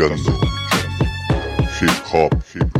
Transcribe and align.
Escuchando 0.00 0.40
Hip 1.78 1.90
Hop 2.12 2.34
Hip 2.54 2.70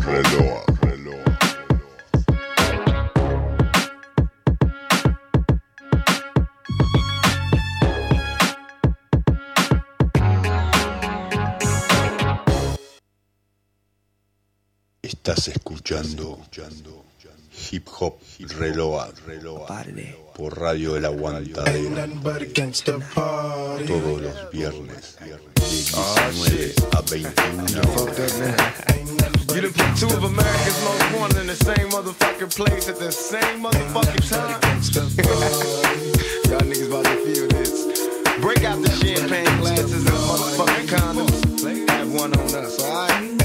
Estás 15.90 16.06
escuchando 16.06 17.04
Hip 17.72 17.88
Hop 17.98 18.20
Reload 18.60 19.12
por 20.36 20.56
Radio 20.56 20.96
El 20.96 21.04
Aguantadero 21.04 22.06
todos 23.88 24.22
los 24.22 24.50
viernes 24.52 25.16
de 25.18 25.36
19 25.68 26.74
a 26.92 27.02
21 27.02 27.66
You 29.52 29.60
done 29.62 29.72
put 29.72 29.96
two 29.98 30.06
of 30.06 30.22
America's 30.22 30.80
most 30.84 31.18
wanted 31.18 31.40
in 31.40 31.48
the 31.48 31.56
same 31.56 31.90
motherfucking 31.90 32.54
place 32.54 32.88
at 32.88 33.00
the 33.00 33.10
same 33.10 33.60
motherfucking 33.60 34.30
time. 34.30 34.60
Y'all 36.48 36.60
niggas 36.60 36.86
about 36.86 37.04
to 37.04 37.16
feel 37.26 37.48
this. 37.48 38.38
Break 38.40 38.62
out 38.62 38.80
the 38.80 38.90
champagne 38.90 39.58
glasses 39.58 40.06
and 40.06 40.16
motherfucking 40.18 40.86
condoms. 40.86 41.90
Have 41.90 42.12
one 42.14 42.32
on 42.38 42.54
us, 42.54 42.80
alright? 42.80 43.40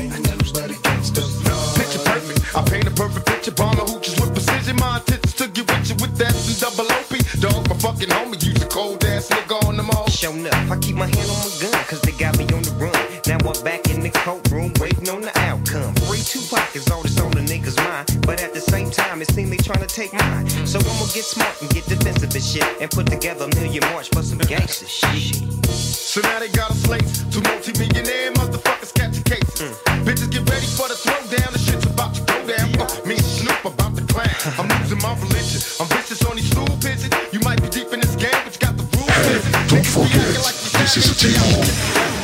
I 2.55 2.63
paint 2.63 2.87
a 2.87 2.91
perfect 2.91 3.25
picture. 3.27 3.51
Bomb 3.51 3.75
the 3.75 3.83
hooches 3.83 4.19
with 4.19 4.24
precision. 4.45 4.75
My 4.77 4.97
intentions 4.97 5.33
to 5.35 5.47
get 5.47 5.65
with 5.69 5.89
you 5.89 5.95
with 5.95 6.17
that 6.17 6.33
and 6.33 6.59
double 6.59 6.91
OP. 6.91 7.13
Dog, 7.39 7.69
my 7.69 7.75
fucking 7.77 8.09
homie. 8.09 8.43
Use 8.43 8.61
a 8.61 8.67
cold 8.67 9.03
ass 9.05 9.29
nigga 9.29 9.63
on 9.67 9.77
them 9.77 9.89
all. 9.91 10.07
Shown 10.09 10.45
up, 10.45 10.53
I 10.69 10.77
keep 10.77 10.95
my 10.95 11.07
hand 11.07 11.29
on 11.29 11.37
my 11.37 11.51
gun, 11.61 11.85
cause 11.85 12.01
they 12.01 12.11
got 12.13 12.37
me 12.37 12.45
on 12.53 12.63
the 12.63 12.71
run. 12.79 12.93
Now 13.27 13.37
I'm 13.41 13.63
back 13.63 13.89
in 13.89 14.01
the 14.01 14.09
courtroom, 14.09 14.71
waiting 14.79 15.09
on 15.09 15.21
the 15.21 15.33
outcome. 15.39 15.93
Free 16.07 16.21
Tupac 16.21 16.75
is 16.75 16.89
all 16.89 17.01
that's 17.01 17.19
on 17.19 17.31
the 17.31 17.41
niggas' 17.41 17.77
mind. 17.77 18.25
But 18.25 18.41
at 18.41 18.53
the 18.53 18.61
same 18.61 18.91
time, 18.91 19.21
it 19.21 19.31
seems 19.31 19.49
they 19.49 19.57
tryna 19.57 19.87
take 19.87 20.13
mine. 20.13 20.47
So 20.65 20.79
I'ma 20.79 21.05
get 21.13 21.25
smart 21.25 21.61
and 21.61 21.69
get 21.69 21.85
defensive 21.85 22.33
and 22.33 22.43
shit. 22.43 22.65
And 22.81 22.89
put 22.91 23.07
together 23.07 23.45
a 23.45 23.55
million 23.55 23.83
march 23.91 24.09
for 24.09 24.23
some 24.23 24.39
gangster 24.39 24.87
shit. 24.87 25.41
So 25.69 26.21
now 26.21 26.39
they 26.39 26.49
got 26.49 26.71
a 26.71 26.75
slate. 26.75 27.07
Two 27.31 27.41
multi-millionaire 27.41 28.31
motherfuckers 28.33 28.93
catch 28.93 29.17
a 29.17 29.23
case. 29.23 29.51
Mm. 29.59 30.05
Bitches 30.05 30.31
get 30.31 30.49
ready 30.49 30.67
for 30.67 30.87
the 30.87 30.95
throwdown. 30.95 31.51
The 31.51 31.59
shit's 31.59 31.85
about 31.85 32.13
to 32.15 32.24
go 32.45 32.57
down. 32.57 32.69
Uh, 32.79 32.87
me 33.05 33.15
and 33.15 33.25
Snoop 33.25 33.65
about 33.65 33.95
to 33.95 34.03
clown. 34.05 34.29
I'm 34.57 34.67
losing 34.79 35.01
my 35.01 35.13
religion. 35.15 35.61
I'm 35.79 35.87
vicious 35.87 36.23
on 36.25 36.35
these 36.35 36.49
stool 36.49 36.67
pigeons. 36.81 37.13
You 37.31 37.39
might 37.41 37.61
be 37.61 37.69
deep 37.69 37.91
in 37.93 37.99
this 37.99 38.15
game, 38.15 38.31
but 38.43 38.53
you 38.53 38.59
got 38.59 38.77
the 38.77 38.83
rules. 38.83 39.09
Hey, 39.09 39.41
don't 39.69 39.85
forget, 39.85 40.53
this 40.79 40.97
is 40.97 41.11
a 41.11 41.15
team. 41.15 41.37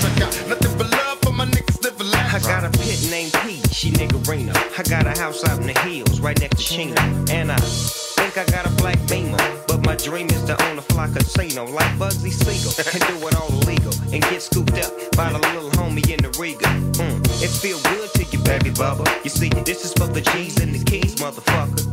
I 0.04 0.20
got 0.20 0.32
nothing 0.48 0.78
but 0.78 0.90
love 0.92 1.20
for 1.22 1.34
my 1.34 1.46
niggas 1.46 1.84
living 1.84 2.08
I 2.14 2.40
got 2.40 2.64
a 2.64 2.70
pit 2.80 3.08
named 3.10 3.34
P, 3.44 3.62
she 3.72 3.92
niggerina. 3.92 4.56
I 4.78 4.84
got 4.84 5.06
a 5.06 5.20
house 5.20 5.44
out 5.44 5.60
in 5.60 5.68
the 5.68 5.78
hills, 5.80 6.20
right 6.20 6.40
next 6.40 6.58
to 6.58 6.64
Chino. 6.64 7.02
And 7.30 7.52
I 7.52 7.58
think 7.58 8.38
I 8.38 8.46
got 8.46 8.66
a 8.66 8.72
black 8.76 8.98
beamer. 9.08 9.61
My 9.92 9.98
dream 9.98 10.28
is 10.28 10.42
to 10.44 10.56
own 10.70 10.78
a 10.80 10.82
fly 10.82 11.10
casino 11.10 11.66
like 11.66 11.92
Bugsy 12.00 12.32
Siegel. 12.32 12.72
And 12.96 13.04
do 13.12 13.28
it 13.28 13.36
all 13.36 13.52
illegal. 13.52 13.92
And 14.14 14.24
get 14.24 14.42
scooped 14.42 14.80
up 14.80 14.94
by 15.18 15.34
the 15.34 15.40
little 15.52 15.70
homie 15.72 16.08
in 16.10 16.24
the 16.24 16.32
Riga. 16.40 16.64
Mm, 16.96 17.20
it 17.44 17.52
feel 17.52 17.78
good 17.92 18.08
to 18.14 18.24
you, 18.24 18.40
baby 18.40 18.72
bubba. 18.72 19.04
You 19.26 19.30
see, 19.30 19.50
this 19.50 19.84
is 19.84 19.92
for 19.92 20.08
the 20.08 20.22
G's 20.22 20.62
and 20.62 20.74
the 20.74 20.80
keys, 20.80 21.16
motherfucker. 21.16 21.84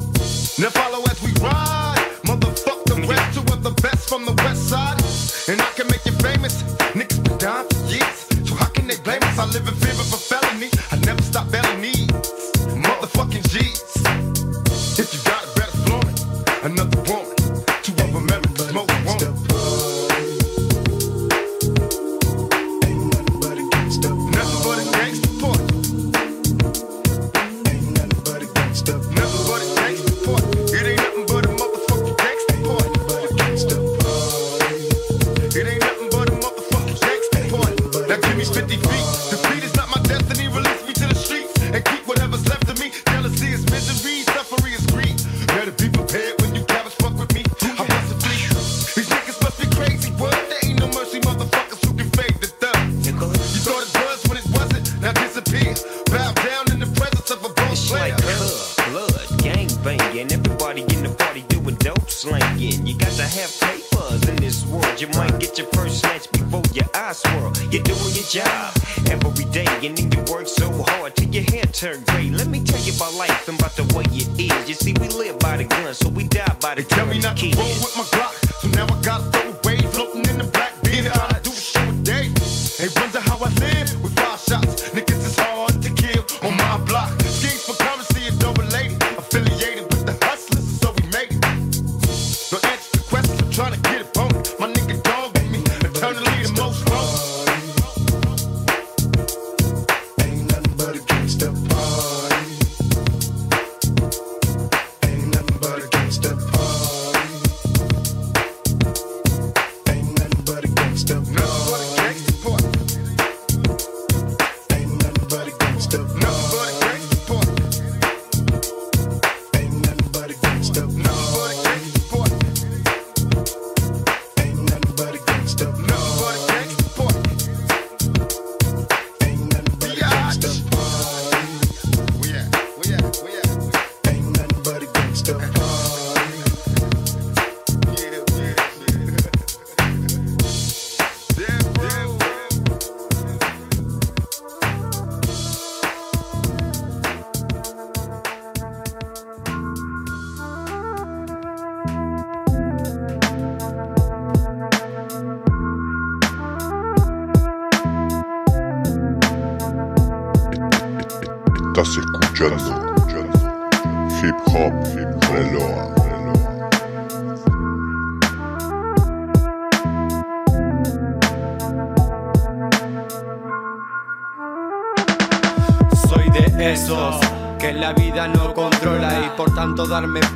Now 0.62 0.70
follow 0.70 1.02
as 1.10 1.20
we 1.24 1.32
ride. 1.42 1.98
Motherfuck 2.22 2.84
the 2.84 3.02
rest, 3.02 3.34
two 3.34 3.42
of 3.52 3.64
the 3.64 3.74
best 3.82 4.08
from 4.08 4.24
the 4.24 4.34
west 4.46 4.68
side. 4.68 5.02
And 5.50 5.60
I 5.60 5.70
can 5.74 5.88
make 5.88 6.06
you 6.06 6.12
famous. 6.22 6.62
Niggas 6.94 7.18
been 7.24 7.38
down 7.38 7.66
for 7.66 7.82
years. 7.90 8.48
So 8.48 8.54
how 8.54 8.70
can 8.70 8.86
they 8.86 9.00
blame 9.02 9.24
us? 9.24 9.36
I 9.40 9.46
live 9.46 9.66
in 9.66 9.74
fear 9.74 9.98
of 9.98 10.14
a 10.14 10.20
felony. 10.30 10.70
I 10.92 11.02
never 11.02 11.22
stop 11.22 11.50
belling 11.50 11.80
needs. 11.80 12.14
Motherfucking 12.78 13.42
G's. 13.50 13.82
If 15.02 15.10
you 15.10 15.20
got 15.26 15.42
it, 15.42 15.50
better 15.58 15.76
flaunt 15.82 16.06
it. 16.06 16.62
Another 16.62 17.02
woman. 17.10 17.37
to 71.78 72.07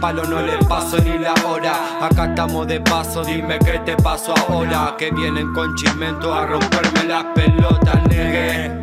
palo 0.03 0.25
no 0.25 0.43
le 0.43 0.59
paso 0.69 0.99
ni 0.99 1.17
la 1.17 1.33
hora. 1.47 2.05
Acá 2.05 2.25
estamos 2.25 2.67
de 2.67 2.81
paso, 2.81 3.23
dime 3.25 3.57
qué 3.61 3.79
te 3.85 3.97
pasó 3.97 4.35
ahora. 4.49 4.97
Que 4.99 5.13
vienen 5.13 5.53
con 5.53 5.77
chimento 5.77 6.35
a 6.35 6.45
romperme 6.45 7.05
las 7.05 7.25
pelotas, 7.27 8.03
negue. 8.09 8.83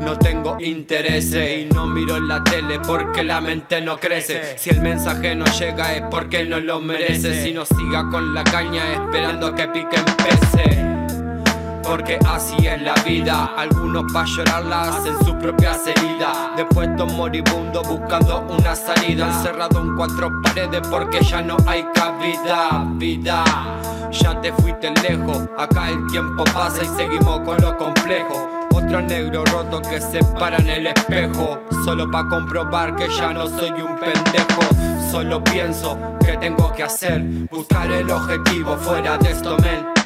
No 0.00 0.16
tengo 0.16 0.56
interés 0.60 1.34
y 1.34 1.68
no 1.74 1.86
miro 1.86 2.16
en 2.16 2.28
la 2.28 2.44
tele 2.44 2.78
porque 2.78 3.24
la 3.24 3.40
mente 3.40 3.80
no 3.80 3.98
crece. 3.98 4.56
Si 4.56 4.70
el 4.70 4.80
mensaje 4.80 5.34
no 5.34 5.46
llega 5.46 5.94
es 5.94 6.02
porque 6.08 6.44
no 6.44 6.60
lo 6.60 6.80
merece. 6.80 7.42
Si 7.42 7.52
no 7.52 7.64
siga 7.66 8.08
con 8.08 8.32
la 8.32 8.44
caña 8.44 8.84
esperando 8.92 9.52
que 9.52 9.66
pique 9.66 9.96
empece 9.96 10.91
porque 11.82 12.18
así 12.28 12.66
es 12.66 12.80
la 12.82 12.94
vida. 13.04 13.50
Algunos 13.56 14.10
pa' 14.12 14.24
llorarla 14.24 14.82
hacen 14.82 15.18
su 15.24 15.36
propia 15.38 15.76
herida. 15.86 16.52
Después 16.56 16.88
moribundo 17.12 17.82
buscando 17.82 18.46
una 18.48 18.74
salida. 18.74 19.26
Encerrado 19.26 19.80
en 19.80 19.96
cuatro 19.96 20.30
paredes 20.42 20.80
porque 20.88 21.22
ya 21.22 21.42
no 21.42 21.56
hay 21.66 21.84
cabida. 21.94 22.84
Vida, 22.94 23.44
ya 24.10 24.40
te 24.40 24.52
fuiste 24.52 24.92
lejos. 25.02 25.48
Acá 25.58 25.90
el 25.90 26.06
tiempo 26.08 26.44
pasa 26.44 26.82
y 26.82 26.88
seguimos 26.96 27.40
con 27.40 27.60
lo 27.60 27.76
complejo. 27.76 28.48
Otro 28.72 29.02
negro 29.02 29.44
roto 29.46 29.80
que 29.82 30.00
se 30.00 30.22
para 30.38 30.56
en 30.58 30.68
el 30.68 30.86
espejo. 30.88 31.60
Solo 31.84 32.10
pa' 32.10 32.28
comprobar 32.28 32.96
que 32.96 33.08
ya 33.08 33.32
no 33.32 33.46
soy 33.46 33.70
un 33.70 33.96
pendejo. 33.98 34.62
Solo 35.10 35.42
pienso 35.44 35.98
que 36.24 36.36
tengo 36.38 36.72
que 36.72 36.84
hacer. 36.84 37.22
Buscar 37.50 37.90
el 37.90 38.10
objetivo 38.10 38.76
fuera 38.76 39.18
de 39.18 39.30
esto, 39.30 39.56
men. 39.58 40.01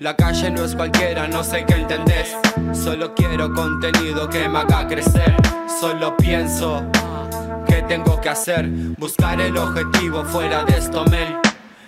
La 0.00 0.16
calle 0.16 0.50
no 0.50 0.64
es 0.64 0.74
cualquiera, 0.74 1.28
no 1.28 1.44
sé 1.44 1.62
qué 1.66 1.74
entendés. 1.74 2.34
Solo 2.72 3.14
quiero 3.14 3.52
contenido 3.52 4.30
que 4.30 4.48
me 4.48 4.60
haga 4.60 4.88
crecer. 4.88 5.36
Solo 5.78 6.16
pienso 6.16 6.82
que 7.66 7.82
tengo 7.82 8.18
que 8.18 8.30
hacer. 8.30 8.66
Buscar 8.96 9.38
el 9.42 9.58
objetivo 9.58 10.24
fuera 10.24 10.64
de 10.64 10.78
esto, 10.78 11.04
men. 11.04 11.36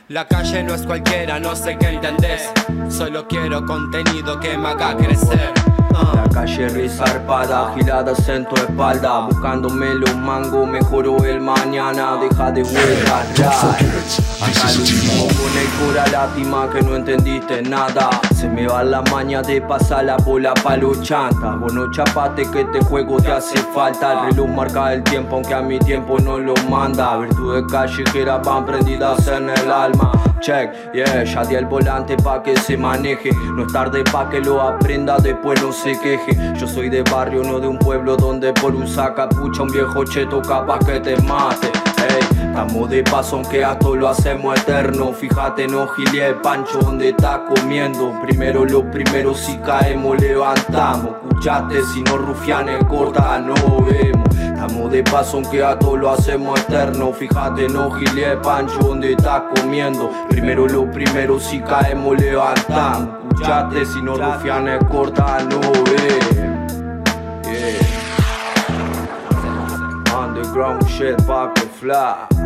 La 0.09 0.29
calle 0.29 0.63
no 0.63 0.75
es 0.75 0.83
cualquiera, 0.83 1.41
no 1.41 1.57
sé 1.57 1.79
qué 1.79 1.89
entendés. 1.89 2.51
Solo 2.91 3.27
quiero 3.27 3.65
contenido 3.65 4.39
que 4.39 4.59
me 4.59 4.69
haga 4.69 4.95
crecer. 4.95 5.51
La 5.93 6.25
calle 6.33 6.69
risarpada, 6.69 7.73
giradas 7.75 8.27
en 8.29 8.47
tu 8.47 8.55
espalda. 8.55 9.27
Buscándome 9.27 9.95
los 9.95 10.17
mangos, 10.17 10.67
mejoró 10.67 11.23
el 11.25 11.41
mañana. 11.41 12.17
Deja 12.17 12.51
de 12.51 12.63
vuelta 12.63 13.27
ya. 13.35 13.51
Acá 13.51 14.69
con 14.73 15.59
el 15.59 15.69
cura 15.79 16.07
lástima 16.11 16.69
que 16.71 16.83
no 16.83 16.97
entendiste 16.97 17.63
nada. 17.63 18.09
Se 18.35 18.49
me 18.49 18.67
va 18.67 18.83
la 18.83 19.03
maña 19.03 19.43
de 19.43 19.61
pasar 19.61 20.05
la 20.05 20.17
bola 20.17 20.53
pa' 20.55 20.77
los 20.77 21.01
chantas 21.03 21.61
Vos 21.61 21.73
no 21.73 21.91
chapate 21.91 22.51
que 22.51 22.63
este 22.63 22.81
juego 22.85 23.21
te 23.21 23.31
hace 23.31 23.59
falta. 23.75 24.13
El 24.13 24.31
reloj 24.31 24.49
marca 24.49 24.93
el 24.95 25.03
tiempo 25.05 25.37
aunque 25.37 25.55
a 25.55 25.61
mi 25.61 25.79
tiempo 25.79 26.19
no 26.19 26.39
lo 26.39 26.55
manda. 26.71 27.19
Virtudes 27.19 27.65
callejeras 27.71 28.41
van 28.45 28.65
prendidas 28.65 29.27
en 29.29 29.51
el 29.51 29.71
alma. 29.71 30.13
Check, 30.41 30.93
yeah, 30.93 31.23
ya 31.23 31.45
di 31.45 31.55
el 31.55 31.67
volante 31.67 32.17
pa' 32.17 32.43
que 32.43 32.57
se 32.57 32.77
maneje. 32.77 33.31
No 33.55 33.65
es 33.65 33.73
tarde 33.73 34.03
pa' 34.03 34.29
que 34.29 34.41
lo 34.41 34.61
aprenda, 34.61 35.19
después 35.19 35.63
no 35.63 35.71
se 35.71 35.82
Yo 36.55 36.69
soy 36.69 36.89
de 36.89 37.03
barrio, 37.03 37.43
no 37.43 37.59
de 37.59 37.67
un 37.67 37.77
pueblo 37.77 38.17
donde 38.17 38.53
por 38.53 38.73
usar 38.73 39.17
capucha 39.17 39.65
un 39.65 39.69
viejo 39.69 40.05
cheto 40.05 40.41
capaz 40.41 40.79
que 40.79 41.01
te 41.01 41.21
mate. 41.23 41.73
Estamos 42.41 42.89
de 42.89 43.03
paso 43.03 43.37
aunque 43.37 43.65
a 43.65 43.77
todo 43.77 43.97
lo 43.97 44.09
hacemos 44.09 44.61
eterno. 44.61 45.13
Fíjate, 45.13 45.67
no 45.67 45.89
gilia 45.89 46.29
el 46.29 46.37
pancho 46.37 46.79
donde 46.79 47.09
está 47.09 47.43
comiendo 47.47 48.13
Primero 48.23 48.65
lo 48.65 48.89
primero, 48.93 49.35
si 49.35 49.57
caemos 49.59 50.21
levantamos. 50.21 51.17
Escuchate, 51.29 51.83
si 51.93 52.03
no 52.03 52.17
rufianes 52.17 52.85
corta 52.85 53.41
no 53.41 53.55
vemos 53.85 54.32
Estamos 54.65 54.93
de 54.93 55.03
paso 55.03 55.39
aunque 55.39 55.61
a 55.65 55.77
todo 55.77 55.97
lo 55.97 56.09
hacemos 56.11 56.61
eterno. 56.61 57.13
Fíjate, 57.13 57.69
no 57.69 57.91
gilia 57.91 58.35
el 58.35 58.39
pancho 58.39 58.79
donde 58.79 59.15
está 59.15 59.49
comiendo. 59.57 60.09
Primero 60.29 60.69
lo 60.69 60.89
primero, 60.89 61.41
si 61.41 61.61
caemos 61.61 62.17
levantamos. 62.17 63.09
Escuchate, 63.33 63.85
si 63.85 64.01
no 64.01 64.15
rufianes 64.15 64.79
corta 64.85 65.39
no 65.51 65.59
vemos 65.59 65.83
Yeah. 67.43 67.81
Underground 70.17 70.87
shit, 70.87 71.17
back 71.27 71.57
to 71.57 71.63
flash. 71.63 72.42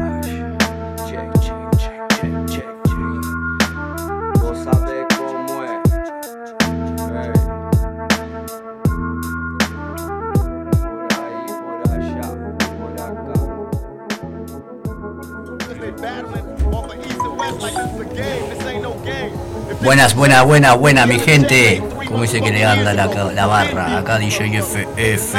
Buenas, 19.87 20.17
buenas, 20.17 20.45
buenas, 20.45 20.77
buenas, 20.77 21.07
mi 21.07 21.17
gente. 21.21 21.81
¿Cómo 22.09 22.23
dice 22.23 22.41
que 22.41 22.51
le 22.51 22.65
anda 22.65 22.93
la, 22.93 23.07
la 23.07 23.47
barra? 23.47 23.99
Acá 23.99 24.19
DJ 24.19 24.61
FF 24.61 25.37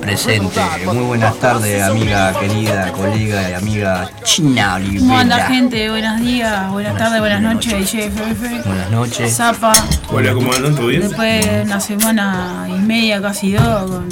presente. 0.00 0.60
Muy 0.86 1.02
buenas 1.02 1.34
tardes, 1.40 1.82
amiga 1.82 2.32
querida, 2.38 2.92
colega 2.92 3.50
y 3.50 3.54
amiga 3.54 4.08
China 4.22 4.80
¿Cómo 5.00 5.18
anda 5.18 5.48
gente? 5.48 5.90
Buenos 5.90 6.20
días, 6.20 6.70
buenas 6.70 6.96
tardes, 6.96 7.18
buenas 7.18 7.42
noches, 7.42 7.72
IGFF, 7.92 8.66
Buenas 8.66 8.90
noches. 8.92 9.36
Zapa. 9.36 9.72
Hola, 10.12 10.32
¿cómo 10.32 10.52
andan? 10.52 10.76
¿Todo 10.76 10.86
bien? 10.86 11.02
Después 11.02 11.44
de 11.44 11.62
una 11.62 11.80
semana 11.80 12.68
y 12.68 12.78
media, 12.78 13.20
casi 13.20 13.54
dos, 13.54 13.90
con 13.90 14.08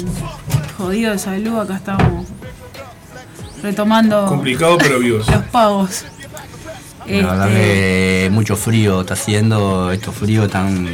jodido 0.77 1.13
de 1.13 1.19
salud, 1.19 1.59
acá 1.59 1.75
estamos 1.77 2.27
retomando 3.61 4.25
Complicado, 4.25 4.77
pero 4.77 4.99
vivos. 4.99 5.25
los 5.29 5.43
pagos. 5.45 6.07
La 7.07 7.31
verdad 7.31 7.47
Este, 7.49 8.23
que 8.23 8.29
mucho 8.31 8.55
frío 8.55 9.01
está 9.01 9.13
haciendo, 9.13 9.91
estos 9.91 10.15
fríos 10.15 10.49
tan 10.49 10.87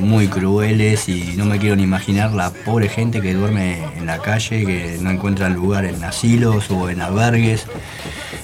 muy 0.00 0.28
crueles 0.28 1.08
y 1.08 1.34
no 1.36 1.44
me 1.44 1.58
quiero 1.58 1.76
ni 1.76 1.82
imaginar 1.82 2.32
la 2.32 2.50
pobre 2.50 2.88
gente 2.88 3.20
que 3.20 3.34
duerme 3.34 3.78
en 3.96 4.06
la 4.06 4.18
calle, 4.18 4.64
que 4.64 4.98
no 5.00 5.10
encuentra 5.10 5.48
lugar 5.48 5.84
en 5.84 6.02
asilos 6.04 6.70
o 6.70 6.88
en 6.88 7.00
albergues. 7.00 7.66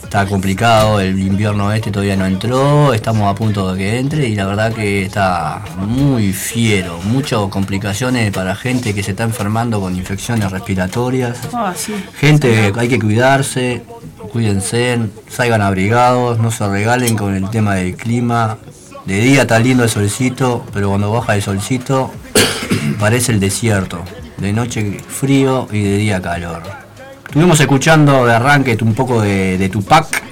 Está 0.02 0.24
complicado, 0.26 1.00
el 1.00 1.18
invierno 1.18 1.72
este 1.72 1.90
todavía 1.90 2.14
no 2.16 2.26
entró, 2.26 2.94
estamos 2.94 3.28
a 3.28 3.34
punto 3.34 3.72
de 3.72 3.78
que 3.78 3.98
entre 3.98 4.28
y 4.28 4.36
la 4.36 4.46
verdad 4.46 4.72
que 4.72 5.02
está 5.02 5.64
muy 5.78 6.32
fiero, 6.32 7.00
muchas 7.04 7.40
complicaciones 7.50 8.30
para 8.30 8.54
gente 8.54 8.94
que 8.94 9.02
se 9.02 9.10
está 9.10 9.24
enfermando 9.24 9.80
con 9.80 9.96
infecciones 9.96 10.50
respiratorias. 10.52 11.38
ah, 11.52 11.74
sí. 11.76 11.92
Gente, 12.18 12.72
hay 12.76 12.88
que 12.88 13.00
cuidarse, 13.00 13.82
cuídense, 14.28 14.98
salgan 15.28 15.62
abrigados, 15.62 16.38
no 16.38 16.50
se 16.50 16.66
regalen 16.68 17.16
con 17.16 17.34
el 17.34 17.48
tema 17.50 17.74
del 17.74 17.96
clima. 17.96 18.58
De 19.04 19.20
día 19.20 19.42
está 19.42 19.58
lindo 19.58 19.84
el 19.84 19.90
solcito, 19.90 20.64
pero 20.72 20.88
cuando 20.88 21.12
baja 21.12 21.34
el 21.34 21.42
solcito 21.42 22.10
parece 22.98 23.32
el 23.32 23.40
desierto. 23.40 24.02
De 24.36 24.52
noche 24.52 24.98
frío 25.08 25.68
y 25.72 25.82
de 25.82 25.96
día 25.96 26.20
calor. 26.20 26.62
Estuvimos 27.26 27.58
escuchando 27.60 28.26
de 28.26 28.34
arranque 28.34 28.76
un 28.82 28.94
poco 28.94 29.20
de, 29.20 29.58
de 29.58 29.68
Tupac. 29.68 30.22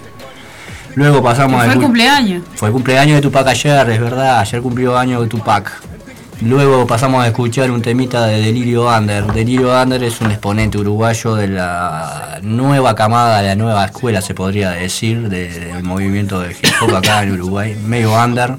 Luego 0.94 1.22
pasamos 1.22 1.60
Fue 1.62 1.70
a 1.70 1.72
el 1.72 1.80
cumpleaños. 1.80 2.42
fue 2.54 2.68
el 2.68 2.72
cumpleaños 2.72 3.16
de 3.16 3.22
Tupac 3.22 3.46
ayer, 3.48 3.90
es 3.90 4.00
verdad, 4.00 4.38
ayer 4.40 4.62
cumplió 4.62 4.96
años 4.96 5.22
de 5.22 5.28
Tupac. 5.28 5.93
Luego 6.42 6.86
pasamos 6.86 7.24
a 7.24 7.28
escuchar 7.28 7.70
un 7.70 7.80
temita 7.80 8.26
de 8.26 8.40
Delirio 8.40 8.86
Under. 8.88 9.24
Delirio 9.32 9.80
Under 9.80 10.02
es 10.02 10.20
un 10.20 10.30
exponente 10.30 10.76
uruguayo 10.78 11.36
de 11.36 11.48
la 11.48 12.38
nueva 12.42 12.94
camada, 12.94 13.40
de 13.40 13.48
la 13.48 13.54
nueva 13.54 13.84
escuela 13.86 14.20
se 14.20 14.34
podría 14.34 14.70
decir, 14.72 15.28
de- 15.28 15.48
del 15.48 15.82
movimiento 15.82 16.40
de 16.40 16.50
hip 16.52 16.66
hop 16.82 16.96
acá 16.96 17.22
en 17.22 17.32
Uruguay, 17.32 17.76
medio 17.86 18.12
under. 18.12 18.56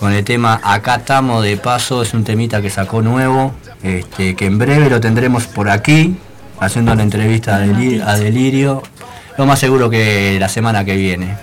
Con 0.00 0.12
el 0.12 0.24
tema 0.24 0.60
Acá 0.64 0.96
estamos 0.96 1.44
de 1.44 1.56
paso, 1.56 2.02
es 2.02 2.12
un 2.14 2.24
temita 2.24 2.60
que 2.60 2.68
sacó 2.68 3.00
nuevo, 3.00 3.54
este, 3.82 4.34
que 4.34 4.46
en 4.46 4.58
breve 4.58 4.90
lo 4.90 5.00
tendremos 5.00 5.46
por 5.46 5.70
aquí, 5.70 6.16
haciendo 6.58 6.94
la 6.96 7.02
entrevista 7.04 7.56
a 7.56 8.16
Delirio, 8.18 8.82
lo 9.38 9.46
más 9.46 9.58
seguro 9.60 9.88
que 9.88 10.36
la 10.40 10.48
semana 10.48 10.84
que 10.84 10.96
viene. 10.96 11.36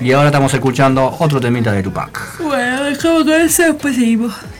Y 0.00 0.12
ahora 0.12 0.28
estamos 0.28 0.54
escuchando 0.54 1.14
otro 1.18 1.40
temita 1.40 1.72
de 1.72 1.82
Tupac. 1.82 2.38
Bueno, 2.40 2.84
dejamos 2.84 3.24
con 3.24 3.32
eso, 3.32 3.62
después 3.64 3.94
seguimos. 3.96 4.32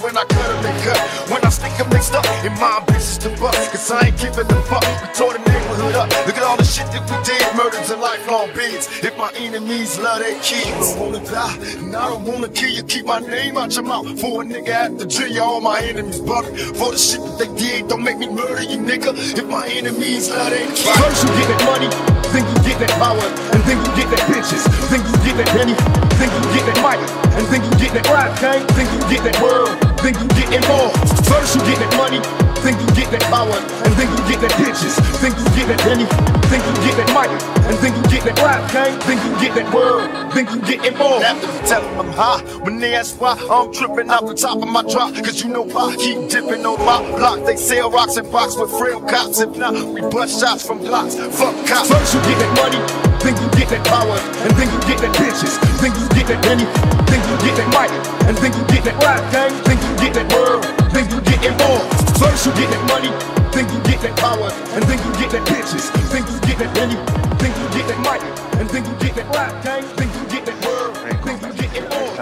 When 0.00 0.16
I 0.16 0.24
cut 0.24 0.48
them, 0.48 0.62
they 0.64 0.72
cut. 0.80 0.96
When 1.28 1.44
I 1.44 1.50
stick 1.50 1.76
them, 1.76 1.90
they 1.90 2.00
stuck. 2.00 2.24
In 2.42 2.54
my 2.54 2.80
business 2.88 3.18
to 3.18 3.28
buck. 3.36 3.52
Cause 3.68 3.90
I 3.90 4.08
ain't 4.08 4.16
giving 4.16 4.48
a 4.48 4.62
fuck. 4.64 4.80
We 4.80 5.12
tore 5.12 5.34
the 5.36 5.44
neighborhood 5.44 5.94
up. 5.94 6.08
Look 6.24 6.40
at 6.40 6.42
all 6.42 6.56
the 6.56 6.64
shit 6.64 6.88
that 6.88 7.04
we 7.04 7.16
did. 7.20 7.44
Murders 7.52 7.90
and 7.90 8.00
lifelong 8.00 8.48
bids. 8.54 8.88
If 9.04 9.12
my 9.18 9.30
enemies 9.36 9.98
love 9.98 10.20
their 10.20 10.40
kids. 10.40 10.72
I 10.72 10.96
don't 10.96 11.12
wanna 11.12 11.20
die. 11.20 11.56
And 11.84 11.94
I 11.94 12.08
don't 12.08 12.24
wanna 12.24 12.48
kill 12.48 12.70
you. 12.70 12.82
Keep 12.82 13.04
my 13.04 13.20
name 13.20 13.58
out 13.58 13.74
your 13.76 13.84
mouth. 13.84 14.08
For 14.18 14.40
a 14.40 14.44
nigga 14.46 14.96
the 14.96 15.04
drill, 15.04 15.42
all 15.42 15.60
my 15.60 15.80
enemies 15.80 16.20
bugging. 16.20 16.56
For 16.80 16.92
the 16.92 16.98
shit 16.98 17.20
that 17.20 17.36
they 17.36 17.52
did, 17.60 17.88
don't 17.88 18.02
make 18.02 18.16
me 18.16 18.28
murder 18.32 18.62
you, 18.62 18.80
nigga. 18.80 19.12
If 19.12 19.44
my 19.52 19.68
enemies 19.68 20.30
love 20.30 20.48
their 20.48 20.64
kids. 20.64 20.80
First 20.80 21.28
you 21.28 21.30
get 21.36 21.48
that 21.52 21.62
money. 21.68 21.92
Then 22.32 22.48
you 22.48 22.56
get 22.64 22.80
that 22.80 22.92
power. 22.96 23.28
And 23.52 23.60
then 23.68 23.76
you 23.76 23.90
get 24.00 24.08
that 24.16 24.24
bitches. 24.32 24.64
Then 24.88 25.04
you 25.04 25.12
get 25.28 25.36
that 25.44 25.48
penny. 25.52 25.76
Then 26.16 26.32
you 26.32 26.42
get 26.56 26.64
that 26.72 26.80
mic. 26.80 27.00
And 27.36 27.44
then 27.52 27.60
you 27.60 27.72
get 27.76 27.92
that 28.00 28.08
rap 28.08 28.32
gang. 28.40 28.64
Then 28.72 28.88
you 28.88 29.00
get 29.12 29.24
that 29.28 29.36
world. 29.44 29.89
Then 30.02 30.14
you 30.16 30.26
getting 30.36 30.64
more. 30.68 30.90
First 31.28 31.56
you 31.56 31.62
get 31.68 31.78
that 31.78 31.92
money, 31.96 32.20
then 32.64 32.76
you 32.76 32.86
get 32.92 33.08
that 33.12 33.24
power, 33.28 33.56
and 33.56 33.92
then 33.96 34.08
you 34.10 34.20
get 34.28 34.40
that 34.42 34.52
bitches, 34.60 34.96
then 35.20 35.32
you 35.32 35.44
get 35.56 35.68
that 35.70 35.80
penny, 35.80 36.04
then 36.50 36.60
you 36.60 36.74
get 36.84 36.94
that 37.00 37.08
mic, 37.14 37.30
and 37.68 37.76
then 37.78 37.92
you 37.96 38.02
get 38.10 38.22
that 38.24 38.36
rap 38.42 38.60
game, 38.72 38.96
then 39.06 39.18
you 39.24 39.32
get 39.40 39.54
that 39.54 39.68
word, 39.72 40.08
then 40.34 40.44
you 40.50 40.58
getting 40.66 40.96
more. 40.98 41.22
After 41.22 41.46
you 41.46 41.60
tell 41.68 41.82
them 41.82 42.00
I'm 42.00 42.12
high, 42.12 42.40
when 42.64 42.80
they 42.80 42.94
ask 42.94 43.20
why, 43.20 43.38
I'm 43.48 43.72
tripping 43.72 44.10
off 44.10 44.26
the 44.26 44.34
top 44.34 44.60
of 44.60 44.68
my 44.68 44.82
drop, 44.82 45.14
cause 45.14 45.42
you 45.42 45.48
know 45.48 45.62
why. 45.62 45.94
Keep 45.96 46.28
dipping 46.28 46.66
on 46.66 46.78
my 46.84 47.00
block, 47.16 47.44
they 47.46 47.56
sell 47.56 47.90
rocks 47.90 48.16
and 48.16 48.30
box 48.32 48.56
with 48.56 48.70
frail 48.70 49.00
cops. 49.00 49.40
If 49.40 49.56
not, 49.56 49.74
we 49.74 50.00
bust 50.00 50.40
shots 50.40 50.66
from 50.66 50.78
blocks. 50.78 51.14
Fuck 51.16 51.54
cops. 51.66 51.88
First 51.88 52.14
you 52.14 52.20
get 52.26 52.38
that 52.40 52.52
money, 52.58 52.80
then 53.22 53.36
you 53.40 53.48
get 53.56 53.68
that 53.70 53.84
power, 53.86 54.18
and 54.44 54.52
then 54.56 54.68
you 54.68 54.80
get 54.88 54.98
that 55.00 55.12
bitches, 55.16 55.54
then 55.80 55.92
you 55.94 56.06
get 56.12 56.26
that 56.28 56.40
penny, 56.42 56.66
then 57.08 57.20
you 57.24 57.34
get 57.46 57.54
that 57.56 57.68
mic, 57.72 57.90
and 58.26 58.36
then 58.36 58.52
you 58.52 58.64
get 58.68 58.84
that 58.84 58.96
rap 59.00 59.22
game, 59.32 59.54
then 59.64 59.78
you 59.80 59.89
get 59.96 60.14
that 60.14 60.28
word, 60.32 60.62
then 60.92 61.08
you 61.10 61.20
getting 61.22 61.56
more. 61.58 61.82
First 62.20 62.46
you 62.46 62.52
get 62.52 62.70
that 62.70 62.84
money, 62.86 63.10
then 63.50 63.66
you 63.72 63.80
get 63.88 64.00
that 64.02 64.14
power, 64.18 64.50
and 64.76 64.84
then 64.84 64.98
you 65.00 65.10
get 65.18 65.30
that 65.32 65.42
bitches, 65.48 65.90
then 66.12 66.22
you 66.28 66.38
get 66.46 66.58
that 66.58 66.70
penny, 66.76 66.96
then 67.40 67.50
you 67.56 67.66
get 67.72 67.88
that 67.88 68.00
mic, 68.04 68.20
and 68.60 68.68
then 68.68 68.84
you 68.84 68.94
get 69.00 69.14
that 69.16 69.26
rap 69.34 69.52
game, 69.64 69.84
then 69.96 70.08
you 70.12 70.22
get 70.28 70.44
that 70.46 70.58
word, 70.64 70.94
then 71.24 71.38
you 71.40 71.52
getting 71.56 71.88
more. 71.88 72.12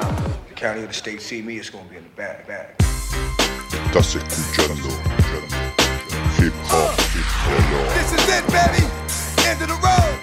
The 0.48 0.54
county 0.54 0.82
or 0.82 0.86
the 0.86 0.94
state 0.94 1.20
see 1.20 1.42
me, 1.42 1.56
it's 1.58 1.70
gonna 1.70 1.88
be 1.88 1.96
in 1.96 2.04
the 2.04 2.10
bag, 2.10 2.46
bag. 2.46 2.74
Estás 3.88 4.14
escuchando 4.14 4.88
Hip 6.38 6.54
Hop 6.68 6.94
Hip 7.14 7.28
Hop. 7.34 7.88
This 7.96 8.12
is 8.12 8.24
it, 8.28 8.44
baby. 8.52 8.84
End 9.48 9.60
of 9.62 9.68
the 9.68 9.78
road. 9.82 10.16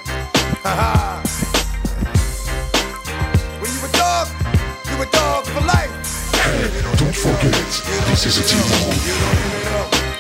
When 3.60 3.70
you 3.74 3.82
a 3.84 3.92
dog, 3.92 4.28
you 4.88 4.96
a 5.02 5.06
dog 5.12 5.35
for 5.35 5.35
life. 5.35 5.35
Don't 5.35 5.35
forget, 7.16 7.54
this 8.10 8.26
is 8.26 8.38
a 8.38 8.44
team. 8.44 8.62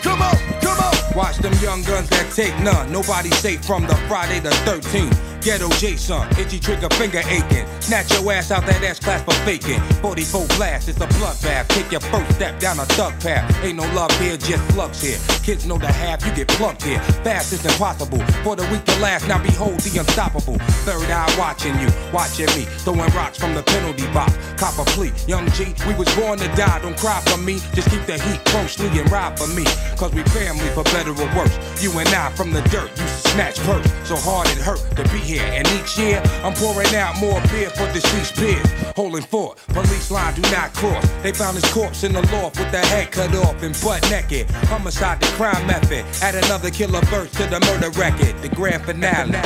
Come 0.02 0.22
on, 0.22 0.36
come 0.62 0.80
on. 0.80 0.94
Watch 1.16 1.38
them 1.38 1.54
young 1.62 1.84
guns 1.84 2.10
that 2.10 2.32
take 2.34 2.58
none. 2.60 2.92
Nobody 2.92 3.30
safe 3.32 3.64
from 3.64 3.84
the 3.84 3.96
Friday 4.08 4.40
the 4.40 4.52
13th. 4.66 5.35
Ghetto 5.46 5.70
Jason, 5.78 6.28
itchy 6.40 6.60
trigger 6.60 6.90
finger 6.96 7.20
aching. 7.20 7.68
Snatch 7.80 8.12
your 8.12 8.34
ass 8.34 8.50
out 8.50 8.66
that 8.66 8.84
ass 8.84 9.00
class 9.00 9.22
for 9.22 9.36
faking. 9.46 9.80
44 10.02 10.48
blast, 10.58 10.90
it's 10.90 11.00
a 11.00 11.06
bloodbath. 11.06 11.68
Take 11.68 11.92
your 11.92 12.02
first 12.02 12.34
step 12.34 12.60
down 12.60 12.80
a 12.80 12.86
thug 12.98 13.14
path. 13.22 13.46
Ain't 13.64 13.78
no 13.78 13.86
love 13.94 14.10
here, 14.20 14.38
just 14.38 14.68
slugs 14.74 15.04
here. 15.04 15.20
Kids 15.44 15.68
know 15.68 15.78
the 15.78 15.86
half, 15.86 16.26
you 16.26 16.34
get 16.34 16.48
plucked 16.48 16.82
here. 16.82 17.00
Fast 17.22 17.54
is 17.54 17.64
impossible. 17.64 18.18
For 18.42 18.56
the 18.56 18.64
weak 18.72 18.86
to 18.86 19.00
last, 19.00 19.28
now 19.28 19.38
behold 19.38 19.80
the 19.82 20.00
unstoppable. 20.00 20.58
Third 20.82 21.12
eye 21.12 21.36
watching 21.38 21.78
you, 21.80 21.90
watching 22.12 22.50
me. 22.58 22.66
Throwing 22.82 23.14
rocks 23.14 23.38
from 23.38 23.54
the 23.54 23.62
penalty 23.62 24.08
box. 24.14 24.34
Cop 24.58 24.80
a 24.80 24.86
plea. 24.98 25.12
Young 25.28 25.48
G, 25.52 25.76
we 25.88 25.94
was 25.94 26.10
born 26.16 26.40
to 26.40 26.48
die. 26.58 26.80
Don't 26.82 26.98
cry 26.98 27.22
for 27.22 27.38
me. 27.38 27.60
Just 27.78 27.92
keep 27.92 28.04
the 28.08 28.18
heat 28.18 28.44
closely 28.46 28.88
and 28.98 29.12
ride 29.12 29.38
for 29.38 29.48
me. 29.54 29.66
Cause 29.96 30.12
we 30.12 30.24
family 30.34 30.70
for 30.70 30.84
better 30.86 31.12
or 31.12 31.30
worse. 31.38 31.54
You 31.84 31.92
and 32.00 32.10
I 32.10 32.32
from 32.32 32.52
the 32.52 32.64
dirt 32.74 32.96
to 32.96 33.08
snatch 33.30 33.60
purse. 33.60 33.86
So 34.10 34.16
hard 34.16 34.48
it 34.48 34.58
hurt 34.58 34.82
to 34.96 35.04
be 35.14 35.20
here. 35.20 35.35
And 35.40 35.68
each 35.70 35.98
year, 35.98 36.22
I'm 36.44 36.54
pouring 36.54 36.94
out 36.96 37.20
more 37.20 37.42
beer 37.52 37.70
for 37.70 37.92
deceased 37.94 38.36
peers. 38.36 38.66
Holding 38.96 39.24
fort, 39.24 39.58
police 39.68 40.12
line 40.12 40.34
do 40.36 40.42
not 40.52 40.74
cross. 40.74 41.06
They 41.24 41.32
found 41.32 41.56
his 41.56 41.72
corpse 41.74 42.04
in 42.04 42.14
the 42.14 42.22
loft 42.34 42.60
with 42.60 42.72
the 42.72 42.80
head 42.80 43.12
cut 43.12 43.34
off 43.36 43.62
and 43.64 43.78
butt 43.84 44.02
naked. 44.10 44.50
Homicide, 44.72 45.20
the 45.20 45.28
crime 45.38 45.66
method. 45.68 46.06
Add 46.22 46.36
another 46.36 46.70
killer 46.70 47.02
verse 47.02 47.32
to 47.34 47.44
the 47.44 47.60
murder 47.62 47.90
record. 48.00 48.42
The 48.42 48.50
grand 48.50 48.84
finale. 48.86 49.38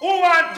Who 0.00 0.06
want? 0.06 0.56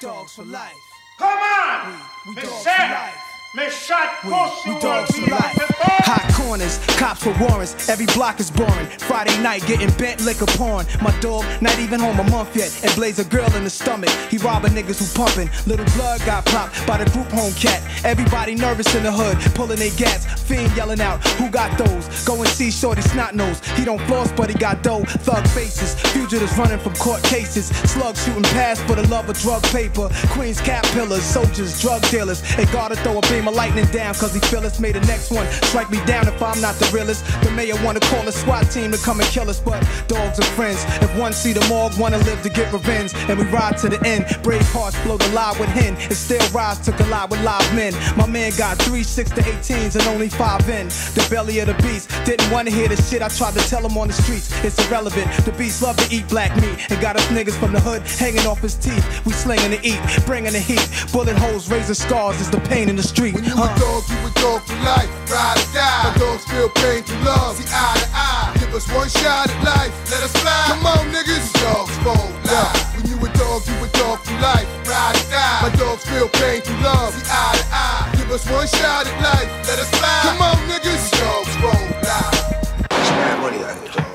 Dogs 0.00 0.34
for 0.34 0.44
life. 0.44 0.72
Come 1.18 1.28
on! 1.28 1.98
We 2.26 2.34
me 2.34 2.42
dogs 2.42 2.62
for 2.62 2.68
life. 2.68 3.23
We, 3.56 3.62
we 3.62 4.80
dogs 4.80 5.16
for 5.16 5.30
life. 5.30 5.54
Hot 6.02 6.34
corners, 6.34 6.78
cops 6.98 7.24
with 7.24 7.38
warrants. 7.38 7.88
Every 7.88 8.06
block 8.06 8.40
is 8.40 8.50
boring. 8.50 8.86
Friday 8.98 9.40
night 9.42 9.64
getting 9.66 9.90
bent 9.96 10.24
liquor 10.24 10.46
porn. 10.58 10.86
My 11.00 11.16
dog 11.20 11.44
not 11.62 11.78
even 11.78 12.00
home 12.00 12.18
a 12.18 12.28
month 12.30 12.56
yet 12.56 12.74
and 12.82 12.92
blaze 12.96 13.20
a 13.20 13.24
girl 13.24 13.48
in 13.54 13.62
the 13.62 13.70
stomach. 13.70 14.10
He 14.28 14.38
robbing 14.38 14.72
niggas 14.72 14.98
who 14.98 15.06
pumping. 15.16 15.50
Little 15.68 15.86
blood 15.94 16.20
got 16.26 16.44
popped 16.46 16.84
by 16.84 16.98
the 16.98 17.08
group 17.12 17.30
home 17.30 17.52
cat. 17.52 17.80
Everybody 18.04 18.56
nervous 18.56 18.92
in 18.96 19.04
the 19.04 19.12
hood, 19.12 19.38
pulling 19.54 19.78
their 19.78 19.94
gats. 19.96 20.26
Fiend 20.42 20.74
yelling 20.76 21.00
out, 21.00 21.24
who 21.38 21.48
got 21.48 21.78
those? 21.78 22.24
Go 22.24 22.34
and 22.34 22.48
see 22.48 22.72
Shorty 22.72 23.02
snot 23.02 23.36
nose. 23.36 23.64
He 23.76 23.84
don't 23.84 24.02
floss, 24.08 24.32
but 24.32 24.50
he 24.50 24.58
got 24.58 24.82
dough. 24.82 25.04
Thug 25.04 25.46
faces, 25.48 25.94
fugitives 26.10 26.58
running 26.58 26.80
from 26.80 26.94
court 26.96 27.22
cases. 27.22 27.68
Slugs 27.88 28.24
shooting 28.24 28.42
past 28.42 28.82
for 28.82 28.96
the 28.96 29.06
love 29.06 29.28
of 29.28 29.38
drug 29.38 29.62
paper. 29.64 30.08
Queens 30.30 30.60
cap 30.60 30.84
pillars, 30.86 31.22
soldiers, 31.22 31.80
drug 31.80 32.02
dealers. 32.10 32.42
And 32.58 32.68
gotta 32.72 32.96
throw 32.96 33.18
a 33.18 33.22
beam 33.22 33.43
of 33.48 33.54
lightning 33.54 33.86
down, 33.86 34.14
cause 34.14 34.34
he 34.34 34.40
us. 34.54 34.78
May 34.78 34.92
the 34.92 35.00
next 35.00 35.30
one 35.30 35.46
strike 35.64 35.90
me 35.90 35.98
down 36.06 36.28
if 36.28 36.40
I'm 36.42 36.60
not 36.60 36.74
the 36.76 36.88
realest. 36.94 37.24
The 37.42 37.50
mayor 37.50 37.74
wanna 37.84 38.00
call 38.00 38.26
a 38.28 38.32
SWAT 38.32 38.70
team 38.70 38.92
to 38.92 38.98
come 38.98 39.20
and 39.20 39.28
kill 39.28 39.50
us, 39.50 39.58
but 39.58 39.82
dogs 40.06 40.38
are 40.38 40.50
friends. 40.54 40.84
If 41.02 41.16
one 41.18 41.32
see 41.32 41.52
the 41.52 41.66
morgue, 41.68 41.96
wanna 41.98 42.18
live 42.18 42.42
to 42.42 42.48
get 42.48 42.72
revenge. 42.72 43.12
And 43.28 43.38
we 43.38 43.44
ride 43.46 43.76
to 43.78 43.88
the 43.88 44.00
end. 44.06 44.24
Brave 44.42 44.66
hearts 44.70 44.96
flow 44.98 45.16
the 45.16 45.28
lie 45.30 45.54
with 45.58 45.68
hen. 45.70 45.96
And 45.96 46.16
still 46.16 46.46
rise 46.52 46.78
to 46.80 46.92
collide 46.92 47.30
with 47.30 47.42
live 47.42 47.74
men. 47.74 47.92
My 48.16 48.26
man 48.26 48.52
got 48.56 48.78
three, 48.78 49.02
six 49.02 49.30
to 49.30 49.42
18s 49.42 49.96
and 49.96 50.06
only 50.08 50.28
five 50.28 50.68
in. 50.68 50.88
The 50.88 51.26
belly 51.30 51.58
of 51.58 51.66
the 51.66 51.74
beast. 51.82 52.10
Didn't 52.24 52.50
wanna 52.50 52.70
hear 52.70 52.88
the 52.88 52.96
shit 52.96 53.22
I 53.22 53.28
tried 53.28 53.54
to 53.54 53.68
tell 53.68 53.84
him 53.84 53.98
on 53.98 54.08
the 54.08 54.14
streets. 54.14 54.52
It's 54.62 54.78
irrelevant. 54.86 55.30
The 55.44 55.52
beast 55.52 55.82
love 55.82 55.96
to 55.96 56.14
eat 56.14 56.28
black 56.28 56.54
meat. 56.62 56.90
And 56.90 57.00
got 57.00 57.16
us 57.16 57.26
niggas 57.28 57.58
from 57.58 57.72
the 57.72 57.80
hood 57.80 58.02
hanging 58.02 58.46
off 58.46 58.60
his 58.60 58.74
teeth. 58.74 59.04
We 59.26 59.32
slinging 59.32 59.70
the 59.70 59.80
eat, 59.82 60.00
bringing 60.26 60.52
the 60.52 60.60
heat. 60.60 60.86
Bullet 61.12 61.36
holes, 61.36 61.70
razor 61.70 61.94
scars 61.94 62.40
is 62.40 62.50
the 62.50 62.60
pain 62.60 62.88
in 62.88 62.96
the 62.96 63.02
street. 63.02 63.33
When 63.34 63.42
you 63.42 63.54
a 63.54 63.66
dog, 63.74 64.06
you 64.06 64.18
a 64.22 64.30
dog 64.38 64.62
for 64.62 64.78
life. 64.86 65.10
Ride 65.26 65.58
or 65.58 65.74
die. 65.74 66.02
My 66.06 66.14
dogs 66.18 66.44
feel 66.46 66.68
pain 66.70 67.02
through 67.02 67.18
love. 67.26 67.56
See 67.58 67.66
eye 67.66 67.98
to 67.98 68.08
eye. 68.14 68.54
Give 68.60 68.72
us 68.72 68.86
one 68.94 69.08
shot 69.08 69.50
at 69.50 69.58
life. 69.66 69.90
Let 70.10 70.22
us 70.22 70.32
fly. 70.38 70.64
Come 70.70 70.86
on, 70.86 71.10
niggas. 71.10 71.50
Dogs 71.58 71.96
for 72.06 72.14
life. 72.46 72.94
When 72.94 73.10
you 73.10 73.18
a 73.18 73.28
dog, 73.34 73.66
you 73.66 73.74
a 73.82 73.88
dog 73.98 74.20
for 74.22 74.38
life. 74.38 74.68
Ride 74.86 75.18
or 75.18 75.26
die. 75.34 75.60
My 75.66 75.70
dogs 75.74 76.04
feel 76.06 76.28
pain 76.28 76.62
through 76.62 76.78
love. 76.86 77.12
See 77.12 77.26
eye 77.26 77.58
to 77.58 77.64
eye. 77.74 78.14
Give 78.16 78.30
us 78.30 78.46
one 78.48 78.68
shot 78.68 79.06
at 79.10 79.18
life. 79.18 79.50
Let 79.66 79.78
us 79.82 79.90
fly. 79.90 80.20
Come 80.30 80.40
on, 80.40 80.56
niggas. 80.70 81.02
Dogs 81.18 81.54
for 81.58 81.74
life. 82.06 82.38
It's 82.86 83.10
mad 83.18 83.40
money 83.42 83.58
out 83.66 83.74
here, 83.82 83.92
dog. 83.98 84.14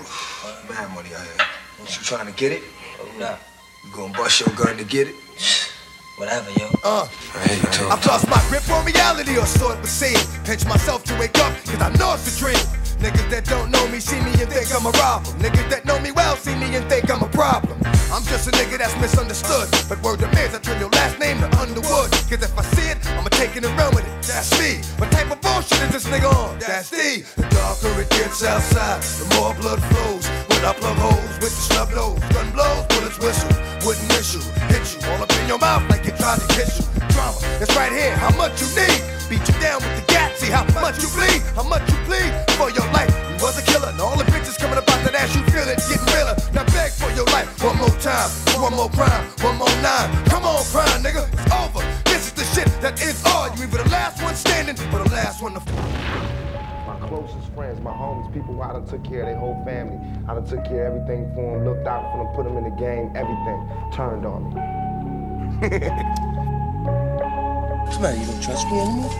Mad 0.72 0.88
money 0.96 1.12
out 1.12 1.28
here. 1.28 1.44
You 1.84 2.04
trying 2.08 2.28
to 2.32 2.34
get 2.40 2.54
it? 2.54 2.64
Nah, 3.20 3.36
You 3.84 3.92
gonna 3.92 4.14
bust 4.14 4.40
your 4.40 4.56
gun 4.56 4.78
to 4.78 4.86
get 4.86 5.10
it? 5.10 5.16
Whatever, 6.20 6.52
yo. 6.60 6.68
Uh. 6.84 7.08
I 7.34 7.48
hear 7.48 7.58
you 7.58 7.70
talk. 7.72 7.92
I've 7.92 8.06
lost 8.06 8.28
my 8.28 8.44
grip 8.50 8.70
on 8.70 8.86
reality 8.86 9.38
or 9.38 9.46
sort 9.46 9.80
of 9.80 9.88
see 9.88 10.14
it. 10.14 10.28
Pinch 10.44 10.66
myself 10.66 11.04
to 11.06 11.18
wake 11.18 11.38
up, 11.40 11.56
cause 11.64 11.82
I 11.82 11.90
know 11.96 12.14
it's 12.14 12.28
a 12.28 12.38
dream. 12.38 12.60
Niggas 13.00 13.32
that 13.32 13.46
don't 13.48 13.72
know 13.72 13.88
me 13.88 14.04
see 14.04 14.20
me 14.20 14.36
and 14.44 14.52
think 14.52 14.68
I'm 14.76 14.84
a 14.84 14.92
robber. 15.00 15.32
Niggas 15.40 15.72
that 15.72 15.86
know 15.86 15.98
me 16.04 16.12
well 16.12 16.36
see 16.36 16.54
me 16.60 16.76
and 16.76 16.84
think 16.92 17.10
I'm 17.10 17.24
a 17.24 17.32
problem. 17.32 17.80
I'm 18.12 18.28
just 18.28 18.50
a 18.50 18.52
nigga 18.52 18.78
that's 18.78 18.92
misunderstood. 19.00 19.72
But 19.88 20.04
word 20.04 20.20
to 20.20 20.28
me 20.36 20.44
I 20.52 20.60
turn 20.60 20.80
your 20.84 20.92
last 20.92 21.18
name 21.18 21.40
to 21.40 21.48
Underwood. 21.64 22.12
Cause 22.28 22.44
if 22.44 22.52
I 22.60 22.64
see 22.76 22.92
it, 22.92 23.00
I'ma 23.16 23.32
take 23.32 23.56
it 23.56 23.64
and 23.64 23.72
run 23.80 23.96
with 23.96 24.04
it. 24.04 24.12
That's 24.28 24.52
me. 24.60 24.84
What 25.00 25.10
type 25.16 25.32
of 25.32 25.40
bullshit 25.40 25.80
is 25.88 26.04
this 26.04 26.06
nigga 26.12 26.28
on? 26.28 26.60
That's 26.60 26.92
D. 26.92 27.24
The 27.40 27.48
darker 27.48 27.96
it 28.04 28.10
gets 28.12 28.44
outside, 28.44 29.00
the 29.24 29.32
more 29.40 29.56
blood 29.56 29.80
flows. 29.80 30.28
When 30.52 30.60
I 30.68 30.76
plug 30.76 30.98
holes 31.00 31.40
with 31.40 31.56
the 31.56 31.64
snub 31.72 31.96
nose, 31.96 32.20
gun 32.36 32.52
blows, 32.52 32.84
bullets 32.92 33.18
whistle. 33.24 33.48
Wouldn't 33.88 34.08
miss 34.12 34.36
you, 34.36 34.44
hit 34.68 34.84
you 34.92 35.00
all 35.08 35.24
up 35.24 35.29
in 35.29 35.29
your 35.50 35.58
mouth 35.58 35.82
like 35.90 36.06
you 36.06 36.14
tried 36.14 36.38
to 36.38 36.48
kiss 36.54 36.78
you. 36.78 36.86
Drama, 37.10 37.34
it's 37.58 37.76
right 37.76 37.92
here. 37.92 38.14
How 38.16 38.30
much 38.38 38.62
you 38.62 38.70
need? 38.78 39.02
Beat 39.34 39.42
you 39.50 39.58
down 39.58 39.82
with 39.82 39.98
the 39.98 40.06
gat. 40.06 40.38
See 40.38 40.54
how 40.54 40.62
much 40.78 41.02
you 41.02 41.10
bleed, 41.10 41.42
how 41.58 41.66
much 41.66 41.82
you 41.90 41.98
bleed 42.06 42.30
for 42.54 42.70
your 42.70 42.86
life. 42.94 43.10
You 43.10 43.36
was 43.42 43.58
a 43.58 43.66
killer, 43.66 43.90
and 43.90 44.00
all 44.00 44.16
the 44.16 44.30
bitches 44.30 44.62
coming 44.62 44.78
up 44.78 44.86
out 44.86 45.02
that 45.02 45.18
ass, 45.18 45.34
you 45.34 45.42
feel 45.50 45.66
it, 45.66 45.82
getting 45.90 46.06
realer. 46.14 46.38
Now 46.54 46.70
beg 46.70 46.94
for 46.94 47.10
your 47.18 47.26
life 47.34 47.50
one 47.66 47.78
more 47.82 47.90
time, 47.98 48.30
one 48.62 48.78
more 48.78 48.94
crime, 48.94 49.26
one 49.42 49.58
more 49.58 49.74
nine. 49.82 50.10
Come 50.30 50.46
on, 50.46 50.62
crime, 50.70 51.02
nigga, 51.02 51.26
it's 51.34 51.50
over. 51.50 51.82
This 52.06 52.30
is 52.30 52.34
the 52.38 52.46
shit 52.54 52.70
that 52.86 53.02
is 53.02 53.18
all. 53.26 53.50
You 53.58 53.66
either 53.66 53.82
the 53.82 53.90
last 53.90 54.22
one 54.22 54.36
standing 54.36 54.78
or 54.94 55.02
the 55.02 55.10
last 55.10 55.42
one 55.42 55.58
to. 55.58 55.62
my 56.86 56.94
closest 57.10 57.50
friends, 57.58 57.82
my 57.82 57.90
homies, 57.92 58.32
people 58.32 58.62
I 58.62 58.74
done 58.74 58.86
took 58.86 59.04
care 59.04 59.22
of 59.22 59.34
their 59.34 59.42
whole 59.42 59.58
family. 59.66 59.98
I 60.30 60.36
done 60.38 60.46
took 60.46 60.62
care 60.66 60.94
of 60.94 61.02
everything 61.02 61.34
for 61.34 61.58
them, 61.58 61.66
looked 61.66 61.88
out 61.88 62.06
for 62.14 62.22
them, 62.22 62.30
put 62.38 62.46
them 62.46 62.56
in 62.62 62.70
the 62.70 62.76
game, 62.78 63.10
everything. 63.18 63.58
Turned 63.98 64.28
on 64.30 64.54
me. 64.54 64.89
What's 65.60 65.76
the 67.98 68.02
matter? 68.02 68.16
You 68.16 68.26
don't 68.28 68.42
trust 68.42 68.66
me 68.72 68.80
anymore? 68.80 69.12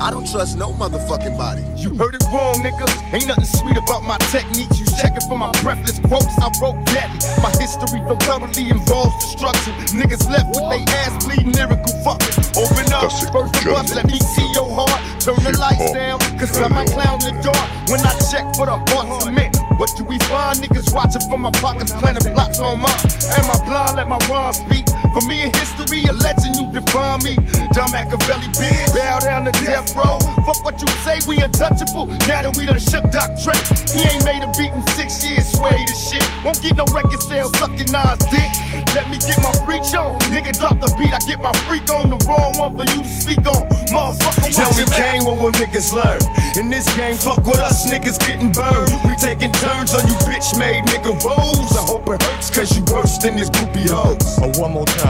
I 0.00 0.10
don't 0.10 0.24
trust 0.24 0.56
no 0.56 0.72
motherfucking 0.72 1.36
body. 1.36 1.60
You 1.76 1.92
heard 1.96 2.14
it 2.14 2.24
wrong, 2.32 2.64
nigga. 2.64 2.88
Ain't 3.12 3.26
nothing 3.26 3.44
sweet 3.44 3.76
about 3.76 4.04
my 4.04 4.16
techniques. 4.32 4.80
You 4.80 4.86
checking 4.96 5.20
for 5.28 5.36
my 5.36 5.52
breathless 5.60 5.98
quotes. 5.98 6.32
I 6.40 6.48
wrote 6.62 6.80
deadly. 6.86 7.20
My 7.42 7.50
history 7.60 8.00
so 8.08 8.16
thoroughly 8.24 8.70
involves 8.70 9.20
destruction. 9.20 9.74
Niggas 9.92 10.24
left 10.32 10.48
with 10.56 10.64
they 10.72 10.80
ass 10.96 11.12
bleeding, 11.26 11.52
lyrical 11.52 11.92
fucking. 12.00 12.32
Open 12.56 12.88
up, 12.96 13.12
first 13.12 13.28
of 13.28 13.36
us, 13.36 13.94
let 13.94 14.06
me 14.06 14.18
see 14.20 14.48
your 14.54 14.70
heart. 14.72 14.96
Turn 15.20 15.36
the 15.44 15.52
lights 15.60 15.92
down, 15.92 16.20
cause 16.40 16.56
I 16.56 16.68
might 16.68 16.88
clown 16.88 17.20
the 17.20 17.36
dark. 17.44 17.68
When 17.92 18.00
I 18.00 18.16
check 18.32 18.48
for 18.56 18.64
the 18.64 18.80
heart 18.96 19.22
cement. 19.22 19.58
What 19.78 19.94
do 19.96 20.02
we 20.02 20.18
find? 20.26 20.58
Niggas 20.58 20.92
watching 20.92 21.22
from 21.30 21.42
my 21.42 21.52
pockets, 21.52 21.92
planting 21.92 22.32
blocks 22.34 22.58
on 22.58 22.80
mine. 22.80 22.98
Am 23.38 23.46
I 23.46 23.58
blind? 23.64 23.96
Let 23.96 24.08
my 24.08 24.18
rhymes 24.26 24.58
speak. 24.58 24.86
For 25.18 25.26
me 25.26 25.42
in 25.42 25.52
history, 25.52 26.04
a 26.04 26.12
legend, 26.12 26.54
you 26.54 26.70
define 26.70 27.18
me. 27.24 27.34
Dumb 27.74 27.90
Machiavelli 27.90 28.46
big. 28.54 28.86
Bow 28.94 29.18
down 29.18 29.46
to 29.46 29.52
death 29.66 29.90
row. 29.96 30.18
Fuck 30.46 30.62
what 30.64 30.80
you 30.80 30.86
say, 31.02 31.18
we 31.26 31.42
untouchable. 31.42 32.06
Now 32.30 32.46
that 32.46 32.54
we 32.56 32.66
done 32.66 32.78
shook 32.78 33.02
Doc 33.10 33.34
Dre. 33.42 33.58
He 33.90 34.06
ain't 34.06 34.22
made 34.22 34.46
a 34.46 34.50
beat 34.54 34.70
in 34.70 34.82
six 34.94 35.26
years, 35.26 35.50
sway 35.50 35.74
the 35.74 35.96
shit. 35.98 36.22
Won't 36.44 36.62
get 36.62 36.76
no 36.76 36.86
record 36.94 37.18
sales 37.18 37.50
sucking 37.58 37.90
Nas 37.90 38.22
dick. 38.30 38.46
Let 38.94 39.10
me 39.10 39.18
get 39.18 39.42
my 39.42 39.50
freak 39.66 39.82
on. 39.98 40.22
Nigga 40.30 40.54
drop 40.54 40.78
the 40.78 40.86
beat, 40.94 41.10
I 41.10 41.18
get 41.26 41.42
my 41.42 41.50
freak 41.66 41.90
on. 41.90 42.14
The 42.14 42.18
wrong 42.22 42.54
one 42.54 42.78
for 42.78 42.86
you 42.86 43.02
to 43.02 43.10
speak 43.10 43.42
on. 43.42 43.66
Motherfucker, 43.90 44.54
Tell 44.54 44.70
watch 44.70 44.78
me, 44.78 44.86
your 44.86 44.92
Kane, 44.94 45.24
what 45.26 45.42
will 45.42 45.54
niggas 45.58 45.90
learn? 45.90 46.22
In 46.54 46.70
this 46.70 46.86
game, 46.94 47.16
fuck 47.16 47.42
with 47.42 47.58
us, 47.58 47.90
niggas 47.90 48.22
getting 48.22 48.52
burned. 48.52 48.94
We 49.02 49.18
taking 49.18 49.50
turns 49.50 49.94
on 49.94 50.06
you 50.06 50.14
bitch 50.30 50.54
made 50.58 50.86
nigga 50.86 51.10
roles. 51.26 51.74
I 51.74 51.82
hope 51.90 52.06
it 52.06 52.22
hurts 52.22 52.50
cause 52.50 52.70
you 52.76 52.84
worse 52.92 53.18
than 53.18 53.34
this 53.34 53.50
groupie 53.50 53.88
hoes. 53.90 54.22
Oh, 54.42 54.52
one 54.60 54.72
more 54.72 54.86
time, 54.86 55.06
baby. 55.06 55.07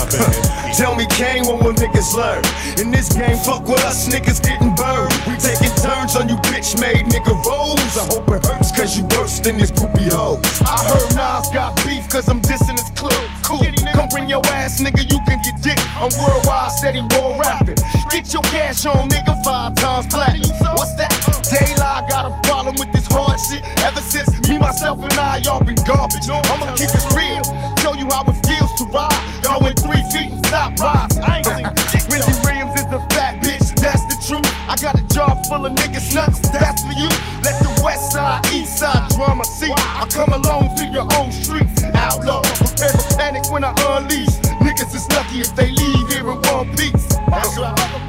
Tell 0.78 0.94
me, 0.94 1.06
Kane, 1.10 1.44
what 1.44 1.62
will 1.62 1.74
niggas 1.74 2.14
learn? 2.14 2.44
In 2.78 2.90
this 2.90 3.12
game, 3.12 3.36
fuck 3.38 3.66
with 3.66 3.82
us, 3.84 4.08
niggas 4.08 4.42
getting 4.42 4.74
burned. 4.74 5.12
We 5.26 5.34
taking 5.36 5.74
turns 5.82 6.14
on 6.14 6.28
you 6.28 6.36
bitch 6.46 6.78
made 6.78 7.06
nigga 7.06 7.34
roles. 7.44 7.98
I 7.98 8.06
hope 8.06 8.28
it 8.30 8.46
hurts 8.46 8.70
cause 8.70 8.96
you 8.96 9.04
worse 9.18 9.40
than 9.40 9.58
this 9.58 9.72
groupie 9.72 10.12
hoes. 10.12 10.38
I 10.62 10.78
heard 10.86 11.10
Nas 11.16 11.48
got 11.50 11.74
beef 11.84 12.08
cause 12.08 12.28
I'm 12.28 12.40
dissing 12.40 12.78
his 12.78 12.90
club. 12.94 13.12
Cool. 13.42 13.66
Come 13.92 14.08
bring 14.10 14.28
your 14.28 14.44
ass, 14.54 14.80
nigga, 14.80 15.02
you 15.10 15.18
can 15.26 15.42
get 15.42 15.60
dick. 15.62 15.78
I'm 15.98 16.10
worldwide, 16.22 16.70
steady 16.70 17.02
war 17.18 17.40
rapping. 17.40 17.76
Get 18.10 18.32
your 18.32 18.42
cash 18.42 18.86
on, 18.86 19.08
nigga, 19.08 19.34
five 19.42 19.74
times 19.74 20.06
platinum. 20.06 20.54
What's 20.76 20.94
that? 20.94 21.10
Daylight 21.50 22.08
got 22.08 22.30
a 22.30 22.48
problem 22.48 22.76
with 22.78 22.92
this 22.92 23.06
hard 23.08 23.40
shit. 23.40 23.64
Ever 23.82 24.00
since 24.00 24.30
me, 24.48 24.58
myself, 24.58 25.02
and 25.02 25.12
I, 25.14 25.38
y'all 25.38 25.64
been 25.64 25.80
garbage. 25.86 26.28
I'ma 26.28 26.74
keep 26.76 26.90
it 26.94 27.06
real, 27.16 27.42
show 27.82 27.94
you 27.94 28.06
how 28.06 28.22
it 28.28 28.38
feels 28.46 28.72
to 28.78 28.84
ride. 28.94 29.37
Y'all 29.48 29.64
three 29.80 30.04
feet 30.12 30.28
stop 30.44 30.76
rise. 30.78 31.16
I 31.24 31.40
ain't 31.40 31.78
seen 31.88 32.36
Williams 32.44 32.76
is 32.76 32.84
a 32.92 33.00
fat 33.16 33.40
bitch, 33.40 33.72
that's 33.80 34.04
the 34.12 34.16
truth. 34.28 34.44
I 34.68 34.76
got 34.76 35.00
a 35.00 35.04
job 35.08 35.40
full 35.48 35.64
of 35.64 35.72
niggas 35.72 36.14
nuts, 36.14 36.40
that's 36.52 36.84
for 36.84 36.92
you. 36.92 37.08
Let 37.40 37.56
the 37.64 37.80
west 37.82 38.12
side, 38.12 38.44
east 38.52 38.76
side 38.76 39.08
drama 39.16 39.46
see. 39.46 39.72
I 39.72 40.04
come 40.12 40.36
alone 40.36 40.76
to 40.76 40.84
your 40.92 41.08
own 41.16 41.32
streets, 41.32 41.82
outlaw. 41.94 42.42
Prepare 42.60 42.92
for 42.92 43.16
panic 43.16 43.50
when 43.50 43.64
I 43.64 43.72
unleash. 43.96 44.36
Niggas 44.60 44.94
is 44.94 45.08
lucky 45.16 45.40
if 45.40 45.56
they 45.56 45.70
leave 45.70 46.08
here 46.12 46.28
in 46.28 46.38
one 46.52 46.68
piece. 46.76 47.08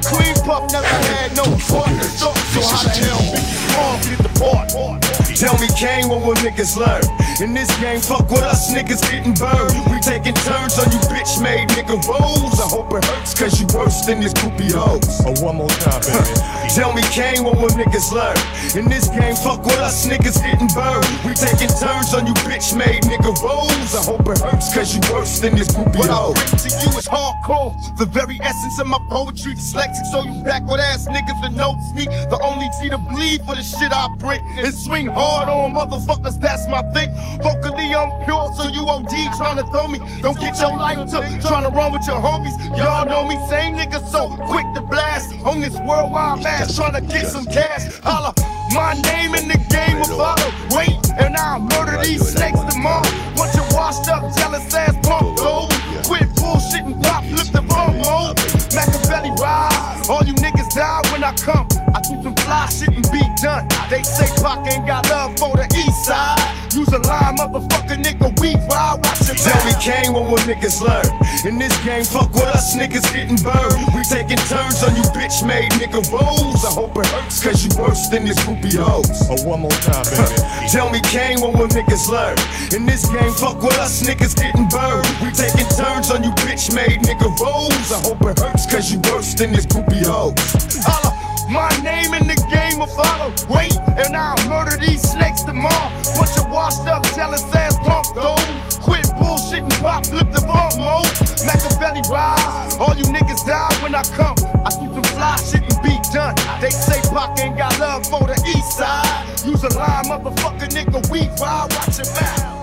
Queen 0.04 0.36
Puff 0.44 0.70
never 0.72 0.92
had 1.08 1.34
no 1.34 1.44
partner, 1.72 2.04
so 2.20 2.36
how 2.60 2.84
the 2.84 2.92
hell 3.00 3.16
Biggie 3.32 3.56
Smalls 3.72 4.04
did 4.04 4.18
the 4.18 4.28
part? 4.38 5.09
Tell 5.36 5.56
me, 5.58 5.68
Kane, 5.78 6.08
what 6.08 6.20
will 6.26 6.34
niggas 6.42 6.76
learn? 6.76 7.02
In 7.40 7.54
this 7.54 7.70
game, 7.80 8.00
fuck 8.00 8.28
with 8.30 8.42
us, 8.42 8.72
niggas 8.72 9.00
getting 9.10 9.32
burned. 9.32 9.72
We 9.88 9.98
taking 10.00 10.34
turns 10.44 10.76
on 10.78 10.90
you 10.92 11.00
bitch 11.08 11.40
made 11.40 11.68
nigga 11.70 11.96
rules. 12.04 12.60
I 12.60 12.68
hope 12.68 12.92
it 12.92 13.04
hurts 13.04 13.32
cause 13.32 13.56
you 13.60 13.66
worse 13.72 14.04
than 14.04 14.20
this 14.20 14.34
groupie 14.34 14.72
hoes. 14.72 15.00
Oh, 15.24 15.32
one 15.42 15.56
more 15.56 15.72
time, 15.80 16.00
baby. 16.02 16.36
Tell 16.76 16.92
me, 16.92 17.02
Kane, 17.14 17.44
what 17.44 17.56
will 17.56 17.72
niggas 17.72 18.12
learn? 18.12 18.36
In 18.76 18.90
this 18.90 19.08
game, 19.08 19.34
fuck 19.36 19.64
with 19.64 19.80
us, 19.80 20.06
niggas 20.06 20.36
getting 20.44 20.68
burned. 20.76 21.06
We 21.24 21.32
taking 21.32 21.72
turns 21.80 22.12
on 22.12 22.26
you 22.26 22.34
bitch 22.44 22.76
made 22.76 23.02
nigga 23.08 23.32
rules. 23.40 23.94
I 23.96 24.02
hope 24.04 24.28
it 24.28 24.38
hurts 24.38 24.74
cause 24.74 24.92
you 24.94 25.00
worse 25.12 25.40
than 25.40 25.56
this 25.56 25.68
groupie 25.72 25.96
What 25.96 26.10
I 26.10 26.14
hoes. 26.14 26.34
bring 26.36 26.60
to 26.60 26.68
you 26.84 26.98
is 26.98 27.08
hardcore. 27.08 27.72
The 27.96 28.06
very 28.06 28.38
essence 28.42 28.78
of 28.78 28.86
my 28.86 29.00
poetry, 29.08 29.54
dyslexic, 29.54 30.04
so 30.12 30.24
you 30.24 30.44
backward 30.44 30.80
ass 30.80 31.08
niggas 31.08 31.40
that 31.40 31.52
notes 31.56 31.88
me. 31.94 32.04
The 32.04 32.38
only 32.42 32.68
T 32.80 32.90
to 32.90 32.98
bleed 32.98 33.40
for 33.46 33.54
the 33.54 33.62
shit 33.62 33.92
I 33.92 34.08
bring 34.18 34.40
and 34.58 34.74
swing 34.74 35.06
hard 35.06 35.19
on 35.20 35.74
motherfuckers. 35.74 36.40
That's 36.40 36.66
my 36.68 36.82
thing. 36.92 37.10
Vocally, 37.42 37.94
I'm 37.94 38.24
pure, 38.24 38.52
so 38.56 38.68
you 38.68 38.86
OD 38.88 39.10
trying 39.36 39.56
to 39.56 39.66
throw 39.70 39.88
me. 39.88 39.98
Don't 40.22 40.38
get 40.38 40.58
your 40.60 40.76
life 40.76 41.10
took 41.10 41.24
trying 41.40 41.64
to 41.64 41.70
run 41.70 41.92
with 41.92 42.06
your 42.06 42.20
homies. 42.20 42.56
Y'all 42.76 43.06
know 43.06 43.26
me, 43.26 43.36
same 43.48 43.74
nigga 43.74 44.04
so 44.08 44.28
quick 44.46 44.66
to 44.74 44.80
blast 44.82 45.34
on 45.44 45.60
this 45.60 45.74
worldwide 45.80 46.42
mass, 46.42 46.76
trying 46.76 46.94
to 46.94 47.00
get 47.00 47.26
some 47.26 47.44
cash. 47.46 47.98
Holla. 48.02 48.34
My 48.72 48.94
name 48.94 49.34
in 49.34 49.48
the 49.48 49.58
game 49.68 49.98
will 49.98 50.16
follow. 50.16 50.50
Wait, 50.70 50.94
and 51.18 51.34
I'll 51.36 51.58
murder 51.58 51.98
these 52.04 52.22
snakes 52.22 52.60
tomorrow. 52.72 53.02
Bunch 53.34 53.58
of 53.58 53.66
washed 53.74 54.08
up, 54.08 54.22
jealous 54.36 54.72
ass 54.72 54.94
punk 55.02 55.38
gold. 55.38 55.72
Quit 56.06 56.28
bullshit 56.36 56.86
and 56.86 57.02
pop, 57.02 57.24
lift 57.24 57.52
the 57.52 57.62
bump 57.62 57.96
mode. 57.98 58.38
Machiavelli 58.70 59.30
rise. 59.42 60.08
All 60.08 60.22
you 60.22 60.34
niggas 60.34 60.70
die 60.74 61.02
when 61.10 61.24
I 61.24 61.34
come. 61.34 61.66
I 61.94 62.00
keep 62.06 62.22
some 62.22 62.36
fly 62.36 62.66
shit 62.70 62.94
and 62.94 63.10
be 63.10 63.19
done. 63.68 63.90
They 63.90 64.02
say 64.02 64.28
Pac 64.42 64.66
ain't 64.72 64.86
got 64.86 65.08
love 65.10 65.38
for 65.38 65.56
the 65.56 65.66
east 65.76 66.04
side. 66.06 66.38
Use 66.72 66.88
a 66.94 66.98
line, 67.02 67.36
motherfucker, 67.36 67.98
nigga, 67.98 68.30
we 68.38 68.54
ride. 68.70 69.02
Watch 69.02 69.26
your 69.26 69.34
Tell 69.34 69.58
me, 69.66 69.72
back. 69.72 69.82
Kane, 69.82 70.12
what 70.12 70.30
will 70.30 70.44
niggas 70.46 70.78
learn? 70.80 71.10
In 71.42 71.58
this 71.58 71.74
game, 71.82 72.04
fuck 72.04 72.32
with 72.32 72.46
us, 72.46 72.76
niggas 72.76 73.02
getting 73.12 73.36
burned. 73.42 73.74
We 73.90 74.02
taking 74.06 74.38
turns 74.46 74.82
on 74.86 74.94
you 74.94 75.02
bitch 75.10 75.42
made 75.46 75.72
nigga 75.82 75.98
rules. 76.14 76.64
I 76.64 76.70
hope 76.70 76.96
it 76.96 77.06
hurts 77.06 77.42
cause 77.42 77.64
you 77.64 77.70
worse 77.74 78.06
than 78.08 78.24
this 78.24 78.38
groupie 78.46 78.78
hoes. 78.78 79.10
Oh, 79.26 79.42
one 79.42 79.60
more 79.60 79.78
time, 79.82 80.04
baby. 80.14 80.38
Tell 80.70 80.90
me, 80.90 81.00
Kane, 81.10 81.40
what 81.40 81.58
will 81.58 81.68
niggas 81.68 82.08
learn? 82.08 82.38
In 82.70 82.86
this 82.86 83.08
game, 83.10 83.32
fuck 83.32 83.60
with 83.60 83.78
us, 83.78 84.02
niggas 84.06 84.36
getting 84.36 84.68
burned. 84.68 85.10
We 85.18 85.34
taking 85.34 85.66
turns 85.74 86.10
on 86.10 86.22
you 86.22 86.30
bitch 86.46 86.72
made 86.72 87.02
nigga 87.02 87.26
rules. 87.42 87.90
I 87.90 87.98
hope 88.06 88.22
it 88.22 88.38
hurts 88.38 88.70
cause 88.70 88.92
you 88.92 89.00
worse 89.10 89.34
than 89.34 89.52
this 89.52 89.66
groupie 89.66 90.06
hoes. 90.06 90.38
Holla. 90.86 91.09
My 91.50 91.68
name 91.82 92.14
in 92.14 92.28
the 92.28 92.38
game 92.46 92.78
will 92.78 92.86
follow. 92.86 93.34
Wait, 93.50 93.74
and 93.98 94.14
I'll 94.16 94.38
murder 94.48 94.76
these 94.76 95.02
snakes 95.02 95.42
tomorrow. 95.42 95.90
Bunch 96.14 96.38
of 96.38 96.48
washed 96.48 96.86
up, 96.86 97.02
jealous 97.16 97.42
ass 97.52 97.76
punk 97.82 98.06
gold. 98.14 98.38
Quit 98.78 99.10
bullshit 99.18 99.66
and 99.66 99.72
pop, 99.82 100.06
flip 100.06 100.30
the 100.30 100.46
bump 100.46 100.78
mode. 100.78 101.10
Machiavelli 101.42 102.06
rise. 102.06 102.78
All 102.78 102.94
you 102.94 103.02
niggas 103.10 103.44
die 103.44 103.74
when 103.82 103.96
I 103.96 104.02
come. 104.14 104.38
I 104.62 104.70
keep 104.78 104.94
some 104.94 105.02
fly 105.02 105.34
shit 105.42 105.66
and 105.66 105.82
be 105.82 105.98
done. 106.14 106.36
They 106.60 106.70
say 106.70 107.02
Pac 107.10 107.40
ain't 107.40 107.58
got 107.58 107.76
love 107.80 108.06
for 108.06 108.22
the 108.30 108.38
east 108.46 108.78
side. 108.78 109.26
Use 109.44 109.64
a 109.64 109.74
line, 109.74 110.04
motherfucker, 110.04 110.70
nigga, 110.70 111.02
we 111.10 111.26
ride. 111.42 111.66
Watch 111.74 111.98
your 111.98 112.06
back. 112.14 112.60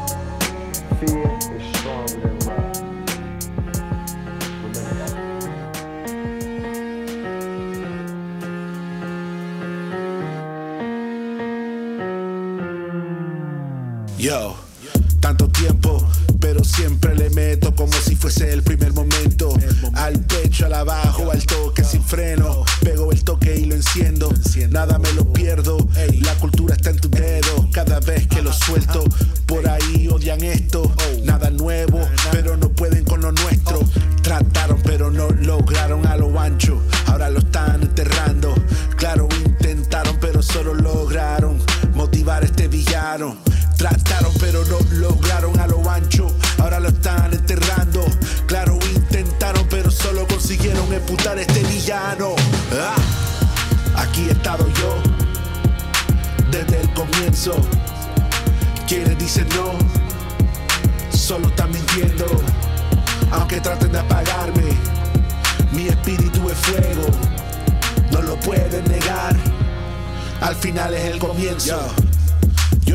Fear 1.04 1.57
Yo, 14.28 14.58
tanto 15.22 15.48
tiempo, 15.48 16.06
pero 16.42 16.62
siempre 16.62 17.16
le 17.16 17.30
meto 17.30 17.74
como 17.74 17.94
si 17.94 18.18
fuese 18.18 18.52
el 18.52 18.62
primer 18.62 18.92
momento. 18.92 19.54
Al 19.94 20.20
pecho, 20.20 20.66
al 20.66 20.74
abajo, 20.74 21.32
al 21.32 21.46
toque 21.46 21.86
sin 21.86 22.04
freno. 22.04 22.66
Pego 22.82 23.14
el 23.14 23.24
toque 23.24 23.56
y 23.56 23.64
lo 23.64 23.76
enciendo. 23.76 24.30
Nada 24.70 25.00
me 25.00 25.14
lo 25.14 25.32
pierdo. 25.32 25.78
La 26.24 26.36
cultura 26.40 26.76
está 26.76 26.90
en 26.90 26.98
tu 26.98 27.10
dedo. 27.10 27.70
Cada 27.72 28.02
vez 28.02 28.28
que 28.28 28.42
lo 28.42 28.52
suelto, 28.52 29.06
por 29.46 29.66
ahí 29.66 30.10
odian 30.12 30.44
esto. 30.44 30.94
Nada 31.24 31.50
nuevo, 31.50 32.06
pero 32.34 32.58
no 32.58 32.68
pueden 32.68 33.06
con 33.06 33.22
lo 33.22 33.32
nuestro. 33.32 33.80
Trataron, 34.24 34.82
pero 34.84 35.10
no 35.10 35.30
lograron 35.30 36.06
a 36.06 36.18
lo 36.18 36.38
ancho. 36.38 36.84
Ahora 37.06 37.30
lo 37.30 37.40
están 37.40 37.82
enterrando. 37.82 38.54
Claro, 38.98 39.30
intentaron, 39.46 40.18
pero 40.20 40.44
solo 40.44 40.74
lograron 40.74 41.58
motivar 41.94 42.44
a 42.44 42.46
este 42.46 42.68
villano. 42.68 43.38
Trataron 43.78 44.34
pero 44.40 44.66
no 44.66 44.80
lograron 44.92 45.60
a 45.60 45.68
lo 45.68 45.88
ancho, 45.88 46.36
ahora 46.58 46.80
lo 46.80 46.90
están 46.90 47.32
enterrando. 47.32 48.04
Claro, 48.48 48.80
intentaron 48.96 49.68
pero 49.70 49.92
solo 49.92 50.28
consiguieron 50.28 50.92
emputar 50.92 51.38
a 51.38 51.42
este 51.42 51.62
villano. 51.64 52.34
Ah, 52.74 52.96
aquí 54.02 54.26
he 54.28 54.32
estado 54.32 54.68
yo, 54.68 54.96
desde 56.50 56.82
el 56.82 56.94
comienzo. 56.94 57.56
Quienes 58.88 59.16
dicen 59.20 59.48
no, 59.50 59.74
solo 61.16 61.48
están 61.50 61.72
mintiendo. 61.72 62.26
Aunque 63.32 63.62
traten 63.62 63.92
de 63.92 64.00
apagarme, 64.00 64.76
mi 65.72 65.88
espíritu 65.88 66.50
es 66.50 66.58
fuego, 66.58 67.08
no 68.12 68.24
lo 68.24 68.40
pueden 68.40 68.84
negar. 68.86 69.36
Al 70.42 70.56
final 70.56 70.96
es 70.96 71.04
el 71.12 71.20
comienzo. 71.20 71.80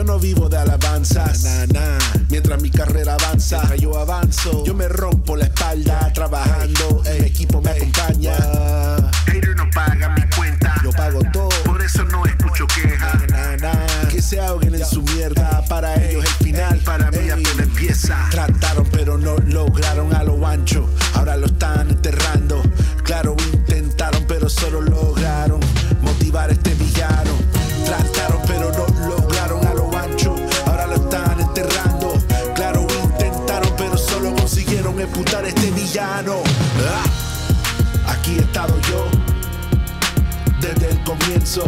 No 0.05 0.18
vivo 0.18 0.48
de 0.48 0.57
alabanzas, 0.57 1.44
na, 1.44 1.66
na. 1.66 1.98
mientras 2.31 2.61
mi 2.62 2.70
carrera 2.70 3.14
avanza, 3.14 3.59
mientras 3.59 3.81
yo 3.81 3.98
avanzo, 3.98 4.64
yo 4.64 4.74
me 4.74 4.88
rompo 4.88 5.37
la 5.37 5.44
espalda 5.44 6.11
trabajando, 6.14 7.02
el 7.07 7.24
equipo 7.24 7.61
me 7.61 7.70
acompaña. 7.70 8.35
Ellos 9.33 9.55
no 9.55 9.68
pagan 9.70 10.14
mi 10.14 10.22
cuenta, 10.35 10.74
yo 10.83 10.90
pago 10.92 11.20
todo, 11.33 11.50
por 11.64 11.83
eso 11.83 12.05
no 12.05 12.24
escucho 12.24 12.66
quejas. 12.68 13.14
Na, 13.28 13.57
na. 13.59 14.09
Que 14.11 14.22
se 14.22 14.40
ahoguen 14.40 14.74
en 14.74 14.85
su 14.85 15.02
mierda, 15.02 15.62
para 15.68 15.94
ellos 16.02 16.24
el 16.24 16.44
final, 16.44 16.78
para 16.78 17.11
mí 17.11 17.31
apenas 17.31 17.59
empieza. 17.59 18.16
Trataron 18.31 18.88
pero 18.90 19.18
no 19.18 19.37
lograron 19.46 20.14
a 20.14 20.24
lo 20.24 20.46
ancho, 20.46 20.88
ahora 21.14 21.37
lo 21.37 21.46
están 21.46 21.90
enterrando. 21.90 22.62
Claro, 23.05 23.37
intentaron 23.52 24.24
pero 24.26 24.48
solo 24.48 24.81
lograron 24.81 25.61
motivar 26.02 26.50
este 26.50 26.74
ejecutar 35.12 35.44
este 35.44 35.70
villano. 35.72 36.42
Ah, 36.88 38.12
aquí 38.12 38.37
he 38.37 38.40
estado 38.40 38.75
yo, 38.90 39.05
desde 40.61 40.90
el 40.90 41.05
comienzo. 41.05 41.64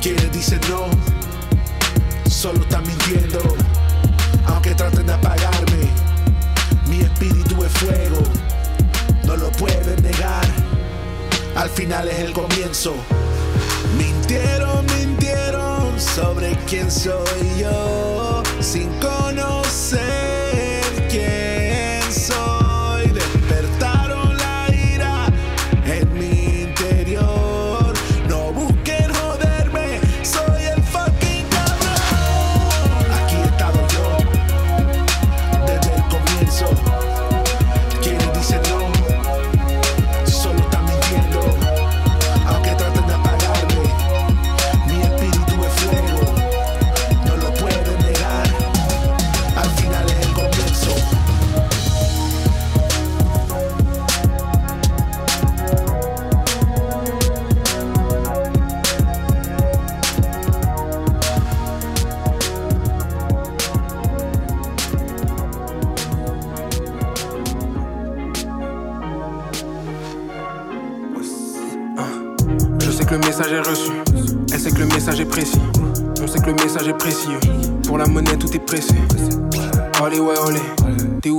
Quienes 0.00 0.32
dicen 0.32 0.60
no, 0.70 0.86
solo 2.30 2.60
están 2.62 2.86
mintiendo. 2.86 3.40
Aunque 4.46 4.74
traten 4.74 5.06
de 5.06 5.12
apagarme, 5.12 5.90
mi 6.86 7.00
espíritu 7.00 7.62
es 7.64 7.72
fuego, 7.72 8.22
no 9.24 9.36
lo 9.36 9.50
pueden 9.52 10.02
negar. 10.02 10.46
Al 11.54 11.68
final 11.68 12.08
es 12.08 12.18
el 12.20 12.32
comienzo. 12.32 12.94
Mintieron, 13.98 14.86
mintieron 14.98 16.00
sobre 16.00 16.56
quién 16.66 16.90
soy 16.90 17.60
yo 17.60 18.42
sin 18.60 18.88
conocer. 19.00 20.35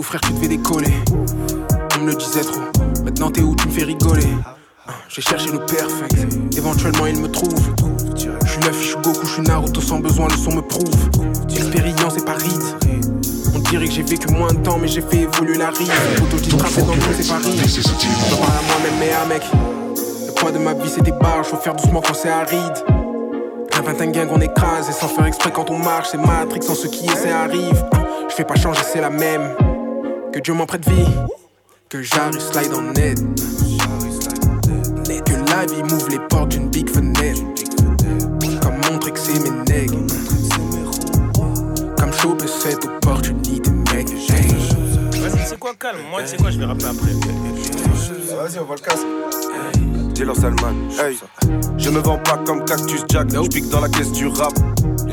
Frère, 0.07 0.21
tu 0.21 0.31
te 0.31 0.39
fais 0.39 0.47
décoller. 0.47 0.93
On 1.97 2.03
me 2.03 2.11
le 2.11 2.15
disait 2.15 2.41
trop. 2.41 2.61
Maintenant, 3.03 3.29
t'es 3.29 3.41
où, 3.41 3.55
tu 3.55 3.67
me 3.67 3.73
fais 3.73 3.83
rigoler. 3.83 4.27
J'ai 5.09 5.21
cherché 5.21 5.51
le 5.51 5.59
perfect. 5.59 6.15
Éventuellement, 6.55 7.07
il 7.07 7.19
me 7.19 7.27
trouve. 7.27 7.59
Je 8.15 8.21
suis 8.49 8.61
Luffy, 8.61 8.83
je 8.83 8.87
suis 8.87 8.95
Goku, 8.95 9.25
je 9.25 9.31
suis 9.33 9.41
Naruto 9.41 9.81
sans 9.81 9.99
besoin, 9.99 10.29
le 10.29 10.37
son 10.37 10.55
me 10.55 10.61
prouve. 10.61 11.09
Expérience 11.49 12.17
et 12.17 12.23
pas 12.23 12.35
ride. 12.35 12.63
On 13.53 13.59
dirait 13.59 13.85
que 13.85 13.91
j'ai 13.91 14.03
vécu 14.03 14.31
moins 14.33 14.53
de 14.53 14.59
temps, 14.59 14.77
mais 14.79 14.87
j'ai 14.87 15.01
fait 15.01 15.23
évoluer 15.23 15.57
la 15.57 15.71
ride. 15.71 15.91
Auto 16.23 16.37
dit 16.37 16.55
tracé 16.55 16.83
dans 16.83 16.95
le 16.95 17.01
c'est 17.01 17.27
pas 17.27 17.37
ride. 17.37 17.59
Je 17.67 18.35
parle 18.35 18.51
à 18.51 18.63
moi-même, 18.63 18.99
mais 18.99 19.11
à 19.11 19.25
mec. 19.25 19.43
Le 20.25 20.31
poids 20.31 20.51
de 20.51 20.59
ma 20.59 20.73
vie, 20.73 20.89
c'est 20.89 21.03
des 21.03 21.11
barres, 21.11 21.45
faut 21.45 21.57
faire 21.57 21.75
doucement 21.75 22.01
quand 22.01 22.13
c'est 22.13 22.29
aride. 22.29 22.77
Un 23.77 23.81
21 23.81 24.07
gang, 24.11 24.29
on 24.31 24.39
écrase, 24.39 24.87
et 24.89 24.93
sans 24.93 25.09
faire 25.09 25.25
exprès 25.25 25.51
quand 25.51 25.69
on 25.69 25.79
marche, 25.79 26.09
c'est 26.11 26.17
Matrix, 26.17 26.61
sans 26.61 26.75
ce 26.75 26.87
qui 26.87 27.05
essaie 27.07 27.31
arrive. 27.31 27.83
Je 28.29 28.35
fais 28.35 28.45
pas 28.45 28.55
changer, 28.55 28.81
c'est 28.83 29.01
la 29.01 29.09
même. 29.09 29.53
Que 30.37 30.41
Dieu 30.43 30.53
m'en 30.53 30.67
prête 30.67 30.87
vie, 30.87 31.07
que 31.89 32.03
j'arrive 32.03 32.39
slide 32.39 32.71
en 32.71 32.83
net. 32.93 33.17
Que 35.25 35.33
la 35.49 35.65
vie 35.65 35.81
m'ouvre 35.81 36.09
les 36.09 36.19
portes 36.29 36.49
d'une 36.49 36.69
big 36.69 36.87
fenêtre. 36.91 37.41
Comme 38.61 38.75
montrer 38.87 39.13
que 39.13 39.19
c'est 39.19 39.39
mes 39.39 39.63
nègres. 39.67 39.97
Comme 41.97 42.13
choper 42.13 42.45
cette 42.45 42.85
opportunité, 42.85 43.71
mec. 43.91 44.09
Vas-y, 44.09 45.47
c'est 45.47 45.57
quoi, 45.57 45.73
calme. 45.73 46.01
Moi, 46.11 46.21
tu 46.21 46.27
sais 46.27 46.37
quoi, 46.37 46.51
je 46.51 46.59
vais 46.59 46.65
rappeler 46.65 46.85
après. 46.85 47.13
Vas-y, 48.35 48.59
on 48.59 48.65
va 48.65 48.75
le 48.75 48.81
casser. 48.81 49.07
Dis-leur 50.13 50.35
Salman, 50.35 50.75
hey. 50.99 51.17
Je 51.79 51.89
me 51.89 51.97
vends 51.97 52.19
pas 52.19 52.37
comme 52.45 52.63
Cactus 52.63 53.03
Jack, 53.09 53.31
je 53.31 53.49
pique 53.49 53.69
dans 53.69 53.81
la 53.81 53.89
caisse 53.89 54.11
du 54.11 54.27
rap. 54.27 54.53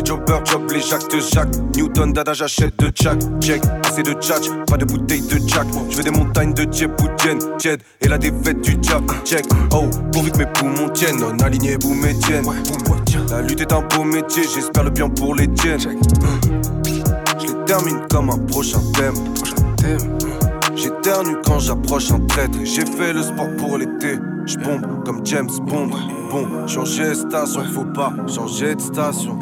Les 0.05 0.11
jobbers 0.11 0.45
job, 0.45 0.71
les 0.71 0.81
Jacques 0.81 1.11
de 1.11 1.19
Jacques. 1.19 1.57
Newton, 1.75 2.13
Dada, 2.13 2.35
j'achète 2.35 2.79
de 2.79 2.93
Jack. 2.95 3.19
Check, 3.41 3.63
assez 3.85 4.03
de 4.03 4.13
tchatch, 4.13 4.51
pas 4.67 4.77
de 4.77 4.85
bouteille 4.85 5.23
de 5.23 5.39
Jack. 5.47 5.67
Je 5.89 5.97
veux 5.97 6.03
des 6.03 6.11
montagnes 6.11 6.53
de 6.53 6.71
Djeb 6.71 6.91
ou 7.01 7.07
Jen, 7.23 7.39
Jed 7.59 7.81
et 8.03 8.09
la 8.09 8.19
défaite 8.19 8.61
du 8.61 8.77
Jack. 8.83 9.03
Check, 9.25 9.47
oh, 9.73 9.89
pourvu 10.13 10.31
que 10.31 10.39
mes 10.39 10.47
poumons 10.47 10.91
tiennent, 10.91 11.21
non 11.21 11.35
aligné, 11.39 11.79
boum 11.79 12.05
et 12.05 12.15
tiennent. 12.19 12.45
La 13.31 13.41
lutte 13.41 13.63
est 13.63 13.73
un 13.73 13.81
beau 13.81 14.05
métier, 14.05 14.43
j'espère 14.55 14.85
le 14.85 14.91
bien 14.91 15.09
pour 15.09 15.35
les 15.35 15.49
tiennes. 15.49 15.81
Je 15.81 17.47
les 17.47 17.65
termine 17.65 18.01
comme 18.11 18.29
un 18.29 18.39
prochain 18.39 18.81
thème. 18.93 19.15
J'éternue 20.77 21.37
quand 21.47 21.61
j'approche 21.61 22.11
un 22.11 22.21
traître. 22.27 22.59
J'ai 22.63 22.85
fait 22.85 23.15
le 23.15 23.23
sport 23.23 23.49
pour 23.57 23.79
l'été. 23.79 24.19
J'bombe 24.45 25.03
comme 25.07 25.25
James 25.25 25.49
Bond. 25.63 25.89
Bon, 26.31 26.67
changer 26.67 27.09
de 27.09 27.15
station, 27.15 27.65
faut 27.73 27.87
pas 27.87 28.13
changer 28.29 28.75
de 28.75 28.81
station. 28.83 29.39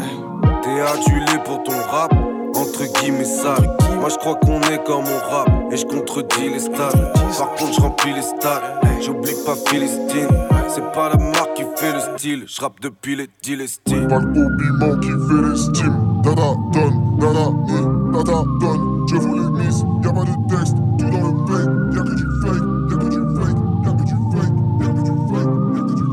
T'es 0.73 0.81
adulé 0.81 1.39
pour 1.45 1.63
ton 1.65 1.77
rap, 1.91 2.15
entre 2.55 2.85
guillemets 2.99 3.27
sale. 3.27 3.77
Moi 4.01 4.09
je 4.09 4.17
crois 4.17 4.37
qu'on 4.37 4.59
est 4.63 4.83
comme 4.85 5.05
on 5.05 5.31
rap 5.31 5.51
et 5.71 5.77
je 5.77 5.85
contredis 5.85 6.49
les 6.49 6.61
stats. 6.61 6.93
Par 7.39 7.51
contre, 7.57 7.75
je 7.75 7.81
remplis 7.81 8.15
les 8.15 8.23
stats. 8.23 8.81
J'oublie 9.03 9.35
pas 9.45 9.55
Philistine. 9.69 10.29
C'est 10.69 10.91
pas 10.93 11.11
la 11.11 11.19
marque 11.19 11.55
qui 11.57 11.65
fait 11.77 11.93
le 11.93 12.01
style. 12.17 12.45
Je 12.47 12.61
rappe 12.63 12.81
depuis 12.81 13.17
les 13.17 13.29
Dilestines. 13.43 14.09
Pas 14.09 14.19
le 14.21 14.31
habillement 14.31 14.99
qui 15.01 15.09
fait 15.09 15.43
l'estime. 15.51 16.23
Dada 16.23 16.55
donne, 16.73 17.19
dada 17.19 17.51
et 17.69 17.85
dada 18.15 18.43
donne. 18.61 19.07
Je 19.09 19.17
vous 19.17 19.35
les 19.35 19.51
mise, 19.65 19.85
y'a 20.03 20.11
pas 20.11 20.25
de 20.25 20.35
texte, 20.49 20.77
tout 20.99 21.11
dans 21.11 21.21
le 21.21 21.33
fake. 21.49 21.69
Y'a 21.93 22.03
que 22.03 22.15
du 22.17 22.27
fake, 22.41 22.65
y'a 22.89 22.97
que 22.97 23.09
du 23.11 23.21
fake, 23.37 23.61
y'a 23.85 23.93
que 23.93 24.05
du 24.05 24.17
fake, 24.33 24.55
y'a 24.81 24.89
que 24.89 25.03
du 25.03 25.17
fake, 25.37 25.53
y'a 25.77 25.83
que 25.83 25.93
du 25.93 26.05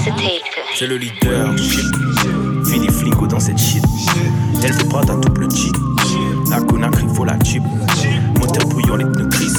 fake. 0.00 0.38
C'est 0.74 0.86
le 0.86 0.96
leadership. 0.96 2.07
Dans 3.26 3.40
cette 3.40 3.58
shit. 3.58 3.84
Elle 4.62 4.72
se 4.72 4.84
prend 4.84 5.00
à 5.00 5.04
double 5.04 5.50
cheat. 5.50 5.74
La 6.48 6.60
Conakry 6.60 7.04
faut 7.12 7.24
la 7.24 7.38
chip. 7.44 7.62
Moteur 8.38 8.66
bouillant 8.68 8.96
les 8.96 9.04
pneus 9.04 9.26
gris. 9.26 9.52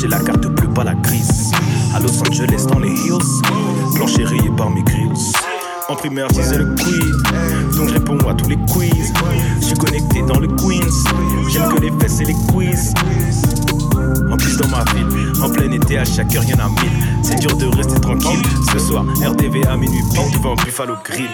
J'ai 0.00 0.08
la 0.08 0.18
carte 0.18 0.46
bleue, 0.46 0.68
pas 0.68 0.84
la 0.84 0.94
grise. 0.94 1.50
À 1.94 2.00
Los 2.00 2.22
Angeles 2.22 2.64
dans 2.70 2.78
les 2.78 2.88
hills. 2.88 3.42
Plancher 3.94 4.24
rayé 4.24 4.50
par 4.56 4.70
mes 4.70 4.82
grills. 4.82 5.32
En 5.90 5.94
primaire, 5.96 6.28
je 6.30 6.40
disais 6.40 6.58
le 6.58 6.74
quiz. 6.74 7.76
Donc 7.76 7.88
je 7.88 7.92
réponds 7.92 8.18
à 8.28 8.34
tous 8.34 8.48
les 8.48 8.56
quiz. 8.56 9.12
Je 9.60 9.66
suis 9.66 9.76
connecté 9.76 10.22
dans 10.22 10.38
le 10.38 10.48
Queens. 10.48 11.04
J'aime 11.50 11.74
que 11.74 11.82
les 11.82 11.92
fesses 12.00 12.20
et 12.20 12.24
les 12.24 12.36
quiz. 12.50 12.94
En 14.30 14.36
plus 14.38 14.56
dans 14.56 14.68
ma 14.68 14.84
ville, 14.94 15.32
en 15.42 15.50
plein 15.50 15.70
été 15.70 15.98
à 15.98 16.04
chaque 16.04 16.34
heure 16.34 16.44
y'en 16.44 16.64
a 16.64 16.68
mille. 16.68 17.22
C'est 17.22 17.40
dur 17.40 17.54
de 17.56 17.66
rester 17.76 18.00
tranquille. 18.00 18.42
Ce 18.72 18.78
soir, 18.78 19.04
RDV 19.22 19.66
à 19.66 19.76
minuit 19.76 20.02
pile 20.14 20.38
devant 20.38 20.54
Buffalo 20.54 20.94
Grill. 21.04 21.28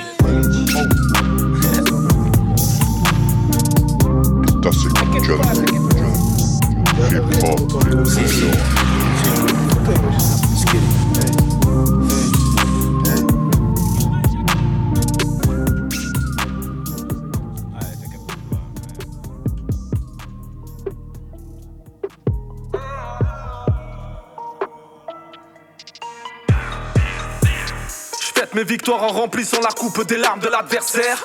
C'est 28.20 28.38
fête 28.38 28.54
mes 28.54 28.64
victoires 28.64 29.02
en 29.04 29.08
remplissant 29.08 29.60
la 29.60 29.70
coupe 29.70 30.06
des 30.06 30.16
larmes 30.16 30.40
de 30.40 30.48
l'adversaire. 30.48 31.24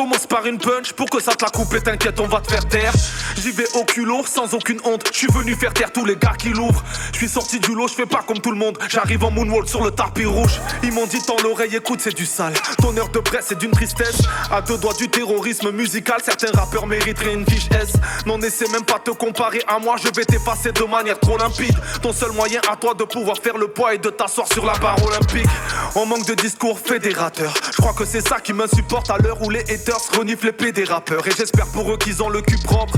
Commence 0.00 0.26
par 0.26 0.46
une 0.46 0.56
punch. 0.56 0.94
Pour 0.94 1.10
que 1.10 1.20
ça 1.20 1.34
te 1.34 1.44
la 1.44 1.50
coupe 1.50 1.74
et 1.74 1.82
t'inquiète 1.82 2.18
on 2.20 2.26
va 2.26 2.40
te 2.40 2.50
faire 2.50 2.66
taire. 2.66 2.94
J'y 3.36 3.50
vais 3.50 3.66
au 3.74 3.84
culot 3.84 4.24
sans 4.26 4.54
aucune 4.54 4.80
honte. 4.84 5.06
Je 5.12 5.18
suis 5.18 5.26
venu 5.26 5.54
faire 5.54 5.74
taire 5.74 5.92
tous 5.92 6.06
les 6.06 6.16
gars 6.16 6.32
qui 6.38 6.48
l'ouvrent. 6.48 6.82
Je 7.12 7.18
suis 7.18 7.28
sorti 7.28 7.60
du 7.60 7.74
lot, 7.74 7.86
je 7.86 7.92
fais 7.92 8.06
pas 8.06 8.22
comme 8.26 8.38
tout 8.40 8.50
le 8.50 8.56
monde. 8.56 8.78
J'arrive 8.88 9.24
en 9.24 9.30
moonwalk 9.30 9.68
sur 9.68 9.84
le 9.84 9.90
tapis 9.90 10.24
rouge. 10.24 10.58
Ils 10.82 10.92
m'ont 10.92 11.04
dit 11.04 11.18
dans 11.28 11.36
l'oreille 11.42 11.76
écoute 11.76 12.00
c'est 12.02 12.16
du 12.16 12.24
sale. 12.24 12.54
Ton 12.80 12.96
heure 12.96 13.10
de 13.10 13.18
presse 13.18 13.46
c'est 13.50 13.58
d'une 13.58 13.72
tristesse. 13.72 14.22
À 14.50 14.62
deux 14.62 14.78
doigts 14.78 14.94
du 14.94 15.10
terrorisme 15.10 15.70
musical 15.70 16.16
Certains 16.24 16.58
rappeurs 16.58 16.86
mériteraient 16.86 17.34
une 17.34 17.44
fiche 17.44 17.68
S. 17.70 17.92
Non 18.24 18.38
n'essaie 18.38 18.68
même 18.68 18.86
pas 18.86 19.00
te 19.00 19.10
comparer 19.10 19.62
à 19.68 19.78
moi. 19.78 19.96
Je 20.02 20.08
vais 20.16 20.24
t'effacer 20.24 20.72
de 20.72 20.84
manière 20.84 21.20
trop 21.20 21.36
limpide. 21.36 21.76
Ton 22.00 22.14
seul 22.14 22.32
moyen 22.32 22.62
à 22.72 22.76
toi 22.76 22.94
de 22.94 23.04
pouvoir 23.04 23.36
faire 23.36 23.58
le 23.58 23.68
poids 23.68 23.92
Et 23.92 23.98
de 23.98 24.08
t'asseoir 24.08 24.50
sur 24.50 24.64
la 24.64 24.78
barre 24.78 25.04
olympique. 25.04 25.44
On 25.94 26.06
manque 26.06 26.26
de 26.26 26.34
discours 26.34 26.78
fédérateur 26.78 27.52
Je 27.70 27.76
crois 27.76 27.92
que 27.92 28.06
c'est 28.06 28.26
ça 28.26 28.40
qui 28.40 28.54
m'insupporte 28.54 29.10
à 29.10 29.18
l'heure 29.18 29.42
où 29.42 29.50
les 29.50 29.60
haters 29.60 29.89
haters 29.90 30.18
reniflent 30.18 30.46
l'épée 30.46 30.72
des 30.72 30.84
rappeurs. 30.84 31.26
Et 31.26 31.30
j'espère 31.36 31.66
pour 31.66 31.92
eux 31.92 31.96
qu'ils 31.96 32.22
ont 32.22 32.28
le 32.28 32.42
cul 32.42 32.58
propre. 32.58 32.94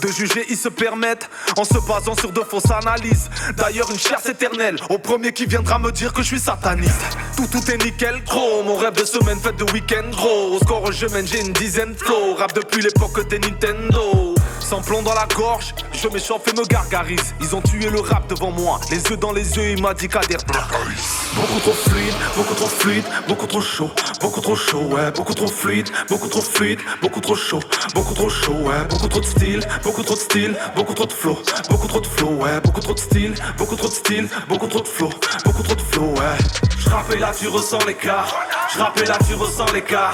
De 0.00 0.08
juger, 0.08 0.44
ils 0.48 0.56
se 0.56 0.68
permettent 0.68 1.28
en 1.56 1.64
se 1.64 1.78
basant 1.86 2.16
sur 2.16 2.32
de 2.32 2.40
fausses 2.40 2.70
analyses. 2.70 3.28
D'ailleurs, 3.56 3.90
une 3.90 3.98
chasse 3.98 4.26
éternelle 4.26 4.76
au 4.88 4.98
premier 4.98 5.32
qui 5.32 5.46
viendra 5.46 5.78
me 5.78 5.90
dire 5.90 6.12
que 6.12 6.22
je 6.22 6.28
suis 6.28 6.40
sataniste. 6.40 7.00
Tout, 7.36 7.46
tout 7.46 7.70
est 7.70 7.84
nickel, 7.84 8.22
gros. 8.24 8.62
Mon 8.64 8.76
rêve 8.76 8.94
de 8.94 9.04
semaine, 9.04 9.38
fête 9.38 9.56
de 9.56 9.64
week-end, 9.72 10.08
gros. 10.10 10.56
Au 10.56 10.58
score, 10.58 10.92
je 10.92 11.06
mène, 11.06 11.26
j'ai 11.26 11.40
une 11.40 11.52
dizaine 11.52 11.92
de 11.92 11.98
flows. 11.98 12.34
Rap 12.34 12.54
depuis 12.54 12.82
l'époque 12.82 13.28
des 13.28 13.38
Nintendo. 13.38 14.21
Sans 14.68 14.80
plomb 14.80 15.02
dans 15.02 15.14
la 15.14 15.26
gorge, 15.36 15.74
je 15.92 16.08
m'échauffe 16.08 16.48
et 16.48 16.52
me 16.58 16.64
gargarise. 16.64 17.34
Ils 17.40 17.54
ont 17.54 17.60
tué 17.60 17.90
le 17.90 18.00
rap 18.00 18.26
devant 18.28 18.50
moi, 18.50 18.80
les 18.90 19.02
yeux 19.02 19.16
dans 19.16 19.32
les 19.32 19.56
yeux, 19.56 19.70
il 19.72 19.82
m'a 19.82 19.92
dit 19.92 20.08
qu'à 20.08 20.20
Beaucoup 20.20 21.60
trop 21.60 21.72
fluide, 21.72 22.14
beaucoup 22.36 22.54
trop 22.54 22.66
fluide, 22.68 23.04
beaucoup 23.28 23.46
trop 23.46 23.60
chaud, 23.60 23.90
beaucoup 24.20 24.40
trop 24.40 24.56
chaud, 24.56 24.82
ouais, 24.82 25.10
beaucoup 25.10 25.34
trop 25.34 25.46
fluide, 25.46 25.90
beaucoup 26.08 26.28
trop 26.28 26.40
fluide, 26.40 26.78
beaucoup 27.02 27.20
trop 27.20 27.34
chaud, 27.34 27.60
beaucoup 27.94 28.14
trop 28.14 28.28
chaud, 28.28 28.54
ouais, 28.54 28.84
beaucoup 28.88 29.08
trop 29.08 29.20
de 29.20 29.26
style, 29.26 29.60
beaucoup 29.82 30.02
trop 30.02 30.14
de 30.14 30.20
style, 30.20 30.56
beaucoup 30.76 30.94
trop 30.94 31.06
de 31.06 31.12
flow, 31.12 31.38
beaucoup 31.68 31.88
trop 31.88 32.00
de 32.00 32.06
flow, 32.06 32.30
ouais, 32.30 32.60
beaucoup 32.60 32.80
trop 32.80 32.94
de 32.94 32.98
style, 32.98 33.34
beaucoup 33.58 33.76
trop 33.76 33.88
de 33.88 33.94
style, 33.94 34.28
beaucoup 34.48 34.66
trop 34.68 34.80
de 34.80 34.88
flow, 34.88 35.10
beaucoup 35.44 35.62
trop 35.62 35.74
de 35.74 35.80
flow, 35.80 36.14
ouais. 36.14 36.38
Je 36.78 36.88
rappelle 36.88 37.20
là, 37.20 37.32
tu 37.38 37.48
ressens 37.48 37.84
l'écart. 37.86 38.34
Je 38.74 38.78
rappelle 38.78 39.08
là, 39.08 39.18
tu 39.26 39.34
ressens 39.34 39.72
l'écart. 39.72 40.12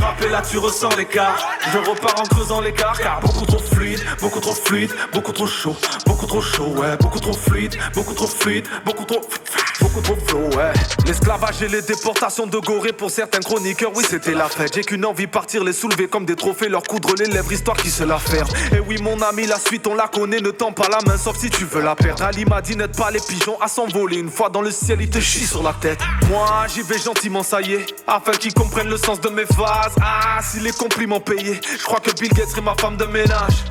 Rappelle 0.00 0.30
là, 0.30 0.42
tu 0.48 0.58
ressens 0.58 0.90
l'écart. 0.96 1.48
Je 1.72 1.78
repars 1.78 2.20
en 2.20 2.24
creusant 2.24 2.60
l'écart, 2.60 2.98
car 2.98 3.20
beaucoup 3.20 3.46
trop 3.46 3.58
fluide, 3.58 4.00
beaucoup 4.20 4.40
trop 4.40 4.54
fluide, 4.54 4.90
beaucoup 5.12 5.32
trop 5.32 5.46
chaud, 5.46 5.76
beaucoup 6.06 6.26
trop 6.26 6.40
chaud, 6.40 6.68
ouais, 6.76 6.96
beaucoup 7.00 7.20
trop 7.20 7.32
fluide, 7.32 7.76
beaucoup 7.94 8.14
trop 8.14 8.26
fluide, 8.26 8.66
beaucoup 8.84 9.04
trop. 9.04 9.20
L'esclavage 11.06 11.62
et 11.62 11.68
les 11.68 11.82
déportations 11.82 12.46
de 12.46 12.58
Gorée 12.58 12.92
pour 12.92 13.10
certains 13.10 13.40
chroniqueurs, 13.40 13.90
oui, 13.94 14.04
c'était 14.08 14.34
la 14.34 14.48
fête. 14.48 14.74
J'ai 14.74 14.82
qu'une 14.82 15.04
envie, 15.04 15.26
partir 15.26 15.64
les 15.64 15.72
soulever 15.72 16.06
comme 16.06 16.24
des 16.24 16.36
trophées, 16.36 16.68
leur 16.68 16.82
coudre 16.82 17.14
les 17.18 17.26
lèvres, 17.26 17.52
histoire 17.52 17.76
qu'ils 17.76 17.90
se 17.90 18.04
la 18.04 18.18
ferment. 18.18 18.50
Et 18.72 18.80
oui, 18.80 18.98
mon 19.02 19.20
ami, 19.22 19.46
la 19.46 19.58
suite, 19.58 19.86
on 19.86 19.94
la 19.94 20.06
connaît, 20.06 20.40
ne 20.40 20.50
tends 20.50 20.72
pas 20.72 20.88
la 20.88 20.98
main, 21.06 21.16
sauf 21.16 21.38
si 21.38 21.50
tu 21.50 21.64
veux 21.64 21.82
la 21.82 21.96
perdre. 21.96 22.22
Ali 22.22 22.44
m'a 22.44 22.60
dit, 22.60 22.76
n'aide 22.76 22.96
pas 22.96 23.10
les 23.10 23.20
pigeons 23.20 23.60
à 23.60 23.68
s'envoler. 23.68 24.18
Une 24.18 24.30
fois 24.30 24.50
dans 24.50 24.62
le 24.62 24.70
ciel, 24.70 25.00
il 25.00 25.10
te 25.10 25.20
chie 25.20 25.46
sur 25.46 25.62
la 25.62 25.72
tête. 25.72 26.00
Moi, 26.28 26.66
j'y 26.72 26.82
vais 26.82 26.98
gentiment, 26.98 27.42
ça 27.42 27.60
y 27.60 27.74
est, 27.74 27.86
afin 28.06 28.32
qu'ils 28.32 28.54
comprennent 28.54 28.90
le 28.90 28.98
sens 28.98 29.20
de 29.20 29.30
mes 29.30 29.46
phases. 29.46 29.94
Ah, 30.00 30.40
si 30.42 30.60
les 30.60 30.72
compliments 30.72 31.20
payés, 31.20 31.60
je 31.78 31.84
crois 31.84 32.00
que 32.00 32.10
Bill 32.12 32.32
Gates 32.32 32.50
serait 32.50 32.60
ma 32.60 32.74
femme 32.74 32.96
de 32.96 33.04
ménage. 33.06 33.64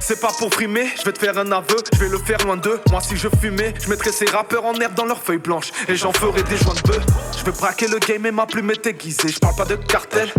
C'est 0.00 0.20
pas 0.20 0.32
pour 0.38 0.52
frimer, 0.52 0.86
je 0.98 1.04
vais 1.04 1.12
te 1.12 1.18
faire 1.18 1.36
un 1.38 1.50
aveu, 1.52 1.76
je 1.92 1.98
vais 1.98 2.08
le 2.08 2.18
faire 2.18 2.38
loin 2.44 2.56
d'eux. 2.56 2.80
Moi 2.90 3.00
si 3.00 3.16
je 3.16 3.28
fumais, 3.40 3.74
je 3.82 3.88
mettrais 3.88 4.12
ces 4.12 4.26
rappeurs 4.26 4.64
en 4.64 4.74
herbe 4.74 4.94
dans 4.94 5.06
leurs 5.06 5.22
feuilles 5.22 5.38
blanches 5.38 5.72
et 5.88 5.96
j'en 5.96 6.12
ferai 6.12 6.42
des 6.42 6.56
joints 6.56 6.74
de 6.74 6.82
bœuf. 6.82 7.04
Je 7.38 7.44
veux 7.44 7.52
braquer 7.52 7.88
le 7.88 7.98
game 7.98 8.26
et 8.26 8.30
ma 8.30 8.46
plume 8.46 8.70
est 8.70 8.86
aiguisée. 8.86 9.28
Je 9.28 9.38
parle 9.38 9.56
pas 9.56 9.64
de 9.64 9.76
cartel, 9.76 10.32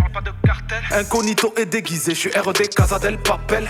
incognito 0.91 1.53
et 1.58 1.65
déguisé. 1.65 2.13
Je 2.13 2.19
suis 2.19 2.29
RD 2.29 2.69
Casa 2.69 2.99
del 2.99 3.17
Papel. 3.17 3.69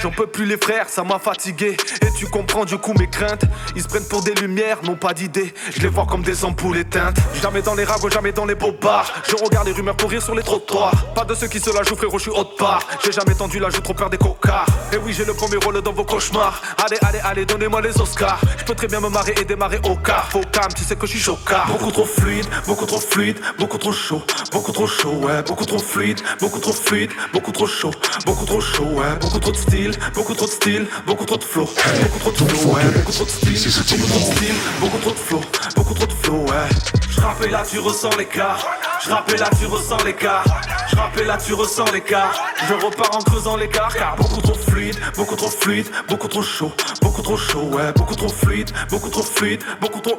J'en 0.00 0.10
peux 0.10 0.26
plus 0.26 0.44
les 0.44 0.56
frères, 0.56 0.88
ça 0.88 1.02
m'a 1.02 1.18
fatigué. 1.18 1.76
Et 2.02 2.10
tu 2.16 2.26
comprends 2.26 2.64
du 2.64 2.76
coup 2.78 2.92
mes 2.98 3.08
craintes. 3.08 3.44
Ils 3.74 3.82
se 3.82 3.88
prennent 3.88 4.06
pour 4.08 4.22
des 4.22 4.34
lumières, 4.34 4.82
n'ont 4.82 4.96
pas 4.96 5.14
d'idées. 5.14 5.54
Je 5.74 5.80
les 5.80 5.88
vois 5.88 6.06
comme 6.06 6.22
des 6.22 6.44
ampoules 6.44 6.76
éteintes. 6.76 7.16
Jamais 7.40 7.62
dans 7.62 7.74
les 7.74 7.84
ragots, 7.84 8.10
jamais 8.10 8.32
dans 8.32 8.44
les 8.44 8.54
bars. 8.54 9.12
Je 9.28 9.36
regarde 9.36 9.66
les 9.66 9.72
rumeurs 9.72 9.96
courir 9.96 10.22
sur 10.22 10.34
les 10.34 10.42
trottoirs. 10.42 10.92
Pas 11.14 11.24
de 11.24 11.34
ceux 11.34 11.46
qui 11.46 11.60
se 11.60 11.74
la 11.74 11.82
jouent, 11.82 11.96
frérot, 11.96 12.18
je 12.18 12.24
suis 12.24 12.30
haute 12.30 12.56
part. 12.58 12.86
J'ai 13.04 13.12
jamais 13.12 13.34
tendu 13.34 13.58
la 13.58 13.70
joue, 13.70 13.80
trop 13.80 13.94
peur 13.94 14.10
des 14.10 14.18
cocards. 14.18 14.66
Et 14.92 14.96
oui, 14.96 15.12
j'ai 15.12 15.24
le 15.24 15.34
premier 15.34 15.56
rôle 15.56 15.80
dans 15.80 15.92
vos 15.92 16.04
cauchemars. 16.04 16.60
Allez, 16.84 16.98
allez, 17.02 17.20
allez, 17.24 17.46
donnez-moi 17.46 17.80
les 17.80 17.98
Oscars. 18.00 18.40
Je 18.58 18.64
peux 18.64 18.74
très 18.74 18.88
bien 18.88 19.00
me 19.00 19.08
marrer 19.08 19.34
et 19.40 19.44
démarrer 19.44 19.80
au 19.84 19.96
car. 19.96 20.30
Faut 20.30 20.42
calme, 20.52 20.72
tu 20.74 20.84
sais 20.84 20.96
que 20.96 21.06
je 21.06 21.12
suis 21.12 21.20
chocard. 21.20 21.66
Beaucoup 21.68 21.90
trop 21.90 22.06
fluide, 22.06 22.46
beaucoup 22.66 22.86
trop 22.86 23.00
fluide, 23.00 23.38
beaucoup 23.58 23.78
trop 23.78 23.92
chaud. 23.92 24.22
Beaucoup 24.52 24.72
trop 24.72 24.86
chaud, 24.86 25.14
ouais, 25.22 25.42
beaucoup 25.42 25.64
trop 25.64 25.78
fluide, 25.78 26.20
beaucoup 26.40 26.58
trop 26.58 26.72
fluide, 26.72 27.10
beaucoup 27.32 27.52
trop 27.52 27.66
chaud. 27.66 27.92
Beaucoup 28.26 28.44
trop 28.44 28.60
chaud, 28.60 28.84
ouais, 28.84 29.16
beaucoup 29.20 29.38
trop 29.38 29.52
de 29.52 29.56
style, 29.56 29.83
beaucoup 30.14 30.34
trop 30.34 30.46
de 30.46 30.50
style, 30.50 30.86
beaucoup 31.06 31.24
trop 31.24 31.36
de 31.36 31.44
flow. 31.44 31.68
Beaucoup 32.02 32.30
trop 32.30 32.30
de 32.46 32.52
flow, 32.52 32.70
ouais, 32.72 32.84
beaucoup 32.94 33.12
trop 33.12 33.24
de 33.24 33.30
style, 33.30 33.98
beaucoup 33.98 34.08
trop 34.08 34.18
de 34.18 34.36
style, 34.36 34.54
beaucoup 34.80 34.98
trop 34.98 35.10
de 35.10 35.16
flow, 35.16 35.40
beaucoup 35.76 35.94
trop 35.94 36.06
de 36.06 36.12
flow, 36.22 36.44
ouais. 36.46 36.68
Je 37.10 37.20
rappelle 37.20 37.50
là, 37.50 37.62
tu 37.68 37.78
ressens 37.78 38.16
l'écart. 38.16 38.66
Je 39.04 39.10
rappelle 39.10 39.40
là, 39.40 39.50
tu 39.58 39.66
ressens 39.66 40.02
l'écart. 40.04 40.44
Je 40.90 40.96
rappelle 40.96 41.26
là, 41.26 41.38
tu 41.38 41.54
ressens 41.54 41.90
l'écart. 41.92 42.34
Je 42.68 42.74
repars 42.74 43.16
en 43.16 43.20
creusant 43.22 43.56
l'écart, 43.56 43.94
car 43.94 44.16
beaucoup 44.16 44.40
trop 44.40 44.54
fluide, 44.54 44.96
beaucoup 45.16 45.36
trop 45.36 45.48
fluide, 45.50 45.86
beaucoup 46.08 46.28
trop 46.28 46.42
chaud, 46.42 46.72
beaucoup 47.02 47.22
trop 47.22 47.36
chaud, 47.36 47.68
ouais, 47.72 47.92
beaucoup 47.96 48.14
trop 48.14 48.28
fluide, 48.28 48.70
beaucoup 48.90 49.08
trop 49.08 49.22
fluide, 49.22 49.62
beaucoup 49.80 50.00
trop. 50.00 50.16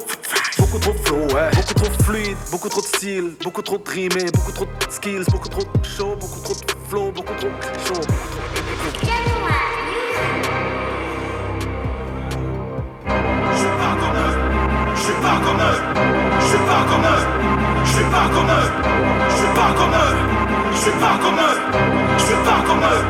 Beaucoup 0.58 0.78
trop 0.78 0.94
flow, 1.04 1.26
ouais. 1.34 1.50
Beaucoup 1.54 1.74
trop 1.74 2.04
fluide, 2.04 2.36
beaucoup 2.50 2.68
trop 2.68 2.80
de 2.80 2.86
style, 2.86 3.32
beaucoup 3.44 3.62
trop 3.62 3.78
de 3.78 3.90
rimé, 3.90 4.30
beaucoup 4.32 4.52
trop 4.52 4.64
de 4.64 4.92
skills, 4.92 5.24
beaucoup 5.30 5.48
trop 5.48 5.62
chaud, 5.82 6.16
beaucoup 6.18 6.40
trop 6.40 6.54
de 6.54 6.88
flow, 6.88 7.12
beaucoup 7.12 7.34
trop 7.34 7.48
chaud. 7.86 8.00
Suis 15.06 15.20
pas 15.22 15.38
comme 15.44 15.60
eux, 15.60 15.78
je 16.40 16.46
suis 16.46 16.58
pas 16.70 16.82
comme 16.90 17.06
eux, 17.14 17.22
je 17.84 17.90
suis 17.94 18.04
pas 18.14 18.26
comme 18.34 18.50
eux, 18.50 18.68
je 19.30 19.36
suis 19.36 19.52
pas 19.54 19.70
comme 19.78 19.94
eux, 19.94 20.14
je 20.72 20.78
suis 20.78 20.90
pas 20.98 21.18
comme 21.22 21.38
eux, 21.38 21.56
je 22.18 22.22
suis 22.24 22.40
pas 22.46 22.60
comme 22.66 22.82
eux, 22.82 23.02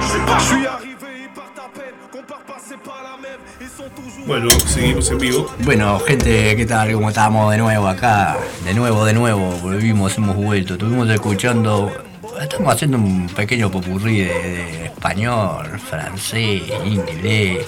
je 0.00 0.06
suis 0.06 0.20
pas. 0.20 0.38
Je 0.38 0.44
suis 0.44 0.66
arrivé, 0.66 1.10
ils 1.24 1.32
partent 1.34 1.58
à 1.58 1.68
peine, 1.78 1.96
compare 2.10 2.42
pas, 2.46 2.56
c'est 2.66 2.80
pas 2.80 3.00
la 3.04 3.16
même, 3.20 3.40
ils 3.60 3.68
sont 3.68 3.90
toujours. 3.94 4.26
Bueno, 4.26 4.48
seguimos 4.66 5.10
en 5.10 5.18
vivo. 5.18 5.46
Bueno, 5.60 5.98
gente, 6.00 6.56
¿qué 6.56 6.64
tal? 6.66 6.92
¿Cómo 6.94 7.08
estamos 7.10 7.50
de 7.52 7.58
nuevo 7.58 7.88
acá? 7.88 8.36
De 8.64 8.72
nuevo, 8.72 9.04
de 9.04 9.12
nuevo, 9.12 9.50
volvimos, 9.62 10.16
hemos 10.16 10.36
vuelto. 10.36 10.74
Estuvimos 10.74 11.10
escuchando, 11.10 11.92
estamos 12.40 12.72
haciendo 12.72 12.96
un 12.96 13.26
pequeño 13.28 13.70
popurrí 13.70 14.20
de, 14.20 14.24
de 14.24 14.84
español, 14.86 15.78
francés, 15.78 16.62
inglés. 16.86 17.66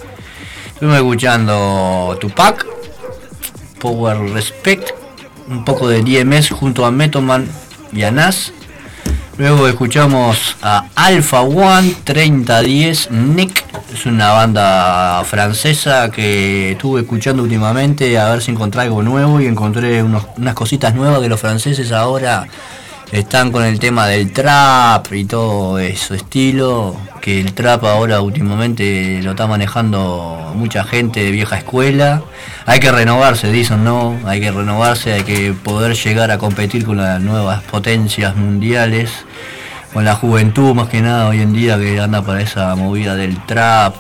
Estuvimos 0.68 0.96
escuchando 0.96 2.16
Tupac, 2.18 2.66
Power 3.86 4.18
Respect, 4.32 4.90
un 5.46 5.64
poco 5.64 5.88
de 5.88 6.02
DMS 6.02 6.50
junto 6.50 6.84
a 6.84 6.90
Metoman 6.90 7.48
y 7.92 8.02
a 8.02 8.10
Nas. 8.10 8.52
Luego 9.38 9.68
escuchamos 9.68 10.56
a 10.60 10.86
Alpha 10.96 11.42
One 11.42 11.94
3010 12.02 13.12
Nick, 13.12 13.64
es 13.94 14.04
una 14.06 14.32
banda 14.32 15.22
francesa 15.24 16.10
que 16.10 16.72
estuve 16.72 17.02
escuchando 17.02 17.44
últimamente 17.44 18.18
a 18.18 18.30
ver 18.30 18.42
si 18.42 18.50
encontré 18.50 18.80
algo 18.80 19.04
nuevo 19.04 19.40
y 19.40 19.46
encontré 19.46 20.02
unas 20.02 20.54
cositas 20.54 20.92
nuevas 20.96 21.20
que 21.20 21.28
los 21.28 21.38
franceses 21.38 21.92
ahora 21.92 22.48
están 23.20 23.50
con 23.50 23.64
el 23.64 23.78
tema 23.78 24.06
del 24.06 24.32
trap 24.32 25.12
y 25.12 25.24
todo 25.24 25.78
eso 25.78 26.14
estilo, 26.14 26.96
que 27.20 27.40
el 27.40 27.54
trap 27.54 27.84
ahora 27.84 28.20
últimamente 28.20 29.20
lo 29.22 29.30
está 29.30 29.46
manejando 29.46 30.52
mucha 30.54 30.84
gente 30.84 31.24
de 31.24 31.30
vieja 31.30 31.56
escuela. 31.56 32.22
Hay 32.66 32.80
que 32.80 32.92
renovarse, 32.92 33.50
dicen, 33.50 33.84
¿no? 33.84 34.18
Hay 34.26 34.40
que 34.40 34.50
renovarse, 34.50 35.12
hay 35.12 35.22
que 35.22 35.52
poder 35.52 35.94
llegar 35.94 36.30
a 36.30 36.38
competir 36.38 36.84
con 36.84 36.98
las 36.98 37.20
nuevas 37.20 37.62
potencias 37.62 38.36
mundiales, 38.36 39.10
con 39.92 40.04
la 40.04 40.14
juventud 40.14 40.74
más 40.74 40.88
que 40.88 41.00
nada 41.00 41.28
hoy 41.28 41.40
en 41.40 41.52
día 41.52 41.78
que 41.78 41.98
anda 41.98 42.22
para 42.22 42.42
esa 42.42 42.74
movida 42.74 43.14
del 43.16 43.42
trap, 43.46 43.94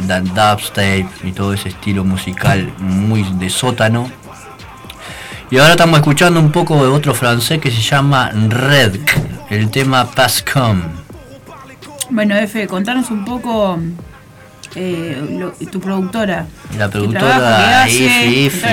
del 0.00 0.24
dubstep 0.34 1.06
y 1.24 1.32
todo 1.32 1.52
ese 1.52 1.68
estilo 1.68 2.04
musical 2.04 2.72
muy 2.78 3.22
de 3.38 3.48
sótano. 3.48 4.25
Y 5.50 5.58
ahora 5.58 5.72
estamos 5.72 5.98
escuchando 6.00 6.40
un 6.40 6.50
poco 6.50 6.74
de 6.82 6.88
otro 6.90 7.14
francés 7.14 7.60
que 7.60 7.70
se 7.70 7.80
llama 7.80 8.30
Redk, 8.30 9.16
el 9.50 9.70
tema 9.70 10.10
Pascom. 10.10 10.82
Bueno, 12.10 12.36
F, 12.36 12.66
contanos 12.66 13.10
un 13.10 13.24
poco 13.24 13.78
eh, 14.74 15.24
lo- 15.38 15.52
tu 15.70 15.80
productora. 15.80 16.46
La 16.76 16.90
¿Qué 16.90 16.98
trabajo 16.98 17.12
productora 17.12 17.82
a 17.84 17.86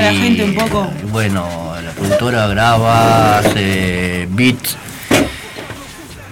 la 0.02 0.14
gente 0.14 0.44
un 0.44 0.56
poco. 0.56 0.90
Bueno, 1.12 1.74
la 1.84 1.92
productora 1.92 2.48
graba, 2.48 3.38
hace 3.40 4.28
beats, 4.32 4.76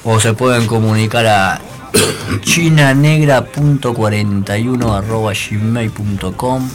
O 0.04 0.20
se 0.20 0.34
pueden 0.34 0.66
comunicar 0.66 1.26
a 1.26 1.58
chinanegra.41 2.42 4.94
arroba 4.94 5.32
gmail.com 5.32 6.68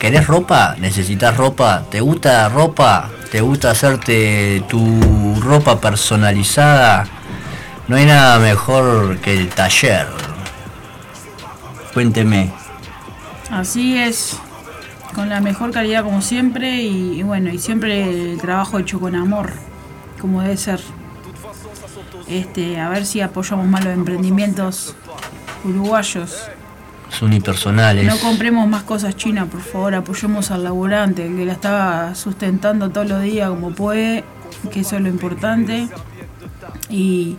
¿Querés 0.00 0.26
ropa? 0.26 0.76
¿Necesitas 0.78 1.36
ropa? 1.36 1.84
¿Te 1.90 2.00
gusta 2.00 2.48
ropa? 2.48 3.10
¿Te 3.30 3.42
gusta 3.42 3.72
hacerte 3.72 4.64
tu 4.66 5.34
ropa 5.42 5.78
personalizada? 5.78 7.06
No 7.86 7.96
hay 7.96 8.06
nada 8.06 8.38
mejor 8.38 9.18
que 9.18 9.34
el 9.34 9.50
taller. 9.50 10.06
Cuénteme. 11.92 12.50
Así 13.50 13.98
es, 13.98 14.38
con 15.14 15.28
la 15.28 15.40
mejor 15.40 15.70
calidad 15.70 16.02
como 16.02 16.22
siempre 16.22 16.80
y, 16.80 17.20
y 17.20 17.22
bueno, 17.22 17.50
y 17.50 17.58
siempre 17.58 18.32
el 18.32 18.40
trabajo 18.40 18.78
hecho 18.78 18.98
con 19.00 19.14
amor, 19.14 19.52
como 20.18 20.40
debe 20.40 20.56
ser. 20.56 20.80
Este, 22.26 22.80
a 22.80 22.88
ver 22.88 23.04
si 23.04 23.20
apoyamos 23.20 23.66
más 23.66 23.84
los 23.84 23.92
emprendimientos 23.92 24.96
uruguayos. 25.62 26.48
Son. 27.10 27.30
No 28.06 28.18
compremos 28.18 28.68
más 28.68 28.82
cosas 28.84 29.16
chinas, 29.16 29.48
por 29.48 29.60
favor, 29.60 29.94
apoyemos 29.94 30.50
al 30.50 30.64
laburante, 30.64 31.26
el 31.26 31.36
que 31.36 31.44
la 31.44 31.52
está 31.52 32.14
sustentando 32.14 32.90
todos 32.90 33.08
los 33.08 33.22
días 33.22 33.50
como 33.50 33.70
puede, 33.72 34.24
que 34.70 34.80
eso 34.80 34.96
es 34.96 35.02
lo 35.02 35.08
importante. 35.08 35.88
Y, 36.88 37.36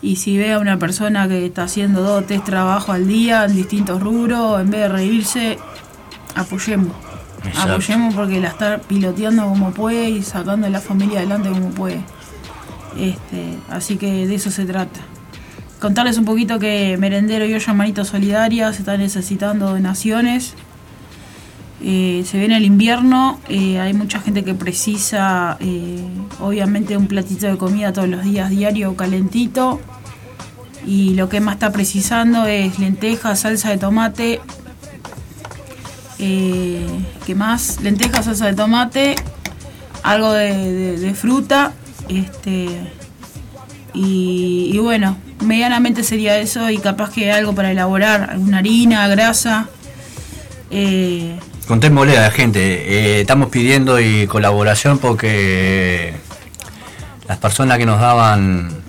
y 0.00 0.16
si 0.16 0.36
ve 0.36 0.52
a 0.52 0.58
una 0.58 0.78
persona 0.78 1.28
que 1.28 1.46
está 1.46 1.64
haciendo 1.64 2.02
dos 2.02 2.22
o 2.22 2.26
tres 2.26 2.42
trabajos 2.44 2.94
al 2.94 3.06
día 3.06 3.44
en 3.44 3.54
distintos 3.54 4.00
rubros, 4.00 4.60
en 4.60 4.70
vez 4.70 4.80
de 4.80 4.88
reírse, 4.88 5.58
apoyemos. 6.34 6.92
Exacto. 7.44 7.72
Apoyemos 7.72 8.14
porque 8.14 8.40
la 8.40 8.48
está 8.48 8.78
piloteando 8.78 9.44
como 9.44 9.72
puede 9.72 10.10
y 10.10 10.22
sacando 10.22 10.66
a 10.66 10.70
la 10.70 10.80
familia 10.80 11.18
adelante 11.18 11.50
como 11.50 11.70
puede. 11.70 12.00
Este, 12.98 13.58
así 13.70 13.96
que 13.96 14.26
de 14.26 14.34
eso 14.34 14.50
se 14.50 14.64
trata. 14.64 15.00
Contarles 15.82 16.16
un 16.16 16.24
poquito 16.24 16.60
que 16.60 16.96
Merendero 16.96 17.44
y 17.44 17.54
Olla 17.54 17.72
Manito 17.72 18.04
Solidaria 18.04 18.72
se 18.72 18.82
están 18.82 19.00
necesitando 19.00 19.68
donaciones. 19.70 20.54
Eh, 21.82 22.22
se 22.24 22.38
viene 22.38 22.56
el 22.56 22.64
invierno, 22.64 23.40
eh, 23.48 23.80
hay 23.80 23.92
mucha 23.92 24.20
gente 24.20 24.44
que 24.44 24.54
precisa, 24.54 25.56
eh, 25.58 26.06
obviamente, 26.38 26.96
un 26.96 27.08
platito 27.08 27.48
de 27.48 27.56
comida 27.56 27.92
todos 27.92 28.08
los 28.08 28.22
días, 28.22 28.50
diario, 28.50 28.94
calentito. 28.94 29.80
Y 30.86 31.14
lo 31.14 31.28
que 31.28 31.40
más 31.40 31.54
está 31.54 31.72
precisando 31.72 32.46
es 32.46 32.78
lentejas, 32.78 33.40
salsa 33.40 33.70
de 33.70 33.78
tomate. 33.78 34.40
¿Qué 36.16 37.34
más? 37.34 37.80
Lentejas, 37.82 38.26
salsa 38.26 38.46
de 38.46 38.54
tomate, 38.54 39.16
algo 40.04 40.32
de, 40.32 41.12
fruta. 41.16 41.72
Este, 42.08 42.68
y 43.94 44.78
bueno, 44.78 45.16
medianamente 45.42 46.02
sería 46.04 46.38
eso 46.38 46.70
y 46.70 46.78
capaz 46.78 47.10
que 47.12 47.30
algo 47.32 47.54
para 47.54 47.70
elaborar, 47.70 48.30
alguna 48.30 48.58
harina, 48.58 49.06
grasa. 49.08 49.68
Eh, 50.70 51.38
Contémosle 51.66 52.18
a 52.18 52.22
la 52.22 52.30
gente, 52.30 52.60
eh, 52.60 53.20
estamos 53.20 53.48
pidiendo 53.50 54.00
y 54.00 54.26
colaboración 54.26 54.98
porque 54.98 56.14
las 57.28 57.38
personas 57.38 57.78
que 57.78 57.86
nos 57.86 58.00
daban 58.00 58.82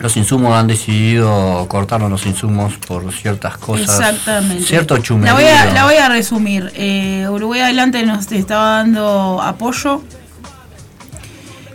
los 0.00 0.16
insumos 0.16 0.54
han 0.54 0.66
decidido 0.66 1.66
cortarnos 1.68 2.10
los 2.10 2.26
insumos 2.26 2.74
por 2.86 3.12
ciertas 3.12 3.56
cosas. 3.56 3.88
Exactamente. 4.00 4.64
Cierto 4.64 4.96
La 4.96 5.02
chumerío. 5.02 5.34
voy 5.34 5.44
a, 5.44 5.66
la 5.72 5.84
voy 5.84 5.94
a 5.94 6.08
resumir. 6.08 6.72
Eh, 6.74 7.26
Uruguay 7.30 7.60
Adelante 7.60 8.04
nos 8.04 8.30
estaba 8.32 8.78
dando 8.78 9.40
apoyo. 9.40 10.02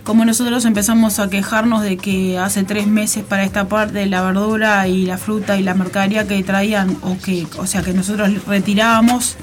Como 0.08 0.24
nosotros 0.24 0.64
empezamos 0.64 1.18
a 1.18 1.28
quejarnos 1.28 1.82
de 1.82 1.98
que 1.98 2.38
hace 2.38 2.64
tres 2.64 2.86
meses 2.86 3.22
para 3.22 3.44
esta 3.44 3.68
parte 3.68 4.06
la 4.06 4.22
verdura 4.22 4.88
y 4.88 5.04
la 5.04 5.18
fruta 5.18 5.58
y 5.58 5.62
la 5.62 5.74
mercadería 5.74 6.26
que 6.26 6.42
traían, 6.42 6.96
o 7.02 7.18
que, 7.18 7.46
o 7.58 7.66
sea 7.66 7.82
que 7.82 7.92
nosotros 7.92 8.46
retirábamos, 8.46 9.36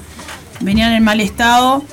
venían 0.60 0.92
en 0.94 1.04
mal 1.04 1.20
estado, 1.20 1.84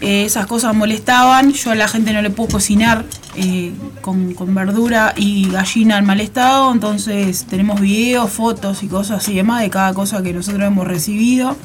eh, 0.00 0.24
esas 0.24 0.48
cosas 0.48 0.74
molestaban, 0.74 1.52
yo 1.52 1.70
a 1.70 1.76
la 1.76 1.86
gente 1.86 2.12
no 2.12 2.20
le 2.20 2.30
puedo 2.30 2.48
cocinar 2.50 3.04
eh, 3.36 3.72
con, 4.00 4.34
con 4.34 4.52
verdura 4.56 5.14
y 5.16 5.48
gallina 5.48 5.98
en 5.98 6.04
mal 6.04 6.20
estado, 6.20 6.72
entonces 6.72 7.44
tenemos 7.44 7.80
videos, 7.80 8.28
fotos 8.28 8.82
y 8.82 8.88
cosas 8.88 9.28
y 9.28 9.36
demás 9.36 9.62
de 9.62 9.70
cada 9.70 9.94
cosa 9.94 10.20
que 10.20 10.32
nosotros 10.32 10.66
hemos 10.66 10.84
recibido 10.84 11.56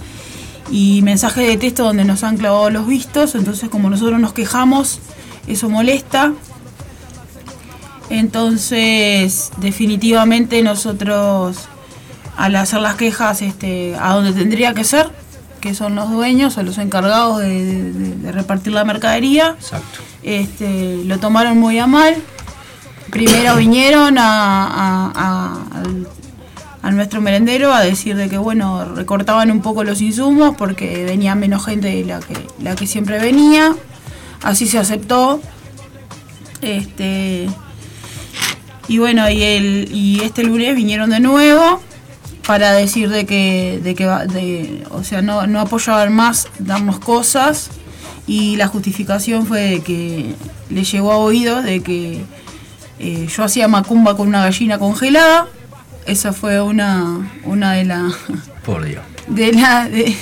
y 0.69 1.02
mensajes 1.02 1.47
de 1.47 1.58
texto 1.58 1.84
donde 1.84 2.06
nos 2.06 2.23
han 2.23 2.38
clavado 2.38 2.69
los 2.69 2.86
vistos, 2.86 3.34
entonces 3.34 3.67
como 3.67 3.89
nosotros 3.89 4.19
nos 4.19 4.34
quejamos, 4.34 4.99
eso 5.47 5.69
molesta. 5.69 6.34
Entonces, 8.10 9.51
definitivamente 9.58 10.62
nosotros 10.62 11.58
al 12.38 12.56
hacer 12.56 12.82
las 12.82 12.95
quejas 12.95 13.41
este, 13.41 13.95
a 13.99 14.13
donde 14.13 14.34
tendría 14.34 14.73
que 14.73 14.84
ser, 14.84 15.10
que 15.62 15.73
son 15.73 15.95
los 15.95 16.10
dueños 16.12 16.58
o 16.58 16.63
los 16.63 16.77
encargados 16.77 17.39
de, 17.39 17.63
de- 17.93 18.15
de 18.15 18.32
repartir 18.32 18.73
la 18.73 18.84
mercadería, 18.84 19.56
este, 20.23 21.03
lo 21.06 21.19
tomaron 21.19 21.58
muy 21.60 21.79
a 21.79 21.88
mal. 21.88 22.15
Primero 23.12 23.56
vinieron 23.56 24.17
a, 24.17 24.65
a- 24.65 25.12
a- 25.15 25.79
al- 25.79 26.08
a 26.82 26.91
nuestro 26.91 27.21
merendero 27.21 27.73
a 27.73 27.82
decir 27.82 28.15
de 28.17 28.27
que 28.29 28.38
bueno, 28.38 28.84
recortaban 28.93 29.49
un 29.51 29.62
poco 29.62 29.84
los 29.86 30.01
insumos 30.01 30.56
porque 30.58 31.06
venía 31.06 31.34
menos 31.36 31.63
gente 31.65 31.88
de 31.88 32.03
la 32.03 32.19
que, 32.19 32.36
la 32.60 32.75
que 32.75 32.88
siempre 32.88 33.19
venía. 33.19 33.73
Así 34.43 34.67
se 34.67 34.77
aceptó. 34.77 35.41
Este, 36.62 37.47
y 38.88 38.97
bueno, 38.97 39.29
y, 39.29 39.41
el, 39.41 39.89
y 39.91 40.21
este 40.21 40.43
lunes 40.43 40.75
vinieron 40.75 41.10
de 41.10 41.19
nuevo 41.19 41.82
para 42.45 42.73
decir 42.73 43.10
de 43.10 43.25
que, 43.25 43.79
de 43.82 43.95
que 43.95 44.06
de, 44.06 44.84
o 44.91 45.03
sea, 45.03 45.21
no, 45.21 45.47
no 45.47 45.62
apoyaban 45.62 46.13
más 46.13 46.47
darnos 46.60 46.99
cosas 46.99 47.69
y 48.27 48.56
la 48.58 48.67
justificación 48.67 49.45
fue 49.45 49.62
de 49.62 49.82
que 49.82 50.36
le 50.69 50.84
llegó 50.84 51.12
a 51.12 51.17
oído 51.17 51.62
de 51.62 51.82
que 51.82 52.21
eh, 52.99 53.27
yo 53.27 53.43
hacía 53.43 53.67
macumba 53.67 54.15
con 54.15 54.27
una 54.27 54.43
gallina 54.43 54.77
congelada. 54.77 55.47
Esa 56.06 56.34
fue 56.34 56.62
una, 56.62 57.32
una 57.45 57.73
de 57.73 57.86
las 57.86 58.13
Por 58.65 58.84
Dios. 58.84 59.03
de 59.27 59.53
la 59.53 59.88
de 59.88 60.15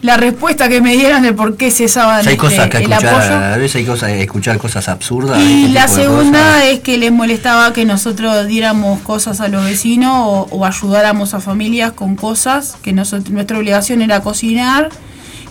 la 0.00 0.16
respuesta 0.16 0.68
que 0.68 0.80
me 0.80 0.96
dieron 0.96 1.22
de 1.22 1.32
por 1.32 1.56
qué 1.56 1.70
cesaban 1.72 2.20
hay 2.20 2.34
este, 2.34 2.36
cosas 2.36 2.68
que 2.68 2.76
el 2.78 2.92
escuchar, 2.92 3.14
apoyo. 3.14 3.34
a 3.54 3.56
veces 3.56 3.76
hay 3.76 3.84
cosas, 3.84 4.10
escuchar 4.10 4.58
cosas 4.58 4.88
absurdas. 4.88 5.40
Y 5.40 5.62
este 5.64 5.72
la 5.74 5.88
segunda 5.88 6.64
es 6.66 6.80
que 6.80 6.98
les 6.98 7.10
molestaba 7.10 7.72
que 7.72 7.84
nosotros 7.84 8.46
diéramos 8.46 9.00
cosas 9.00 9.40
a 9.40 9.48
los 9.48 9.64
vecinos 9.64 10.12
o, 10.14 10.46
o 10.50 10.64
ayudáramos 10.64 11.34
a 11.34 11.40
familias 11.40 11.92
con 11.92 12.14
cosas, 12.14 12.76
que 12.82 12.92
nosotros, 12.92 13.30
nuestra 13.30 13.58
obligación 13.58 14.00
era 14.00 14.20
cocinar, 14.20 14.88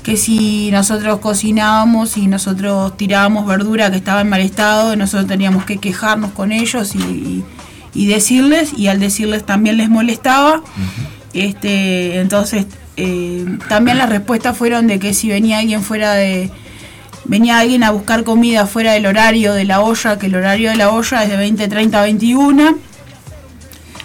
que 0.03 0.15
si 0.15 0.71
nosotros 0.71 1.19
cocinábamos 1.19 2.15
y 2.15 2.27
nosotros 2.27 2.95
tirábamos 2.95 3.45
verdura 3.45 3.91
que 3.91 3.97
estaba 3.97 4.21
en 4.21 4.29
mal 4.29 4.39
estado, 4.39 4.95
nosotros 4.95 5.27
teníamos 5.27 5.65
que 5.65 5.77
quejarnos 5.79 6.31
con 6.31 6.53
ellos 6.53 6.95
y, 6.95 6.99
y- 6.99 7.43
y 7.93 8.05
decirles, 8.05 8.71
y 8.77 8.87
al 8.87 8.99
decirles 8.99 9.43
también 9.45 9.75
les 9.77 9.89
molestaba. 9.89 10.61
este 11.33 12.19
Entonces, 12.19 12.65
eh, 12.97 13.45
también 13.69 13.99
las 13.99 14.09
respuestas 14.09 14.57
fueron 14.57 14.87
de 14.87 14.97
que 14.99 15.13
si 15.13 15.29
venía 15.29 15.59
alguien 15.59 15.83
fuera 15.83 16.13
de, 16.13 16.49
venía 17.25 17.59
alguien 17.59 17.83
a 17.83 17.91
buscar 17.91 18.23
comida 18.23 18.65
fuera 18.65 18.93
del 18.93 19.05
horario 19.05 19.53
de 19.53 19.65
la 19.65 19.81
olla, 19.81 20.17
que 20.17 20.25
el 20.25 20.35
horario 20.35 20.71
de 20.71 20.77
la 20.77 20.89
olla 20.89 21.23
es 21.23 21.29
de 21.29 21.37
20, 21.37 21.67
30 21.67 21.99
a 21.99 22.03
21. 22.03 22.77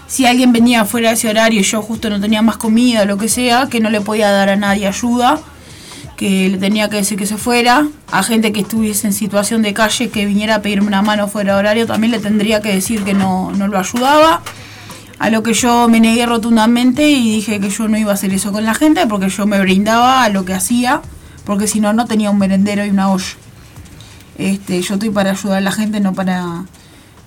Si 0.07 0.27
alguien 0.27 0.53
venía 0.53 0.85
fuera 0.85 1.09
de 1.09 1.15
ese 1.15 1.31
horario 1.31 1.61
y 1.61 1.65
yo 1.65 1.81
justo 1.81 2.11
no 2.11 2.21
tenía 2.21 2.43
más 2.43 2.59
comida 2.59 3.07
lo 3.07 3.17
que 3.17 3.31
sea, 3.31 3.69
que 3.71 3.81
no 3.81 3.89
le 3.89 4.03
podía 4.03 4.31
dar 4.31 4.51
a 4.51 4.57
nadie 4.57 4.87
ayuda, 4.87 5.41
que 6.19 6.51
le 6.51 6.59
tenía 6.59 6.91
que 6.91 6.97
decir 6.97 7.19
que 7.19 7.25
se 7.25 7.39
fuera. 7.39 7.87
A 8.11 8.23
gente 8.23 8.53
que 8.53 8.61
estuviese 8.61 9.07
en 9.07 9.15
situación 9.15 9.63
de 9.63 9.73
calle 9.73 10.11
que 10.11 10.27
viniera 10.27 10.57
a 10.57 10.63
pedirme 10.63 10.89
una 10.89 11.01
mano 11.01 11.29
fuera 11.29 11.55
de 11.55 11.61
horario, 11.61 11.87
también 11.87 12.11
le 12.11 12.19
tendría 12.19 12.61
que 12.61 12.75
decir 12.75 13.05
que 13.05 13.15
no, 13.15 13.53
no 13.53 13.69
lo 13.69 13.79
ayudaba. 13.79 14.43
A 15.23 15.31
lo 15.31 15.45
que 15.45 15.55
yo 15.55 15.89
me 15.89 16.01
negué 16.01 16.27
rotundamente 16.27 17.09
y 17.09 17.37
dije 17.37 17.61
que 17.61 17.71
yo 17.71 17.87
no 17.87 17.97
iba 17.97 18.11
a 18.11 18.15
hacer 18.15 18.35
eso 18.35 18.51
con 18.51 18.65
la 18.65 18.75
gente 18.75 19.07
porque 19.07 19.29
yo 19.29 19.47
me 19.47 19.61
brindaba 19.61 20.25
a 20.25 20.29
lo 20.31 20.45
que 20.45 20.53
hacía, 20.53 21.01
porque 21.45 21.69
si 21.69 21.79
no, 21.79 21.93
no 21.93 22.07
tenía 22.07 22.29
un 22.29 22.39
merendero 22.39 22.85
y 22.85 22.91
una 22.91 23.09
olla. 23.09 23.37
Este, 24.37 24.83
yo 24.83 24.95
estoy 24.95 25.11
para 25.11 25.31
ayudar 25.31 25.59
a 25.59 25.61
la 25.61 25.71
gente, 25.71 26.01
no 26.01 26.13
para 26.13 26.65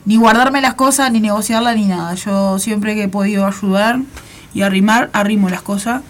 ni 0.04 0.18
guardarme 0.18 0.60
las 0.60 0.74
cosas, 0.74 1.10
ni 1.10 1.22
negociarlas, 1.22 1.78
ni 1.78 1.86
nada. 1.86 2.16
Yo 2.16 2.60
siempre 2.60 2.96
que 2.96 3.04
he 3.04 3.08
podido 3.08 3.48
ayudar 3.48 4.02
y 4.54 4.64
arrimar, 4.64 5.10
arrimo 5.14 5.48
las 5.48 5.62
cosas. 5.62 6.02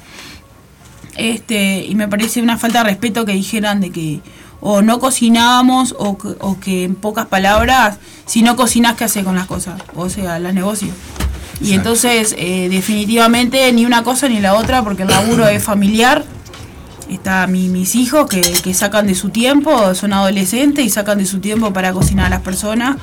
Este, 1.18 1.86
y 1.86 1.94
me 1.94 2.08
parece 2.08 2.42
una 2.42 2.58
falta 2.58 2.80
de 2.80 2.86
respeto 2.86 3.26
que 3.26 3.34
dijeran 3.34 3.80
de 3.80 3.92
que 3.92 4.22
o 4.60 4.82
no 4.82 4.98
cocinábamos 4.98 5.96
o 6.00 6.18
o 6.40 6.60
que 6.60 6.86
en 6.86 6.96
pocas 6.96 7.28
palabras, 7.28 8.00
si 8.26 8.42
no 8.42 8.56
cocinas, 8.56 8.96
¿qué 8.96 9.04
haces 9.04 9.24
con 9.24 9.36
las 9.36 9.46
cosas? 9.46 9.80
O 9.94 10.10
sea, 10.10 10.40
las 10.40 10.56
negocio. 10.56 10.90
Y 11.62 11.74
entonces, 11.74 12.36
eh, 12.38 12.68
definitivamente, 12.70 13.72
ni 13.72 13.86
una 13.86 14.04
cosa 14.04 14.28
ni 14.28 14.40
la 14.40 14.56
otra, 14.56 14.84
porque 14.84 15.04
el 15.04 15.10
laburo 15.10 15.48
es 15.48 15.64
familiar. 15.64 16.24
Está 17.10 17.48
mi- 17.48 17.70
mis 17.70 17.96
hijos 17.96 18.28
que, 18.28 18.42
que 18.42 18.74
sacan 18.74 19.08
de 19.08 19.16
su 19.16 19.30
tiempo, 19.30 19.94
son 19.96 20.12
adolescentes 20.14 20.84
y 20.86 20.90
sacan 20.90 21.18
de 21.20 21.26
su 21.26 21.40
tiempo 21.40 21.72
para 21.72 21.94
cocinar 21.94 22.26
a 22.28 22.30
las 22.30 22.42
personas. 22.42 22.98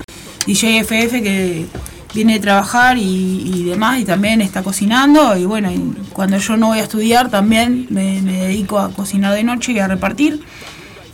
DJ 0.46 0.80
FF 0.80 1.22
que 1.22 1.66
viene 2.12 2.34
de 2.34 2.40
trabajar 2.40 2.98
y, 2.98 3.02
y 3.46 3.64
demás 3.64 4.00
y 4.00 4.04
también 4.04 4.42
está 4.42 4.62
cocinando. 4.62 5.36
Y 5.36 5.46
bueno, 5.46 5.70
y 5.70 5.78
cuando 6.12 6.36
yo 6.38 6.56
no 6.56 6.66
voy 6.68 6.80
a 6.80 6.82
estudiar 6.82 7.30
también 7.30 7.86
me, 7.90 8.20
me 8.22 8.32
dedico 8.48 8.78
a 8.80 8.90
cocinar 8.92 9.34
de 9.34 9.44
noche 9.44 9.72
y 9.72 9.78
a 9.78 9.86
repartir. 9.88 10.40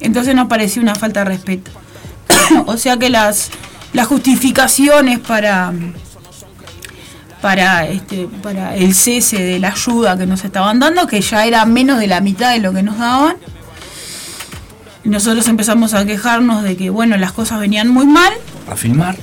Entonces 0.01 0.35
nos 0.35 0.49
pareció 0.49 0.81
una 0.83 0.95
falta 0.95 1.21
de 1.21 1.27
respeto. 1.27 1.71
o 2.67 2.77
sea 2.79 2.97
que 2.97 3.11
las, 3.11 3.51
las 3.93 4.07
justificaciones 4.07 5.19
para 5.21 5.73
para 7.41 7.87
este 7.87 8.27
para 8.43 8.75
el 8.77 8.95
cese 8.95 9.43
de 9.43 9.59
la 9.59 9.69
ayuda 9.71 10.17
que 10.19 10.27
nos 10.27 10.45
estaban 10.45 10.79
dando, 10.81 11.07
que 11.07 11.21
ya 11.21 11.47
era 11.47 11.65
menos 11.65 11.99
de 12.01 12.07
la 12.07 12.21
mitad 12.21 12.53
de 12.53 12.59
lo 12.59 12.73
que 12.73 12.83
nos 12.83 12.99
daban. 12.99 13.37
Nosotros 15.05 15.47
empezamos 15.49 15.95
a 15.95 16.05
quejarnos 16.05 16.63
de 16.63 16.77
que 16.77 16.91
bueno, 16.91 17.17
las 17.17 17.33
cosas 17.33 17.61
venían 17.61 17.89
muy 17.89 18.07
mal. 18.07 18.33
A 18.71 18.77
filmar. 18.77 19.17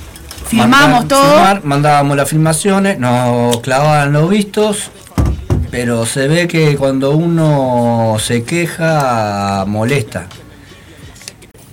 Filmamos 0.48 1.00
Mandar- 1.00 1.08
todo. 1.08 1.22
filmar, 1.32 1.64
mandábamos 1.64 2.16
las 2.16 2.28
filmaciones, 2.28 2.98
nos 2.98 3.60
clavaban 3.60 4.12
los 4.12 4.30
vistos, 4.30 4.90
pero 5.70 6.06
se 6.06 6.28
ve 6.28 6.46
que 6.48 6.76
cuando 6.76 7.10
uno 7.12 8.16
se 8.20 8.44
queja 8.44 9.64
molesta. 9.66 10.26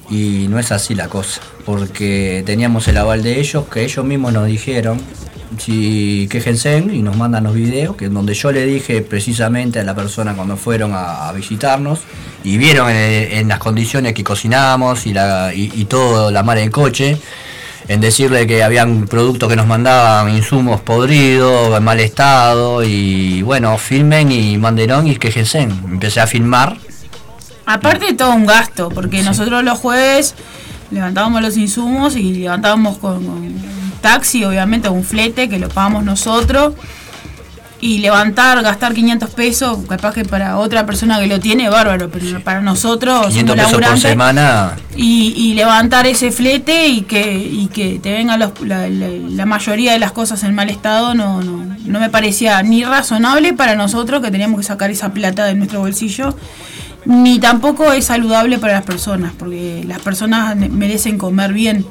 Y 0.10 0.48
no 0.50 0.60
es 0.60 0.72
así 0.72 0.94
la 0.96 1.08
cosa, 1.08 1.42
porque 1.66 2.44
teníamos 2.46 2.88
el 2.88 2.98
aval 2.98 3.24
de 3.24 3.40
ellos, 3.40 3.66
que 3.72 3.84
ellos 3.84 4.04
mismos 4.06 4.34
nos 4.34 4.46
dijeron, 4.48 5.00
si 5.58 6.28
quejense 6.30 6.78
y 6.78 7.02
nos 7.02 7.18
mandan 7.18 7.44
los 7.44 7.54
videos, 7.54 7.96
que 7.96 8.10
donde 8.10 8.34
yo 8.34 8.52
le 8.52 8.66
dije 8.66 9.02
precisamente 9.02 9.80
a 9.80 9.84
la 9.84 9.96
persona 9.96 10.34
cuando 10.34 10.58
fueron 10.58 10.94
a, 10.94 11.30
a 11.30 11.32
visitarnos 11.34 12.00
y 12.44 12.58
vieron 12.58 12.90
en, 12.90 13.32
en 13.40 13.48
las 13.48 13.60
condiciones 13.60 14.14
que 14.14 14.24
cocinábamos 14.24 15.06
y, 15.06 15.14
la, 15.14 15.54
y, 15.54 15.72
y 15.74 15.86
todo 15.86 16.32
la 16.32 16.44
mar 16.44 16.58
en 16.58 16.72
coche, 16.72 17.18
en 17.88 18.02
decirle 18.02 18.48
que 18.48 18.64
habían 18.64 19.08
productos 19.08 19.50
que 19.50 19.56
nos 19.56 19.68
mandaban 19.68 20.34
insumos 20.34 20.82
podridos, 20.82 21.78
en 21.78 21.84
mal 21.84 22.00
estado 22.00 22.84
y 22.84 23.42
bueno, 23.42 23.78
filmen 23.78 24.32
y 24.32 24.58
manderon 24.58 25.08
y 25.08 25.16
quejense. 25.16 25.62
Empecé 25.62 26.22
a 26.22 26.28
filmar 26.28 26.78
Aparte 27.66 28.08
de 28.08 28.14
todo 28.14 28.34
un 28.34 28.46
gasto, 28.46 28.90
porque 28.90 29.24
nosotros 29.24 29.64
los 29.64 29.80
jueves 29.80 30.36
levantábamos 30.92 31.42
los 31.42 31.56
insumos 31.58 32.16
y 32.16 32.34
levantábamos 32.36 32.98
con, 32.98 33.24
taxi, 34.04 34.44
obviamente, 34.46 34.88
un 34.90 35.04
flete 35.04 35.50
que 35.50 35.58
lo 35.58 35.70
pagamos 35.70 36.04
nosotros. 36.04 36.76
Y 37.82 37.98
levantar, 37.98 38.62
gastar 38.64 38.94
500 38.94 39.30
pesos, 39.32 39.78
capaz 39.90 40.14
que 40.14 40.24
para 40.24 40.58
otra 40.58 40.86
persona 40.86 41.20
que 41.20 41.28
lo 41.28 41.42
tiene, 41.42 41.68
bárbaro, 41.68 42.10
pero 42.10 42.42
para 42.42 42.62
nosotros, 42.62 43.28
500 43.28 43.56
somos 43.58 43.72
pesos 43.72 43.72
por 43.74 43.84
semana. 44.10 44.72
y, 44.96 45.34
y 45.36 45.54
levantar 45.54 46.08
ese 46.08 46.32
flete 46.32 46.88
y 46.88 47.02
que, 47.02 47.36
y 47.36 47.68
que 47.68 48.00
te 48.00 48.14
vengan 48.14 48.40
los- 48.40 48.58
la, 48.62 48.88
la- 48.88 49.10
la 49.10 49.46
mayoría 49.46 49.92
de 49.92 50.00
las 50.00 50.14
cosas 50.14 50.42
en 50.46 50.56
mal 50.56 50.70
estado 50.70 51.14
no, 51.14 51.42
no, 51.44 51.76
no 51.86 52.00
me 52.00 52.10
parecía 52.10 52.64
ni 52.64 52.86
razonable 52.86 53.52
para 53.52 53.76
nosotros 53.76 54.22
que 54.24 54.32
teníamos 54.32 54.62
que 54.62 54.66
sacar 54.66 54.90
esa 54.90 55.12
plata 55.12 55.44
de 55.44 55.56
nuestro 55.56 55.82
bolsillo, 55.82 56.38
ni 57.04 57.38
tampoco 57.40 57.92
es 57.92 58.06
saludable 58.06 58.60
para 58.60 58.76
las 58.76 58.84
personas, 58.84 59.34
porque 59.38 59.84
las 59.86 60.00
personas 60.00 60.56
merecen 60.56 61.18
comer 61.18 61.52
bien. 61.52 61.86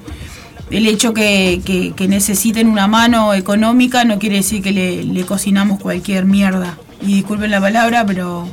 El 0.72 0.86
hecho 0.86 1.12
que, 1.12 1.94
necesiten 2.08 2.66
una 2.66 2.88
mano 2.88 3.34
económica 3.34 4.04
no 4.04 4.18
quiere 4.18 4.36
decir 4.36 4.62
que 4.62 4.72
le, 4.72 5.04
le 5.04 5.24
cocinamos 5.24 5.78
cualquier 5.78 6.24
mierda. 6.24 6.78
Y 7.02 7.14
disculpen 7.14 7.50
la 7.50 7.60
palabra, 7.60 8.06
pero 8.06 8.48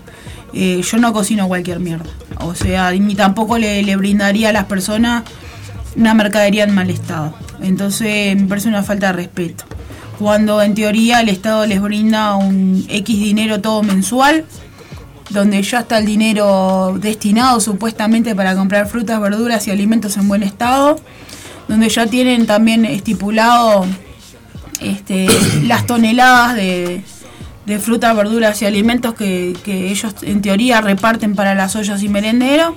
eh, 0.53 0.81
yo 0.83 0.97
no 0.97 1.13
cocino 1.13 1.47
cualquier 1.47 1.79
mierda. 1.79 2.09
O 2.41 2.55
sea, 2.55 2.91
ni 2.91 3.15
tampoco 3.15 3.57
le, 3.57 3.83
le 3.83 3.95
brindaría 3.95 4.49
a 4.49 4.51
las 4.51 4.65
personas 4.65 5.23
una 5.95 6.13
mercadería 6.13 6.65
en 6.65 6.75
mal 6.75 6.89
estado. 6.89 7.33
Entonces 7.61 8.35
me 8.35 8.47
parece 8.47 8.67
una 8.67 8.83
falta 8.83 9.07
de 9.07 9.13
respeto. 9.13 9.63
Cuando 10.19 10.61
en 10.61 10.75
teoría 10.75 11.21
el 11.21 11.29
Estado 11.29 11.65
les 11.65 11.81
brinda 11.81 12.35
un 12.35 12.85
X 12.89 13.19
dinero 13.19 13.61
todo 13.61 13.81
mensual, 13.83 14.43
donde 15.29 15.61
ya 15.63 15.79
está 15.79 15.99
el 15.99 16.05
dinero 16.05 16.97
destinado 16.99 17.61
supuestamente 17.61 18.35
para 18.35 18.53
comprar 18.55 18.87
frutas, 18.87 19.21
verduras 19.21 19.65
y 19.67 19.71
alimentos 19.71 20.17
en 20.17 20.27
buen 20.27 20.43
estado, 20.43 20.99
donde 21.69 21.87
ya 21.87 22.05
tienen 22.07 22.45
también 22.45 22.83
estipulado 22.83 23.85
este, 24.81 25.27
las 25.63 25.85
toneladas 25.85 26.55
de, 26.55 27.01
de 27.65 27.79
frutas, 27.79 28.13
verduras 28.15 28.61
y 28.61 28.65
alimentos 28.65 29.13
que, 29.13 29.55
que 29.63 29.89
ellos 29.89 30.13
en 30.23 30.41
teoría 30.41 30.81
reparten 30.81 31.35
para 31.35 31.55
las 31.55 31.77
ollas 31.77 32.03
y 32.03 32.09
merenderos. 32.09 32.73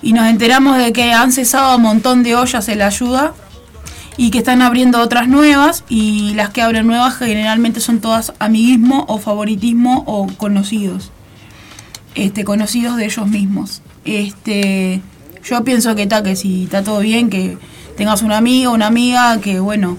Y 0.00 0.14
nos 0.14 0.26
enteramos 0.28 0.78
de 0.78 0.92
que 0.92 1.12
han 1.12 1.32
cesado 1.32 1.76
un 1.76 1.82
montón 1.82 2.22
de 2.22 2.34
ollas 2.36 2.68
en 2.68 2.78
la 2.78 2.86
ayuda 2.86 3.34
y 4.16 4.30
que 4.30 4.38
están 4.38 4.62
abriendo 4.62 5.00
otras 5.00 5.28
nuevas 5.28 5.84
y 5.88 6.32
las 6.34 6.50
que 6.50 6.62
abren 6.62 6.86
nuevas 6.86 7.16
generalmente 7.16 7.80
son 7.80 8.00
todas 8.00 8.32
amiguismo 8.38 9.04
o 9.08 9.18
favoritismo 9.18 10.04
o 10.06 10.28
conocidos 10.36 11.10
este, 12.14 12.44
conocidos 12.44 12.96
de 12.96 13.06
ellos 13.06 13.28
mismos. 13.28 13.82
Este, 14.04 15.00
yo 15.44 15.62
pienso 15.62 15.94
que 15.94 16.02
está 16.02 16.22
que 16.22 16.36
si 16.36 16.64
está 16.64 16.82
todo 16.82 17.00
bien, 17.00 17.30
que 17.30 17.58
tengas 17.96 18.22
un 18.22 18.32
amigo, 18.32 18.72
una 18.72 18.86
amiga 18.86 19.40
que 19.40 19.60
bueno, 19.60 19.98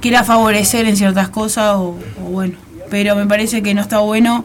quiera 0.00 0.24
favorecer 0.24 0.86
en 0.86 0.96
ciertas 0.96 1.28
cosas 1.30 1.74
o, 1.76 1.96
bueno, 2.20 2.54
pero 2.90 3.16
me 3.16 3.26
parece 3.26 3.62
que 3.62 3.74
no 3.74 3.80
está 3.80 3.98
bueno 3.98 4.44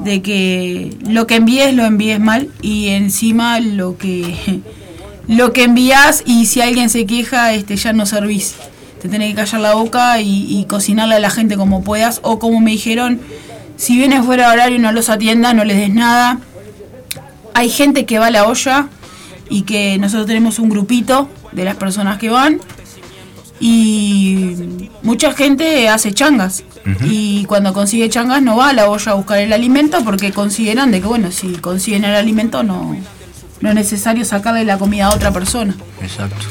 de 0.00 0.22
que 0.22 0.96
lo 1.06 1.26
que 1.26 1.36
envíes 1.36 1.74
lo 1.74 1.84
envíes 1.84 2.20
mal 2.20 2.48
y 2.62 2.88
encima 2.88 3.60
lo 3.60 3.96
que 3.98 4.60
lo 5.28 5.52
que 5.52 5.64
envías 5.64 6.22
y 6.26 6.46
si 6.46 6.60
alguien 6.60 6.90
se 6.90 7.06
queja 7.06 7.52
este 7.52 7.76
ya 7.76 7.92
no 7.92 8.06
servís. 8.06 8.56
Te 9.00 9.08
tenés 9.08 9.30
que 9.30 9.36
callar 9.36 9.62
la 9.62 9.74
boca 9.74 10.20
y, 10.20 10.46
y 10.46 10.66
cocinarle 10.66 11.14
a 11.14 11.20
la 11.20 11.30
gente 11.30 11.56
como 11.56 11.82
puedas. 11.82 12.20
O 12.22 12.38
como 12.38 12.60
me 12.60 12.72
dijeron 12.72 13.18
si 13.76 13.96
vienes 13.96 14.26
fuera 14.26 14.48
de 14.48 14.52
horario 14.52 14.78
no 14.78 14.92
los 14.92 15.08
atiendas 15.08 15.54
no 15.54 15.64
les 15.64 15.76
des 15.76 15.94
nada. 15.94 16.40
Hay 17.54 17.70
gente 17.70 18.04
que 18.04 18.18
va 18.18 18.26
a 18.26 18.30
la 18.30 18.46
olla 18.46 18.88
y 19.50 19.62
que 19.62 19.98
nosotros 19.98 20.26
tenemos 20.26 20.58
un 20.58 20.70
grupito 20.70 21.28
de 21.52 21.64
las 21.64 21.76
personas 21.76 22.18
que 22.18 22.30
van 22.30 22.60
y 23.58 24.88
mucha 25.02 25.32
gente 25.34 25.88
hace 25.90 26.12
changas 26.12 26.64
y 27.04 27.44
cuando 27.44 27.74
consigue 27.74 28.08
changas 28.08 28.40
no 28.42 28.56
va 28.56 28.70
a 28.70 28.72
la 28.72 28.88
olla 28.88 29.12
a 29.12 29.14
buscar 29.14 29.38
el 29.38 29.52
alimento 29.52 30.02
porque 30.02 30.32
consideran 30.32 30.90
de 30.90 31.02
que 31.02 31.06
bueno 31.06 31.30
si 31.30 31.48
consiguen 31.56 32.04
el 32.04 32.14
alimento 32.14 32.62
no 32.62 32.96
no 33.60 33.68
es 33.68 33.74
necesario 33.74 34.24
sacarle 34.24 34.64
la 34.64 34.78
comida 34.78 35.06
a 35.08 35.14
otra 35.14 35.30
persona 35.30 35.74
Exacto. 36.00 36.46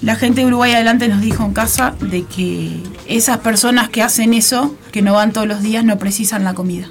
la 0.00 0.14
gente 0.14 0.42
de 0.42 0.46
Uruguay 0.46 0.72
Adelante 0.72 1.08
nos 1.08 1.20
dijo 1.20 1.44
en 1.44 1.54
casa 1.54 1.94
de 2.00 2.24
que 2.24 2.80
esas 3.08 3.38
personas 3.38 3.88
que 3.88 4.02
hacen 4.02 4.32
eso, 4.32 4.74
que 4.92 5.02
no 5.02 5.14
van 5.14 5.32
todos 5.32 5.46
los 5.46 5.60
días, 5.60 5.84
no 5.84 5.98
precisan 5.98 6.44
la 6.44 6.54
comida. 6.54 6.88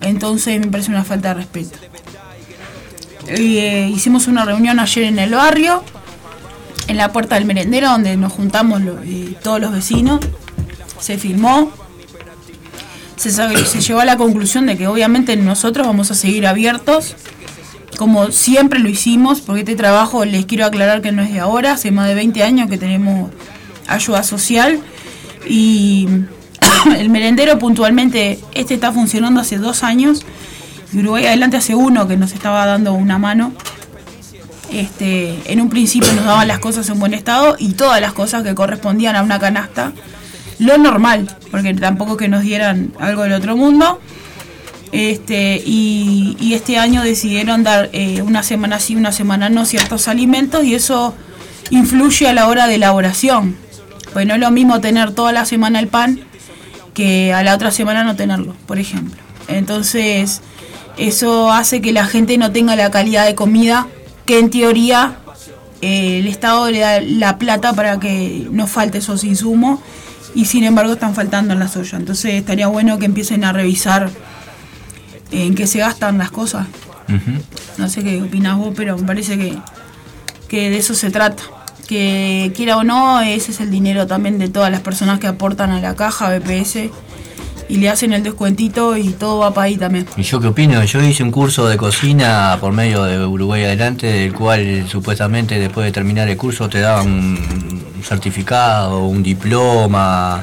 Entonces 0.00 0.58
me 0.58 0.66
parece 0.66 0.90
una 0.90 1.04
falta 1.04 1.28
de 1.28 1.34
respeto. 1.34 1.78
Eh, 3.28 3.90
hicimos 3.94 4.26
una 4.26 4.44
reunión 4.44 4.80
ayer 4.80 5.04
en 5.04 5.18
el 5.18 5.34
barrio, 5.34 5.82
en 6.88 6.96
la 6.96 7.12
puerta 7.12 7.36
del 7.36 7.44
merendero, 7.44 7.88
donde 7.90 8.16
nos 8.16 8.32
juntamos 8.32 8.82
eh, 9.04 9.34
todos 9.42 9.60
los 9.60 9.72
vecinos. 9.72 10.20
Se 11.00 11.18
filmó. 11.18 11.72
Se, 13.16 13.30
se 13.66 13.80
llegó 13.80 14.00
a 14.00 14.04
la 14.04 14.16
conclusión 14.16 14.66
de 14.66 14.76
que 14.76 14.86
obviamente 14.86 15.36
nosotros 15.36 15.86
vamos 15.86 16.10
a 16.10 16.14
seguir 16.14 16.46
abiertos 16.46 17.16
como 17.96 18.30
siempre 18.30 18.80
lo 18.80 18.88
hicimos, 18.88 19.40
porque 19.40 19.60
este 19.60 19.76
trabajo 19.76 20.24
les 20.24 20.46
quiero 20.46 20.66
aclarar 20.66 21.02
que 21.02 21.12
no 21.12 21.22
es 21.22 21.32
de 21.32 21.40
ahora, 21.40 21.72
hace 21.72 21.90
más 21.90 22.08
de 22.08 22.14
20 22.14 22.42
años 22.42 22.68
que 22.68 22.78
tenemos 22.78 23.30
ayuda 23.86 24.22
social 24.22 24.80
y 25.48 26.08
el 26.98 27.10
merendero 27.10 27.58
puntualmente, 27.58 28.38
este 28.54 28.74
está 28.74 28.92
funcionando 28.92 29.40
hace 29.40 29.58
dos 29.58 29.82
años 29.82 30.24
y 30.94 30.98
Uruguay 31.00 31.26
Adelante 31.26 31.56
hace 31.56 31.74
uno 31.74 32.06
que 32.06 32.16
nos 32.16 32.32
estaba 32.32 32.64
dando 32.66 32.92
una 32.94 33.18
mano. 33.18 33.52
Este, 34.72 35.52
en 35.52 35.60
un 35.60 35.68
principio 35.68 36.12
nos 36.12 36.24
daban 36.24 36.48
las 36.48 36.58
cosas 36.58 36.88
en 36.88 36.98
buen 36.98 37.14
estado 37.14 37.56
y 37.58 37.72
todas 37.72 38.00
las 38.00 38.12
cosas 38.12 38.42
que 38.42 38.54
correspondían 38.54 39.14
a 39.16 39.22
una 39.22 39.38
canasta, 39.38 39.92
lo 40.58 40.78
normal, 40.78 41.36
porque 41.50 41.74
tampoco 41.74 42.16
que 42.16 42.28
nos 42.28 42.42
dieran 42.42 42.92
algo 42.98 43.22
del 43.22 43.32
otro 43.32 43.56
mundo. 43.56 44.00
Este, 44.92 45.60
y, 45.64 46.36
y 46.40 46.54
este 46.54 46.78
año 46.78 47.02
decidieron 47.02 47.64
dar 47.64 47.90
eh, 47.92 48.22
una 48.22 48.44
semana 48.44 48.78
sí, 48.78 48.94
una 48.94 49.10
semana 49.10 49.48
no 49.48 49.64
ciertos 49.64 50.06
alimentos 50.06 50.64
y 50.64 50.76
eso 50.76 51.14
influye 51.70 52.28
a 52.28 52.32
la 52.32 52.46
hora 52.46 52.68
de 52.68 52.76
elaboración. 52.76 53.56
Pues 54.12 54.26
no 54.26 54.34
es 54.34 54.40
lo 54.40 54.52
mismo 54.52 54.80
tener 54.80 55.10
toda 55.10 55.32
la 55.32 55.44
semana 55.44 55.80
el 55.80 55.88
pan 55.88 56.20
que 56.94 57.32
a 57.32 57.42
la 57.42 57.54
otra 57.54 57.72
semana 57.72 58.04
no 58.04 58.14
tenerlo, 58.14 58.54
por 58.66 58.78
ejemplo. 58.78 59.20
Entonces, 59.48 60.40
eso 60.96 61.50
hace 61.50 61.80
que 61.80 61.92
la 61.92 62.06
gente 62.06 62.38
no 62.38 62.52
tenga 62.52 62.76
la 62.76 62.90
calidad 62.90 63.26
de 63.26 63.34
comida 63.34 63.88
que 64.26 64.38
en 64.38 64.50
teoría 64.50 65.16
eh, 65.80 66.20
el 66.20 66.26
Estado 66.28 66.70
le 66.70 66.78
da 66.78 67.00
la 67.00 67.38
plata 67.38 67.72
para 67.72 67.98
que 67.98 68.48
no 68.50 68.66
falte 68.66 68.98
esos 68.98 69.24
insumos 69.24 69.80
y 70.34 70.46
sin 70.46 70.64
embargo 70.64 70.94
están 70.94 71.14
faltando 71.14 71.52
en 71.52 71.60
las 71.60 71.76
ollas. 71.76 71.94
Entonces 71.94 72.34
estaría 72.34 72.66
bueno 72.68 72.98
que 72.98 73.06
empiecen 73.06 73.44
a 73.44 73.52
revisar 73.52 74.10
en 75.30 75.54
qué 75.54 75.66
se 75.66 75.78
gastan 75.78 76.18
las 76.18 76.30
cosas. 76.30 76.66
No 77.76 77.88
sé 77.88 78.02
qué 78.02 78.22
opinas 78.22 78.56
vos, 78.56 78.72
pero 78.74 78.96
me 78.96 79.06
parece 79.06 79.36
que, 79.36 79.58
que 80.48 80.70
de 80.70 80.78
eso 80.78 80.94
se 80.94 81.10
trata. 81.10 81.42
Que 81.86 82.50
quiera 82.56 82.78
o 82.78 82.84
no, 82.84 83.20
ese 83.20 83.50
es 83.50 83.60
el 83.60 83.70
dinero 83.70 84.06
también 84.06 84.38
de 84.38 84.48
todas 84.48 84.70
las 84.70 84.80
personas 84.80 85.20
que 85.20 85.26
aportan 85.26 85.70
a 85.70 85.80
la 85.80 85.94
caja 85.94 86.30
BPS 86.30 86.88
y 87.68 87.76
le 87.78 87.88
hacen 87.88 88.12
el 88.12 88.22
descuentito 88.22 88.96
y 88.96 89.10
todo 89.10 89.38
va 89.38 89.54
para 89.54 89.66
ahí 89.66 89.76
también. 89.76 90.06
¿Y 90.16 90.22
yo 90.22 90.40
qué 90.40 90.48
opino? 90.48 90.82
Yo 90.84 91.02
hice 91.02 91.22
un 91.22 91.30
curso 91.30 91.66
de 91.68 91.76
cocina 91.76 92.56
por 92.60 92.72
medio 92.72 93.04
de 93.04 93.24
Uruguay 93.24 93.64
Adelante, 93.64 94.06
del 94.06 94.32
cual 94.34 94.86
supuestamente 94.88 95.58
después 95.58 95.86
de 95.86 95.92
terminar 95.92 96.28
el 96.28 96.36
curso 96.36 96.68
te 96.68 96.80
daban 96.80 97.06
un 97.08 97.84
certificado, 98.02 99.06
un 99.06 99.22
diploma. 99.22 100.42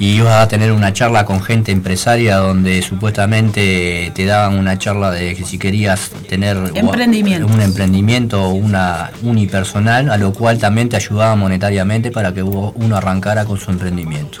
y 0.00 0.10
ibas 0.18 0.40
a 0.44 0.46
tener 0.46 0.70
una 0.70 0.92
charla 0.92 1.24
con 1.24 1.42
gente 1.42 1.72
empresaria 1.72 2.36
donde 2.36 2.82
supuestamente 2.82 4.12
te 4.14 4.24
daban 4.26 4.56
una 4.56 4.78
charla 4.78 5.10
de 5.10 5.34
que 5.34 5.44
si 5.44 5.58
querías 5.58 6.10
tener 6.28 6.56
Emprendimiento. 6.76 7.48
un 7.52 7.60
emprendimiento 7.60 8.44
o 8.44 8.50
una 8.52 9.10
unipersonal, 9.24 10.08
a 10.10 10.16
lo 10.16 10.32
cual 10.32 10.58
también 10.58 10.88
te 10.88 10.94
ayudaba 10.94 11.34
monetariamente 11.34 12.12
para 12.12 12.32
que 12.32 12.44
uno 12.44 12.96
arrancara 12.96 13.44
con 13.44 13.58
su 13.58 13.72
emprendimiento. 13.72 14.38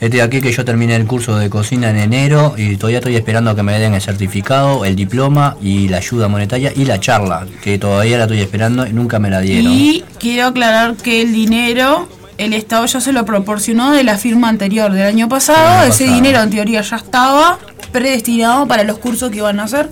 Este 0.00 0.16
de 0.18 0.22
aquí 0.22 0.40
que 0.40 0.52
yo 0.52 0.64
terminé 0.64 0.96
el 0.96 1.06
curso 1.06 1.36
de 1.36 1.48
cocina 1.48 1.88
en 1.90 1.96
enero 1.98 2.54
y 2.56 2.76
todavía 2.76 2.98
estoy 2.98 3.16
esperando 3.16 3.54
que 3.54 3.62
me 3.62 3.78
den 3.78 3.94
el 3.94 4.02
certificado, 4.02 4.84
el 4.84 4.96
diploma 4.96 5.56
y 5.62 5.88
la 5.88 5.98
ayuda 5.98 6.28
monetaria 6.28 6.72
y 6.74 6.84
la 6.84 7.00
charla, 7.00 7.46
que 7.62 7.78
todavía 7.78 8.18
la 8.18 8.24
estoy 8.24 8.40
esperando 8.40 8.86
y 8.86 8.92
nunca 8.92 9.18
me 9.18 9.30
la 9.30 9.40
dieron. 9.40 9.72
Y 9.72 10.04
quiero 10.18 10.48
aclarar 10.48 10.96
que 10.96 11.22
el 11.22 11.32
dinero, 11.32 12.08
el 12.38 12.52
Estado 12.52 12.84
ya 12.86 13.00
se 13.00 13.12
lo 13.12 13.24
proporcionó 13.24 13.92
de 13.92 14.02
la 14.04 14.18
firma 14.18 14.48
anterior 14.48 14.92
del 14.92 15.06
año 15.06 15.28
pasado. 15.28 15.82
año 15.82 15.90
Ese 15.92 16.04
pasado. 16.04 16.14
dinero 16.14 16.42
en 16.42 16.50
teoría 16.50 16.80
ya 16.82 16.96
estaba 16.96 17.58
predestinado 17.92 18.66
para 18.66 18.82
los 18.84 18.98
cursos 18.98 19.30
que 19.30 19.38
iban 19.38 19.60
a 19.60 19.64
hacer 19.64 19.88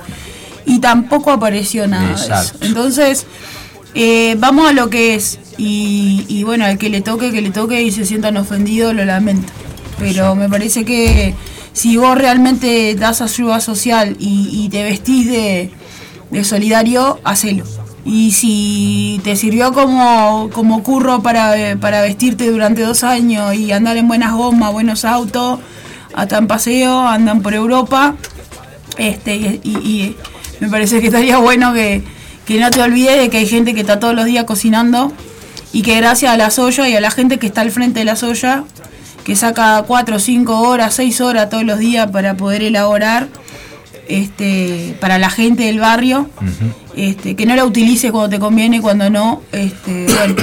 y 0.66 0.80
tampoco 0.80 1.30
apareció 1.30 1.86
nada 1.86 2.08
de 2.08 2.14
eso. 2.14 2.24
Exacto. 2.24 2.58
Entonces, 2.66 3.26
eh, 3.94 4.34
vamos 4.38 4.68
a 4.68 4.72
lo 4.72 4.90
que 4.90 5.14
es. 5.14 5.38
Y, 5.58 6.24
y 6.28 6.42
bueno, 6.44 6.64
al 6.64 6.78
que 6.78 6.88
le 6.88 7.02
toque, 7.02 7.30
que 7.30 7.40
le 7.40 7.50
toque 7.50 7.82
y 7.82 7.92
se 7.92 8.04
sientan 8.04 8.36
ofendidos, 8.36 8.94
lo 8.94 9.04
lamento. 9.04 9.52
Pero 10.02 10.34
me 10.34 10.48
parece 10.48 10.84
que 10.84 11.34
si 11.72 11.96
vos 11.96 12.16
realmente 12.18 12.94
das 12.94 13.20
ayuda 13.22 13.60
social 13.60 14.16
y, 14.18 14.48
y 14.52 14.68
te 14.68 14.82
vestís 14.82 15.26
de, 15.28 15.70
de 16.30 16.44
solidario, 16.44 17.20
hacelo. 17.24 17.64
Y 18.04 18.32
si 18.32 19.20
te 19.22 19.36
sirvió 19.36 19.72
como, 19.72 20.50
como 20.52 20.82
curro 20.82 21.22
para, 21.22 21.76
para 21.80 22.02
vestirte 22.02 22.50
durante 22.50 22.82
dos 22.82 23.04
años 23.04 23.54
y 23.54 23.70
andar 23.70 23.96
en 23.96 24.08
buenas 24.08 24.32
gomas, 24.32 24.72
buenos 24.72 25.04
autos, 25.04 25.60
hasta 26.14 26.36
en 26.38 26.46
paseo, 26.48 27.06
andan 27.06 27.42
por 27.42 27.54
Europa, 27.54 28.16
este 28.98 29.36
y, 29.36 29.60
y- 29.64 29.70
y 29.70 30.16
me 30.60 30.68
parece 30.68 31.00
que 31.00 31.06
estaría 31.06 31.38
bueno 31.38 31.72
que, 31.72 32.02
que 32.44 32.60
no 32.60 32.70
te 32.70 32.82
olvides 32.82 33.18
de 33.18 33.30
que 33.30 33.38
hay 33.38 33.46
gente 33.46 33.72
que 33.72 33.80
está 33.80 33.98
todos 34.00 34.14
los 34.14 34.24
días 34.26 34.44
cocinando 34.44 35.12
y 35.72 35.82
que 35.82 35.96
gracias 35.96 36.32
a 36.32 36.36
la 36.36 36.50
soya 36.50 36.88
y 36.88 36.94
a 36.96 37.00
la 37.00 37.10
gente 37.10 37.38
que 37.38 37.46
está 37.46 37.60
al 37.62 37.70
frente 37.70 38.00
de 38.00 38.04
la 38.04 38.16
soya, 38.16 38.64
que 39.24 39.36
saca 39.36 39.82
4, 39.86 40.18
5 40.18 40.60
horas, 40.60 40.94
6 40.94 41.20
horas 41.20 41.48
todos 41.50 41.64
los 41.64 41.78
días 41.78 42.10
para 42.10 42.34
poder 42.36 42.62
elaborar 42.62 43.28
este, 44.08 44.96
para 45.00 45.18
la 45.18 45.30
gente 45.30 45.64
del 45.64 45.78
barrio, 45.80 46.28
este, 46.96 47.36
que 47.36 47.46
no 47.46 47.54
la 47.56 47.64
utilices 47.64 48.10
cuando 48.10 48.28
te 48.30 48.38
conviene 48.38 48.80
cuando 48.80 49.08
no, 49.10 49.42
este, 49.52 50.06
bueno, 50.18 50.34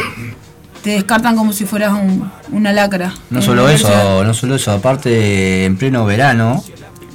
te 0.83 0.91
descartan 0.91 1.35
como 1.35 1.51
si 1.53 1.65
fueras 1.65 1.93
un- 1.93 2.31
una 2.51 2.71
lacra. 2.73 3.13
No 3.29 3.41
solo 3.41 3.69
eso, 3.69 4.23
no 4.23 4.33
solo 4.33 4.55
eso, 4.55 4.71
aparte 4.71 5.65
en 5.65 5.77
pleno 5.77 6.05
verano, 6.05 6.63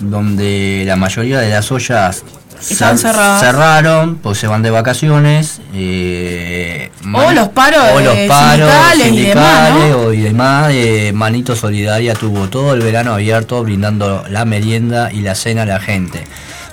donde 0.01 0.85
la 0.87 0.97
mayoría 0.97 1.41
de 1.41 1.51
las 1.51 1.71
ollas 1.73 2.23
Están 2.71 2.97
cer- 2.97 3.01
cerradas. 3.13 3.41
cerraron, 3.41 4.17
pues 4.17 4.39
se 4.39 4.47
van 4.47 4.63
de 4.63 4.71
vacaciones. 4.71 5.61
eh, 5.75 6.91
O 7.13 7.33
los 7.33 7.49
paros, 7.49 7.81
o 7.95 8.01
los 8.01 8.17
paros 8.29 8.71
sindicales 8.93 9.13
y 9.13 9.21
demás, 9.27 9.73
o- 9.95 10.13
y 10.13 10.21
demás. 10.21 10.71
eh, 10.73 11.13
Manito 11.15 11.55
Solidaria 11.57 12.15
tuvo 12.15 12.49
todo 12.49 12.75
el 12.75 12.81
verano 12.81 13.13
abierto 13.15 13.63
brindando 13.63 14.25
la 14.31 14.45
merienda 14.45 15.11
y 15.13 15.21
la 15.21 15.35
cena 15.35 15.63
a 15.63 15.67
la 15.67 15.81
gente. 15.81 16.25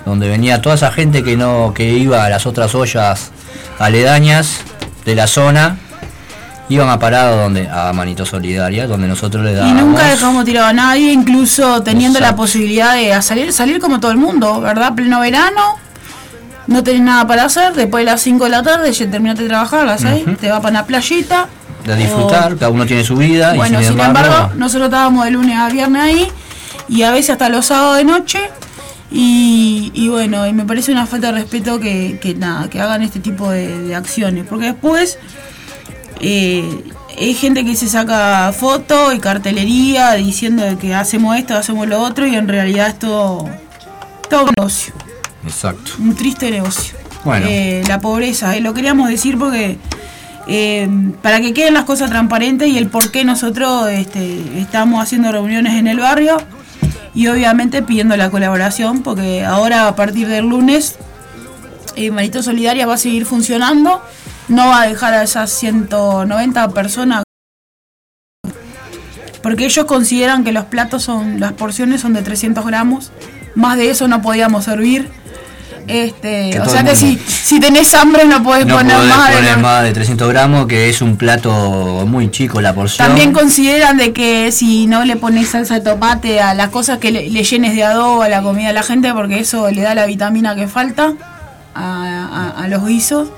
Donde 0.04 0.28
venía 0.28 0.60
toda 0.62 0.74
esa 0.74 0.90
gente 0.90 1.22
que 1.22 1.36
no 1.36 1.72
que 1.74 1.84
iba 1.90 2.24
a 2.24 2.28
las 2.28 2.46
otras 2.46 2.74
ollas 2.74 3.30
aledañas 3.78 4.58
de 5.04 5.14
la 5.14 5.26
zona. 5.26 5.76
Iban 6.72 6.88
a 6.88 6.98
parar 6.98 7.34
donde 7.36 7.68
a 7.68 7.92
Manito 7.92 8.24
Solidaria, 8.24 8.86
donde 8.86 9.06
nosotros 9.06 9.44
le 9.44 9.52
Y 9.52 9.54
dábamos. 9.56 9.82
nunca 9.82 10.08
dejamos 10.08 10.44
tirado 10.46 10.68
a 10.68 10.72
nadie, 10.72 11.12
incluso 11.12 11.82
teniendo 11.82 12.18
la 12.18 12.34
posibilidad 12.34 12.94
de 12.94 13.20
salir, 13.20 13.52
salir 13.52 13.78
como 13.78 14.00
todo 14.00 14.10
el 14.10 14.16
mundo, 14.16 14.60
¿verdad? 14.60 14.94
Pleno 14.94 15.20
verano, 15.20 15.60
no 16.68 16.82
tenés 16.82 17.02
nada 17.02 17.26
para 17.26 17.44
hacer, 17.44 17.74
después 17.74 18.06
de 18.06 18.10
las 18.12 18.22
5 18.22 18.44
de 18.44 18.50
la 18.50 18.62
tarde 18.62 18.90
ya 18.92 19.10
terminaste 19.10 19.42
de 19.42 19.48
trabajar, 19.50 19.80
a 19.80 19.84
las 19.84 20.00
6, 20.00 20.22
Ujú. 20.26 20.36
te 20.36 20.48
vas 20.50 20.60
para 20.60 20.70
una 20.70 20.86
playita. 20.86 21.46
de 21.84 21.96
disfrutar, 21.96 22.54
cada 22.56 22.70
uno 22.70 22.86
tiene 22.86 23.02
su 23.04 23.16
vida 23.16 23.52
Bueno, 23.54 23.80
y 23.80 23.84
sin, 23.84 23.94
sin 23.94 24.00
embargo, 24.00 24.52
nosotros 24.56 24.86
estábamos 24.86 25.24
de 25.26 25.32
lunes 25.32 25.58
a 25.58 25.68
viernes 25.68 26.00
ahí 26.02 26.28
y 26.88 27.02
a 27.02 27.10
veces 27.10 27.30
hasta 27.30 27.48
los 27.50 27.66
sábados 27.66 27.96
de 27.98 28.04
noche. 28.04 28.38
Y, 29.10 29.90
y 29.94 30.08
bueno, 30.08 30.46
y 30.46 30.52
me 30.54 30.64
parece 30.64 30.90
una 30.92 31.06
falta 31.06 31.26
de 31.26 31.32
respeto 31.40 31.78
que, 31.78 32.18
que 32.22 32.34
nada, 32.34 32.70
que 32.70 32.80
hagan 32.80 33.02
este 33.02 33.20
tipo 33.20 33.50
de, 33.50 33.78
de 33.82 33.94
acciones. 33.94 34.46
Porque 34.48 34.66
después 34.66 35.18
eh, 36.22 36.84
hay 37.18 37.34
gente 37.34 37.64
que 37.64 37.76
se 37.76 37.88
saca 37.88 38.52
fotos 38.52 39.14
y 39.14 39.18
cartelería 39.18 40.12
diciendo 40.12 40.62
que 40.80 40.94
hacemos 40.94 41.36
esto, 41.36 41.54
hacemos 41.54 41.86
lo 41.86 42.00
otro 42.00 42.26
y 42.26 42.34
en 42.34 42.48
realidad 42.48 42.88
es 42.88 42.98
todo, 42.98 43.48
todo 44.30 44.44
un 44.44 44.54
negocio, 44.56 44.94
Exacto. 45.44 45.92
un 45.98 46.14
triste 46.14 46.50
negocio. 46.50 46.96
Bueno. 47.24 47.46
Eh, 47.48 47.84
la 47.86 48.00
pobreza, 48.00 48.56
eh, 48.56 48.60
lo 48.60 48.74
queríamos 48.74 49.08
decir 49.08 49.38
porque 49.38 49.78
eh, 50.48 50.88
para 51.22 51.40
que 51.40 51.52
queden 51.54 51.74
las 51.74 51.84
cosas 51.84 52.10
transparentes 52.10 52.68
y 52.68 52.76
el 52.76 52.88
por 52.88 53.12
qué 53.12 53.24
nosotros 53.24 53.88
este, 53.90 54.60
estamos 54.60 55.00
haciendo 55.00 55.30
reuniones 55.30 55.74
en 55.74 55.86
el 55.86 56.00
barrio 56.00 56.36
y 57.14 57.28
obviamente 57.28 57.82
pidiendo 57.82 58.16
la 58.16 58.30
colaboración 58.30 59.02
porque 59.02 59.44
ahora 59.44 59.86
a 59.86 59.94
partir 59.94 60.26
del 60.26 60.46
lunes 60.46 60.96
eh, 61.94 62.10
Manito 62.10 62.42
Solidaria 62.42 62.86
va 62.86 62.94
a 62.94 62.98
seguir 62.98 63.26
funcionando, 63.26 64.02
no 64.52 64.68
va 64.68 64.82
a 64.82 64.86
dejar 64.86 65.14
a 65.14 65.22
esas 65.22 65.50
190 65.50 66.68
personas 66.70 67.22
porque 69.42 69.64
ellos 69.64 69.86
consideran 69.86 70.44
que 70.44 70.52
los 70.52 70.66
platos 70.66 71.02
son, 71.02 71.40
las 71.40 71.52
porciones 71.54 72.00
son 72.00 72.12
de 72.12 72.22
300 72.22 72.64
gramos, 72.64 73.10
más 73.56 73.76
de 73.76 73.90
eso 73.90 74.06
no 74.06 74.22
podíamos 74.22 74.64
servir. 74.64 75.10
Este, 75.88 76.50
Que 76.52 76.60
o 76.60 76.68
sea 76.68 76.84
que 76.84 76.94
si, 76.94 77.18
si 77.18 77.58
tenés 77.58 77.92
hambre 77.94 78.24
no 78.24 78.40
podés 78.44 78.66
No 78.66 78.76
poner 78.76 78.94
podés 78.96 79.16
más 79.16 79.28
de 79.30 79.36
poner 79.36 79.56
lo- 79.56 79.62
más 79.62 79.82
de 79.82 79.92
300 79.92 80.28
gramos, 80.28 80.66
que 80.68 80.88
es 80.88 81.02
un 81.02 81.16
plato 81.16 82.04
muy 82.06 82.30
chico 82.30 82.60
la 82.60 82.72
porción. 82.72 83.04
También 83.08 83.32
consideran 83.32 83.96
de 83.96 84.12
que 84.12 84.52
si 84.52 84.86
no 84.86 85.04
le 85.04 85.16
pones 85.16 85.48
salsa 85.48 85.74
de 85.74 85.80
tomate 85.80 86.40
a 86.40 86.54
las 86.54 86.68
cosas 86.68 86.98
que 86.98 87.10
le, 87.10 87.28
le 87.28 87.42
llenes 87.42 87.74
de 87.74 87.82
adobo 87.82 88.22
a 88.22 88.28
la 88.28 88.42
comida 88.42 88.68
a 88.68 88.72
la 88.72 88.84
gente, 88.84 89.12
porque 89.12 89.40
eso 89.40 89.68
le 89.72 89.82
da 89.82 89.96
la 89.96 90.06
vitamina 90.06 90.54
que 90.54 90.68
falta 90.68 91.14
a, 91.74 92.52
a- 92.54 92.62
a 92.62 92.68
los 92.68 92.86
guisos. 92.86 93.30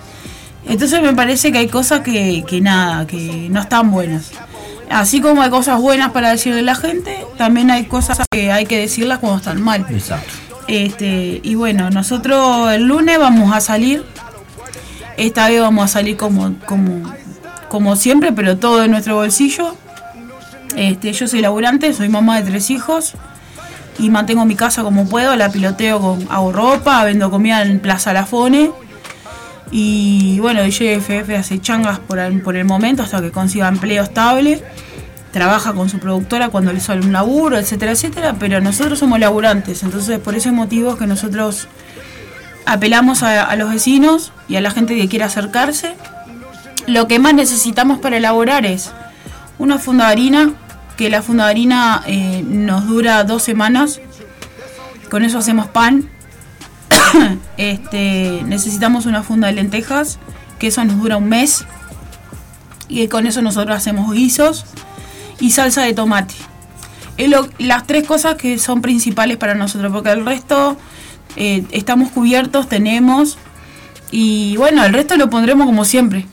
Entonces 0.67 1.03
me 1.03 1.13
parece 1.13 1.53
que 1.53 1.59
hay 1.59 1.69
cosas 1.69 2.01
que, 2.01 2.45
que 2.47 2.61
nada, 2.61 3.07
que 3.07 3.49
no 3.51 3.61
están 3.61 3.91
buenas. 3.91 4.33
Así 4.91 5.21
como 5.21 5.43
hay 5.43 5.51
cosas 5.51 5.81
buenas 5.81 6.13
para 6.13 6.31
decirle 6.31 6.61
a 6.61 6.63
la 6.63 6.75
gente, 6.75 7.27
también 7.37 7.71
hay 7.71 7.85
cosas 7.85 8.21
que 8.31 8.53
hay 8.53 8.67
que 8.67 8.79
decirlas 8.79 9.19
cuando 9.19 9.39
están 9.39 9.63
mal. 9.63 9.87
Exacto. 9.91 10.33
Este, 10.67 11.41
y 11.43 11.55
bueno, 11.55 11.91
nosotros 11.91 12.73
el 12.73 12.85
lunes 12.85 13.19
vamos 13.19 13.55
a 13.55 13.61
salir. 13.61 14.05
Esta 15.17 15.49
vez 15.49 15.61
vamos 15.61 15.85
a 15.85 15.89
salir 15.89 16.17
como, 16.17 16.55
como, 16.67 17.13
como 17.69 17.97
siempre, 17.97 18.33
pero 18.33 18.57
todo 18.59 18.81
de 18.81 18.89
nuestro 18.89 19.17
bolsillo. 19.17 19.77
Este, 20.77 21.13
yo 21.13 21.29
soy 21.29 21.41
laburante, 21.41 21.93
soy 21.93 22.09
mamá 22.09 22.41
de 22.41 22.51
tres 22.51 22.71
hijos 22.71 23.15
y 23.99 24.11
mantengo 24.11 24.45
mi 24.45 24.57
casa 24.57 24.83
como 24.83 25.09
puedo, 25.09 25.37
la 25.37 25.51
piloteo 25.51 26.01
con 26.01 26.27
hago 26.31 26.53
ropa, 26.53 27.05
vendo 27.05 27.31
comida 27.31 27.63
en 27.63 27.79
Plaza 27.79 28.13
Lafone. 28.13 28.73
Y 29.77 30.39
bueno, 30.39 30.65
YFF 30.65 31.31
hace 31.37 31.61
changas 31.61 31.99
por 31.99 32.21
el, 32.21 32.65
momento 32.65 33.03
hasta 33.03 33.21
que 33.21 33.33
consiga 33.33 33.67
empleo 33.67 34.05
estable. 34.05 34.63
Trabaja 35.33 35.73
con 35.73 35.89
su 35.89 35.99
productora 35.99 36.49
cuando 36.49 36.73
le 36.73 36.79
sale 36.79 37.05
un 37.05 37.13
laburo, 37.13 37.59
etcétera, 37.59 37.91
etcétera. 37.91 38.37
Pero 38.39 38.61
nosotros 38.61 39.01
somos 39.01 39.19
laburantes, 39.19 39.83
entonces 39.83 40.21
por 40.21 40.37
ese 40.37 40.53
motivo 40.53 40.93
es 40.93 40.99
que 41.01 41.09
nosotros 41.09 41.67
apelamos 42.67 43.25
a, 43.25 43.43
a 43.43 43.57
los 43.57 43.69
vecinos 43.69 44.33
y 44.47 44.55
a 44.55 44.61
la 44.61 44.71
gente 44.71 44.95
que 44.95 45.09
quiera 45.09 45.27
acercarse. 45.27 45.97
Lo 46.87 47.09
que 47.09 47.19
más 47.19 47.35
necesitamos 47.35 47.99
para 47.99 48.19
elaborar 48.19 48.67
es 48.67 48.93
una 49.59 49.79
funda 49.79 50.07
de 50.07 50.13
harina, 50.13 50.53
que 50.97 51.11
la 51.11 51.21
funda 51.21 51.47
de 51.47 51.51
harina 51.51 52.05
eh, 52.07 52.45
nos 52.47 52.87
dura 52.87 53.25
dos 53.25 53.43
semanas. 53.43 54.01
Con 55.11 55.25
eso 55.25 55.39
hacemos 55.39 55.67
pan. 55.67 56.11
este, 57.57 58.43
necesitamos 58.47 59.07
una 59.07 59.23
funda 59.23 59.49
de 59.49 59.55
lentejas, 59.55 60.19
que 60.59 60.69
eso 60.69 60.85
nos 60.85 60.99
dura 60.99 61.17
un 61.17 61.29
mes. 61.29 61.65
Y 62.89 63.09
con 63.09 63.27
eso 63.27 63.43
nosotros 63.43 63.77
hacemos 63.77 64.13
guisos 64.13 64.65
y 65.41 65.51
salsa 65.51 65.83
de 65.83 65.95
tomate. 65.95 66.35
Es 67.17 67.31
las 67.59 67.87
tres 67.87 68.07
cosas 68.07 68.35
que 68.35 68.59
son 68.59 68.83
principales 68.83 69.37
para 69.37 69.55
nosotros, 69.55 69.93
porque 69.93 70.11
el 70.11 70.25
resto 70.25 70.77
eh, 71.37 71.65
estamos 71.71 72.11
cubiertos, 72.11 72.69
tenemos. 72.69 73.39
Y 74.11 74.57
bueno, 74.57 74.85
el 74.85 74.93
resto 74.93 75.17
lo 75.17 75.31
pondremos 75.31 75.67
como 75.67 75.85
siempre. 75.85 76.27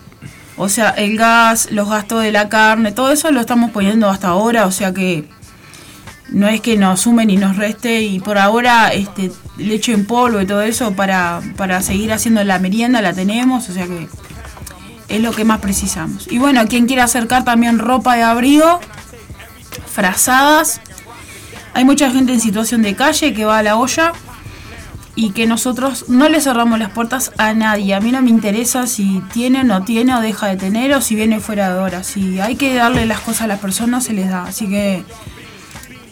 O 0.57 0.69
sea, 0.69 0.89
el 0.89 1.17
gas, 1.17 1.69
los 1.71 1.89
gastos 1.89 2.21
de 2.21 2.32
la 2.32 2.49
carne, 2.49 2.91
todo 2.91 3.11
eso 3.11 3.32
lo 3.32 3.39
estamos 3.39 3.71
poniendo 3.71 4.09
hasta 4.09 4.27
ahora, 4.27 4.65
o 4.67 4.71
sea 4.71 4.93
que 4.93 5.27
no 6.32 6.47
es 6.47 6.61
que 6.61 6.77
nos 6.77 7.01
sume 7.01 7.25
ni 7.25 7.38
nos 7.38 7.57
reste 7.57 8.01
y 8.01 8.19
por 8.19 8.38
ahora 8.38 8.89
este 8.93 9.32
leche 9.57 9.93
en 9.93 10.05
polvo 10.05 10.41
y 10.41 10.45
todo 10.45 10.61
eso 10.61 10.93
para, 10.93 11.41
para 11.57 11.82
seguir 11.82 12.11
haciendo 12.13 12.43
la 12.43 12.57
merienda 12.57 13.01
la 13.01 13.13
tenemos, 13.13 13.69
o 13.69 13.73
sea 13.73 13.86
que 13.86 14.07
es 15.09 15.21
lo 15.21 15.32
que 15.32 15.43
más 15.43 15.59
precisamos. 15.59 16.27
Y 16.32 16.38
bueno, 16.38 16.65
quien 16.67 16.88
quiera 16.88 17.03
acercar 17.03 17.43
también 17.43 17.79
ropa 17.79 18.15
de 18.15 18.23
abrigo, 18.23 18.79
frazadas, 19.88 20.82
Hay 21.73 21.86
mucha 21.86 22.11
gente 22.11 22.34
en 22.34 22.41
situación 22.41 22.82
de 22.82 22.95
calle 22.95 23.34
que 23.34 23.45
va 23.45 23.59
a 23.59 23.63
la 23.63 23.77
olla 23.77 24.13
y 25.15 25.32
que 25.32 25.45
nosotros 25.45 26.05
no 26.09 26.29
le 26.29 26.41
cerramos 26.41 26.79
las 26.79 26.91
puertas 26.91 27.32
a 27.38 27.53
nadie. 27.53 27.93
A 27.93 27.99
mí 27.99 28.11
no 28.11 28.21
me 28.21 28.29
interesa 28.29 28.88
si 28.88 29.21
tiene 29.34 29.61
o 29.61 29.63
no 29.63 29.84
tiene 29.84 30.15
o 30.15 30.21
deja 30.21 30.47
de 30.47 30.57
tener 30.57 30.93
o 30.93 31.01
si 31.01 31.15
viene 31.15 31.39
fuera 31.39 31.73
de 31.73 31.79
hora. 31.79 32.03
Si 32.03 32.39
hay 32.39 32.55
que 32.55 32.73
darle 32.73 33.05
las 33.05 33.19
cosas 33.19 33.43
a 33.43 33.47
las 33.47 33.59
personas, 33.59 34.05
se 34.05 34.13
les 34.13 34.29
da. 34.29 34.43
Así 34.43 34.67
que 34.67 35.03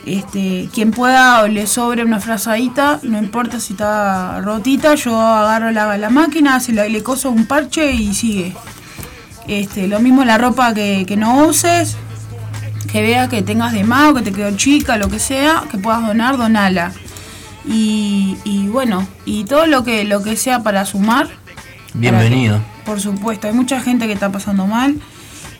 este, 0.10 0.70
quien 0.74 0.92
pueda 0.92 1.44
o 1.44 1.48
le 1.48 1.68
sobre 1.68 2.04
una 2.04 2.20
frazadita, 2.20 3.00
no 3.04 3.20
importa 3.20 3.60
si 3.60 3.74
está 3.74 4.42
rotita, 4.42 4.96
yo 4.96 5.20
agarro 5.20 5.72
la, 5.72 5.98
la 5.98 6.10
máquina, 6.10 6.60
se 6.60 6.74
la, 6.74 6.88
le 6.88 7.04
coso 7.04 7.30
un 7.30 7.46
parche 7.46 7.92
y 7.92 8.14
sigue. 8.14 8.56
Este, 9.48 9.88
lo 9.88 10.00
mismo 10.00 10.26
la 10.26 10.38
ropa 10.38 10.74
que, 10.74 11.06
que 11.08 11.16
no 11.16 11.46
uses, 11.46 11.96
que 12.92 13.02
vea 13.02 13.30
que 13.30 13.42
tengas 13.42 13.72
de 13.74 13.84
más 13.84 14.10
o 14.12 14.14
que 14.16 14.22
te 14.22 14.32
quedó 14.32 14.56
chica, 14.58 14.98
lo 14.98 15.10
que 15.10 15.20
sea, 15.20 15.64
que 15.72 15.78
puedas 15.78 16.02
donar, 16.06 16.38
donala. 16.38 16.92
Y, 17.68 18.38
y 18.44 18.68
bueno, 18.68 19.08
y 19.26 19.44
todo 19.44 19.68
lo 19.68 19.84
que, 19.84 20.06
lo 20.06 20.24
que 20.24 20.36
sea 20.38 20.64
para 20.64 20.86
sumar, 20.86 21.28
Bienvenido. 21.94 22.60
por 22.86 23.00
supuesto, 23.00 23.48
hay 23.48 23.54
mucha 23.54 23.80
gente 23.80 24.08
que 24.08 24.14
está 24.14 24.32
pasando 24.32 24.66
mal 24.66 24.96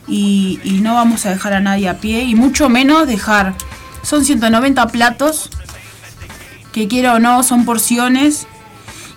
y, 0.08 0.60
y 0.64 0.82
no 0.82 0.96
vamos 0.96 1.26
a 1.26 1.30
dejar 1.30 1.54
a 1.54 1.60
nadie 1.60 1.88
a 1.88 2.00
pie 2.00 2.24
y 2.24 2.34
mucho 2.34 2.70
menos 2.70 3.06
dejar. 3.08 3.54
Son 4.04 4.24
190 4.26 4.88
platos, 4.88 5.50
que 6.72 6.88
quiera 6.88 7.14
o 7.16 7.20
no, 7.20 7.44
son 7.44 7.66
porciones 7.66 8.48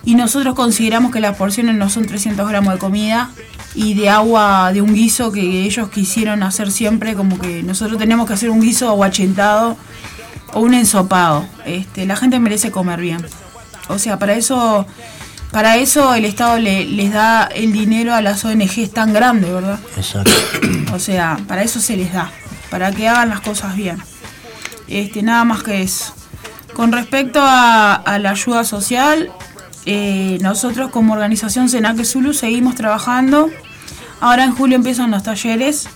y 0.05 0.15
nosotros 0.15 0.55
consideramos 0.55 1.11
que 1.11 1.19
las 1.19 1.35
porciones 1.37 1.75
no 1.75 1.89
son 1.89 2.05
300 2.05 2.47
gramos 2.49 2.73
de 2.73 2.79
comida 2.79 3.29
y 3.75 3.93
de 3.93 4.09
agua 4.09 4.71
de 4.73 4.81
un 4.81 4.93
guiso 4.93 5.31
que 5.31 5.63
ellos 5.63 5.89
quisieron 5.89 6.43
hacer 6.43 6.71
siempre, 6.71 7.13
como 7.15 7.39
que 7.39 7.63
nosotros 7.63 7.97
tenemos 7.97 8.27
que 8.27 8.33
hacer 8.33 8.49
un 8.49 8.61
guiso 8.61 8.89
aguachentado 8.89 9.77
o 10.53 10.59
un 10.59 10.73
ensopado. 10.73 11.45
Este, 11.65 12.05
la 12.05 12.15
gente 12.15 12.37
merece 12.39 12.69
comer 12.69 12.99
bien. 12.99 13.25
O 13.87 13.97
sea, 13.97 14.19
para 14.19 14.33
eso, 14.33 14.85
para 15.51 15.77
eso 15.77 16.13
el 16.13 16.25
Estado 16.25 16.57
le- 16.59 16.85
les 16.85 17.11
da 17.13 17.45
el 17.45 17.71
dinero 17.73 18.13
a 18.13 18.21
las 18.21 18.43
ONGs 18.45 18.91
tan 18.91 19.13
grande, 19.13 19.51
¿verdad? 19.51 19.79
Exacto. 19.97 20.31
O 20.93 20.99
sea, 20.99 21.37
para 21.47 21.63
eso 21.63 21.79
se 21.79 21.97
les 21.97 22.13
da, 22.13 22.29
para 22.69 22.91
que 22.91 23.07
hagan 23.07 23.29
las 23.29 23.41
cosas 23.41 23.75
bien. 23.75 23.97
Este, 24.93 25.23
nada 25.23 25.43
más 25.43 25.63
que 25.63 25.81
eso. 25.81 26.13
Con 26.75 26.91
respecto 26.91 27.39
a, 27.41 28.19
la 28.21 28.29
ayuda 28.29 28.63
social, 28.63 29.31
eh, 29.87 30.37
nosotros 30.39 30.91
como 30.91 31.13
organización 31.13 31.67
Senaque 31.67 32.05
Zulu 32.05 32.31
seguimos 32.33 32.75
trabajando. 32.75 33.49
Ahora 34.21 34.43
en 34.43 34.51
julio 34.51 34.75
empiezan 34.75 35.09
los 35.09 35.23
talleres. 35.23 35.89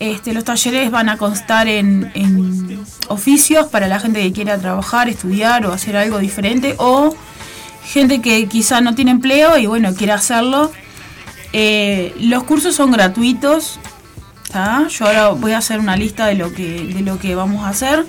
Este, 0.00 0.32
los 0.32 0.44
talleres 0.44 0.90
van 0.90 1.10
a 1.10 1.18
constar 1.18 1.68
en, 1.68 2.10
en 2.14 2.82
oficios 3.08 3.66
para 3.66 3.88
la 3.88 4.00
gente 4.00 4.22
que 4.22 4.32
quiera 4.32 4.56
trabajar, 4.56 5.10
estudiar 5.10 5.66
o 5.66 5.72
hacer 5.74 5.98
algo 5.98 6.20
diferente 6.20 6.76
o 6.78 7.14
gente 7.84 8.22
que 8.22 8.48
quizá 8.48 8.80
no 8.80 8.94
tiene 8.94 9.10
empleo 9.10 9.58
y 9.58 9.66
bueno, 9.66 9.94
quiere 9.94 10.14
hacerlo. 10.14 10.72
Eh, 11.52 12.14
los 12.18 12.44
cursos 12.44 12.74
son 12.74 12.90
gratuitos. 12.90 13.78
Yo 14.54 15.06
ahora 15.06 15.28
voy 15.30 15.50
a 15.50 15.58
hacer 15.58 15.80
una 15.80 15.96
lista 15.96 16.26
de 16.26 16.36
lo 16.36 16.52
que, 16.52 16.84
de 16.84 17.00
lo 17.00 17.18
que 17.18 17.34
vamos 17.34 17.64
a 17.64 17.70
hacer. 17.70 18.06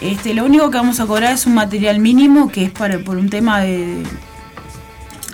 Este, 0.00 0.34
lo 0.34 0.44
único 0.44 0.68
que 0.70 0.78
vamos 0.78 0.98
a 0.98 1.06
cobrar 1.06 1.32
es 1.32 1.46
un 1.46 1.54
material 1.54 2.00
mínimo 2.00 2.50
que 2.50 2.64
es 2.64 2.70
para, 2.72 2.98
por 2.98 3.18
un 3.18 3.30
tema 3.30 3.60
de, 3.60 4.02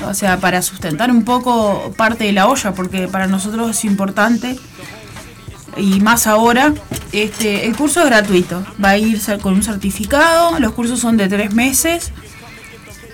o 0.04 0.12
sea, 0.12 0.38
para 0.38 0.60
sustentar 0.60 1.10
un 1.10 1.24
poco 1.24 1.94
parte 1.96 2.24
de 2.24 2.32
la 2.32 2.48
olla, 2.48 2.74
porque 2.74 3.08
para 3.08 3.28
nosotros 3.28 3.70
es 3.70 3.84
importante 3.86 4.58
y 5.76 6.00
más 6.00 6.26
ahora. 6.26 6.74
Este, 7.12 7.66
el 7.66 7.74
curso 7.74 8.00
es 8.00 8.06
gratuito, 8.06 8.62
va 8.84 8.90
a 8.90 8.98
ir 8.98 9.18
con 9.40 9.54
un 9.54 9.62
certificado, 9.62 10.58
los 10.58 10.72
cursos 10.72 11.00
son 11.00 11.16
de 11.16 11.28
tres 11.28 11.54
meses 11.54 12.12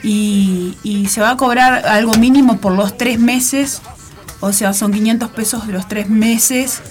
y, 0.03 0.77
y 0.83 1.07
se 1.07 1.21
va 1.21 1.31
a 1.31 1.37
cobrar 1.37 1.87
algo 1.87 2.15
mínimo 2.15 2.59
por 2.59 2.73
los 2.73 2.97
tres 2.97 3.21
meses, 3.21 3.81
o 4.41 4.53
sea, 4.53 4.73
son 4.73 4.93
500 4.93 5.31
pesos 5.31 5.69
de 5.69 5.73
los 5.73 5.87
tres 5.87 6.09
meses. 6.09 6.83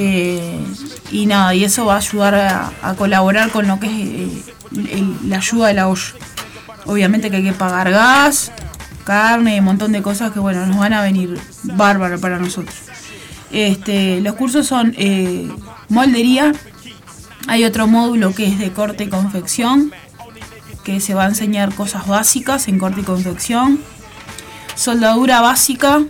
Eh, 0.00 0.64
y 1.10 1.26
nada, 1.26 1.56
y 1.56 1.64
eso 1.64 1.84
va 1.84 1.94
a 1.94 1.98
ayudar 1.98 2.36
a, 2.36 2.94
colaborar 2.94 3.50
con 3.50 3.66
lo 3.66 3.80
que 3.80 3.86
es 3.86 4.48
eh, 4.76 5.04
la 5.24 5.38
ayuda 5.38 5.66
de 5.66 5.74
la 5.74 5.88
olla. 5.88 6.12
Obviamente 6.86 7.30
que 7.30 7.38
hay 7.38 7.42
que 7.42 7.52
pagar 7.52 7.90
gas, 7.90 8.52
carne 9.02 9.56
y 9.56 9.58
un 9.58 9.64
montón 9.64 9.90
de 9.90 10.00
cosas 10.00 10.30
que 10.30 10.38
bueno, 10.38 10.64
nos 10.66 10.78
van 10.78 10.92
a 10.92 11.02
venir 11.02 11.36
bárbaras 11.64 12.20
para 12.20 12.38
nosotros. 12.38 12.76
Este, 13.50 14.20
los 14.20 14.36
cursos 14.36 14.68
son 14.68 14.94
eh, 14.96 15.50
moldería, 15.88 16.52
hay 17.48 17.64
otro 17.64 17.88
módulo 17.88 18.32
que 18.32 18.46
es 18.46 18.60
de 18.60 18.70
corte 18.70 19.02
y 19.04 19.08
confección, 19.08 19.92
que 20.84 21.00
se 21.00 21.14
va 21.14 21.24
a 21.24 21.28
enseñar 21.28 21.74
cosas 21.74 22.06
básicas 22.06 22.68
en 22.68 22.78
corte 22.78 23.00
y 23.00 23.04
confección, 23.04 23.80
soldadura 24.76 25.40
básica 25.40 26.04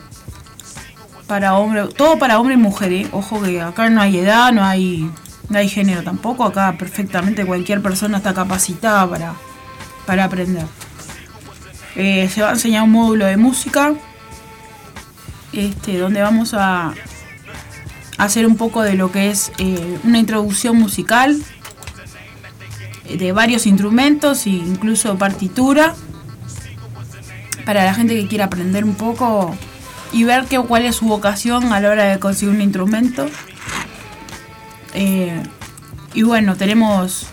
para 1.28 1.54
hombre, 1.56 1.86
todo 1.88 2.18
para 2.18 2.40
hombre 2.40 2.54
y 2.54 2.56
mujer, 2.56 2.92
¿eh? 2.92 3.06
ojo 3.12 3.40
que 3.42 3.60
acá 3.60 3.90
no 3.90 4.00
hay 4.00 4.16
edad, 4.16 4.50
no 4.50 4.64
hay, 4.64 5.08
no 5.50 5.58
hay 5.58 5.68
género 5.68 6.02
tampoco, 6.02 6.42
acá 6.44 6.74
perfectamente 6.78 7.44
cualquier 7.44 7.82
persona 7.82 8.16
está 8.16 8.32
capacitada 8.32 9.08
para, 9.08 9.34
para 10.06 10.24
aprender. 10.24 10.64
Eh, 11.96 12.28
se 12.32 12.40
va 12.40 12.48
a 12.48 12.52
enseñar 12.52 12.82
un 12.82 12.92
módulo 12.92 13.26
de 13.26 13.36
música, 13.36 13.92
este, 15.52 15.98
donde 15.98 16.22
vamos 16.22 16.54
a 16.54 16.94
hacer 18.16 18.46
un 18.46 18.56
poco 18.56 18.82
de 18.82 18.94
lo 18.94 19.12
que 19.12 19.30
es 19.30 19.52
eh, 19.58 19.98
una 20.04 20.18
introducción 20.18 20.76
musical 20.76 21.40
de 23.04 23.32
varios 23.32 23.66
instrumentos 23.66 24.46
e 24.46 24.50
incluso 24.50 25.16
partitura 25.18 25.94
para 27.66 27.84
la 27.84 27.92
gente 27.92 28.14
que 28.14 28.26
quiera 28.26 28.46
aprender 28.46 28.84
un 28.84 28.94
poco 28.94 29.54
y 30.12 30.24
ver 30.24 30.46
qué, 30.46 30.58
cuál 30.58 30.84
es 30.84 30.96
su 30.96 31.06
vocación 31.06 31.72
a 31.72 31.80
la 31.80 31.90
hora 31.90 32.04
de 32.04 32.18
conseguir 32.18 32.54
un 32.54 32.62
instrumento. 32.62 33.26
Eh, 34.94 35.42
y 36.14 36.22
bueno, 36.22 36.56
tenemos 36.56 37.26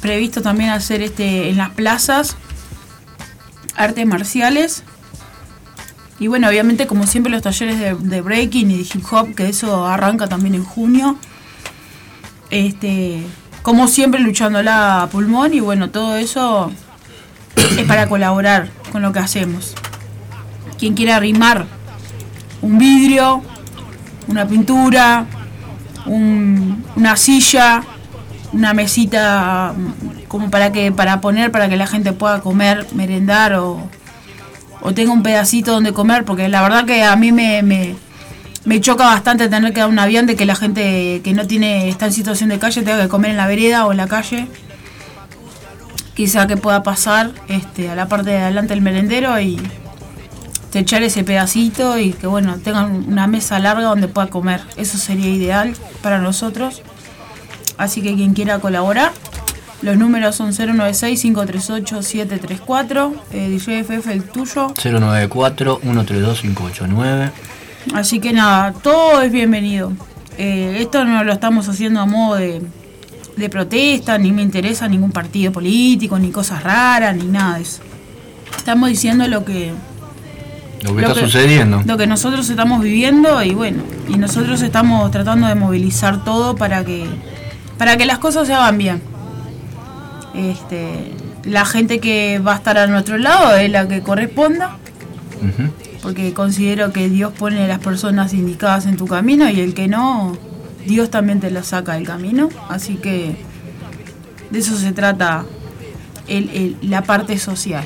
previsto 0.00 0.42
también 0.42 0.70
hacer 0.70 1.00
este 1.00 1.48
en 1.48 1.56
las 1.56 1.70
plazas 1.70 2.36
artes 3.76 4.06
marciales. 4.06 4.82
Y 6.18 6.26
bueno, 6.28 6.48
obviamente 6.48 6.86
como 6.86 7.06
siempre 7.06 7.32
los 7.32 7.42
talleres 7.42 7.78
de, 7.78 7.94
de 7.94 8.20
breaking 8.20 8.70
y 8.70 8.78
de 8.78 8.82
hip 8.82 9.04
hop, 9.10 9.34
que 9.34 9.48
eso 9.48 9.86
arranca 9.86 10.28
también 10.28 10.54
en 10.54 10.64
junio. 10.64 11.16
Este, 12.50 13.22
como 13.62 13.88
siempre 13.88 14.20
luchándola 14.20 15.02
a 15.02 15.06
pulmón 15.08 15.54
y 15.54 15.60
bueno, 15.60 15.90
todo 15.90 16.16
eso 16.16 16.70
es 17.56 17.86
para 17.86 18.08
colaborar 18.08 18.70
con 18.90 19.02
lo 19.02 19.12
que 19.12 19.20
hacemos. 19.20 19.74
Quien 20.82 20.94
quiera 20.94 21.14
arrimar 21.14 21.64
un 22.60 22.76
vidrio, 22.76 23.40
una 24.26 24.48
pintura, 24.48 25.26
un- 26.06 26.84
una 26.96 27.14
silla, 27.14 27.84
una 28.52 28.74
mesita 28.74 29.74
mm, 29.76 30.24
como 30.26 30.50
para 30.50 30.72
que 30.72 30.90
para 30.90 31.20
poner 31.20 31.52
para 31.52 31.68
que 31.68 31.76
la 31.76 31.86
gente 31.86 32.12
pueda 32.12 32.40
comer, 32.40 32.88
merendar 32.94 33.54
o, 33.54 33.88
o 34.80 34.92
tenga 34.92 35.12
un 35.12 35.22
pedacito 35.22 35.70
donde 35.70 35.92
comer, 35.92 36.24
porque 36.24 36.48
la 36.48 36.62
verdad 36.62 36.84
que 36.84 37.04
a 37.04 37.14
mí 37.14 37.30
me, 37.30 37.62
me, 37.62 37.94
me 38.64 38.80
choca 38.80 39.04
bastante 39.04 39.48
tener 39.48 39.72
que 39.72 39.78
dar 39.78 39.88
un 39.88 40.00
avión 40.00 40.26
de 40.26 40.34
que 40.34 40.46
la 40.46 40.56
gente 40.56 41.20
que 41.22 41.32
no 41.32 41.46
tiene 41.46 41.88
está 41.90 42.06
en 42.06 42.12
situación 42.12 42.48
de 42.48 42.58
calle 42.58 42.82
tenga 42.82 43.00
que 43.02 43.08
comer 43.08 43.30
en 43.30 43.36
la 43.36 43.46
vereda 43.46 43.86
o 43.86 43.92
en 43.92 43.98
la 43.98 44.08
calle. 44.08 44.48
Quizá 46.14 46.48
que 46.48 46.56
pueda 46.56 46.82
pasar 46.82 47.30
este, 47.46 47.88
a 47.88 47.94
la 47.94 48.08
parte 48.08 48.30
de 48.30 48.38
adelante 48.38 48.74
del 48.74 48.82
merendero 48.82 49.38
y 49.40 49.60
echar 50.80 51.02
ese 51.02 51.24
pedacito 51.24 51.98
y 51.98 52.12
que 52.12 52.26
bueno, 52.26 52.58
tengan 52.58 53.06
una 53.08 53.26
mesa 53.26 53.58
larga 53.58 53.84
donde 53.84 54.08
pueda 54.08 54.26
comer. 54.28 54.60
Eso 54.76 54.98
sería 54.98 55.28
ideal 55.28 55.74
para 56.02 56.18
nosotros. 56.18 56.82
Así 57.78 58.02
que 58.02 58.14
quien 58.14 58.34
quiera 58.34 58.58
colaborar, 58.58 59.12
los 59.82 59.96
números 59.96 60.34
son 60.36 60.52
096-538-734, 60.52 63.14
eh, 63.32 63.48
DJFF 63.48 64.06
el 64.08 64.24
tuyo. 64.24 64.68
094-132-589. 64.74 67.30
Así 67.94 68.20
que 68.20 68.32
nada, 68.32 68.72
todo 68.72 69.22
es 69.22 69.32
bienvenido. 69.32 69.92
Eh, 70.38 70.78
esto 70.80 71.04
no 71.04 71.24
lo 71.24 71.32
estamos 71.32 71.68
haciendo 71.68 72.00
a 72.00 72.06
modo 72.06 72.36
de, 72.36 72.62
de 73.36 73.48
protesta, 73.48 74.18
ni 74.18 74.30
me 74.30 74.42
interesa 74.42 74.86
ningún 74.88 75.10
partido 75.10 75.50
político, 75.52 76.16
ni 76.18 76.30
cosas 76.30 76.62
raras, 76.62 77.16
ni 77.16 77.24
nada 77.24 77.56
de 77.56 77.62
eso. 77.62 77.80
Estamos 78.56 78.88
diciendo 78.88 79.26
lo 79.26 79.44
que, 79.44 79.72
Lo 80.82 80.94
que 80.96 81.02
está 81.02 81.14
sucediendo. 81.14 81.82
lo 81.84 81.96
que 81.96 82.06
nosotros 82.06 82.48
estamos 82.50 82.82
viviendo 82.82 83.42
y 83.42 83.54
bueno, 83.54 83.82
y 84.08 84.16
nosotros 84.16 84.60
estamos 84.62 85.10
tratando 85.10 85.46
de 85.46 85.54
movilizar 85.54 86.24
todo 86.24 86.56
para 86.56 86.84
que 86.84 87.06
para 87.78 87.96
que 87.96 88.04
las 88.06 88.18
cosas 88.18 88.46
se 88.46 88.54
hagan 88.54 88.78
bien. 88.78 89.02
Este, 90.34 91.12
la 91.44 91.64
gente 91.64 92.00
que 92.00 92.38
va 92.38 92.52
a 92.54 92.56
estar 92.56 92.78
a 92.78 92.86
nuestro 92.86 93.18
lado 93.18 93.54
es 93.56 93.70
la 93.70 93.86
que 93.88 94.00
corresponda, 94.02 94.76
porque 96.02 96.32
considero 96.32 96.92
que 96.92 97.08
Dios 97.08 97.32
pone 97.32 97.66
las 97.68 97.78
personas 97.80 98.32
indicadas 98.32 98.86
en 98.86 98.96
tu 98.96 99.06
camino 99.06 99.48
y 99.50 99.60
el 99.60 99.74
que 99.74 99.88
no 99.88 100.36
Dios 100.86 101.10
también 101.10 101.40
te 101.40 101.50
lo 101.50 101.62
saca 101.62 101.94
del 101.94 102.04
camino. 102.06 102.48
Así 102.68 102.96
que 102.96 103.36
de 104.50 104.58
eso 104.58 104.76
se 104.76 104.92
trata 104.92 105.44
el- 106.28 106.50
el- 106.50 106.76
la 106.90 107.02
parte 107.02 107.38
social. 107.38 107.84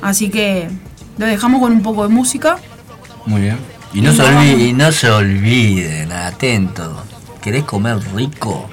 Así 0.00 0.28
que 0.30 0.68
lo 1.18 1.26
dejamos 1.26 1.60
con 1.60 1.72
un 1.72 1.82
poco 1.82 2.02
de 2.06 2.08
música. 2.14 2.56
Muy 3.26 3.42
bien. 3.42 3.56
Y 3.94 4.00
no, 4.00 4.12
Y 4.12 4.16
se 4.16 4.22
no 4.22 4.28
olviden, 4.28 4.46
vamos- 4.56 4.62
y 4.68 4.72
no 4.72 4.92
se 4.92 5.10
olviden, 5.10 6.12
atentos. 6.12 6.96
¿Querés 7.42 7.64
comer 7.64 7.98
rico? 8.14 8.68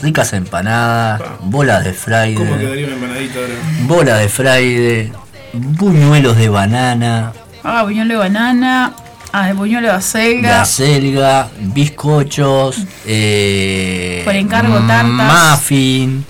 Ricas 0.00 0.32
empanadas, 0.32 1.20
bolas 1.42 1.84
de 1.84 1.90
¿Cómo 1.92 2.02
Friday, 2.02 2.34
quedaría 2.58 2.86
una 2.86 2.94
empanadita 2.96 3.38
ahora? 3.38 3.54
bolas 3.86 4.18
de 4.20 4.28
Friday, 4.28 5.12
buñuelos 5.52 6.36
de 6.36 6.48
banana, 6.48 7.32
Ah, 7.64 7.84
buñuelo 7.84 8.14
de 8.14 8.18
banana. 8.18 8.92
Ah, 9.32 9.48
el 9.50 9.54
buñuelo 9.56 9.86
de 9.88 9.94
acelga. 9.94 10.58
la 10.58 10.64
selga, 10.64 11.48
bizcochos, 11.60 12.76
eh, 13.06 14.22
Por 14.24 14.34
encargo, 14.34 14.78
tartas. 14.86 15.52
muffin, 15.60 16.24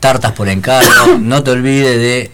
tartas 0.00 0.32
por 0.32 0.48
encargo. 0.48 1.18
no 1.20 1.42
te 1.42 1.50
olvides 1.50 1.96
de 1.98 2.30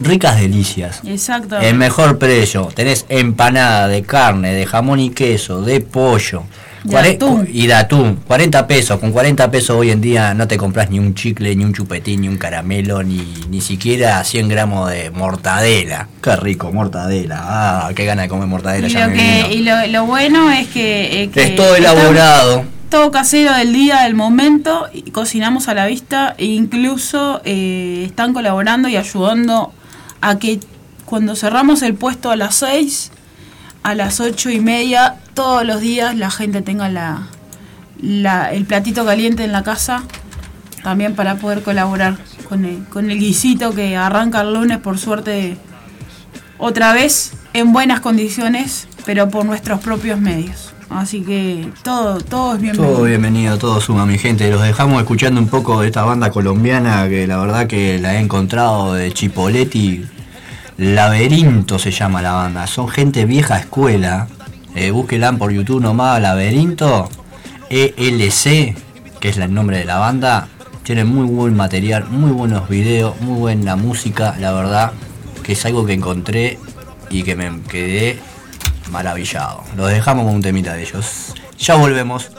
Ricas 0.00 0.40
delicias. 0.40 1.00
Exacto. 1.04 1.58
El 1.58 1.74
mejor 1.76 2.18
precio. 2.18 2.68
Tenés 2.74 3.04
empanada 3.08 3.86
de 3.88 4.02
carne, 4.02 4.52
de 4.54 4.66
jamón 4.66 4.98
y 5.00 5.10
queso, 5.10 5.62
de 5.62 5.80
pollo. 5.80 6.42
De 6.84 6.92
Cuare- 6.92 7.14
atún. 7.16 7.46
Y 7.52 7.66
de 7.66 7.74
atún. 7.74 8.16
40 8.26 8.66
pesos. 8.66 8.98
Con 8.98 9.12
40 9.12 9.50
pesos 9.50 9.76
hoy 9.76 9.90
en 9.90 10.00
día 10.00 10.32
no 10.32 10.48
te 10.48 10.56
compras 10.56 10.88
ni 10.88 10.98
un 10.98 11.14
chicle, 11.14 11.54
ni 11.54 11.62
un 11.64 11.74
chupetín, 11.74 12.22
ni 12.22 12.28
un 12.28 12.38
caramelo, 12.38 13.02
ni, 13.02 13.22
ni 13.50 13.60
siquiera 13.60 14.24
100 14.24 14.48
gramos 14.48 14.90
de 14.90 15.10
mortadela. 15.10 16.08
Qué 16.22 16.34
rico, 16.36 16.72
mortadela. 16.72 17.36
Ah, 17.42 17.90
qué 17.94 18.06
gana 18.06 18.22
de 18.22 18.28
comer 18.28 18.46
mortadela. 18.46 18.88
Y 18.88 18.90
ya 18.92 19.06
lo, 19.06 19.10
me 19.10 19.16
que, 19.18 19.48
vino. 19.48 19.54
y 19.54 19.58
lo, 19.64 19.86
lo 20.00 20.06
bueno 20.06 20.50
es 20.50 20.68
que, 20.68 21.24
eh, 21.24 21.28
que 21.30 21.42
Es 21.42 21.54
todo 21.56 21.76
elaborado. 21.76 22.64
todo 22.88 23.10
casero 23.10 23.52
del 23.52 23.74
día, 23.74 24.00
del 24.04 24.14
momento, 24.14 24.86
y 24.94 25.10
cocinamos 25.10 25.68
a 25.68 25.74
la 25.74 25.84
vista 25.84 26.34
e 26.38 26.46
incluso 26.46 27.42
eh, 27.44 28.04
están 28.06 28.32
colaborando 28.32 28.88
y 28.88 28.96
ayudando 28.96 29.74
a 30.20 30.38
que 30.38 30.60
cuando 31.04 31.34
cerramos 31.34 31.82
el 31.82 31.94
puesto 31.94 32.30
a 32.30 32.36
las 32.36 32.54
6, 32.56 33.10
a 33.82 33.94
las 33.94 34.20
8 34.20 34.50
y 34.50 34.60
media, 34.60 35.16
todos 35.34 35.64
los 35.64 35.80
días 35.80 36.14
la 36.16 36.30
gente 36.30 36.62
tenga 36.62 36.88
la, 36.88 37.28
la- 38.00 38.52
el 38.52 38.64
platito 38.66 39.04
caliente 39.04 39.44
en 39.44 39.52
la 39.52 39.62
casa, 39.62 40.02
también 40.82 41.14
para 41.14 41.36
poder 41.36 41.62
colaborar 41.62 42.16
con 42.48 42.64
el, 42.64 42.84
con 42.84 43.10
el 43.10 43.18
guisito 43.18 43.74
que 43.74 43.96
arranca 43.96 44.40
el 44.42 44.54
lunes, 44.54 44.78
por 44.78 44.98
suerte, 44.98 45.56
otra 46.58 46.92
vez 46.92 47.32
en 47.52 47.72
buenas 47.72 48.00
condiciones, 48.00 48.86
pero 49.06 49.28
por 49.30 49.44
nuestros 49.44 49.80
propios 49.80 50.20
medios. 50.20 50.72
Así 50.90 51.22
que 51.22 51.68
todo, 51.84 52.18
todo 52.18 52.54
es 52.54 52.60
bienvenido. 52.60 52.94
Todo 52.94 53.04
bienvenido, 53.04 53.58
todo 53.58 53.80
suma, 53.80 54.06
mi 54.06 54.18
gente. 54.18 54.50
Los 54.50 54.60
dejamos 54.60 55.00
escuchando 55.00 55.40
un 55.40 55.46
poco 55.46 55.80
de 55.80 55.86
esta 55.86 56.02
banda 56.02 56.30
colombiana 56.30 57.08
que 57.08 57.28
la 57.28 57.38
verdad 57.38 57.68
que 57.68 58.00
la 58.00 58.16
he 58.16 58.18
encontrado 58.18 58.94
de 58.94 59.12
Chipoletti. 59.12 60.04
Laberinto 60.78 61.78
se 61.78 61.92
llama 61.92 62.22
la 62.22 62.32
banda. 62.32 62.66
Son 62.66 62.88
gente 62.88 63.24
vieja 63.24 63.58
escuela. 63.58 64.26
Eh, 64.74 64.90
búsquenla 64.90 65.32
por 65.32 65.52
YouTube 65.52 65.80
nomás, 65.80 66.20
Laberinto. 66.20 67.08
ELC, 67.70 68.74
que 69.20 69.28
es 69.28 69.36
el 69.38 69.54
nombre 69.54 69.78
de 69.78 69.84
la 69.84 69.98
banda. 69.98 70.48
Tienen 70.82 71.06
muy 71.06 71.26
buen 71.26 71.54
material, 71.54 72.08
muy 72.10 72.32
buenos 72.32 72.68
videos, 72.68 73.20
muy 73.20 73.38
buena 73.38 73.76
música, 73.76 74.34
la 74.40 74.50
verdad. 74.52 74.92
Que 75.44 75.52
es 75.52 75.64
algo 75.66 75.86
que 75.86 75.92
encontré 75.92 76.58
y 77.10 77.22
que 77.22 77.36
me 77.36 77.60
quedé 77.68 78.18
maravillado. 78.90 79.64
Los 79.76 79.88
dejamos 79.90 80.24
con 80.24 80.34
un 80.34 80.42
temita 80.42 80.74
de 80.74 80.82
ellos. 80.82 81.34
Ya 81.58 81.76
volvemos. 81.76 82.30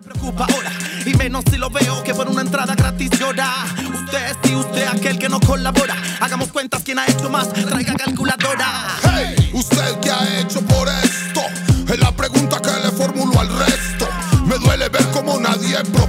preocupa 0.00 0.46
ahora 0.52 0.70
Y 1.04 1.14
menos 1.14 1.42
si 1.50 1.56
lo 1.56 1.70
veo 1.70 2.02
que 2.04 2.14
por 2.14 2.28
una 2.28 2.42
entrada 2.42 2.74
gratis 2.76 3.10
llora 3.18 3.52
Usted 3.92 4.36
sí, 4.44 4.54
usted 4.54 4.86
aquel 4.86 5.18
que 5.18 5.28
no 5.28 5.40
colabora 5.40 5.96
Hagamos 6.20 6.48
cuentas 6.52 6.82
quién 6.84 7.00
ha 7.00 7.06
hecho 7.06 7.28
más, 7.28 7.52
traiga 7.52 7.94
calculadora 7.94 8.86
Hey, 9.02 9.50
¿usted 9.52 9.98
qué 10.00 10.10
ha 10.10 10.40
hecho 10.40 10.60
por 10.62 10.88
esto? 10.88 11.40
Es 11.88 11.98
la 11.98 12.12
pregunta 12.12 12.60
que 12.60 12.68
le 12.68 12.92
formulo 12.92 13.40
al 13.40 13.48
resto. 13.48 14.06
Me 14.44 14.58
duele 14.58 14.90
ver 14.90 15.06
cómo 15.10 15.40
nadie 15.40 15.78
propone. 15.84 16.07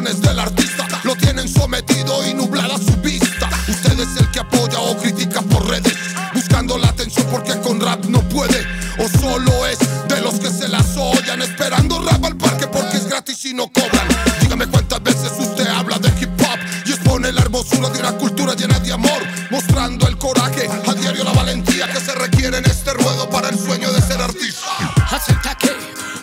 Las 0.00 0.12
canciones 0.12 0.20
del 0.22 0.38
artista 0.38 0.86
lo 1.04 1.14
tienen 1.16 1.48
sometido 1.48 2.26
y 2.26 2.34
nublada 2.34 2.76
su 2.78 2.96
vista. 3.02 3.48
Usted 3.68 4.00
es 4.00 4.16
el 4.18 4.30
que 4.30 4.40
apoya 4.40 4.78
o 4.78 4.96
critica 4.96 5.42
por 5.42 5.68
redes, 5.68 5.94
buscando 6.32 6.78
la 6.78 6.88
atención 6.88 7.26
porque 7.30 7.58
con 7.60 7.80
rap 7.80 8.04
no 8.06 8.20
puede. 8.28 8.66
O 8.98 9.08
solo 9.18 9.66
es 9.66 9.78
de 10.08 10.20
los 10.22 10.34
que 10.40 10.50
se 10.50 10.68
las 10.68 10.96
ollan, 10.96 11.42
esperando 11.42 12.00
rap 12.00 12.24
al 12.24 12.36
parque 12.36 12.66
porque 12.66 12.96
es 12.96 13.06
gratis 13.06 13.44
y 13.44 13.54
no 13.54 13.68
cobran. 13.68 14.08
Dígame 14.40 14.66
cuántas 14.68 15.02
veces 15.02 15.32
usted 15.38 15.66
habla 15.66 15.98
de 15.98 16.08
hip 16.20 16.30
hop 16.40 16.58
y 16.86 16.92
expone 16.92 17.32
la 17.32 17.42
hermosura 17.42 17.90
de 17.90 18.00
una 18.00 18.12
cultura 18.12 18.54
llena 18.54 18.78
de 18.78 18.92
amor, 18.92 19.22
mostrando 19.50 20.08
el 20.08 20.16
coraje, 20.16 20.68
a 20.86 20.94
diario 20.94 21.24
la 21.24 21.32
valentía 21.32 21.92
que 21.92 22.00
se 22.00 22.14
requiere 22.14 22.58
en 22.58 22.64
este 22.64 22.92
ruedo 22.94 23.28
para 23.28 23.48
el 23.48 23.58
sueño 23.58 23.90
de 23.92 24.00
ser 24.00 24.20
artista. 24.20 24.94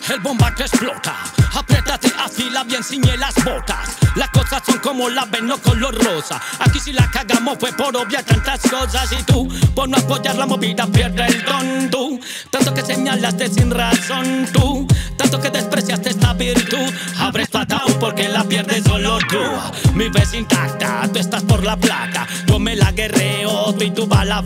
Que 0.08 0.14
el 0.14 0.20
bombardeo 0.20 0.64
explota. 0.64 1.16
Apriétate, 1.52 2.10
afila 2.18 2.64
bien, 2.64 2.82
ciñe 2.82 3.14
las 3.18 3.34
botas. 3.44 3.98
Las 4.16 4.30
cosas 4.30 4.62
son 4.64 4.78
como 4.78 5.10
la 5.10 5.26
ven, 5.26 5.46
no 5.46 5.58
color 5.58 5.94
rosa. 6.02 6.40
Aquí 6.60 6.80
si 6.80 6.94
la 6.94 7.10
cagamos 7.10 7.58
fue 7.60 7.74
por 7.74 7.94
obviar 7.94 8.24
tantas 8.24 8.62
cosas. 8.62 9.12
Y 9.12 9.22
tú, 9.24 9.46
por 9.74 9.86
no 9.86 9.98
apoyar 9.98 10.36
la 10.36 10.46
movida, 10.46 10.86
pierde 10.86 11.26
el 11.26 11.44
don. 11.44 12.20
Tanto 12.50 12.72
que 12.72 12.82
señalaste 12.82 13.48
sin 13.48 13.70
razón. 13.70 14.48
Tú, 14.50 14.88
tanto 15.18 15.38
que 15.40 15.50
despreciaste 15.50 16.08
esta 16.08 16.32
virtud. 16.32 16.90
Abres 17.18 17.54
ataúd 17.54 17.92
porque 18.00 18.30
la 18.30 18.44
pierdes 18.44 18.84
solo 18.84 19.18
tú. 19.28 19.92
Mi 19.92 20.08
ves 20.08 20.32
intacta, 20.32 21.06
tú 21.12 21.18
estás 21.18 21.42
por 21.42 21.62
la 21.64 21.76
plata. 21.76 22.26
Yo 22.46 22.58
me 22.58 22.76
la 22.76 22.92
guerreo, 22.92 23.74
tú 23.74 23.84
y 23.84 23.90
tú 23.90 24.08
va 24.08 24.24
la 24.24 24.40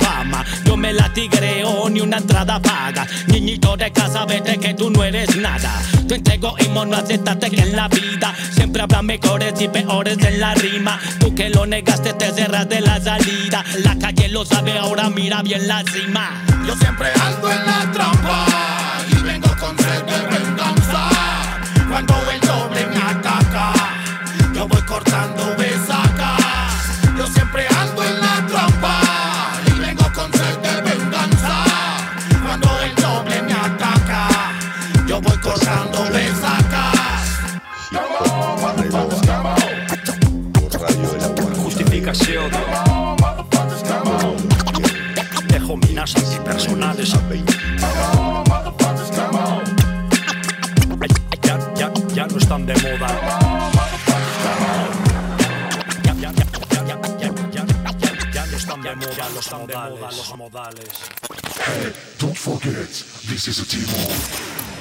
me 0.83 0.93
la 0.93 1.09
tigreo, 1.15 1.89
ni 1.91 2.01
una 2.01 2.17
entrada 2.17 2.61
paga. 2.61 3.07
Niñito 3.29 3.77
de 3.77 3.93
casa, 3.93 4.25
vete 4.25 4.59
que 4.59 4.75
tú 4.75 4.91
no 4.91 5.05
eres 5.05 5.37
nada. 5.37 5.81
Te 6.09 6.17
entrego 6.17 6.57
y 6.59 6.69
mono, 6.71 6.97
acéptate 6.97 7.51
que 7.51 7.63
en 7.63 7.77
la 7.77 7.87
vida 7.87 8.35
siempre 8.51 8.83
habrá 8.83 9.01
mejores 9.01 9.55
y 9.61 9.69
peores 9.69 10.19
en 10.19 10.41
la 10.41 10.55
rima. 10.55 10.99
Tú 11.21 11.33
que 11.37 11.51
lo 11.51 11.67
negaste, 11.67 12.15
te 12.15 12.33
cerras 12.33 12.69
de 12.69 12.81
la 12.81 13.01
salida. 13.01 13.65
La 13.85 13.97
calle 13.97 14.29
lo 14.29 14.45
sabe, 14.45 14.77
ahora 14.77 15.09
mira 15.09 15.41
bien 15.43 15.69
la 15.69 15.85
cima. 15.85 16.43
Yo 16.67 16.75
siempre 16.75 17.11
ando 17.15 17.49
en 17.49 17.65
la 17.65 17.93
trampa 17.93 18.47
y 19.09 19.23
vengo 19.23 19.57
con 19.61 19.79
sed 19.79 20.03
de 20.03 20.37
venganza. 20.37 21.09
Cuando 21.89 22.15
el 22.29 22.41
doble 22.41 22.87
me 22.89 22.97
ataca, 22.97 23.73
yo 24.53 24.67
voy 24.67 24.83
cortando 24.83 25.55
besacas. 25.57 25.92
rutinas 46.03 46.17
antipersonales. 46.17 47.15
Ya, 51.43 51.59
ya, 51.77 51.93
ya 52.15 52.27
no 52.27 52.39
están 52.39 52.67
de 52.67 52.75
moda. 52.75 53.09
Ya, 56.03 56.15
ya, 56.15 56.33
ya, 56.33 56.45
no 58.49 58.59
están 59.39 59.67
de 59.67 59.77
moda 59.77 60.11
los 60.11 60.37
modales. 60.37 60.89
Hey, 61.65 61.93
don't 62.19 62.37
forget, 62.37 62.89
this 63.29 63.47
is 63.47 63.61
a 63.61 63.67
team 63.67 63.85
of... 63.85 64.72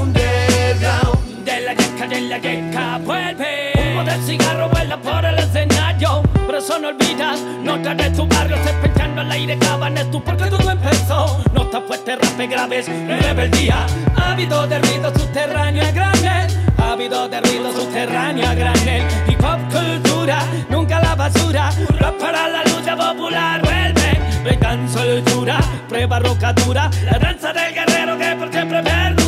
underground. 0.00 1.44
De 1.44 1.60
la 1.60 1.74
queca, 1.74 2.06
de 2.06 2.20
la 2.22 2.40
queca, 2.40 2.98
vuelve. 2.98 3.72
Humo 3.76 4.04
del 4.04 4.22
cigarro 4.22 4.68
vuela 4.68 4.96
por 4.96 5.24
el 5.24 5.38
escenario. 5.38 6.22
Pero 6.46 6.58
eso 6.58 6.78
no 6.78 6.88
olvidas, 6.88 7.40
nota 7.62 7.94
de 7.94 8.10
tu 8.10 8.26
barrio. 8.26 8.56
Se 8.64 8.72
pensando 8.74 9.20
al 9.20 9.30
aire, 9.32 9.58
cabanes 9.58 10.10
tú 10.10 10.22
porque 10.22 10.46
todo 10.46 10.70
empezó. 10.70 11.42
Nota 11.52 11.80
fuerte, 11.80 12.16
rape 12.16 12.46
graves, 12.46 12.86
rebeldía. 12.88 13.86
Ha 14.16 14.32
habido 14.32 14.66
de 14.66 14.78
ruido 14.78 15.12
subterráneo 15.12 15.84
a 15.84 15.90
granel. 15.90 16.46
Ha 16.78 16.92
habido 16.92 17.28
de 17.28 17.40
ruido 17.40 17.72
subterráneo 17.72 18.46
a 18.46 18.54
granel. 18.54 19.02
Hip 19.28 19.42
hop 19.44 19.60
cultura, 19.70 20.38
nunca 20.68 21.00
la 21.00 21.14
basura. 21.14 21.70
Rap 21.98 22.18
para 22.18 22.48
la 22.48 22.64
lucha 22.64 22.96
popular, 22.96 23.60
vuelve. 23.62 24.20
Breakdance 24.42 24.98
soltura, 24.98 25.60
prueba 25.88 26.18
rocadura. 26.18 26.90
La 27.04 27.18
danza 27.18 27.52
del 27.52 27.72
guerrero 27.72 28.18
que 28.18 28.36
por 28.36 28.50
siempre 28.52 28.82
perdura. 28.82 29.21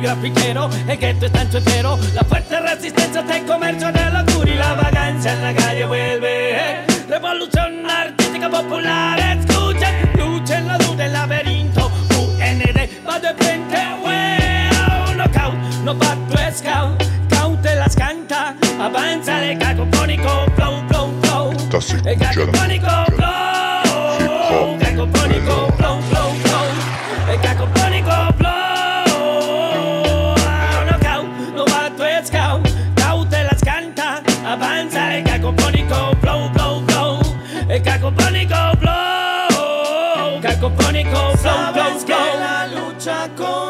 DJ 0.00 0.06
grafitero, 0.06 0.70
el 0.88 0.98
gueto 0.98 1.26
está 1.26 1.42
en 1.42 1.50
su 1.50 1.58
entero. 1.58 1.98
La 2.14 2.22
fuerte 2.22 2.58
resistencia 2.58 3.22
de 3.22 3.44
comercio 3.44 3.92
de 3.92 4.10
locura 4.10 4.50
y 4.50 4.54
la 4.54 4.74
vagancia 4.74 5.32
en 5.34 5.42
la 5.42 5.54
calle 5.54 5.84
vuelve. 5.84 6.86
Revolución 7.08 7.90
artística 7.90 8.48
popular, 8.48 9.18
escuchen, 9.18 10.10
luchen, 10.16 10.66
la 10.66 10.78
duda, 10.78 11.04
el 11.04 11.12
laberinto. 11.12 11.90
UND 12.18 13.06
va 13.06 13.20
de 13.20 13.34
frente, 13.34 13.76
wow, 14.00 15.14
knockout, 15.16 15.54
no 15.84 15.94
tu 15.94 16.36
scout. 16.56 17.02
Cautelas 17.28 17.94
canta, 17.94 18.56
avanza 18.80 19.44
el 19.44 19.58
cacofónico, 19.58 20.46
flow, 20.56 20.82
flow, 20.88 21.12
flow. 21.22 21.52
El 22.06 22.18
cacofónico, 22.18 23.04
flow, 23.16 24.78
cacofónico, 24.78 25.69
cacofónico, 38.14 38.54
flow, 38.80 40.40
cacofónico, 40.40 41.10
flow, 41.10 41.36
flow, 41.36 41.38
Sabes 41.38 42.04
que 42.04 42.14
flow. 42.14 42.40
la 42.40 42.66
lucha 42.66 43.24
ha 43.24 43.28
continuado 43.34 43.60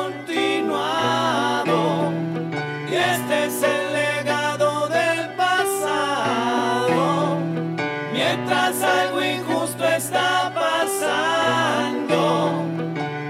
y 2.90 2.94
este 2.94 3.44
es 3.46 3.62
el 3.62 3.92
legado 3.92 4.88
del 4.88 5.28
pasado. 5.36 7.38
Mientras 8.12 8.82
algo 8.82 9.22
injusto 9.22 9.84
está 9.86 10.50
pasando, 10.54 12.64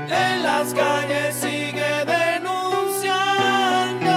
en 0.08 0.42
las 0.42 0.72
calles 0.74 1.34
sigue 1.34 2.04
denunciando. 2.06 4.10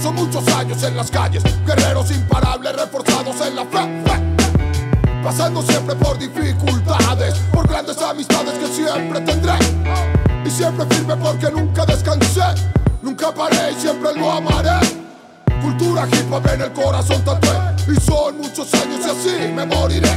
Son 0.00 0.14
muchos 0.14 0.48
años 0.54 0.82
en 0.82 0.96
las 0.96 1.10
calles, 1.10 1.42
guerreros 1.66 2.10
imparables 2.10 2.74
reforzados 2.76 3.40
en 3.46 3.56
la 3.56 3.64
fe. 3.66 4.09
Pasando 5.30 5.62
siempre 5.62 5.94
por 5.94 6.18
dificultades, 6.18 7.36
por 7.52 7.68
grandes 7.68 7.96
amistades 8.02 8.52
que 8.54 8.66
siempre 8.66 9.20
tendré. 9.20 9.52
Y 10.44 10.50
siempre 10.50 10.84
firme 10.86 11.16
porque 11.18 11.48
nunca 11.52 11.86
descansé, 11.86 12.42
nunca 13.00 13.32
paré 13.32 13.70
y 13.70 13.80
siempre 13.80 14.12
lo 14.12 14.32
amaré. 14.32 14.84
Cultura 15.62 16.08
hip 16.08 16.32
hop 16.32 16.44
en 16.52 16.62
el 16.62 16.72
corazón 16.72 17.22
tatué, 17.24 17.56
y 17.86 18.00
son 18.00 18.38
muchos 18.38 18.74
años 18.74 19.06
y 19.06 19.10
así 19.10 19.52
me 19.54 19.64
moriré. 19.66 20.10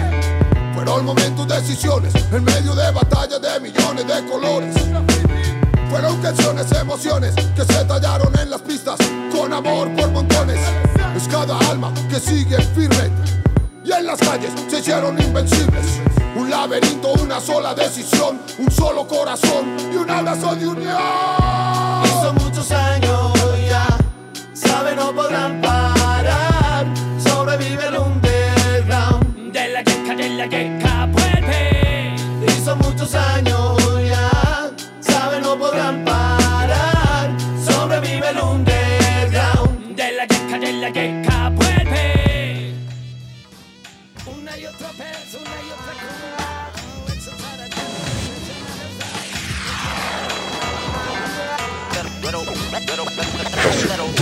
Fueron 0.74 1.06
momentos, 1.06 1.48
decisiones, 1.48 2.12
en 2.32 2.44
medio 2.44 2.74
de 2.74 2.90
batallas 2.90 3.40
de 3.40 3.60
millones 3.60 4.08
de 4.08 4.26
colores. 4.26 4.76
Fueron 5.92 6.20
canciones, 6.24 6.72
emociones 6.72 7.36
que 7.56 7.64
se 7.66 7.86
tallaron 7.86 8.34
en 8.40 8.50
las 8.50 8.62
pistas 8.62 8.98
con 9.32 9.54
amor 9.54 9.94
por 9.96 10.10
montones. 10.10 10.60
Es 11.16 11.28
cada 11.28 11.56
alma 11.70 11.94
que 12.10 12.20
sigue 12.20 12.58
firme 12.74 13.43
y 13.84 13.92
en 13.92 14.06
las 14.06 14.20
calles 14.20 14.52
se 14.70 14.80
hicieron 14.80 15.22
invencibles. 15.22 16.02
Un 16.36 16.50
laberinto, 16.50 17.14
una 17.14 17.40
sola 17.40 17.76
decisión, 17.76 18.40
un 18.58 18.72
solo 18.72 19.08
corazón 19.08 19.76
y 19.92 19.98
un 19.98 20.10
abrazo 20.10 20.56
de 20.56 20.68
unión. 20.68 20.98
Hizo 22.06 22.34
muchos 22.34 22.72
años 22.72 23.34
ya, 23.68 23.86
sabe 24.54 24.96
no 24.96 25.14
podrán 25.14 25.62
parar, 25.62 26.86
sobrevive 27.24 27.88
el 27.88 27.98
underground. 27.98 29.52
De 29.52 29.68
la 29.70 29.84
queca, 29.84 30.16
de 30.16 30.30
la 30.30 30.50
queca, 30.50 30.73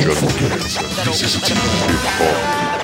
Don't 0.04 0.16
forget, 0.16 0.60
this 0.60 1.22
is 1.22 1.36
a 1.36 1.42
team 1.46 1.58
hip 1.58 2.00
hop. 2.18 2.82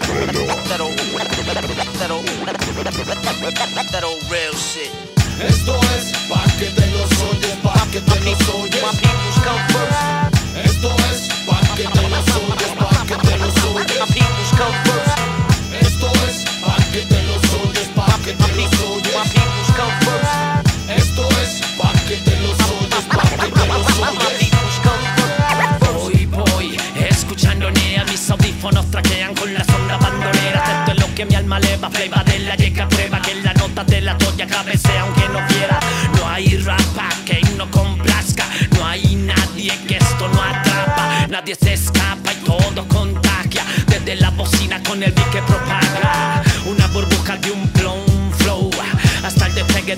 That 3.91 4.03
old 4.03 4.21
real 4.29 4.53
shit. 4.53 4.96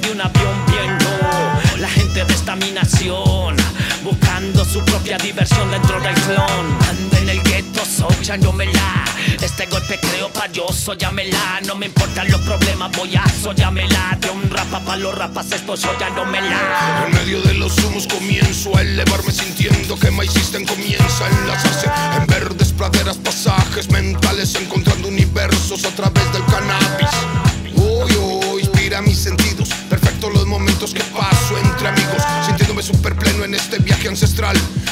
De 0.01 0.11
un 0.11 0.21
avión 0.21 0.65
bien 0.67 0.97
low. 0.99 1.79
La 1.79 1.89
gente 1.89 2.23
de 2.23 2.33
esta 2.33 2.55
mi 2.55 2.71
nación, 2.71 3.55
buscando 4.03 4.65
su 4.65 4.83
propia 4.85 5.17
diversión 5.17 5.69
dentro 5.71 5.99
del 6.01 6.13
clon. 6.13 6.77
Ando 6.89 7.17
en 7.17 7.29
el 7.29 7.43
gueto, 7.43 7.81
soñándomela. 7.85 9.05
Este 9.41 9.65
golpe 9.67 9.99
creo 9.99 10.29
pa' 10.29 10.47
yo, 10.51 10.67
sóyamela. 10.71 11.61
No 11.65 11.75
me 11.75 11.87
importan 11.87 12.29
los 12.29 12.41
problemas, 12.41 12.91
voy 12.97 13.15
a 13.15 13.23
sóyamela. 13.41 14.17
De 14.19 14.29
un 14.29 14.49
rapa 14.49 14.79
pa' 14.81 14.97
los 14.97 15.15
rapas, 15.15 15.51
esto 15.51 15.75
sóyándomela. 15.77 17.05
En 17.05 17.15
medio 17.15 17.41
de 17.41 17.53
los 17.53 17.77
humos 17.83 18.07
comienzo 18.07 18.75
a 18.77 18.81
elevarme 18.81 19.31
sintiendo 19.31 19.97
que 19.97 20.11
My 20.11 20.27
System 20.27 20.65
comienza 20.65 21.25
a 21.25 21.29
enlazarse 21.29 21.87
en 22.17 22.27
verdes 22.27 22.73
praderas, 22.73 23.17
pasajes 23.17 23.89
mentales, 23.89 24.55
encontrando 24.55 25.07
universos 25.07 25.85
a 25.85 25.95
través 25.95 26.31
del 26.33 26.43
cannabis. 26.45 27.38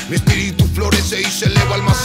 Mi 0.10 0.16
espíritu 0.16 0.66
florece 0.74 1.20
y 1.20 1.26
se 1.26 1.48
eleva 1.48 1.76
al 1.76 1.84
más. 1.84 1.98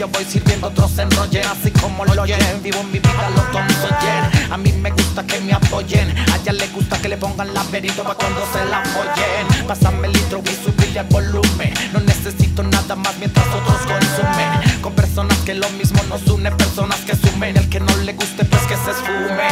Yo 0.00 0.08
voy 0.08 0.24
sirviendo 0.24 0.68
otros 0.68 0.98
enrollen 0.98 1.46
Así 1.46 1.70
como 1.72 2.06
lo 2.06 2.22
oyen, 2.22 2.38
vivo 2.62 2.82
mi 2.84 2.98
vida 2.98 3.30
los 3.36 3.52
Tom 3.52 3.68
Sawyer 3.68 4.50
A 4.50 4.56
mí 4.56 4.72
me 4.72 4.90
gusta 4.90 5.22
que 5.26 5.38
me 5.40 5.52
apoyen. 5.52 6.08
A 6.32 6.36
ella 6.38 6.52
le 6.52 6.66
gusta 6.68 6.98
que 6.98 7.08
le 7.10 7.18
pongan 7.18 7.52
laberinto 7.52 8.02
pa' 8.02 8.14
cuando 8.14 8.40
se 8.50 8.64
la 8.64 8.82
follen. 8.82 9.66
Pásame 9.66 10.06
el 10.06 10.14
litro 10.14 10.42
y 10.44 10.64
subirle 10.64 11.00
el 11.00 11.06
volumen. 11.06 11.74
No 11.92 12.00
necesito 12.00 12.62
nada 12.62 12.96
más 12.96 13.18
mientras 13.18 13.46
otros 13.48 13.78
consumen. 13.80 14.80
Con 14.80 14.94
personas 14.94 15.36
que 15.38 15.54
lo 15.54 15.68
mismo 15.70 16.02
nos 16.04 16.26
une 16.28 16.50
Personas 16.50 17.00
que 17.00 17.14
sumen, 17.14 17.56
el 17.58 17.68
que 17.68 17.80
no 17.80 17.94
le 17.98 18.14
guste 18.14 18.44
pues 18.46 18.62
que 18.62 18.76
se 18.76 18.92
esfume. 18.92 19.48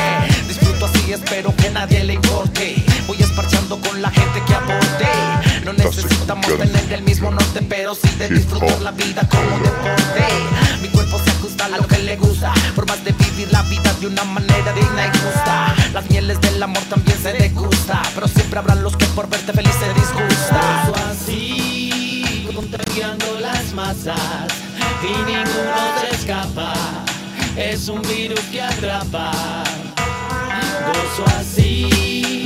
Disfruto 0.49 0.87
así, 0.87 1.13
espero 1.13 1.55
que 1.57 1.71
nadie 1.71 2.05
le 2.05 2.15
importe. 2.15 2.83
Voy 3.07 3.19
esparchando 3.21 3.79
con 3.81 4.01
la 4.01 4.11
gente 4.11 4.43
que 4.47 4.55
aporte. 4.55 5.07
No 5.65 5.75
necesitamos 5.75 6.47
tener 6.47 6.93
el 6.93 7.03
mismo 7.03 7.31
norte 7.31 7.61
Pero 7.69 7.95
sí 7.95 8.09
de 8.19 8.29
disfrutar 8.31 8.81
la 8.81 8.91
vida 8.93 9.23
como 9.29 9.59
deporte 9.59 10.18
le 12.09 12.17
gusta 12.17 12.53
Formas 12.75 13.05
de 13.05 13.13
vivir 13.13 13.53
la 13.53 13.63
vida 13.63 13.93
de 14.01 14.07
una 14.07 14.25
manera 14.25 14.73
digna 14.73 15.07
y 15.07 15.19
justa 15.19 15.75
Las 15.93 16.09
mieles 16.11 16.41
del 16.41 16.63
amor 16.63 16.83
también 16.85 17.19
se 17.23 17.33
degusta 17.33 18.03
Pero 18.15 18.27
siempre 18.27 18.59
habrá 18.59 18.75
los 18.75 18.97
que 18.97 19.07
por 19.07 19.29
verte 19.29 19.53
feliz 19.53 19.75
se 19.79 19.93
disgusta 19.95 20.85
Gozo 20.87 21.09
así, 21.11 22.49
contagiando 22.55 23.39
las 23.41 23.73
masas 23.75 24.69
y 25.03 25.07
ninguno 25.07 26.01
se 26.01 26.15
escapa. 26.15 26.73
Es 27.57 27.89
un 27.89 28.03
virus 28.03 28.41
que 28.51 28.61
atrapa. 28.61 29.31
Gozo 30.87 31.25
así, 31.39 32.38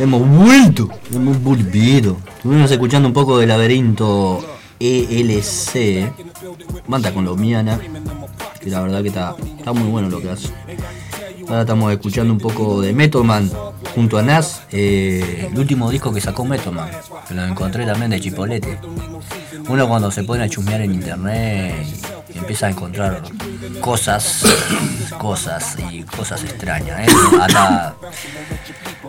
Hemos 0.00 0.26
vuelto, 0.26 0.88
hemos 1.14 1.42
volvido. 1.42 2.16
Estuvimos 2.36 2.70
escuchando 2.70 3.06
un 3.06 3.12
poco 3.12 3.38
de 3.38 3.46
Laberinto 3.46 4.42
ELC, 4.78 6.10
banda 6.88 7.12
colombiana, 7.12 7.78
que 8.58 8.70
la 8.70 8.80
verdad 8.80 9.02
que 9.02 9.08
está, 9.08 9.36
está 9.58 9.74
muy 9.74 9.90
bueno 9.90 10.08
lo 10.08 10.22
que 10.22 10.30
hace. 10.30 10.48
Ahora 11.46 11.60
estamos 11.60 11.92
escuchando 11.92 12.32
un 12.32 12.38
poco 12.38 12.80
de 12.80 12.94
Method 12.94 13.24
Man 13.24 13.50
junto 13.94 14.16
a 14.16 14.22
Nas, 14.22 14.62
eh, 14.72 15.48
el 15.52 15.58
último 15.58 15.90
disco 15.90 16.14
que 16.14 16.22
sacó 16.22 16.46
Method 16.46 16.72
Man, 16.72 16.88
que 17.28 17.34
lo 17.34 17.44
encontré 17.44 17.84
también 17.84 18.10
de 18.10 18.20
Chipolete. 18.20 18.78
Uno 19.68 19.86
cuando 19.86 20.10
se 20.10 20.24
pone 20.24 20.44
a 20.44 20.48
chusmear 20.48 20.80
en 20.80 20.94
internet 20.94 21.86
y 22.34 22.38
empieza 22.38 22.66
a 22.66 22.70
encontrar 22.70 23.22
cosas, 23.80 24.44
cosas 25.18 25.76
y 25.90 26.02
cosas 26.02 26.42
extrañas. 26.44 27.08
¿eh? 27.08 27.12
Anda- 27.40 27.94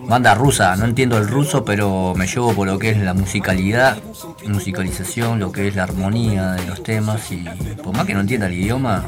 banda 0.07 0.34
rusa, 0.36 0.76
no 0.76 0.86
entiendo 0.86 1.17
el 1.17 1.28
ruso, 1.28 1.63
pero 1.63 2.13
me 2.15 2.28
llevo 2.28 2.53
por 2.53 2.67
lo 2.67 2.80
que 2.80 2.89
es 2.91 2.97
la 2.97 3.13
musicalidad, 3.13 3.97
musicalización, 4.47 5.39
lo 5.39 5.51
que 5.51 5.67
es 5.67 5.76
la 5.76 5.84
armonía 5.84 6.53
de 6.53 6.65
los 6.65 6.82
temas 6.84 7.32
y 7.32 7.43
por 7.84 7.95
más 7.95 8.05
que 8.05 8.13
no 8.13 8.22
entienda 8.22 8.47
el 8.47 8.53
idioma, 8.53 9.05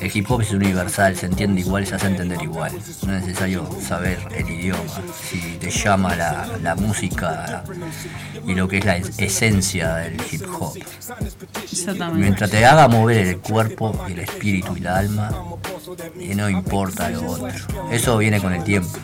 el 0.00 0.10
hip 0.16 0.30
hop 0.30 0.42
es 0.42 0.52
universal, 0.52 1.16
se 1.16 1.26
entiende 1.26 1.60
igual, 1.62 1.86
se 1.86 1.96
hace 1.96 2.06
entender 2.06 2.40
igual. 2.42 2.72
No 3.06 3.16
es 3.16 3.22
necesario 3.26 3.68
saber 3.86 4.18
el 4.36 4.48
idioma. 4.48 4.82
Si 5.28 5.56
te 5.58 5.70
llama 5.70 6.14
la, 6.14 6.46
la 6.62 6.74
música 6.76 7.64
y 8.46 8.54
lo 8.54 8.68
que 8.68 8.78
es 8.78 8.84
la 8.84 8.96
es- 8.98 9.18
esencia 9.18 9.94
del 9.96 10.16
hip 10.30 10.42
hop. 10.60 10.74
Mientras 12.14 12.50
te 12.50 12.64
haga 12.64 12.86
mover 12.88 13.07
el 13.16 13.38
cuerpo, 13.38 14.06
el 14.08 14.18
espíritu 14.20 14.76
y 14.76 14.80
la 14.80 14.98
alma, 14.98 15.30
y 16.18 16.34
no 16.34 16.48
importa 16.48 17.08
lo 17.10 17.30
otro. 17.32 17.48
Eso 17.90 18.18
viene 18.18 18.40
con 18.40 18.52
el 18.52 18.62
tiempo. 18.64 18.98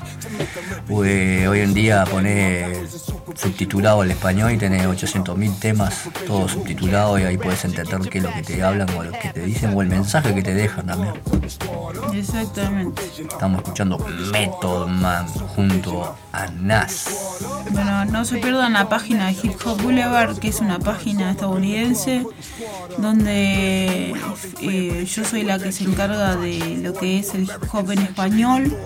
Pues, 0.89 1.49
hoy 1.49 1.61
en 1.61 1.75
día 1.75 2.05
poner 2.05 2.87
subtitulado 3.35 4.03
al 4.03 4.11
español 4.11 4.53
y 4.53 4.59
tenés 4.59 4.87
800.000 4.87 5.59
temas, 5.59 6.09
todos 6.27 6.53
subtitulados 6.53 7.21
y 7.21 7.25
ahí 7.25 7.37
puedes 7.37 7.65
entender 7.65 8.01
qué 8.09 8.19
es 8.19 8.25
lo 8.25 8.33
que 8.33 8.43
te 8.43 8.63
hablan 8.63 8.89
o 8.91 9.03
lo 9.03 9.13
que 9.13 9.29
te 9.31 9.41
dicen 9.41 9.73
o 9.75 9.83
el 9.83 9.89
mensaje 9.89 10.35
que 10.35 10.43
te 10.43 10.55
dejan 10.55 10.87
también. 10.87 11.15
Exactamente. 12.13 13.03
Estamos 13.19 13.63
escuchando 13.63 13.99
Method 14.33 14.89
Man 14.89 15.27
junto 15.27 16.17
a 16.33 16.47
Nas. 16.49 17.37
Bueno, 17.71 18.05
no 18.05 18.25
se 18.25 18.39
pierdan 18.39 18.75
la 18.75 18.89
página 18.89 19.27
de 19.27 19.33
Hip 19.33 19.55
Hop 19.65 19.83
Boulevard, 19.83 20.39
que 20.39 20.49
es 20.49 20.61
una 20.61 20.79
página 20.79 21.33
estadounidense 21.33 22.27
donde 22.99 23.94
eh, 24.61 25.07
yo 25.07 25.25
soy 25.25 25.43
la 25.43 25.59
que 25.59 25.73
se 25.73 25.85
encarga 25.85 26.37
de 26.37 26.79
lo 26.83 26.93
que 26.95 27.19
es 27.19 27.35
el 27.35 27.43
hip 27.45 27.73
hop 27.73 27.91
en 27.91 27.99
español 28.01 28.77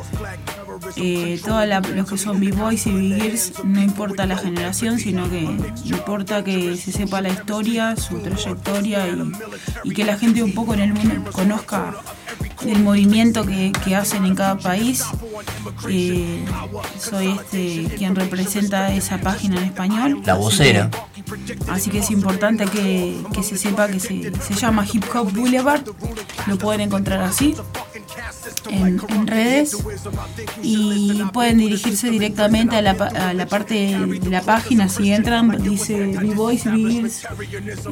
eh, 0.97 1.41
todos 1.45 1.67
los 1.95 2.09
que 2.09 2.19
son 2.19 2.41
B-Boys 2.41 2.87
y 2.87 2.93
B-Girls, 2.93 3.65
no 3.65 3.83
importa 3.83 4.27
la 4.27 4.37
generación, 4.37 4.99
sino 4.99 5.29
que 5.29 5.49
importa 5.85 6.45
que 6.45 6.77
se 6.77 6.93
sepa 6.93 7.21
la 7.21 7.31
historia, 7.31 7.97
su 7.97 8.19
trayectoria 8.21 9.07
y, 9.85 9.91
que 9.91 10.05
la 10.05 10.17
gente 10.19 10.43
un 10.43 10.53
poco 10.53 10.75
en 10.75 10.81
el 10.81 10.95
mundo 10.95 11.31
conozca 11.33 11.95
el 12.67 12.79
movimiento 12.81 13.45
que, 13.45 13.73
hacen 13.95 14.25
en 14.25 14.35
cada 14.35 14.57
país. 14.57 15.05
Eh, 15.89 16.45
soy 16.99 17.29
este 17.29 17.95
quien 17.97 18.15
representa 18.15 18.93
esa 18.93 19.19
página 19.19 19.57
en 19.59 19.65
español. 19.65 20.23
La 20.25 20.35
vocera. 20.35 20.91
Que 21.91 21.99
es 21.99 22.11
importante 22.11 22.64
que, 22.66 23.16
que 23.33 23.43
se 23.43 23.57
sepa 23.57 23.89
que 23.89 24.01
se, 24.01 24.33
se 24.41 24.55
llama 24.55 24.87
Hip 24.91 25.05
Hop 25.14 25.33
Boulevard. 25.33 25.83
Lo 26.47 26.59
pueden 26.59 26.83
encontrar 26.83 27.20
así 27.22 27.55
en, 28.71 29.01
en 29.09 29.27
redes 29.27 29.77
y 30.62 31.23
pueden 31.33 31.59
dirigirse 31.59 32.11
directamente 32.11 32.77
a 32.77 32.83
la, 32.83 32.91
a 32.93 33.35
la 33.35 33.47
parte 33.47 33.75
de 33.99 34.31
la 34.31 34.43
página. 34.43 34.89
Si 34.89 35.12
entran, 35.12 35.62
dice 35.62 36.16
B-Boys, 36.19 36.64
B-Girls, 36.64 37.27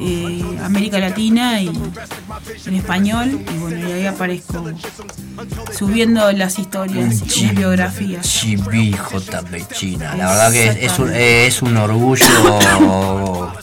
eh, 0.01 0.43
América 0.63 0.99
Latina 0.99 1.61
y 1.61 1.71
en 2.65 2.75
español. 2.75 3.39
Y 3.53 3.57
bueno, 3.57 3.87
y 3.87 3.91
ahí 3.91 4.05
aparezco 4.05 4.63
subiendo 5.71 6.31
las 6.31 6.59
historias 6.59 7.23
y 7.37 7.47
biografías. 7.49 8.41
JB 8.43 9.67
China. 9.71 10.15
La 10.15 10.29
verdad 10.29 10.51
que 10.51 10.67
es, 10.67 10.77
es 10.91 10.99
un, 10.99 11.13
es 11.13 11.61
un 11.61 11.77
orgullo 11.77 12.25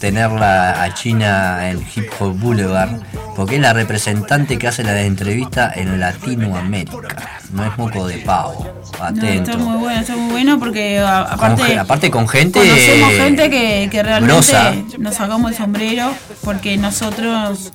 tenerla 0.01 0.83
a 0.83 0.95
China 0.95 1.71
en 1.71 1.81
Hip 1.95 2.11
Hop 2.19 2.39
Boulevard, 2.39 2.91
porque 3.37 3.57
es 3.57 3.61
la 3.61 3.73
representante 3.73 4.59
que 4.59 4.69
hace 4.69 4.83
la 4.85 5.01
entrevista 5.03 5.73
en 5.75 5.99
Latinoamérica. 6.01 7.41
No 7.53 7.65
es 7.65 7.77
moco 7.79 8.07
de 8.07 8.19
pavo. 8.19 8.67
No, 8.99 9.05
Atento. 9.05 9.51
está 9.53 9.57
muy 9.57 9.77
bueno, 9.79 10.01
está 10.01 10.17
muy 10.17 10.31
bueno 10.33 10.59
porque 10.59 10.99
a- 10.99 11.21
aparte 11.23 12.11
con 12.11 12.29
gente 12.29 12.59
conocemos 12.61 13.13
gente 13.13 13.51
que, 13.51 13.89
que 13.91 14.03
realmente 14.03 14.33
grosa. 14.35 14.75
nos 14.99 15.15
sacamos 15.15 15.51
el 15.53 15.57
sombrero 15.57 16.13
porque 16.43 16.77
nosotros 16.77 17.73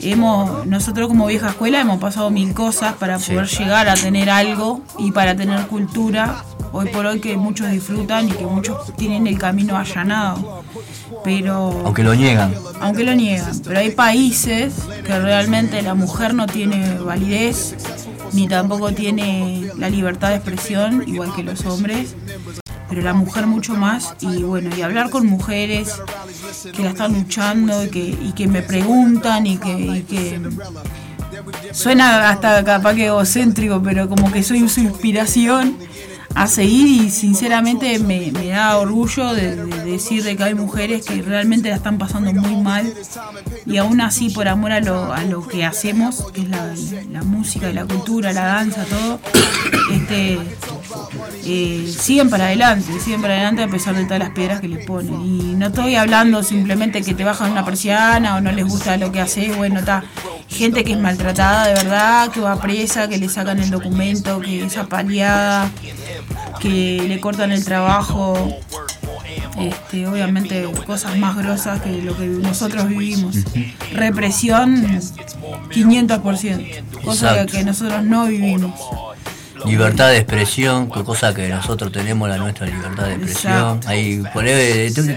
hemos, 0.00 0.66
nosotros 0.66 1.08
como 1.08 1.26
vieja 1.26 1.48
escuela 1.48 1.80
hemos 1.80 1.98
pasado 2.00 2.30
mil 2.30 2.54
cosas 2.54 2.94
para 2.94 3.18
poder 3.18 3.46
llegar 3.46 3.88
a 3.88 3.94
tener 3.94 4.30
algo 4.30 4.82
y 4.98 5.12
para 5.12 5.34
tener 5.36 5.66
cultura 5.66 6.44
hoy 6.72 6.88
por 6.88 7.06
hoy 7.06 7.20
que 7.20 7.36
muchos 7.36 7.70
disfrutan 7.70 8.28
y 8.28 8.32
que 8.32 8.46
muchos 8.46 8.94
tienen 8.96 9.26
el 9.26 9.38
camino 9.38 9.76
allanado. 9.76 10.62
Pero 11.24 11.82
Aunque 11.84 12.02
lo 12.02 12.14
niegan. 12.14 12.54
aunque 12.80 13.04
lo 13.04 13.14
niegan, 13.14 13.58
pero 13.64 13.78
hay 13.80 13.90
países 13.90 14.74
que 15.04 15.18
realmente 15.18 15.82
la 15.82 15.94
mujer 15.94 16.34
no 16.34 16.46
tiene 16.46 16.98
validez 16.98 17.74
ni 18.32 18.46
tampoco 18.46 18.92
tiene 18.92 19.70
la 19.78 19.88
libertad 19.88 20.28
de 20.30 20.36
expresión 20.36 21.04
igual 21.06 21.34
que 21.34 21.42
los 21.42 21.64
hombres, 21.64 22.14
pero 22.88 23.02
la 23.02 23.14
mujer 23.14 23.46
mucho 23.46 23.74
más 23.74 24.14
y 24.20 24.42
bueno, 24.42 24.70
y 24.76 24.82
hablar 24.82 25.10
con 25.10 25.26
mujeres 25.26 25.94
que 26.74 26.82
la 26.82 26.90
están 26.90 27.14
luchando 27.14 27.84
y 27.84 27.88
que, 27.88 28.00
y 28.00 28.32
que 28.32 28.46
me 28.46 28.62
preguntan 28.62 29.46
y 29.46 29.56
que, 29.58 29.72
y 29.72 30.02
que 30.02 30.40
suena 31.72 32.30
hasta 32.30 32.62
capaz 32.64 32.94
que 32.94 33.06
egocéntrico, 33.06 33.82
pero 33.82 34.08
como 34.08 34.30
que 34.30 34.42
soy 34.42 34.68
su 34.68 34.80
inspiración 34.80 35.76
a 36.38 36.46
seguir 36.46 36.86
y 36.86 37.10
sinceramente 37.10 37.98
me, 37.98 38.30
da 38.30 38.78
orgullo 38.78 39.34
de, 39.34 39.56
de 39.56 39.84
decir 39.84 40.22
de 40.22 40.36
que 40.36 40.44
hay 40.44 40.54
mujeres 40.54 41.04
que 41.04 41.20
realmente 41.20 41.68
la 41.68 41.74
están 41.74 41.98
pasando 41.98 42.32
muy 42.32 42.62
mal 42.62 42.94
y 43.66 43.76
aún 43.76 44.00
así 44.00 44.30
por 44.30 44.46
amor 44.46 44.70
a 44.70 44.80
lo, 44.80 45.12
a 45.12 45.24
lo 45.24 45.46
que 45.46 45.64
hacemos, 45.64 46.30
que 46.32 46.42
es 46.42 46.48
la, 47.10 47.22
música 47.24 47.72
la 47.72 47.84
cultura, 47.84 48.32
la 48.32 48.44
danza, 48.44 48.84
todo, 48.84 49.18
este, 49.92 50.38
eh, 51.44 51.92
siguen 51.98 52.30
para 52.30 52.46
adelante, 52.46 53.00
siguen 53.00 53.20
para 53.20 53.34
adelante 53.34 53.64
a 53.64 53.68
pesar 53.68 53.96
de 53.96 54.04
todas 54.04 54.20
las 54.20 54.30
piedras 54.30 54.60
que 54.60 54.68
les 54.68 54.86
ponen. 54.86 55.20
Y 55.20 55.54
no 55.56 55.66
estoy 55.66 55.96
hablando 55.96 56.44
simplemente 56.44 57.02
que 57.02 57.14
te 57.14 57.24
bajan 57.24 57.50
una 57.50 57.64
persiana 57.64 58.36
o 58.36 58.40
no 58.40 58.52
les 58.52 58.64
gusta 58.64 58.96
lo 58.96 59.10
que 59.10 59.20
haces, 59.20 59.56
bueno, 59.56 59.80
está 59.80 60.04
gente 60.48 60.82
que 60.84 60.92
es 60.92 60.98
maltratada 60.98 61.66
de 61.66 61.74
verdad, 61.74 62.30
que 62.30 62.40
va 62.40 62.60
presa, 62.60 63.08
que 63.08 63.18
le 63.18 63.28
sacan 63.28 63.58
el 63.58 63.70
documento, 63.70 64.40
que 64.40 64.64
es 64.64 64.76
apaleada, 64.76 65.70
que 66.60 67.04
le 67.08 67.20
cortan 67.20 67.52
el 67.52 67.64
trabajo. 67.64 68.60
Este, 69.58 70.06
obviamente 70.06 70.64
cosas 70.86 71.16
más 71.18 71.36
grosas 71.36 71.80
que 71.82 72.00
lo 72.02 72.16
que 72.16 72.26
nosotros 72.26 72.88
vivimos. 72.88 73.36
Represión 73.92 74.84
500%, 75.70 76.20
cosa 77.02 77.30
Exacto. 77.30 77.52
que 77.52 77.64
nosotros 77.64 78.04
no 78.04 78.26
vivimos. 78.26 78.72
Libertad 79.66 80.08
de 80.10 80.18
expresión, 80.18 80.88
cosa 80.88 81.34
que 81.34 81.48
nosotros 81.48 81.90
tenemos 81.92 82.28
la 82.28 82.36
nuestra 82.38 82.66
libertad 82.66 83.06
de 83.06 83.14
expresión. 83.14 83.80
Ahí 83.86 84.22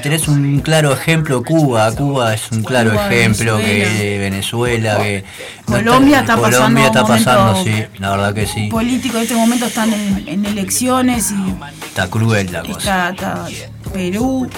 tenés 0.01 0.27
un 0.27 0.59
claro 0.59 0.93
ejemplo, 0.93 1.43
Cuba. 1.43 1.91
Cuba 1.93 2.33
es 2.33 2.51
un 2.51 2.63
claro 2.63 2.91
Cuba, 2.91 3.07
ejemplo 3.13 3.57
Venezuela. 3.57 3.97
que 3.97 4.17
Venezuela, 4.19 4.97
que 4.97 5.23
Colombia 5.65 6.19
está 6.21 6.35
pasando 6.37 6.57
Colombia 6.57 6.85
está 6.87 7.05
pasando, 7.05 7.63
sí, 7.63 7.83
la 7.99 8.11
verdad 8.11 8.33
que 8.33 8.47
sí. 8.47 8.67
Políticos 8.69 9.17
en 9.17 9.21
este 9.23 9.35
momento 9.35 9.65
están 9.65 9.93
en, 9.93 10.27
en 10.27 10.45
elecciones 10.45 11.31
y 11.31 11.85
Está 11.85 12.07
cruel 12.09 12.51
la 12.51 12.61
cosa. 12.63 13.09
está, 13.09 13.09
está 13.09 13.47
Perú. 13.93 14.49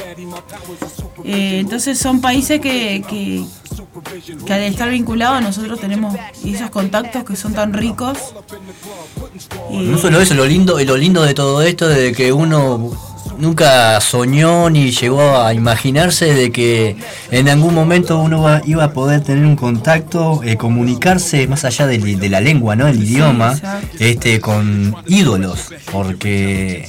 Eh, 1.26 1.60
entonces 1.60 1.98
son 2.00 2.22
países 2.22 2.60
que, 2.60 3.04
que, 3.10 3.46
que 4.46 4.54
al 4.54 4.62
estar 4.62 4.90
vinculados 4.90 5.42
nosotros 5.42 5.80
tenemos 5.80 6.16
esos 6.46 6.70
contactos 6.70 7.24
que 7.24 7.36
son 7.36 7.54
tan 7.54 7.74
ricos. 7.74 8.18
Eh, 9.72 9.88
No 9.90 9.98
solo 9.98 10.20
eso, 10.20 10.34
lo 10.34 10.46
lindo, 10.46 10.80
lo 10.84 10.98
lindo 10.98 11.24
de 11.24 11.34
todo 11.34 11.62
esto 11.62 11.88
de 11.88 12.12
que 12.12 12.34
uno 12.34 12.92
nunca 13.38 14.00
soñó 14.00 14.70
ni 14.70 14.92
llegó 14.92 15.38
a 15.38 15.54
imaginarse 15.54 16.34
de 16.34 16.52
que 16.52 16.96
en 17.32 17.50
algún 17.50 17.74
momento 17.74 18.20
uno 18.20 18.62
iba 18.66 18.84
a 18.84 18.94
poder 18.94 19.24
tener 19.24 19.46
un 19.46 19.56
contacto, 19.56 20.42
eh, 20.44 20.56
comunicarse 20.56 21.48
más 21.48 21.66
allá 21.66 21.88
de, 21.88 21.98
de 21.98 22.30
la 22.30 22.42
lengua, 22.42 22.76
¿no? 22.76 22.88
El 22.88 23.02
idioma, 23.04 23.60
este, 24.00 24.40
con 24.40 24.96
ídolos, 25.08 25.70
porque 25.92 26.88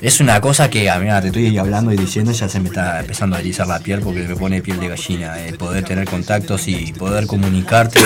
es 0.00 0.20
una 0.20 0.40
cosa 0.40 0.70
que, 0.70 0.90
a 0.90 0.98
mí 0.98 1.08
te 1.20 1.26
estoy 1.28 1.58
hablando 1.58 1.92
y 1.92 1.96
diciendo, 1.96 2.32
ya 2.32 2.48
se 2.48 2.60
me 2.60 2.68
está 2.68 3.00
empezando 3.00 3.36
a 3.36 3.40
erizar 3.40 3.66
la 3.66 3.80
piel 3.80 4.00
porque 4.00 4.22
me 4.22 4.36
pone 4.36 4.62
piel 4.62 4.78
de 4.80 4.88
gallina. 4.88 5.40
El 5.40 5.56
poder 5.56 5.84
tener 5.84 6.08
contactos 6.08 6.68
y 6.68 6.92
poder 6.92 7.26
comunicarte 7.26 8.00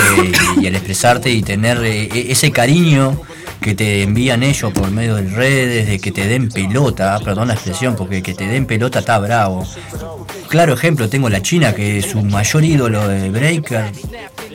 y, 0.61 0.67
al 0.67 0.75
expresarte 0.75 1.29
y 1.31 1.41
tener 1.41 1.83
eh, 1.83 2.09
e- 2.13 2.31
ese 2.31 2.51
cariño 2.51 3.21
que 3.61 3.75
te 3.75 4.03
envían 4.03 4.41
ellos 4.43 4.71
por 4.71 4.89
medio 4.91 5.15
de 5.15 5.29
redes, 5.29 5.87
de 5.87 5.99
que 5.99 6.11
te 6.11 6.27
den 6.27 6.49
pelota, 6.49 7.19
perdón 7.23 7.49
la 7.49 7.55
expresión, 7.55 7.95
porque 7.95 8.21
que 8.23 8.33
te 8.33 8.47
den 8.47 8.65
pelota 8.65 8.99
está 8.99 9.19
bravo. 9.19 9.65
Claro 10.47 10.73
ejemplo, 10.73 11.09
tengo 11.09 11.29
la 11.29 11.41
China, 11.41 11.73
que 11.73 12.01
su 12.01 12.21
mayor 12.23 12.63
ídolo 12.63 13.07
de 13.07 13.29
Breaker, 13.29 13.91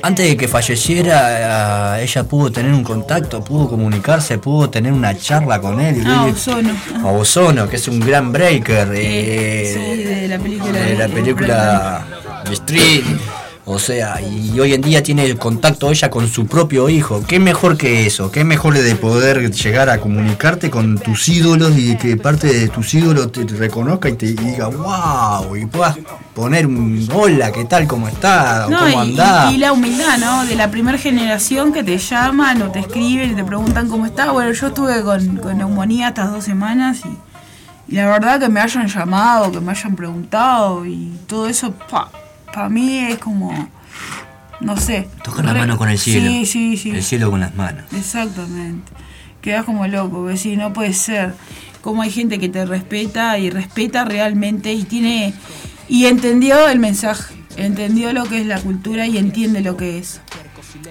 antes 0.03 0.27
de 0.29 0.37
que 0.37 0.49
falleciera, 0.49 1.99
eh, 1.99 2.05
ella 2.05 2.25
pudo 2.25 2.51
tener 2.51 2.73
un 2.73 2.83
contacto, 2.83 3.45
pudo 3.45 3.69
comunicarse, 3.69 4.39
pudo 4.39 4.69
tener 4.71 4.93
una 4.93 5.17
charla 5.17 5.61
con 5.61 5.81
él. 5.81 6.03
Ah, 6.07 6.27
Ozono. 6.31 6.75
a 7.03 7.07
Ozono, 7.13 7.69
que 7.69 7.77
es 7.77 7.87
un 7.89 8.01
gran 8.01 8.33
breaker 8.33 8.89
eh, 8.95 9.73
Sí, 9.75 10.03
de 10.03 10.29
la 10.29 10.39
película. 10.39 10.73
de 10.81 10.97
la 10.97 11.09
película 11.09 12.07
Street. 12.51 13.05
O 13.67 13.79
sea, 13.79 14.21
y 14.21 14.61
hoy 14.61 14.75
en 14.75 14.83
día 14.83 15.03
tiene 15.03 15.37
contacto 15.37 15.91
ella 15.91 16.11
con 16.11 16.29
su 16.29 16.47
propio 16.47 16.91
hijo. 16.91 17.25
¿Qué 17.27 17.41
mejor 17.41 17.79
que 17.79 18.05
eso? 18.05 18.31
¿Qué 18.31 18.45
mejor 18.45 18.75
de 18.77 18.95
poder 18.95 19.51
llegar 19.51 19.89
a 19.89 19.99
comunicarte 20.01 20.69
con 20.71 20.99
tus 20.99 21.27
ídolos 21.31 21.73
y 21.79 21.97
que 21.97 22.19
parte 22.19 22.47
de 22.53 22.69
tus 22.69 22.93
ídolos 22.93 23.33
te 23.33 23.45
reconozca 23.45 24.11
y 24.11 24.17
te 24.17 24.27
diga 24.35 24.69
wow 24.69 25.57
y 25.57 25.65
puedas 25.65 25.97
poner 26.35 26.67
un 26.67 27.09
hola, 27.11 27.53
¿qué 27.53 27.65
tal? 27.65 27.87
¿Cómo 27.87 28.07
está? 28.07 28.67
No, 28.69 28.81
¿Cómo 28.81 29.01
andás? 29.01 29.51
y- 29.53 29.55
y 29.55 29.59
la 29.59 29.73
humildad, 29.73 30.19
¿no? 30.19 30.45
De 30.45 30.57
la 30.57 30.71
primera 30.71 30.99
generación 30.99 31.73
que 31.73 31.83
te 31.83 31.97
llaman 31.97 32.61
o 32.61 32.71
te 32.71 32.81
escriben 32.81 33.31
y 33.33 33.35
te 33.35 33.45
preguntan 33.45 33.89
cómo 33.89 34.05
está. 34.05 34.31
Bueno, 34.33 34.53
yo 34.53 34.67
estuve 34.67 35.01
con, 35.03 35.37
con 35.39 35.57
neumonía 35.57 36.09
estas 36.09 36.31
dos 36.33 36.45
semanas 36.45 36.99
y, 37.07 37.93
y 37.95 37.97
la 37.97 38.09
verdad 38.11 38.39
que 38.41 38.51
me 38.51 38.61
hayan 38.61 38.89
llamado, 38.89 39.51
que 39.51 39.61
me 39.61 39.71
hayan 39.73 39.97
preguntado 39.97 40.85
y 40.85 41.13
todo 41.27 41.49
eso, 41.49 41.73
para 42.55 42.69
mí 42.69 42.99
es 43.01 43.19
como, 43.19 43.69
no 44.61 44.77
sé. 44.77 45.09
Tocar 45.25 45.45
la 45.45 45.53
re- 45.55 45.61
mano 45.61 45.77
con 45.77 45.89
el 45.89 45.99
cielo. 45.99 46.31
Sí, 46.31 46.47
sí, 46.47 46.77
sí. 46.77 46.91
El 46.91 47.03
cielo 47.03 47.31
con 47.31 47.41
las 47.41 47.55
manos. 47.55 47.85
Exactamente. 47.97 48.93
Quedas 49.41 49.65
como 49.65 49.87
loco, 49.87 50.27
que 50.27 50.37
sí, 50.37 50.57
no 50.57 50.73
puede 50.73 50.95
ser. 50.95 51.35
Como 51.83 52.03
hay 52.03 52.11
gente 52.11 52.39
que 52.39 52.49
te 52.49 52.65
respeta 52.65 53.39
y 53.39 53.51
respeta 53.51 54.05
realmente 54.07 54.73
y 54.73 54.85
tiene 54.85 55.35
y 55.87 56.07
entendió 56.07 56.69
el 56.69 56.79
mensaje, 56.79 57.35
entendió 57.59 58.13
lo 58.15 58.25
que 58.25 58.41
es 58.41 58.47
la 58.47 58.59
cultura 58.59 59.07
y 59.07 59.19
entiende 59.19 59.61
lo 59.61 59.77
que 59.77 59.99
es. 59.99 60.21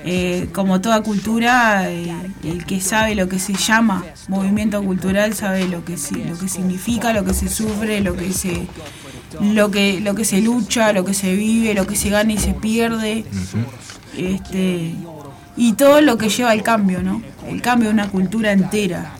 Eh, 0.05 0.49
como 0.53 0.81
toda 0.81 1.01
cultura, 1.01 1.89
eh, 1.89 2.13
el 2.43 2.65
que 2.65 2.79
sabe 2.79 3.15
lo 3.15 3.27
que 3.27 3.39
se 3.39 3.53
llama 3.53 4.03
movimiento 4.27 4.83
cultural 4.83 5.33
sabe 5.33 5.67
lo 5.67 5.83
que 5.83 5.97
sí, 5.97 6.23
lo 6.27 6.37
que 6.37 6.47
significa, 6.47 7.11
lo 7.13 7.25
que 7.25 7.33
se 7.33 7.49
sufre, 7.49 8.01
lo 8.01 8.15
que 8.15 8.31
se 8.33 8.67
lo 9.41 9.71
que 9.71 9.99
lo 9.99 10.15
que 10.15 10.25
se 10.25 10.41
lucha, 10.41 10.93
lo 10.93 11.05
que 11.05 11.13
se 11.13 11.35
vive, 11.35 11.73
lo 11.73 11.85
que 11.87 11.95
se 11.95 12.09
gana 12.09 12.33
y 12.33 12.37
se 12.37 12.53
pierde. 12.53 13.25
Este 14.17 14.93
y 15.55 15.73
todo 15.73 16.01
lo 16.01 16.17
que 16.17 16.29
lleva 16.29 16.51
al 16.51 16.63
cambio, 16.63 17.03
¿no? 17.03 17.21
El 17.47 17.61
cambio 17.61 17.89
de 17.89 17.93
una 17.93 18.09
cultura 18.09 18.51
entera. 18.51 19.13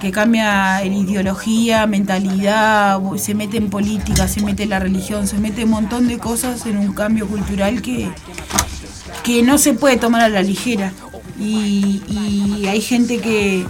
que 0.00 0.10
cambia 0.12 0.82
en 0.82 0.92
ideología, 0.92 1.86
mentalidad, 1.86 3.00
se 3.16 3.34
mete 3.34 3.56
en 3.56 3.70
política, 3.70 4.28
se 4.28 4.42
mete 4.42 4.64
en 4.64 4.70
la 4.70 4.78
religión, 4.78 5.26
se 5.26 5.38
mete 5.38 5.64
un 5.64 5.70
montón 5.70 6.06
de 6.06 6.18
cosas 6.18 6.66
en 6.66 6.76
un 6.76 6.92
cambio 6.92 7.26
cultural 7.26 7.80
que, 7.80 8.10
que 9.24 9.42
no 9.42 9.56
se 9.58 9.72
puede 9.72 9.96
tomar 9.96 10.20
a 10.22 10.28
la 10.28 10.42
ligera. 10.42 10.92
Y, 11.40 12.02
y 12.08 12.66
hay 12.66 12.80
gente 12.80 13.18
que 13.18 13.64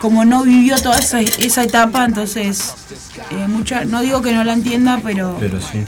como 0.00 0.24
no 0.24 0.42
vivió 0.44 0.76
toda 0.80 0.98
esa, 0.98 1.20
esa 1.20 1.62
etapa, 1.64 2.04
entonces 2.04 2.74
eh, 3.30 3.46
mucha, 3.48 3.84
no 3.84 4.00
digo 4.00 4.22
que 4.22 4.32
no 4.32 4.44
la 4.44 4.52
entienda, 4.52 5.00
pero 5.02 5.36
Pero 5.40 5.60
sí. 5.60 5.84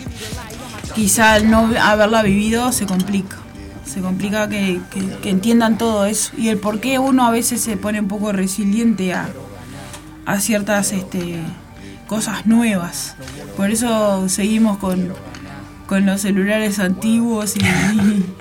quizá 0.94 1.34
al 1.34 1.50
no 1.50 1.70
haberla 1.80 2.22
vivido 2.22 2.72
se 2.72 2.86
complica. 2.86 3.36
Se 3.84 4.00
complica 4.00 4.48
que, 4.48 4.80
que- 4.92 5.16
que 5.20 5.30
entiendan 5.30 5.76
todo 5.78 6.06
eso 6.06 6.32
y 6.36 6.48
el 6.48 6.58
por 6.58 6.80
qué 6.80 6.98
uno 7.00 7.26
a 7.26 7.30
veces 7.30 7.60
se 7.60 7.76
pone 7.76 7.98
un 8.00 8.06
poco 8.08 8.30
resiliente 8.32 9.12
a, 9.14 9.28
a 10.26 10.38
ciertas 10.40 10.92
este, 10.92 11.40
cosas 12.06 12.46
nuevas. 12.46 13.16
Por 13.56 13.70
eso 13.72 14.28
seguimos 14.28 14.78
con, 14.78 15.12
con 15.88 16.06
los 16.06 16.20
celulares 16.20 16.78
antiguos 16.78 17.54
y, 17.56 17.60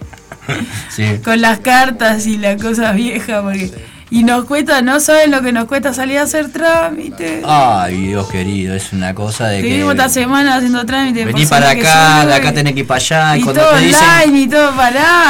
Sí. 0.90 1.20
con 1.24 1.42
las 1.42 1.60
cartas 1.60 2.26
y 2.28 2.38
las 2.38 2.62
cosas 2.62 2.96
viejas. 2.96 3.42
Porque, 3.44 3.72
y 4.12 4.24
nos 4.24 4.46
cuesta, 4.46 4.82
no 4.82 5.00
saben 5.00 5.32
lo 5.32 5.42
que 5.42 5.52
nos 5.52 5.66
cuesta 5.66 5.94
salir 5.94 6.18
a 6.18 6.24
hacer 6.24 6.50
trámites. 6.52 7.44
Ay, 7.46 8.08
Dios 8.08 8.28
querido, 8.30 8.74
es 8.76 8.92
una 8.94 9.14
cosa 9.14 9.48
de 9.48 9.62
Seguimos 9.62 9.92
esta 9.94 10.06
que. 10.06 10.10
semana 10.10 10.56
haciendo 10.56 10.86
trámites. 10.86 11.26
Vení 11.26 11.46
para 11.46 11.76
que 11.76 11.82
acá, 11.82 12.26
de 12.26 12.34
acá 12.34 12.54
tenés 12.54 12.74
que 12.74 12.80
ir 12.82 12.88
para 12.88 12.98
allá. 12.98 13.38
Y, 13.38 13.40
Y 13.40 13.44
cuando 13.44 13.62
todo 13.62 13.74
te 13.76 13.86
dicen. 13.86 14.08
online 14.24 14.40
y 14.40 14.48
todo. 14.48 14.72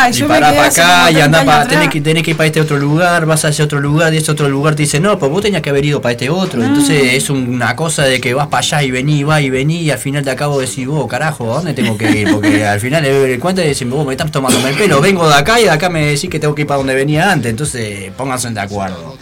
Y 0.09 0.13
Yo 0.13 0.27
me 0.27 0.33
pará 0.35 0.47
quedé 0.49 0.57
para 0.57 0.69
acá 0.69 1.11
y 1.11 1.13
30 1.13 1.25
anda 1.25 1.39
años 1.39 1.53
para. 1.53 1.67
Tenés 1.67 1.89
que, 1.89 2.01
tenés 2.01 2.23
que 2.23 2.31
ir 2.31 2.37
para 2.37 2.47
este 2.47 2.61
otro 2.61 2.77
lugar, 2.77 3.25
vas 3.25 3.45
a 3.45 3.49
ese 3.49 3.63
otro 3.63 3.79
lugar 3.79 4.13
y 4.13 4.17
ese 4.17 4.31
otro 4.31 4.49
lugar 4.49 4.75
te 4.75 4.83
dice, 4.83 4.99
no, 4.99 5.17
pues 5.19 5.31
vos 5.31 5.41
tenías 5.41 5.61
que 5.61 5.69
haber 5.69 5.85
ido 5.85 6.01
para 6.01 6.13
este 6.13 6.29
otro. 6.29 6.61
Ah. 6.61 6.65
Entonces 6.65 7.13
es 7.13 7.29
una 7.29 7.75
cosa 7.75 8.03
de 8.03 8.19
que 8.21 8.33
vas 8.33 8.47
para 8.47 8.59
allá 8.59 8.83
y 8.83 8.91
vení, 8.91 9.23
va 9.23 9.41
y 9.41 9.49
vení 9.49 9.81
y 9.81 9.91
al 9.91 9.99
final 9.99 10.23
te 10.23 10.31
acabo 10.31 10.59
de 10.59 10.65
decir, 10.65 10.87
vos, 10.87 11.07
carajo, 11.07 11.51
¿a 11.51 11.55
dónde 11.57 11.73
tengo 11.73 11.97
que 11.97 12.09
ir? 12.11 12.31
Porque 12.31 12.65
al 12.67 12.79
final 12.79 13.05
el 13.05 13.39
cuenta 13.39 13.63
y 13.63 13.67
decís, 13.69 13.89
vos 13.89 14.05
me 14.05 14.13
estás 14.13 14.31
tomando 14.31 14.65
el 14.67 14.75
pelo, 14.75 15.01
vengo 15.01 15.27
de 15.27 15.35
acá 15.35 15.59
y 15.59 15.63
de 15.63 15.69
acá 15.69 15.89
me 15.89 16.05
decís 16.05 16.29
que 16.29 16.39
tengo 16.39 16.55
que 16.55 16.61
ir 16.61 16.67
para 16.67 16.77
donde 16.79 16.95
venía 16.95 17.31
antes. 17.31 17.49
Entonces 17.49 18.11
pónganse 18.17 18.49
de 18.49 18.59
acuerdo. 18.73 19.17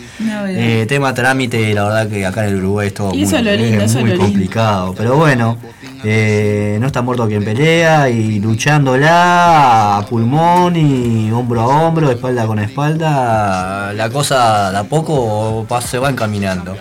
Eh, 0.49 0.85
tema 0.87 1.13
trámite, 1.13 1.73
la 1.73 1.83
verdad 1.83 2.07
que 2.09 2.25
acá 2.25 2.43
en 2.47 2.53
el 2.55 2.57
Uruguay 2.63 2.87
es 2.87 2.93
todo 2.93 3.13
Y 3.13 3.17
muy, 3.17 3.23
es 3.23 3.31
lo 3.43 3.51
lindo, 3.55 3.77
es 3.83 3.83
eso 3.91 3.99
es 3.99 4.05
muy 4.05 4.17
complicado. 4.17 4.93
Pero 4.97 5.15
bueno, 5.17 5.57
eh, 6.03 6.77
no 6.79 6.87
está 6.87 7.01
muerto 7.01 7.27
quien 7.27 7.43
pelea 7.43 8.09
y 8.09 8.39
luchándola 8.39 9.97
a 9.97 10.05
pulmón 10.05 10.75
y 10.75 11.31
hombro 11.31 11.61
a 11.61 11.67
hombro, 11.87 12.09
espalda 12.11 12.45
con 12.47 12.59
espalda, 12.59 13.93
la 13.93 14.09
cosa 14.09 14.71
de 14.71 14.77
a 14.77 14.83
poco 14.83 15.65
va- 15.71 15.81
se 15.81 15.97
va 15.99 16.09
encaminando. 16.09 16.75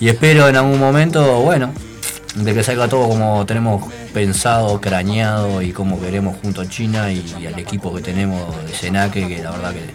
Y 0.00 0.08
espero 0.08 0.48
en 0.48 0.56
algún 0.56 0.78
momento, 0.78 1.40
bueno, 1.40 1.72
de 2.34 2.52
que 2.54 2.62
salga 2.64 2.88
todo 2.88 3.08
como 3.08 3.46
tenemos 3.46 3.84
pensado, 4.12 4.80
craneado 4.80 5.62
y 5.62 5.72
como 5.72 6.00
queremos 6.00 6.36
junto 6.42 6.62
a 6.62 6.68
China 6.68 7.10
y, 7.12 7.24
y 7.40 7.46
al 7.46 7.58
equipo 7.58 7.94
que 7.94 8.02
tenemos 8.02 8.40
de 8.66 8.72
Senaque, 8.72 9.26
que 9.28 9.42
la 9.42 9.50
verdad 9.52 9.72
que 9.72 9.94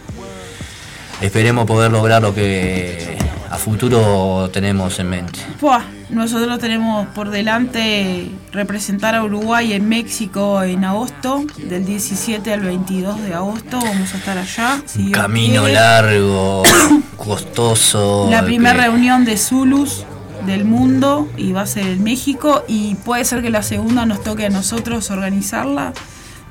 esperemos 1.22 1.66
poder 1.66 1.92
lograr 1.92 2.22
lo 2.22 2.34
que 2.34 3.18
a 3.50 3.58
futuro 3.58 4.50
tenemos 4.54 5.00
en 5.00 5.10
mente. 5.10 5.40
Buah, 5.60 5.82
nosotros 6.10 6.60
tenemos 6.60 7.08
por 7.10 7.30
delante 7.30 8.30
representar 8.52 9.16
a 9.16 9.24
Uruguay 9.24 9.74
en 9.74 9.90
México 9.90 10.62
en 10.64 10.86
agosto, 10.86 11.44
del 11.58 11.86
17 11.86 12.54
al 12.54 12.62
22 12.62 13.22
de 13.24 13.34
agosto, 13.34 13.80
vamos 13.82 14.14
a 14.14 14.18
estar 14.18 14.38
allá. 14.38 14.82
si 14.86 15.04
Dios 15.08 15.18
Camino 15.20 15.62
quiere. 15.64 15.74
largo, 15.76 16.64
costoso. 17.18 18.28
La 18.30 18.44
primera 18.44 18.76
que- 18.76 18.82
reunión 18.84 19.26
de 19.26 19.38
Zulus 19.38 20.06
del 20.46 20.64
mundo 20.64 21.28
y 21.36 21.52
va 21.52 21.62
a 21.62 21.68
ser 21.68 21.86
en 21.88 22.04
México 22.04 22.64
y 22.68 22.96
puede 22.96 23.26
ser 23.26 23.42
que 23.42 23.50
la 23.50 23.62
segunda 23.64 24.06
nos 24.06 24.24
toque 24.24 24.46
a 24.46 24.50
nosotros 24.50 25.10
organizarla. 25.12 25.94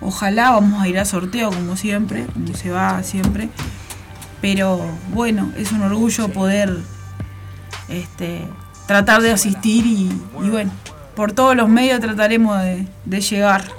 Ojalá 0.00 0.50
vamos 0.52 0.82
a 0.82 0.88
ir 0.88 0.98
a 0.98 1.04
sorteo 1.04 1.50
como 1.50 1.76
siempre, 1.76 2.26
como 2.26 2.54
se 2.54 2.70
va 2.70 3.02
siempre. 3.02 3.48
Pero 4.40 4.81
bueno, 5.12 5.52
es 5.56 5.73
un 5.73 5.82
orgullo 5.82 6.28
poder 6.28 6.77
este, 7.89 8.47
tratar 8.86 9.23
de 9.23 9.32
asistir 9.32 9.86
y, 9.86 10.10
bueno, 10.32 10.70
por 11.16 11.32
todos 11.32 11.56
los 11.56 11.69
medios 11.69 12.01
trataremos 12.01 12.60
de 13.05 13.20
llegar. 13.20 13.77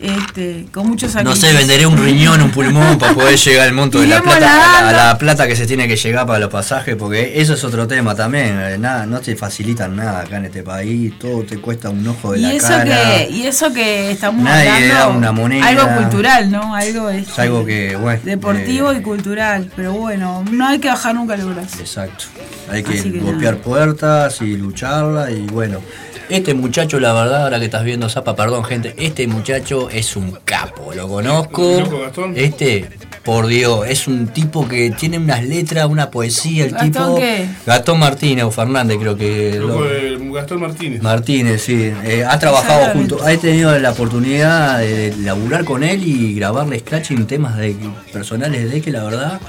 Este, 0.00 0.66
con 0.72 0.86
muchos 0.86 1.12
No 1.24 1.34
sé, 1.34 1.52
venderé 1.52 1.84
un 1.84 1.96
riñón, 1.98 2.40
un 2.40 2.52
pulmón 2.52 2.98
para 2.98 3.14
poder 3.14 3.36
llegar 3.44 3.66
al 3.66 3.74
monto 3.74 4.00
de 4.00 4.06
la 4.06 4.22
plata, 4.22 4.36
a 4.36 4.40
la, 4.40 4.78
a 4.78 4.82
nadando. 4.92 4.96
la 5.04 5.18
plata 5.18 5.48
que 5.48 5.56
se 5.56 5.66
tiene 5.66 5.88
que 5.88 5.96
llegar 5.96 6.24
para 6.24 6.38
los 6.38 6.50
pasajes, 6.50 6.94
porque 6.94 7.40
eso 7.40 7.54
es 7.54 7.64
otro 7.64 7.88
tema 7.88 8.14
también. 8.14 8.56
eh, 8.60 8.78
Nada, 8.78 9.06
no 9.06 9.18
te 9.20 9.34
facilitan 9.34 9.96
nada 9.96 10.20
acá 10.20 10.36
en 10.36 10.44
este 10.44 10.62
país, 10.62 11.18
todo 11.18 11.42
te 11.42 11.58
cuesta 11.58 11.90
un 11.90 12.06
ojo 12.06 12.32
de 12.32 12.38
Y 12.38 12.42
la 12.42 12.52
eso, 12.54 12.68
cara. 12.68 12.84
que, 12.84 13.28
y 13.32 13.46
eso 13.46 13.72
que 13.72 14.12
estamos 14.12 14.44
Nadie 14.44 14.68
hablando, 14.70 14.94
da 14.94 15.08
una 15.08 15.32
moneda. 15.32 15.66
algo 15.66 15.88
cultural, 15.96 16.50
¿no? 16.50 16.74
Algo 16.76 17.10
este, 17.10 17.32
Es 17.32 17.38
algo 17.40 17.64
que, 17.66 17.96
bueno. 17.96 18.20
deportivo 18.24 18.92
eh, 18.92 18.98
y 18.98 19.02
cultural, 19.02 19.68
pero 19.74 19.92
bueno, 19.94 20.44
no 20.52 20.68
hay 20.68 20.78
que 20.78 20.88
bajar 20.88 21.14
nunca 21.16 21.36
los 21.36 21.52
brazos. 21.52 21.80
Exacto. 21.80 22.26
Hay 22.70 22.84
que, 22.84 23.00
golpear 23.18 23.54
nada. 23.54 23.64
puertas 23.64 24.40
y 24.42 24.56
lucharla 24.56 25.30
y 25.32 25.40
bueno. 25.46 25.80
Este 26.28 26.52
muchacho, 26.52 27.00
la 27.00 27.14
verdad, 27.14 27.44
ahora 27.44 27.58
que 27.58 27.64
estás 27.64 27.84
viendo 27.84 28.08
Zapa, 28.10 28.36
perdón 28.36 28.62
gente, 28.62 28.94
este 28.98 29.26
muchacho 29.26 29.88
es 29.88 30.14
un 30.14 30.32
capo, 30.44 30.92
lo 30.94 31.08
conozco. 31.08 31.80
¿Loco 31.80 32.00
Gastón? 32.00 32.34
Este, 32.36 32.86
por 33.24 33.46
Dios, 33.46 33.86
es 33.88 34.06
un 34.06 34.28
tipo 34.28 34.68
que 34.68 34.90
tiene 34.90 35.16
unas 35.16 35.42
letras, 35.42 35.86
una 35.86 36.10
poesía, 36.10 36.64
el 36.66 36.72
¿Gastón 36.72 36.92
tipo. 36.92 37.14
qué? 37.16 37.46
Gastón 37.64 37.98
Martínez 38.00 38.44
o 38.44 38.50
Fernández 38.50 38.98
creo 39.00 39.16
que. 39.16 39.54
Lo- 39.58 40.32
Gastón 40.34 40.60
Martínez. 40.60 41.02
Martínez, 41.02 41.62
sí. 41.62 41.90
Eh, 42.04 42.24
ha 42.28 42.38
trabajado 42.38 42.92
junto, 42.92 43.22
ha 43.26 43.34
tenido 43.38 43.76
la 43.78 43.92
oportunidad 43.92 44.80
de 44.80 45.14
laburar 45.22 45.64
con 45.64 45.82
él 45.82 46.02
y 46.06 46.34
grabarle 46.34 46.78
scratching 46.80 47.26
temas 47.26 47.56
de 47.56 47.74
personales 48.12 48.70
de 48.70 48.82
que 48.82 48.90
la 48.90 49.02
verdad 49.04 49.40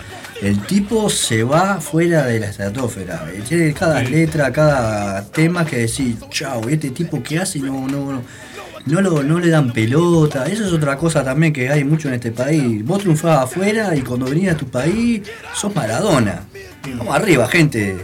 el 0.41 0.59
tipo 0.65 1.09
se 1.09 1.43
va 1.43 1.79
fuera 1.81 2.25
de 2.25 2.39
la 2.39 2.47
estratosfera. 2.47 3.25
Tiene 3.47 3.73
cada 3.73 4.01
letra, 4.01 4.51
cada 4.51 5.23
tema 5.25 5.65
que 5.65 5.77
decir, 5.77 6.15
chau, 6.29 6.67
este 6.69 6.91
tipo 6.91 7.21
que 7.21 7.39
hace 7.39 7.59
no, 7.59 7.87
no, 7.87 8.11
no. 8.13 8.21
No, 8.85 9.01
lo- 9.01 9.21
no 9.23 9.39
le 9.39 9.49
dan 9.49 9.71
pelota, 9.73 10.45
eso 10.45 10.65
es 10.65 10.71
otra 10.71 10.95
cosa 10.97 11.23
también 11.23 11.51
que 11.51 11.69
hay 11.69 11.83
mucho 11.83 12.07
en 12.07 12.13
este 12.15 12.31
país. 12.31 12.83
Vos 12.85 12.99
triunfabas 12.99 13.43
afuera 13.43 13.93
y 13.95 14.01
cuando 14.01 14.25
venías 14.27 14.55
a 14.55 14.57
tu 14.57 14.67
país 14.67 15.21
sos 15.53 15.75
Maradona. 15.75 16.43
Vamos 16.97 17.13
arriba, 17.13 17.47
gente. 17.47 17.97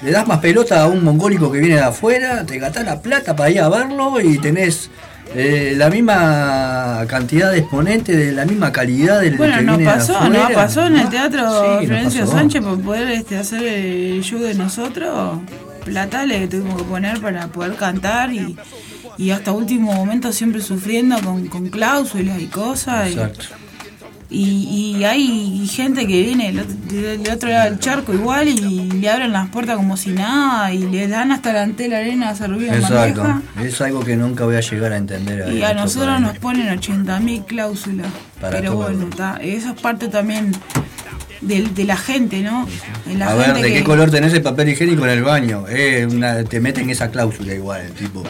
Le 0.00 0.10
das 0.12 0.26
más 0.26 0.38
pelota 0.38 0.82
a 0.82 0.86
un 0.86 1.02
mongólico 1.04 1.50
que 1.50 1.58
viene 1.58 1.74
de 1.76 1.82
afuera, 1.82 2.46
te 2.46 2.58
gastás 2.58 2.84
la 2.84 3.02
plata 3.02 3.34
para 3.36 3.50
ir 3.50 3.60
a 3.60 3.68
verlo 3.68 4.20
y 4.20 4.38
tenés 4.38 4.90
eh, 5.34 5.74
la 5.76 5.88
misma 5.90 7.04
cantidad 7.08 7.50
de 7.52 7.58
exponentes, 7.60 8.16
de 8.16 8.32
la 8.32 8.44
misma 8.44 8.70
calidad 8.72 9.20
del 9.20 9.36
Bueno, 9.36 9.56
que 9.58 9.62
nos 9.62 9.78
viene 9.78 9.92
pasó, 9.92 10.16
afuera. 10.18 10.42
nos 10.44 10.52
pasó 10.52 10.86
en 10.86 10.96
el 10.96 11.08
teatro 11.08 11.78
Sí, 11.80 11.86
Florencio. 11.86 12.26
Sánchez 12.26 12.62
por 12.62 12.80
poder 12.80 13.08
este, 13.10 13.38
hacer 13.38 13.62
el 13.62 14.22
show 14.22 14.40
de 14.40 14.54
nosotros. 14.54 15.38
Plata 15.84 16.24
le 16.26 16.46
tuvimos 16.48 16.76
que 16.76 16.84
poner 16.88 17.20
para 17.20 17.48
poder 17.48 17.74
cantar 17.74 18.32
y, 18.32 18.56
y 19.18 19.30
hasta 19.30 19.52
último 19.52 19.92
momento 19.92 20.32
siempre 20.32 20.60
sufriendo 20.62 21.18
con, 21.20 21.46
con 21.48 21.68
cláusulas 21.70 22.40
y 22.40 22.46
cosas. 22.46 23.08
Exacto. 23.10 23.44
Y, 23.48 23.71
y 24.34 25.04
hay 25.04 25.66
gente 25.68 26.06
que 26.06 26.22
viene 26.22 26.52
del 26.52 27.20
otro, 27.32 27.48
lado 27.50 27.70
del 27.70 27.78
charco 27.78 28.12
igual 28.14 28.48
y 28.48 28.90
le 28.90 29.10
abren 29.10 29.32
las 29.32 29.48
puertas 29.50 29.76
como 29.76 29.96
si 29.96 30.10
nada 30.10 30.72
y 30.72 30.78
le 30.88 31.08
dan 31.08 31.32
hasta 31.32 31.52
la 31.52 31.62
ante 31.62 31.88
la 31.88 31.98
arena 31.98 32.34
servida 32.34 32.74
en 32.74 32.82
Exacto. 32.82 33.42
Es 33.62 33.80
algo 33.80 34.00
que 34.04 34.16
nunca 34.16 34.44
voy 34.44 34.56
a 34.56 34.60
llegar 34.60 34.92
a 34.92 34.96
entender. 34.96 35.52
Y 35.52 35.62
a 35.62 35.74
nosotros 35.74 36.20
nos 36.20 36.38
ponen 36.38 36.68
80.000 36.68 37.44
cláusulas. 37.44 38.06
Para 38.40 38.58
Pero 38.58 38.74
bueno, 38.76 39.06
ta, 39.16 39.38
eso 39.40 39.72
es 39.74 39.80
parte 39.80 40.08
también 40.08 40.52
del- 41.40 41.74
de, 41.74 41.84
la 41.84 41.96
gente, 41.96 42.40
¿no? 42.40 42.66
De 43.06 43.14
la 43.14 43.28
A 43.28 43.34
ver, 43.34 43.54
¿de 43.54 43.62
que- 43.62 43.72
qué 43.74 43.84
color 43.84 44.10
tenés 44.10 44.32
el 44.32 44.42
papel 44.42 44.68
higiénico 44.70 45.04
en 45.04 45.10
el 45.10 45.22
baño? 45.22 45.64
Eh, 45.68 46.06
una- 46.10 46.42
te 46.44 46.60
meten 46.60 46.88
esa 46.90 47.10
cláusula 47.10 47.54
igual, 47.54 47.82
el 47.82 47.92
tipo. 47.92 48.22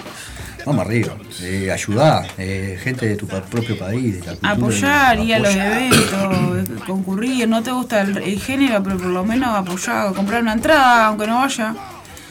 Vamos 0.64 0.86
arriba, 0.86 1.14
eh, 1.40 1.70
ayudá, 1.72 2.26
eh, 2.38 2.78
gente 2.82 3.06
de 3.06 3.16
tu 3.16 3.26
propio 3.26 3.78
país, 3.78 4.20
de 4.20 4.26
la 4.26 4.32
cultura, 4.32 4.52
Apoyar, 4.52 5.18
ir 5.20 5.34
a 5.34 5.38
los 5.40 5.54
eventos, 5.54 6.80
concurrir, 6.86 7.48
no 7.48 7.62
te 7.62 7.72
gusta 7.72 8.02
el, 8.02 8.16
el 8.18 8.40
género, 8.40 8.82
pero 8.82 8.96
por 8.96 9.06
lo 9.06 9.24
menos 9.24 9.48
apoyar, 9.56 10.12
comprar 10.14 10.42
una 10.42 10.52
entrada, 10.52 11.06
aunque 11.06 11.26
no 11.26 11.36
vaya. 11.38 11.74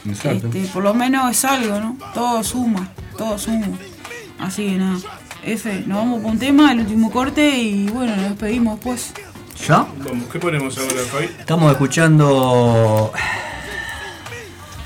Exacto. 0.08 0.48
Este, 0.48 0.60
por 0.72 0.82
lo 0.82 0.94
menos 0.94 1.30
es 1.30 1.44
algo, 1.44 1.78
¿no? 1.78 1.96
Todo 2.14 2.42
suma, 2.42 2.88
todo 3.16 3.38
suma. 3.38 3.68
Así 4.38 4.66
que 4.66 4.72
nada. 4.78 4.98
F, 5.44 5.84
nos 5.86 5.98
vamos 5.98 6.22
con 6.22 6.32
un 6.32 6.38
tema, 6.38 6.72
el 6.72 6.80
último 6.80 7.10
corte 7.10 7.58
y 7.58 7.88
bueno, 7.88 8.14
nos 8.16 8.30
despedimos 8.30 8.78
pues. 8.80 9.12
¿Ya? 9.66 9.86
Vamos, 9.98 10.28
¿qué 10.32 10.38
ponemos 10.38 10.78
ahora, 10.78 11.02
Fabi? 11.10 11.24
Estamos 11.38 11.70
escuchando. 11.72 13.12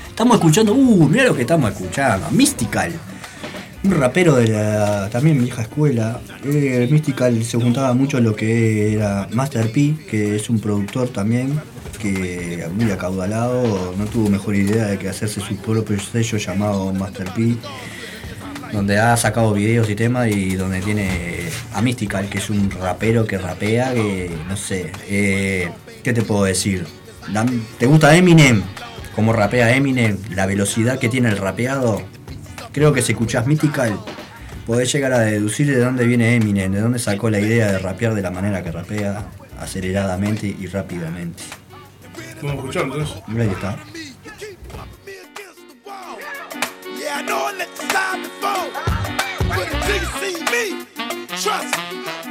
Estamos 0.09 0.35
escuchando. 0.35 0.73
Uh, 0.73 1.07
mira 1.07 1.25
lo 1.25 1.35
que 1.35 1.41
estamos 1.41 1.71
escuchando. 1.71 2.29
Mystical. 2.31 2.91
Un 3.83 3.91
rapero 3.91 4.35
de 4.35 4.47
la. 4.47 5.09
también 5.09 5.39
vieja 5.39 5.61
escuela. 5.61 6.19
Eh, 6.43 6.87
Mystical 6.91 7.43
se 7.43 7.57
juntaba 7.57 7.93
mucho 7.93 8.19
lo 8.19 8.35
que 8.35 8.93
era 8.93 9.27
Master 9.31 9.71
P, 9.71 9.95
que 10.09 10.35
es 10.35 10.49
un 10.49 10.59
productor 10.59 11.09
también. 11.09 11.59
que 11.99 12.67
muy 12.75 12.91
acaudalado, 12.91 13.95
no 13.97 14.05
tuvo 14.05 14.29
mejor 14.29 14.55
idea 14.55 14.85
de 14.85 14.97
que 14.99 15.09
hacerse 15.09 15.41
su 15.41 15.55
propio 15.57 15.99
sello 15.99 16.37
llamado 16.37 16.93
Master 16.93 17.27
P, 17.33 17.55
donde 18.71 18.99
ha 18.99 19.17
sacado 19.17 19.53
videos 19.53 19.89
y 19.89 19.95
temas 19.95 20.27
y 20.27 20.55
donde 20.55 20.81
tiene 20.81 21.09
a 21.73 21.81
Mystical, 21.81 22.29
que 22.29 22.37
es 22.37 22.49
un 22.49 22.69
rapero 22.69 23.25
que 23.25 23.37
rapea, 23.37 23.93
que 23.93 24.29
no 24.47 24.57
sé, 24.57 24.91
eh, 25.09 25.69
¿qué 26.03 26.13
te 26.13 26.21
puedo 26.21 26.43
decir? 26.43 26.85
¿Te 27.79 27.85
gusta 27.85 28.15
Eminem? 28.15 28.63
Como 29.15 29.33
rapea 29.33 29.75
Eminem, 29.75 30.17
la 30.35 30.45
velocidad 30.45 30.99
que 30.99 31.09
tiene 31.09 31.29
el 31.29 31.37
rapeado, 31.37 32.03
creo 32.71 32.93
que 32.93 33.01
si 33.01 33.13
escuchás 33.13 33.47
Mystical, 33.47 33.99
podés 34.65 34.91
llegar 34.91 35.13
a 35.13 35.19
deducir 35.19 35.67
de 35.67 35.79
dónde 35.79 36.05
viene 36.05 36.35
Eminem, 36.35 36.71
de 36.71 36.81
dónde 36.81 36.99
sacó 36.99 37.29
la 37.29 37.39
idea 37.39 37.71
de 37.71 37.79
rapear 37.79 38.13
de 38.13 38.21
la 38.21 38.31
manera 38.31 38.63
que 38.63 38.71
rapea, 38.71 39.25
aceleradamente 39.59 40.47
y 40.47 40.67
rápidamente. 40.67 41.43
Vamos 42.41 42.51
a 42.51 42.55
escuchar 42.55 42.83
entonces. 42.83 43.23
Ahí 43.27 43.49
está. 43.49 43.77
Trust 51.39 51.75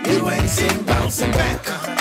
you 0.09 0.29
ain't 0.29 0.49
seen 0.49 0.83
bouncing 0.85 1.31
back. 1.31 1.96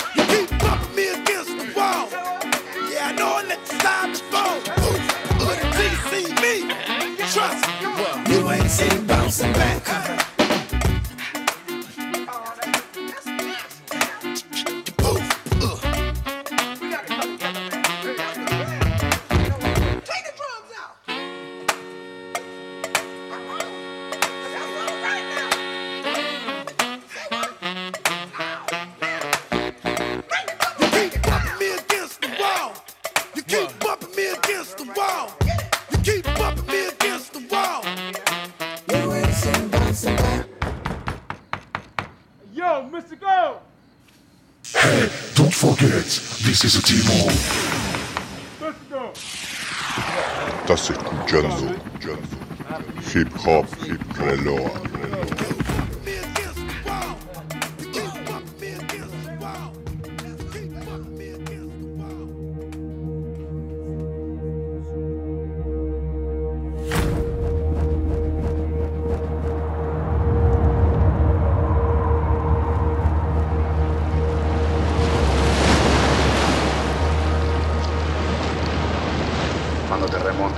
Me, 8.66 8.72
you 8.72 8.82
ain't 8.82 8.92
seen 8.92 9.06
bouncing 9.06 9.52
back. 9.52 10.25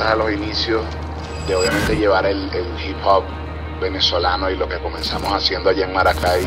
A 0.09 0.17
los 0.17 0.33
inicios 0.33 0.83
de 1.47 1.55
obviamente 1.55 1.95
llevar 1.95 2.25
el, 2.27 2.51
hip 2.83 2.97
hop 3.05 3.25
venezolano 3.81 4.51
y 4.51 4.57
lo 4.57 4.69
que 4.69 4.79
comenzamos 4.79 5.33
haciendo 5.33 5.71
allá 5.71 5.85
en 5.85 5.93
Maracay 5.93 6.47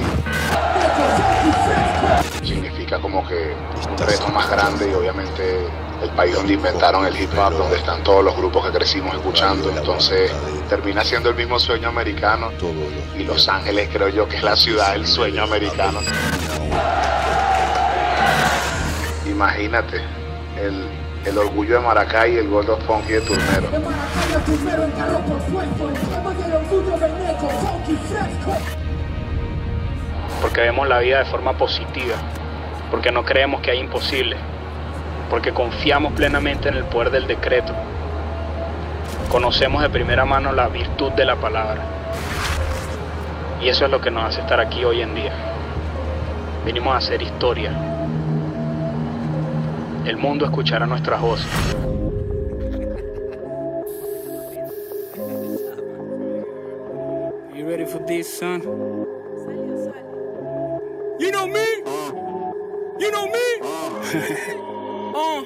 significa 2.44 3.00
como 3.00 3.26
que 3.28 3.54
un 3.90 3.98
reto 3.98 4.28
más 4.30 4.50
grande 4.50 4.90
y 4.90 4.94
obviamente 4.94 5.68
el 6.02 6.10
país 6.12 6.36
donde 6.36 6.54
inventaron 6.54 7.06
el 7.06 7.16
hip 7.16 7.30
hop, 7.38 7.54
donde 7.54 7.78
están 7.78 8.04
todos 8.04 8.26
los 8.26 8.36
grupos 8.36 8.66
que 8.66 8.72
crecimos 8.72 9.14
escuchando, 9.14 9.70
entonces 9.70 10.32
termina 10.68 11.04
siendo 11.04 11.30
el 11.30 11.36
mismo 11.36 11.60
sueño 11.60 11.90
americano 11.90 12.50
y 13.18 13.24
Los 13.24 13.48
Ángeles 13.48 13.90
creo 13.94 14.10
yo 14.10 14.28
que 14.28 14.38
es 14.38 14.44
la 14.44 14.56
ciudad 14.56 14.94
del 14.94 15.06
sueño 15.06 15.44
americano. 15.44 16.00
Imagínate, 19.28 20.02
el, 20.58 21.01
el 21.26 21.38
orgullo 21.38 21.76
de 21.76 21.82
Maracay 21.82 22.34
y 22.34 22.38
el 22.38 22.50
Gold 22.50 22.70
of 22.70 22.84
Funky 22.86 23.14
de 23.14 23.22
Turnero. 23.22 23.68
porque 30.42 30.62
vemos 30.62 30.88
la 30.88 31.00
vida 31.00 31.20
de 31.20 31.26
forma 31.26 31.54
positiva, 31.54 32.16
porque 32.90 33.12
no 33.12 33.24
creemos 33.24 33.62
que 33.62 33.72
hay 33.72 33.80
imposible, 33.80 34.36
porque 35.30 35.54
confiamos 35.54 36.14
plenamente 36.14 36.70
en 36.70 36.76
el 36.76 36.86
poder 36.86 37.12
del 37.12 37.28
decreto. 37.28 37.74
Conocemos 39.30 39.82
de 39.82 39.90
primera 39.90 40.26
mano 40.26 40.52
la 40.52 40.68
virtud 40.68 41.12
de 41.12 41.26
la 41.26 41.36
palabra. 41.36 41.82
Y 43.62 43.70
eso 43.70 43.86
es 43.86 43.92
lo 43.92 44.02
que 44.02 44.10
nos 44.10 44.26
hace 44.26 44.42
estar 44.42 44.60
aquí 44.60 44.84
hoy 44.84 45.02
en 45.02 45.14
día. 45.14 45.34
Vinimos 46.66 46.96
a 46.96 46.98
hacer 46.98 47.22
historia. 47.22 47.91
El 50.06 50.18
mundo 50.18 50.46
escuchará 50.46 50.86
nuestras 50.88 51.22
voces. 51.22 51.48
You 57.54 57.68
ready 57.68 57.86
for 57.86 58.00
this, 58.08 58.28
son? 58.28 58.62
You 61.20 61.32
know 61.32 61.48
me. 61.48 61.66
You 63.00 63.12
know 63.12 63.28
me. 63.28 64.62
Uh. 65.14 65.44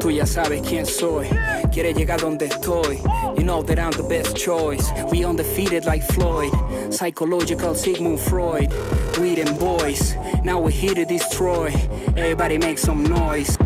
Tú 0.00 0.10
ya 0.10 0.24
sabes 0.26 0.62
quién 0.62 0.86
soy. 0.86 1.28
Quieres 1.70 1.94
llegar 1.94 2.18
donde 2.20 2.46
estoy. 2.46 2.98
You 3.36 3.44
know 3.44 3.62
that 3.62 3.78
I'm 3.78 3.92
the 3.92 4.02
best 4.02 4.34
choice. 4.34 4.90
We 5.12 5.24
undefeated 5.24 5.84
like 5.84 6.02
Floyd. 6.02 6.50
Psychological 6.90 7.74
Sigmund 7.74 8.18
Freud. 8.18 8.72
We 9.20 9.34
them 9.34 9.56
boys. 9.58 10.16
Now 10.42 10.60
we're 10.60 10.70
here 10.70 10.94
to 10.94 11.04
destroy. 11.04 11.72
Everybody 12.16 12.58
make 12.58 12.78
some 12.78 13.04
noise. 13.04 13.56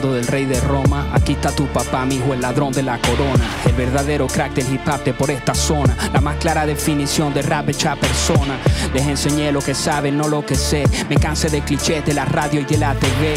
Del 0.00 0.26
rey 0.26 0.46
de 0.46 0.58
Roma, 0.60 1.10
aquí 1.12 1.32
está 1.32 1.50
tu 1.52 1.66
papá, 1.66 2.06
mi 2.06 2.16
hijo, 2.16 2.32
el 2.32 2.40
ladrón 2.40 2.72
de 2.72 2.82
la 2.82 2.98
corona. 2.98 3.44
El 3.66 3.72
verdadero 3.74 4.26
crack 4.26 4.54
del 4.54 4.72
hip 4.72 4.88
hop 4.88 5.04
de 5.04 5.12
por 5.12 5.30
esta 5.30 5.54
zona. 5.54 5.94
La 6.12 6.20
más 6.20 6.36
clara 6.36 6.64
definición 6.64 7.34
de 7.34 7.42
rap 7.42 7.68
hecha 7.68 7.94
persona. 7.96 8.58
Les 8.94 9.06
enseñé 9.06 9.52
lo 9.52 9.60
que 9.60 9.74
saben, 9.74 10.16
no 10.16 10.28
lo 10.28 10.46
que 10.46 10.54
sé. 10.54 10.84
Me 11.10 11.16
cansé 11.16 11.50
de 11.50 11.60
clichés 11.60 12.04
de 12.06 12.14
la 12.14 12.24
radio 12.24 12.60
y 12.60 12.64
de 12.64 12.78
la 12.78 12.94
TV. 12.94 13.34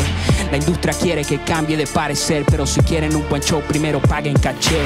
La 0.49 0.57
industria 0.57 0.93
quiere 0.93 1.25
que 1.25 1.39
cambie 1.39 1.75
de 1.75 1.87
parecer, 1.87 2.45
pero 2.49 2.65
si 2.65 2.79
quieren 2.81 3.15
un 3.15 3.27
buen 3.27 3.41
show, 3.41 3.61
primero 3.61 3.99
paguen 3.99 4.37
caché. 4.37 4.79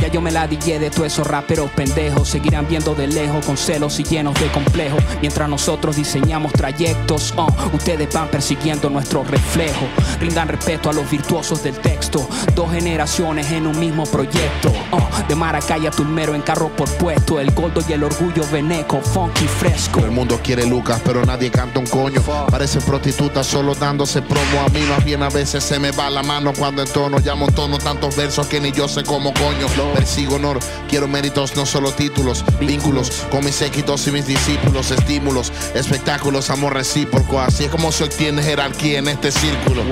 Ya 0.00 0.08
yo 0.08 0.20
me 0.20 0.30
la 0.30 0.46
dije 0.46 0.78
de 0.78 0.90
todos 0.90 1.06
esos 1.06 1.26
raperos 1.26 1.70
pendejos. 1.70 2.28
Seguirán 2.28 2.66
viendo 2.68 2.94
de 2.94 3.06
lejos 3.06 3.44
con 3.46 3.56
celos 3.56 3.98
y 3.98 4.04
llenos 4.04 4.38
de 4.40 4.48
complejos. 4.48 5.02
Mientras 5.22 5.48
nosotros 5.48 5.96
diseñamos 5.96 6.52
trayectos, 6.52 7.32
oh, 7.36 7.48
ustedes 7.72 8.12
van 8.12 8.28
persiguiendo 8.28 8.90
nuestro 8.90 9.24
reflejo. 9.24 9.86
Rindan 10.20 10.48
respeto 10.48 10.90
a 10.90 10.92
los 10.92 11.08
virtuosos 11.14 11.62
del 11.62 11.78
texto. 11.78 12.28
Dos 12.56 12.72
generaciones 12.72 13.52
en 13.52 13.68
un 13.68 13.78
mismo 13.78 14.04
proyecto. 14.04 14.72
Oh, 14.90 15.08
de 15.28 15.36
Maracay 15.36 15.86
a 15.86 15.92
Tulmero 15.92 16.34
en 16.34 16.42
carro 16.42 16.70
por 16.70 16.90
puesto. 16.96 17.38
El 17.38 17.52
goldo 17.52 17.80
y 17.88 17.92
el 17.92 18.02
orgullo 18.02 18.44
veneco, 18.50 19.00
funky 19.00 19.46
fresco. 19.46 20.00
Todo 20.00 20.06
el 20.06 20.12
mundo 20.12 20.40
quiere 20.42 20.66
Lucas, 20.66 21.00
pero 21.04 21.24
nadie 21.24 21.52
canta 21.52 21.78
un 21.78 21.86
coño. 21.86 22.20
Parece 22.50 22.80
prostituta 22.80 23.44
solo 23.44 23.76
dándose 23.76 24.22
promo. 24.22 24.60
A 24.66 24.68
mí 24.70 24.80
más 24.90 25.04
bien 25.04 25.22
a 25.22 25.28
veces 25.28 25.62
se 25.62 25.78
me 25.78 25.92
va 25.92 26.10
la 26.10 26.24
mano 26.24 26.52
cuando 26.52 26.82
entono. 26.82 27.20
Ya 27.20 27.36
montono 27.36 27.78
tantos 27.78 28.16
versos 28.16 28.48
que 28.48 28.60
ni 28.60 28.72
yo 28.72 28.88
sé 28.88 29.04
cómo 29.04 29.32
coño. 29.34 29.68
Persigo 29.94 30.34
honor, 30.34 30.58
quiero 30.88 31.06
méritos, 31.06 31.54
no 31.54 31.64
solo 31.64 31.92
títulos. 31.92 32.44
Vínculos 32.58 33.24
con 33.30 33.44
mis 33.44 33.54
séquitos 33.54 34.04
y 34.08 34.10
mis 34.10 34.26
discípulos. 34.26 34.90
Estímulos, 34.90 35.52
espectáculos, 35.74 36.50
amor 36.50 36.74
recíproco. 36.74 37.40
Así 37.40 37.64
es 37.64 37.70
como 37.70 37.92
se 37.92 38.02
obtiene 38.02 38.42
jerarquía 38.42 38.98
en 38.98 39.06
este 39.06 39.30
círculo. 39.30 39.82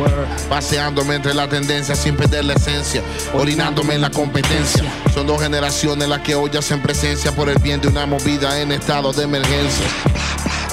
Paseándome 0.49 1.12
entre 1.15 1.35
la 1.35 1.49
tendencia 1.49 1.95
sin 1.95 2.17
perder 2.17 2.45
la 2.45 2.55
esencia. 2.55 3.03
Orinándome 3.35 3.95
en 3.95 4.01
la 4.01 4.11
competencia. 4.11 4.85
Son 5.15 5.27
dos 5.27 5.41
generaciones 5.43 6.09
las 6.09 6.21
que 6.21 6.35
hoy 6.35 6.51
hacen 6.59 6.81
presencia 6.83 7.33
por 7.33 7.49
el 7.49 7.59
bien 7.59 7.81
de 7.81 7.89
una 7.89 8.07
movida 8.07 8.61
en 8.61 8.73
estado 8.73 9.13
de 9.13 9.25
emergencia. 9.25 9.87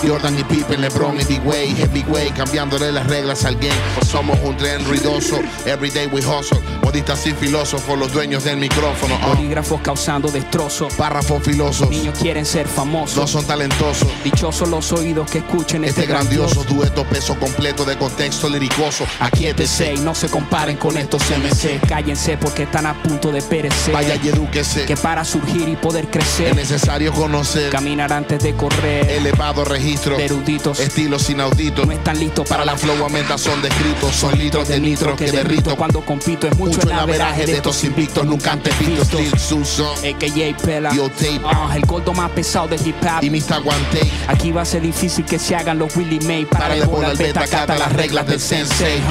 Jordan 0.02 0.40
y 0.40 0.44
Pippen, 0.45 0.80
LeBron 0.80 1.20
y 1.20 1.24
D-Way, 1.26 1.76
Heavyweight, 1.76 2.34
cambiándole 2.34 2.90
las 2.90 3.06
reglas 3.07 3.44
al 3.44 3.56
game. 3.56 3.74
Somos 4.10 4.40
un 4.44 4.56
tren 4.56 4.86
ruidoso, 4.86 5.41
everyday 5.66 6.07
we 6.07 6.22
hustle. 6.22 6.57
Modistas 6.82 7.28
y 7.28 7.34
filósofos, 7.34 7.99
los 7.99 8.14
dueños 8.14 8.45
del 8.45 8.56
micrófono. 8.57 9.16
uh. 9.16 9.36
Bolígrafos 9.36 9.82
causando 9.82 10.30
destrozos. 10.30 10.94
Párrafos 10.94 11.44
filosos. 11.44 11.90
Niños 11.90 12.18
quieren 12.18 12.45
ser 12.45 12.66
famosos. 12.68 13.18
No 13.18 13.28
son 13.28 13.45
talentosos. 13.45 14.07
Dichosos 14.24 14.70
los 14.70 14.90
oídos 14.94 15.30
que 15.30 15.40
escuchen 15.40 15.84
este, 15.84 16.02
Este 16.02 16.14
grandioso 16.14 16.64
dueto, 16.64 17.03
peso 17.03 17.36
completo 17.38 17.84
de 17.84 17.98
contexto 17.98 18.48
liricoso. 18.48 19.06
Aquiétese 19.20 19.95
y 19.95 19.98
no 19.98 20.16
se 20.16 20.28
comparen 20.30 20.77
con 20.77 20.97
estos 20.97 21.22
MC. 21.30 21.80
Cállense 21.88 22.38
porque 22.38 22.64
están 22.64 22.85
a 22.85 22.93
punto 23.01 23.31
de 23.31 23.41
perecer. 23.41 23.93
Vaya 23.93 24.15
y 24.22 24.30
edúquese. 24.30 24.85
Que 24.85 24.95
para 24.95 25.26
surgir 25.26 25.68
y 25.68 25.76
poder 25.76 26.06
Es 26.06 26.11
crecer, 26.11 26.56
necesario 26.56 27.11
conocer. 27.14 27.69
caminar 27.72 28.14
antes 28.14 28.41
de 28.43 28.53
correr. 28.56 29.10
Elevado 29.10 29.65
registro. 29.65 30.18
De 30.18 30.26
eruditos. 30.26 30.80
Estilos 30.80 31.30
inauditos. 31.30 31.85
No 31.85 31.91
están 31.91 32.19
listos 32.19 32.47
Para 32.47 32.65
la 32.65 32.77
flow 32.77 32.95
aumenta 33.03 33.38
son 33.38 33.61
descritos. 33.61 34.15
Son 34.15 34.38
litros 34.38 34.68
de 34.68 34.80
nitro 34.80 35.15
que 35.15 35.31
derrito. 35.31 35.76
cuando 35.76 36.06
compito 36.06 36.47
es 36.47 36.57
mucho, 36.57 36.77
Mucho 36.77 36.89
el 36.91 36.99
averaje 36.99 37.45
de 37.45 37.53
estos 37.53 37.84
invictos. 37.84 38.26
Nunca 38.26 38.53
antes 38.53 38.77
vistos. 38.80 39.07
Still 39.07 39.39
Susan. 39.39 39.88
AKA 39.99 40.57
Pela. 40.64 40.93
Yo 40.93 41.10
tape. 41.10 41.41
Ah, 41.45 41.73
el 41.76 41.85
gordo 41.85 42.14
más 42.14 42.31
pesado 42.31 42.68
del 42.68 42.85
hip 42.85 42.95
hop. 43.03 43.23
Y 43.23 43.30
Mr. 43.30 43.60
One 43.65 43.85
Take. 43.91 44.11
Aquí 44.27 44.51
va 44.51 44.61
a 44.61 44.65
ser 44.65 44.81
difícil 44.81 45.26
que 45.26 45.39
se 45.39 45.56
hagan 45.56 45.80
los 45.80 45.95
Willie 45.95 46.19
May 46.26 46.45
para, 46.45 46.65
Para 46.65 46.76
el 46.76 46.81
de 46.88 46.95
al 46.95 47.06
al 47.06 47.18
beta 47.18 47.47
cata 47.47 47.77
las 47.77 47.91
reglas 47.93 48.27
del 48.27 48.39
sensei. 48.39 49.01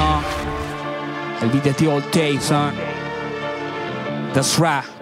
El 1.40 1.51
beat 1.51 1.65
de 1.65 1.73
The 1.73 1.86
Old 1.86 2.05
Tape, 2.10 2.40
son. 2.40 2.74
That's 4.35 4.59
right. 4.59 4.97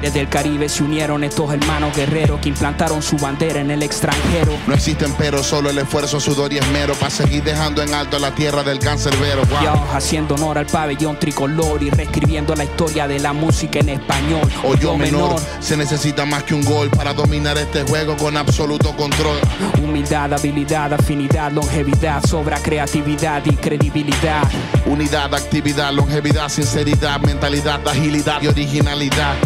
Desde 0.00 0.20
el 0.20 0.28
Caribe 0.28 0.68
se 0.68 0.82
unieron 0.82 1.24
estos 1.24 1.52
hermanos 1.52 1.94
guerreros 1.94 2.40
que 2.40 2.48
implantaron 2.48 3.02
su 3.02 3.16
bandera 3.16 3.60
en 3.60 3.70
el 3.70 3.82
extranjero. 3.82 4.52
No 4.66 4.74
existen 4.74 5.14
pero, 5.18 5.42
solo 5.42 5.70
el 5.70 5.78
esfuerzo, 5.78 6.20
sudor 6.20 6.52
y 6.52 6.58
esmero 6.58 6.94
para 6.94 7.10
seguir 7.10 7.42
dejando 7.42 7.82
en 7.82 7.92
alto 7.92 8.18
la 8.18 8.34
tierra 8.34 8.62
del 8.62 8.78
cancerbero. 8.78 9.42
Wow. 9.44 9.62
Yo, 9.62 9.86
haciendo 9.92 10.34
honor 10.36 10.58
al 10.58 10.66
pabellón 10.66 11.18
tricolor 11.18 11.82
y 11.82 11.90
reescribiendo 11.90 12.54
la 12.54 12.64
historia 12.64 13.06
de 13.06 13.18
la 13.18 13.32
música 13.32 13.80
en 13.80 13.90
español. 13.90 14.50
O 14.64 14.74
yo 14.74 14.96
menor, 14.96 15.36
se 15.60 15.76
necesita 15.76 16.24
más 16.24 16.44
que 16.44 16.54
un 16.54 16.64
gol 16.64 16.90
para 16.90 17.12
dominar 17.12 17.58
este 17.58 17.82
juego 17.82 18.16
con 18.16 18.36
absoluto 18.36 18.96
control. 18.96 19.38
Humildad, 19.82 20.32
habilidad, 20.32 20.94
afinidad, 20.94 21.52
longevidad, 21.52 22.24
sobra 22.24 22.58
creatividad 22.58 23.42
y 23.44 23.56
credibilidad. 23.56 24.48
Unidad, 24.86 25.34
actividad, 25.34 25.92
longevidad, 25.92 26.48
sinceridad, 26.48 27.20
mentalidad, 27.20 27.86
agilidad 27.86 28.40
y 28.42 28.46
originalidad. 28.46 29.36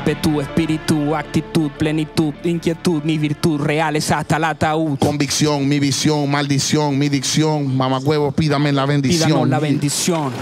Ímpetu, 0.00 0.40
espíritu, 0.40 1.14
actitud, 1.14 1.70
plenitud, 1.72 2.32
inquietud, 2.44 3.02
mi 3.02 3.18
virtud 3.18 3.60
reales 3.60 4.10
hasta 4.10 4.38
el 4.38 4.44
ataúd. 4.44 4.98
Convicción, 4.98 5.68
mi 5.68 5.78
visión, 5.78 6.30
maldición, 6.30 6.98
mi 6.98 7.10
dicción. 7.10 7.76
Mamá 7.76 7.98
huevo, 7.98 8.32
pídame 8.32 8.72
la 8.72 8.86
bendición. 8.86 9.28
Pídanos 9.28 9.48
la 9.50 9.58
bendición. 9.58 10.32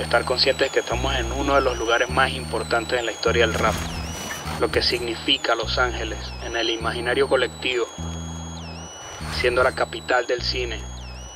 Estar 0.00 0.24
conscientes 0.24 0.66
de 0.66 0.74
que 0.74 0.80
estamos 0.80 1.14
en 1.14 1.30
uno 1.30 1.54
de 1.54 1.60
los 1.60 1.78
lugares 1.78 2.10
más 2.10 2.32
importantes 2.32 2.98
en 2.98 3.06
la 3.06 3.12
historia 3.12 3.46
del 3.46 3.54
rap. 3.54 3.76
Lo 4.58 4.72
que 4.72 4.82
significa 4.82 5.54
Los 5.54 5.78
Ángeles 5.78 6.18
en 6.44 6.56
el 6.56 6.70
imaginario 6.70 7.28
colectivo. 7.28 7.86
Siendo 9.40 9.62
la 9.62 9.70
capital 9.70 10.26
del 10.26 10.42
cine, 10.42 10.89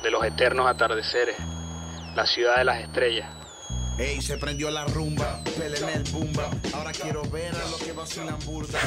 de 0.05 0.11
los 0.11 0.23
eternos 0.23 0.67
atardeceres, 0.67 1.35
la 2.15 2.27
ciudad 2.27 2.57
de 2.57 2.63
las 2.63 2.79
estrellas. 2.79 3.27
Ey, 3.97 4.21
se 4.21 4.37
prendió 4.37 4.69
la 4.69 4.85
rumba, 4.85 5.41
pele 5.57 5.79
en 5.79 5.89
el 5.89 6.03
bumba. 6.11 6.47
Ahora 6.75 6.91
quiero 6.91 7.23
ver 7.23 7.55
a 7.55 7.69
los 7.69 7.81
que 7.81 7.91
vacilan 7.91 8.37
burda. 8.45 8.77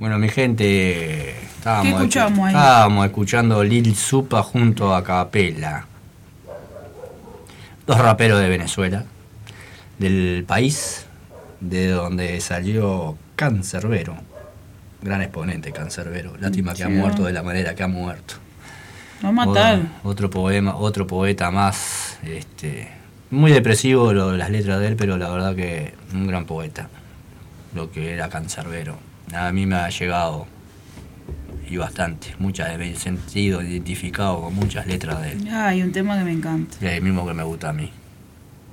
Bueno, 0.00 0.18
mi 0.18 0.28
gente, 0.30 1.30
estábamos, 1.42 1.84
¿Qué 1.84 1.90
escuchamos 1.98 2.38
ahí? 2.48 2.54
estábamos 2.54 3.04
escuchando 3.06 3.62
Lil 3.62 3.94
Supa 3.94 4.42
junto 4.42 4.94
a 4.94 5.04
Capela. 5.04 5.86
Dos 7.86 7.98
raperos 7.98 8.40
de 8.40 8.48
Venezuela, 8.48 9.04
del 9.98 10.44
país 10.48 11.04
de 11.60 11.88
donde 11.88 12.40
salió 12.40 13.18
Cancerbero. 13.36 14.16
Gran 15.02 15.20
exponente, 15.22 15.70
Cancerbero. 15.70 16.34
Lástima 16.38 16.72
que 16.74 16.82
ha 16.84 16.88
muerto 16.88 17.24
de 17.24 17.32
la 17.34 17.42
manera 17.42 17.74
que 17.74 17.82
ha 17.82 17.88
muerto. 17.88 18.34
Va 19.22 19.28
a 19.28 19.32
matar. 19.32 19.80
Otro 20.02 20.30
poema, 20.30 20.76
otro 20.76 21.06
poeta 21.06 21.50
más, 21.50 22.18
este, 22.22 22.88
muy 23.30 23.52
depresivo 23.52 24.14
lo- 24.14 24.34
las 24.34 24.48
letras 24.48 24.80
de 24.80 24.86
él, 24.88 24.96
pero 24.96 25.18
la 25.18 25.28
verdad 25.28 25.54
que 25.54 25.92
un 26.14 26.26
gran 26.26 26.46
poeta, 26.46 26.88
lo 27.74 27.90
que 27.90 28.14
era 28.14 28.30
Cancerbero. 28.30 28.96
A 29.34 29.52
mí 29.52 29.66
me 29.66 29.76
ha 29.76 29.88
llegado 29.88 30.46
y 31.68 31.76
bastante, 31.76 32.34
muchas 32.38 32.76
me 32.76 32.90
he 32.90 32.96
sentido 32.96 33.62
identificado 33.62 34.42
con 34.42 34.54
muchas 34.54 34.86
letras 34.88 35.22
de 35.22 35.32
él, 35.32 35.48
Hay 35.50 35.82
un 35.82 35.92
tema 35.92 36.18
que 36.18 36.24
me 36.24 36.32
encanta. 36.32 36.76
es 36.76 36.92
el 36.94 37.02
mismo 37.02 37.24
que 37.26 37.32
me 37.34 37.44
gusta 37.44 37.68
a 37.68 37.72
mí. 37.72 37.92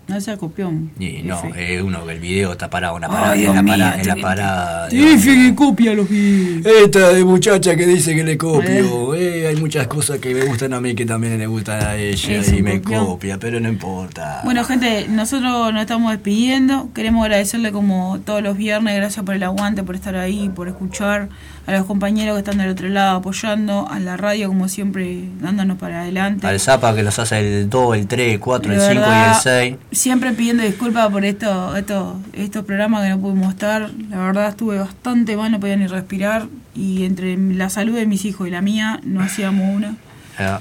No 0.08 0.22
sea 0.22 0.38
copión. 0.38 0.92
Y 1.00 1.22
no, 1.24 1.42
es 1.54 1.82
uno 1.82 2.06
que 2.06 2.14
el 2.14 2.20
video 2.22 2.54
está 2.54 2.70
parado 2.70 2.96
en 2.96 3.02
la 3.02 3.08
Ay, 3.10 3.14
parada, 3.14 3.36
en 3.36 3.56
la 3.56 3.64
parada, 3.64 4.02
en 4.02 4.08
la 4.08 4.16
parada. 4.16 4.88
F 4.90 5.36
que 5.36 5.54
copia 5.56 5.94
los 5.94 6.08
videos. 6.10 6.66
Esta 6.66 7.10
de 7.10 7.26
muchacha 7.26 7.76
que 7.76 7.86
dice 7.86 8.16
que 8.16 8.24
le 8.24 8.38
copio. 8.38 9.14
Eh, 9.16 9.48
hay 9.48 9.56
muchas 9.58 9.86
cosas 9.88 10.20
que 10.20 10.34
me 10.34 10.46
gustan 10.46 10.74
a 10.74 10.80
mí 10.80 10.96
que 10.96 11.06
también 11.06 11.38
le 11.38 11.46
gustan 11.48 11.84
a 11.84 11.96
ella 11.98 12.40
Es 12.40 12.54
y 12.54 12.62
me 12.62 12.82
copión. 12.82 13.06
copia, 13.06 13.38
pero 13.38 13.60
no 13.60 13.68
importa. 13.68 14.42
Bueno, 14.46 14.64
gente, 14.64 15.08
nosotros 15.10 15.74
nos 15.74 15.82
estamos 15.82 16.12
despidiendo. 16.14 16.90
Queremos 16.94 17.26
agradecerle 17.26 17.74
como 17.74 18.20
todos 18.26 18.42
los 18.42 18.56
viernes, 18.56 18.96
gracias 18.96 19.26
por 19.26 19.36
el 19.36 19.44
aguante, 19.44 19.84
por 19.84 19.96
estar 19.96 20.16
ahí, 20.16 20.50
por 20.56 20.70
escuchar 20.70 21.28
a 21.68 21.74
los 21.74 21.86
compañeros 21.86 22.36
que 22.36 22.40
están 22.40 22.58
del 22.60 22.70
otro 22.70 22.88
lado 22.88 23.18
apoyando, 23.18 23.88
a 23.90 24.00
la 24.00 24.16
radio 24.16 24.48
como 24.48 24.70
siempre 24.70 25.26
dándonos 25.42 25.78
para 25.78 26.02
adelante. 26.02 26.48
Al 26.48 26.60
Zapa 26.62 26.96
que 26.96 27.04
los 27.04 27.20
hace 27.20 27.40
el 27.40 27.70
2, 27.70 27.98
el 27.98 28.08
3, 28.08 28.34
el 28.36 28.40
4, 28.40 28.72
el 28.72 28.80
De 28.80 28.86
5 28.86 28.94
y 28.94 28.98
el 28.98 29.04
verdad, 29.04 29.40
6. 29.44 29.76
Siempre 29.92 30.32
pidiendo 30.32 30.64
disculpas 30.64 31.10
por 31.12 31.26
esto, 31.26 31.76
esto, 31.76 32.22
estos 32.32 32.64
programas 32.64 33.04
que 33.04 33.10
no 33.10 33.20
pudimos 33.20 33.50
estar. 33.50 33.92
La 34.10 34.18
verdad 34.18 34.48
estuve 34.48 34.80
bastante 34.80 35.36
mal, 35.36 35.52
no 35.52 35.60
podía 35.60 35.76
ni 35.76 35.88
respirar. 35.88 36.48
Y 36.74 37.04
entre 37.04 37.36
la 37.36 37.70
salud 37.70 37.96
de 37.96 38.06
mis 38.06 38.24
hijos 38.24 38.48
y 38.48 38.52
la 38.52 38.62
mía 38.62 39.02
no 39.04 39.22
hacíamos 39.22 39.76
una. 39.76 39.96
Ah, 40.40 40.60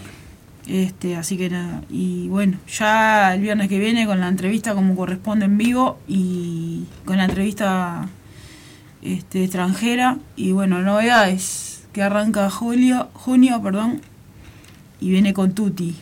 Este, 0.67 1.17
así 1.17 1.37
que 1.37 1.51
nada. 1.51 1.83
Y 1.91 2.29
bueno, 2.29 2.57
ya 2.67 3.35
el 3.35 3.43
viernes 3.43 3.69
que 3.69 3.79
viene 3.79 4.07
con 4.07 4.19
la 4.21 4.27
entrevista 4.29 4.75
como 4.75 4.97
corresponde 4.97 5.45
en 5.45 5.59
vivo 5.59 5.99
y 6.09 6.85
con 7.05 7.19
la 7.19 7.27
entrevista 7.27 8.09
este, 9.07 9.45
extranjera. 9.45 10.19
Y 10.37 10.53
bueno, 10.53 10.83
novedades 10.83 11.87
que 11.93 12.03
arranca 12.03 12.51
julio, 12.51 13.09
junio, 13.15 13.63
perdón, 13.63 14.01
y 15.01 15.11
viene 15.11 15.33
con 15.33 15.53
Tuti. 15.53 15.97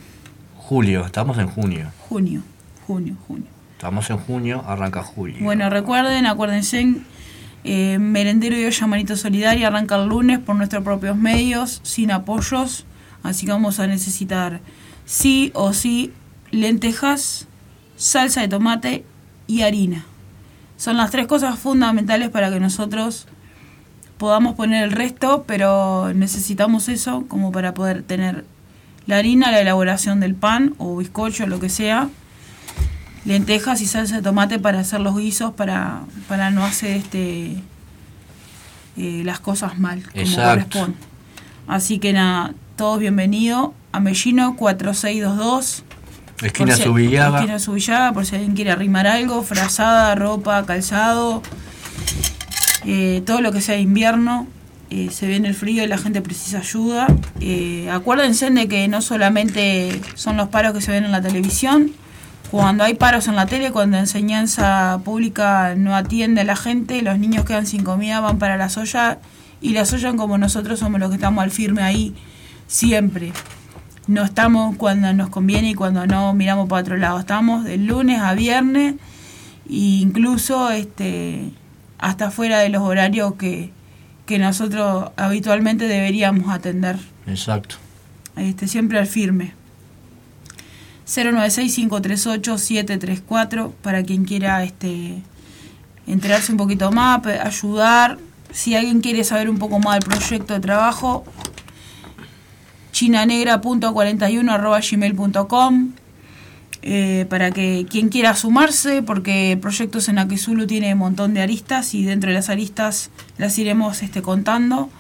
Julio, 0.57 1.05
estamos 1.05 1.39
en 1.39 1.47
junio. 1.47 1.93
Junio, 2.09 2.43
junio, 2.87 3.17
junio. 3.29 3.47
Estamos 3.73 4.09
en 4.11 4.17
junio, 4.17 4.65
arranca 4.67 5.03
julio. 5.03 5.37
Bueno, 5.41 5.69
recuerden, 5.69 6.27
acuérdense, 6.27 6.97
eh, 7.65 7.99
Merendero 7.99 8.57
y 8.57 8.65
Olla 8.65 8.87
Manito 8.87 9.17
Solidaria 9.17 9.69
arranca 9.69 9.97
el 9.97 10.09
lunes 10.09 10.39
por 10.39 10.57
nuestros 10.57 10.83
propios 10.83 11.17
medios, 11.17 11.81
sin 11.83 12.11
apoyos, 12.11 12.87
así 13.23 13.47
que 13.47 13.53
vamos 13.53 13.79
a 13.81 13.87
necesitar 13.87 14.61
sí 15.05 15.51
o 15.55 15.73
sí 15.73 16.13
lentejas, 16.51 17.47
salsa 17.97 18.41
de 18.41 18.49
tomate 18.49 19.05
y 19.47 19.63
harina. 19.63 20.07
Son 20.77 20.97
las 20.97 21.11
tres 21.11 21.27
cosas 21.27 21.59
fundamentales 21.59 22.31
para 22.31 22.51
que 22.51 22.61
nosotros 22.61 23.27
podamos 24.19 24.55
poner 24.55 24.85
el 24.85 24.93
resto, 24.93 25.45
pero 25.47 26.13
necesitamos 26.15 26.89
eso 26.89 27.25
como 27.29 27.53
para 27.53 27.75
poder 27.75 28.03
tener 28.03 28.45
la 29.07 29.19
harina, 29.19 29.51
la 29.51 29.61
elaboración 29.61 30.21
del 30.21 30.35
pan 30.35 30.75
o 30.79 30.97
bizcocho, 30.97 31.47
lo 31.47 31.61
que 31.61 31.69
sea, 31.69 32.09
lentejas 33.25 33.81
y 33.81 33.87
salsa 33.87 34.17
de 34.17 34.23
tomate 34.23 34.59
para 34.59 34.81
hacer 34.81 35.01
los 35.01 35.17
guisos, 35.17 35.53
para, 35.53 36.03
para 36.29 36.51
no 36.51 36.65
hacer 36.65 36.97
este 36.97 37.57
eh, 38.97 39.23
las 39.25 39.41
cosas 39.41 39.79
mal, 39.79 40.03
como 40.03 40.25
Exacto. 40.25 40.79
corresponde. 40.79 40.97
Así 41.67 41.99
que 41.99 42.13
nada, 42.13 42.55
todos 42.77 42.99
bienvenidos 42.99 43.71
a 43.93 44.01
Mellino 44.01 44.57
4622. 44.57 45.85
Esquina 46.47 46.77
si-. 46.77 46.83
Esquina 46.83 48.13
por 48.13 48.27
si 48.27 48.37
alguien 48.37 48.55
quiere 48.55 48.71
arrimar 48.71 49.07
algo, 49.07 49.43
frazada, 49.43 50.15
ropa, 50.15 50.65
calzado, 50.67 51.43
eh, 52.85 53.23
todo 53.27 53.41
lo 53.41 53.53
que 53.53 53.61
sea 53.61 53.77
de 53.77 53.81
invierno. 53.81 54.47
eh, 54.91 55.11
se 55.11 55.27
viene 55.27 55.49
el 55.49 55.55
frío 55.55 55.83
y 55.83 55.87
la 55.87 55.99
gente 55.99 56.21
precisa 56.21 56.59
ayuda. 56.59 57.07
Eh, 57.41 57.89
acuérdense 57.91 58.51
de 58.51 58.69
que 58.69 58.87
no 58.87 59.03
solamente 59.03 60.01
son 60.15 60.37
los 60.37 60.49
paros 60.49 60.73
que 60.73 60.81
se 60.81 60.93
ven 60.93 61.05
en 61.05 61.11
la 61.11 61.21
televisión, 61.21 61.91
cuando 62.51 62.85
hay 62.85 62.95
paros 62.95 63.27
en 63.27 63.35
la 63.35 63.47
tele, 63.47 63.73
cuando 63.73 63.97
enseñanza 63.97 65.01
pública 65.05 65.75
no 65.77 65.97
atiende 65.97 66.43
a 66.43 66.45
la 66.45 66.55
gente, 66.55 67.03
los 67.03 67.19
niños 67.19 67.45
quedan 67.45 67.67
sin 67.67 67.83
comida, 67.83 68.21
van 68.21 68.39
para 68.39 68.57
la 68.57 68.69
soya 68.69 69.19
y 69.61 69.71
la 69.71 69.85
soya 69.85 70.15
como 70.15 70.39
nosotros 70.39 70.79
somos 70.79 71.01
los 71.01 71.09
que 71.09 71.17
estamos 71.17 71.43
al 71.43 71.51
firme 71.51 71.83
ahí 71.83 72.15
siempre. 72.69 73.33
No 74.07 74.23
estamos 74.23 74.77
cuando 74.77 75.13
nos 75.15 75.31
conviene 75.31 75.71
y 75.71 75.75
cuando 75.75 76.07
no 76.07 76.35
miramos 76.35 76.69
para 76.69 76.83
otro 76.83 76.97
lado. 76.97 77.19
Estamos 77.19 77.65
de 77.65 77.79
lunes 77.79 78.21
a 78.21 78.35
viernes 78.35 78.95
e 79.69 79.75
incluso 79.75 80.71
este, 80.71 81.51
hasta 81.99 82.31
fuera 82.31 82.59
de 82.59 82.69
los 82.69 82.83
horarios 82.83 83.35
que, 83.37 83.73
que 84.27 84.39
nosotros 84.39 85.11
habitualmente 85.17 85.89
deberíamos 85.89 86.53
atender. 86.53 86.99
Exacto. 87.27 87.77
Este, 88.37 88.69
siempre 88.69 88.99
al 88.99 89.07
firme. 89.07 89.55
096-538-734 91.07 93.73
para 93.83 94.03
quien 94.03 94.25
quiera 94.25 94.65
este, 94.65 95.23
enterarse 96.07 96.53
un 96.53 96.59
poquito 96.59 96.93
más, 96.93 97.27
ayudar. 97.27 98.19
Si 98.51 98.75
alguien 98.75 99.01
quiere 99.01 99.25
saber 99.25 99.49
un 99.51 99.59
poco 99.59 99.79
más 99.79 100.01
del 100.01 100.09
proyecto 100.09 100.55
de 100.55 100.61
trabajo, 100.61 101.25
chinanegra.41.gmail.com 102.95 105.93
eh, 106.87 107.27
para 107.29 107.51
que 107.51 107.87
quien 107.89 108.09
quiera 108.09 108.37
sumarse, 108.37 109.03
porque 109.03 109.59
Proyectos 109.61 110.09
en 110.09 110.19
Aquizulu 110.19 110.67
tiene 110.67 110.93
un 110.93 111.01
montón 111.01 111.35
de 111.35 111.43
aristas 111.43 111.95
y 111.95 112.05
dentro 112.05 112.29
de 112.29 112.35
las 112.35 112.51
aristas 112.51 113.11
las 113.37 113.59
iremos 113.59 114.03
este, 114.03 114.23
contando. 114.23 114.91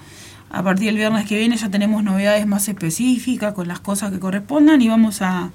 A 0.50 0.62
partir 0.62 0.86
del 0.86 0.96
viernes 0.96 1.26
que 1.26 1.38
viene 1.38 1.56
ya 1.56 1.68
tenemos 1.68 2.02
novedades 2.02 2.46
más 2.46 2.68
específicas 2.68 3.54
con 3.54 3.68
las 3.68 3.80
cosas 3.80 4.12
que 4.12 4.18
correspondan 4.18 4.82
y 4.82 4.88
vamos 4.88 5.22
a, 5.22 5.50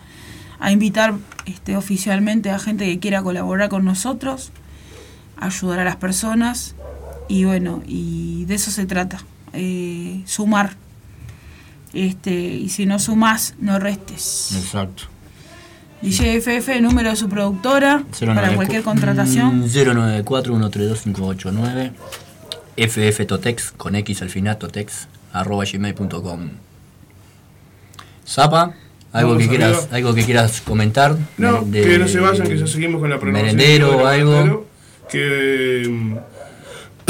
a 0.59 0.71
invitar 0.71 1.15
este, 1.45 1.75
oficialmente 1.75 2.51
a 2.51 2.59
gente 2.59 2.85
que 2.85 2.99
quiera 2.99 3.21
colaborar 3.21 3.69
con 3.69 3.83
nosotros, 3.83 4.51
ayudar 5.37 5.79
a 5.79 5.83
las 5.83 5.97
personas 5.97 6.75
y 7.27 7.45
bueno, 7.45 7.81
y 7.85 8.45
de 8.45 8.55
eso 8.55 8.71
se 8.71 8.85
trata, 8.85 9.23
eh, 9.53 10.21
sumar. 10.25 10.75
Este, 11.93 12.31
y 12.31 12.69
si 12.69 12.85
no 12.85 12.99
sumas, 12.99 13.55
no 13.59 13.79
restes. 13.79 14.51
Exacto. 14.55 15.03
DJ 16.01 16.37
FF, 16.41 16.79
número 16.81 17.09
de 17.09 17.15
su 17.15 17.27
productora, 17.27 18.03
para 18.25 18.55
cualquier 18.55 18.81
Mm, 18.81 18.85
contratación. 18.85 19.63
094-132-589 19.67 21.91
FF 22.77 23.25
Totex 23.25 23.71
con 23.71 23.95
X 23.95 24.21
al 24.21 24.29
final, 24.29 24.57
Totex 24.57 25.07
arroba 25.33 25.65
gmail.com 25.65 26.49
Zapa, 28.25 28.73
algo 29.11 29.31
Vamos 29.31 29.43
que 29.43 29.49
quieras, 29.49 29.87
algo 29.91 30.13
que 30.13 30.23
quieras 30.23 30.61
comentar. 30.61 31.17
No, 31.37 31.63
De- 31.63 31.81
que 31.81 31.99
no 31.99 32.07
se 32.07 32.19
vayan, 32.19 32.47
que 32.47 32.57
ya 32.57 32.67
seguimos 32.67 33.01
con 33.01 33.09
la 33.09 33.19
programación. 33.19 33.57
merendero 33.57 33.97
o 33.97 34.05
algo. 34.05 34.67
Que 35.11 35.87
mm, 35.89 36.17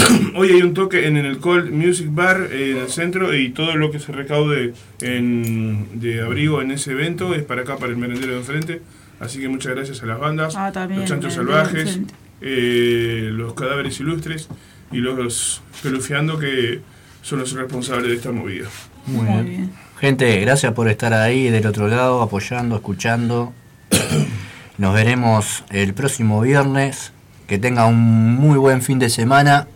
hoy 0.36 0.52
hay 0.52 0.62
un 0.62 0.74
toque 0.74 1.08
en 1.08 1.18
el 1.18 1.40
Cold 1.40 1.72
Music 1.72 2.08
Bar 2.12 2.50
eh, 2.52 2.72
en 2.72 2.78
el 2.78 2.90
centro 2.90 3.36
y 3.36 3.50
todo 3.50 3.76
lo 3.76 3.92
que 3.92 4.00
se 4.00 4.12
recaude 4.12 4.74
en, 5.02 6.00
de 6.00 6.22
abrigo 6.22 6.62
en 6.62 6.72
ese 6.72 6.92
evento 6.92 7.34
es 7.34 7.44
para 7.44 7.62
acá, 7.62 7.78
para 7.78 7.92
el 7.92 7.98
merendero 7.98 8.34
de 8.34 8.40
enfrente. 8.40 8.82
Así 9.20 9.40
que 9.40 9.50
muchas 9.50 9.76
gracias 9.76 10.02
a 10.02 10.06
las 10.06 10.20
bandas, 10.20 10.56
Ah, 10.56 10.72
también, 10.72 11.02
los 11.02 11.10
chanchos 11.10 11.34
salvajes, 11.34 12.00
eh, 12.42 13.30
los 13.34 13.54
cadáveres 13.54 14.00
ilustres 14.00 14.48
y 14.92 14.98
los 14.98 15.62
pelufiando 15.84 16.40
que 16.40 16.80
son 17.22 17.40
los 17.40 17.52
responsables 17.52 18.08
de 18.08 18.16
esta 18.16 18.32
movida. 18.32 18.68
Muy 19.06 19.26
bien. 19.44 19.72
Gente, 20.00 20.40
gracias 20.40 20.72
por 20.74 20.88
estar 20.88 21.14
ahí 21.14 21.50
del 21.50 21.68
otro 21.68 21.90
lado, 21.90 22.22
apoyando, 22.22 22.78
escuchando. 22.78 23.54
Nos 24.78 24.94
veremos 24.94 25.66
el 25.72 25.94
próximo 25.94 26.40
viernes. 26.42 27.12
Que 27.48 27.58
tenga 27.58 27.88
un 27.88 28.36
muy 28.36 28.58
buen 28.58 28.82
fin 28.82 29.00
de 29.00 29.10
semana. 29.10 29.68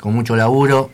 Con 0.00 0.14
mucho 0.14 0.34
laburo. 0.36 0.90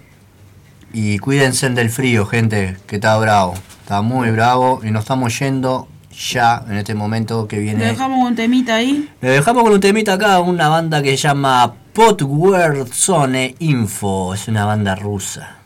Y 0.92 1.18
cuídense 1.18 1.68
del 1.70 1.90
frío, 1.90 2.26
gente, 2.26 2.76
que 2.86 2.96
está 2.96 3.16
bravo. 3.18 3.54
Está 3.82 4.02
muy 4.02 4.30
bravo. 4.30 4.80
Y 4.82 4.90
nos 4.90 5.02
estamos 5.02 5.38
yendo 5.38 5.88
ya 6.32 6.64
en 6.68 6.76
este 6.76 6.94
momento 6.94 7.46
que 7.46 7.56
Le 7.56 7.62
viene. 7.62 7.84
dejamos 7.84 8.26
un 8.26 8.34
temita 8.34 8.76
ahí. 8.76 9.08
Le 9.20 9.30
dejamos 9.30 9.62
con 9.62 9.72
un 9.72 9.80
temita 9.80 10.14
acá, 10.14 10.40
una 10.40 10.68
banda 10.68 11.02
que 11.02 11.10
se 11.10 11.16
llama 11.18 11.74
Potware 11.92 12.86
Zone 12.86 13.54
Info. 13.58 14.34
Es 14.34 14.48
una 14.48 14.64
banda 14.64 14.94
rusa. 14.94 15.56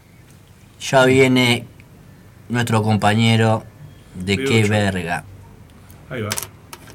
Ya 0.81 1.05
viene 1.05 1.67
nuestro 2.49 2.83
compañero 2.83 3.65
de 4.15 4.37
qué 4.37 4.65
verga. 4.65 5.25
Ahí 6.09 6.23
va. 6.23 6.31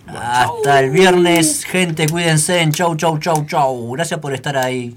Hasta 0.08 0.80
el 0.82 0.92
viernes, 0.92 1.64
gente, 1.64 2.08
cuídense. 2.10 2.68
Chau, 2.72 2.96
chau, 2.96 3.18
chau, 3.20 3.46
chau. 3.46 3.92
Gracias 3.94 4.20
por 4.20 4.34
estar 4.34 4.58
ahí. 4.58 4.96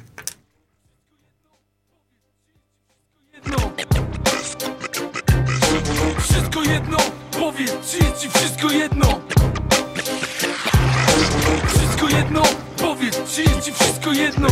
Powiedz 7.59 7.91
ci, 7.91 7.99
ci 8.21 8.31
wszystko 8.31 8.71
jedno. 8.71 9.07
Wszystko 11.69 12.09
jedno, 12.09 12.43
powiedz 12.77 13.35
ci, 13.35 13.45
ci 13.63 13.73
wszystko 13.73 14.13
jedno. 14.13 14.49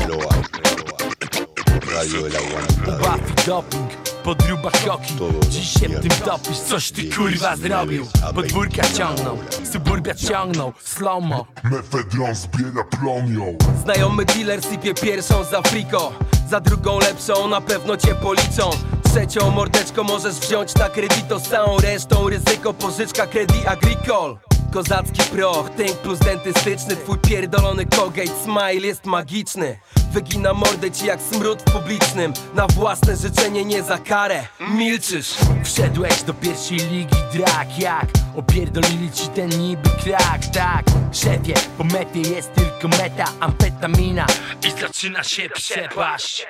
Buffy 2.86 3.46
doping, 3.46 3.90
podruba 4.22 4.70
koki. 4.70 5.14
Dziś 5.48 5.72
się 5.72 5.88
w 5.88 6.00
tym 6.00 6.10
topisz, 6.10 6.58
coś 6.58 6.90
ty 6.90 7.10
kurwa 7.10 7.56
zrobił. 7.56 8.06
Podwórka 8.34 8.82
ciągnął, 8.82 9.38
suburbia 9.72 10.14
ciągnął 10.14 10.72
Slomo. 10.84 11.46
Mefedron 11.64 12.34
zbiera 12.34 12.84
plonią 12.84 13.58
Znajomy 13.82 14.24
dealer 14.24 14.62
sypie 14.62 14.94
pierwszą 14.94 15.44
za 15.44 15.62
friko 15.62 16.12
Za 16.50 16.60
drugą 16.60 16.98
lepszą 16.98 17.48
na 17.48 17.60
pewno 17.60 17.96
cię 17.96 18.14
policzą 18.14 18.70
Trzecią 19.16 19.50
mordeczko 19.50 20.04
możesz 20.04 20.34
wziąć 20.34 20.74
na 20.74 20.88
kredyto 20.88 21.38
Z 21.38 21.48
całą 21.48 21.78
resztą. 21.78 22.28
Ryzyko 22.28 22.74
pożyczka 22.74 23.26
Credit 23.26 23.66
Agricole 23.66 24.36
Kozacki 24.72 25.22
proch, 25.22 25.70
tęk 25.70 25.92
plus 25.92 26.18
dentystyczny. 26.18 26.96
Twój 26.96 27.18
pierdolony 27.18 27.86
Colgate 27.86 28.42
smile 28.44 28.86
jest 28.86 29.06
magiczny. 29.06 29.78
Wygina 30.12 30.54
mordę 30.54 30.90
ci 30.90 31.06
jak 31.06 31.20
smród 31.20 31.62
w 31.62 31.72
publicznym. 31.72 32.32
Na 32.54 32.66
własne 32.66 33.16
życzenie 33.16 33.64
nie 33.64 33.82
za 33.82 33.98
karę. 33.98 34.46
Milczysz. 34.60 35.34
Wszedłeś 35.64 36.22
do 36.22 36.34
pierwszej 36.34 36.78
ligi 36.78 37.16
drag 37.32 37.78
jak. 37.78 38.06
Opierdolili 38.36 39.10
ci 39.12 39.28
ten 39.28 39.48
niby 39.48 39.90
krak, 40.04 40.46
tak. 40.54 40.84
Szefie, 41.12 41.54
po 41.78 41.84
metie 41.84 42.20
jest 42.20 42.50
tylko 42.54 42.88
meta 42.88 43.24
amfetamina 43.40 44.26
I 44.68 44.80
zaczyna 44.80 45.22
się 45.22 45.50
przepaść 45.50 46.46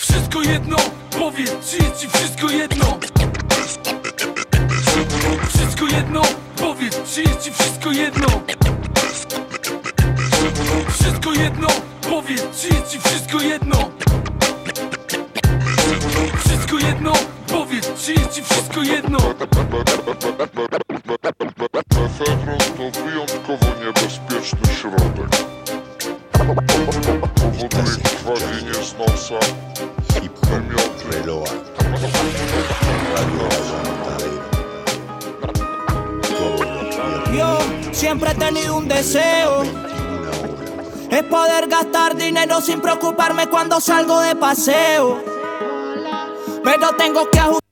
Wszystko 0.00 0.42
jedno, 0.42 0.76
powiedz 1.18 1.70
ci, 1.70 1.76
ci 1.76 2.08
wszystko 2.08 2.50
jedno? 2.50 2.98
Wszystko 5.48 5.86
jedno, 5.86 6.22
powiedz 6.56 7.14
ci, 7.14 7.24
ci 7.40 7.50
wszystko 7.52 7.90
jedno? 7.92 8.26
Wszystko 10.88 11.32
jedno, 11.32 11.68
powiedz 12.10 12.60
ci, 12.60 12.68
ci 12.68 13.00
wszystko 13.00 13.40
jedno? 13.40 13.76
Wszystko 16.44 16.78
jedno, 16.78 17.12
powiedz 17.46 18.04
ci, 18.04 18.14
ci 18.32 18.42
wszystko 18.42 18.82
jedno? 18.82 19.18
Mefedron 22.00 22.58
to 22.58 23.00
wyjątkowo 23.00 23.66
niebezpieczny 23.84 24.74
środek 24.80 25.30
Yo 37.36 37.58
siempre 37.92 38.30
he 38.30 38.34
tenido 38.34 38.76
un 38.76 38.88
deseo. 38.88 39.62
Es 41.10 41.22
poder 41.24 41.68
gastar 41.68 42.16
dinero 42.16 42.60
sin 42.60 42.80
preocuparme 42.80 43.48
cuando 43.48 43.80
salgo 43.80 44.20
de 44.20 44.36
paseo. 44.36 45.22
Pero 46.64 46.88
tengo 46.96 47.28
que 47.30 47.38
ajustar. 47.38 47.69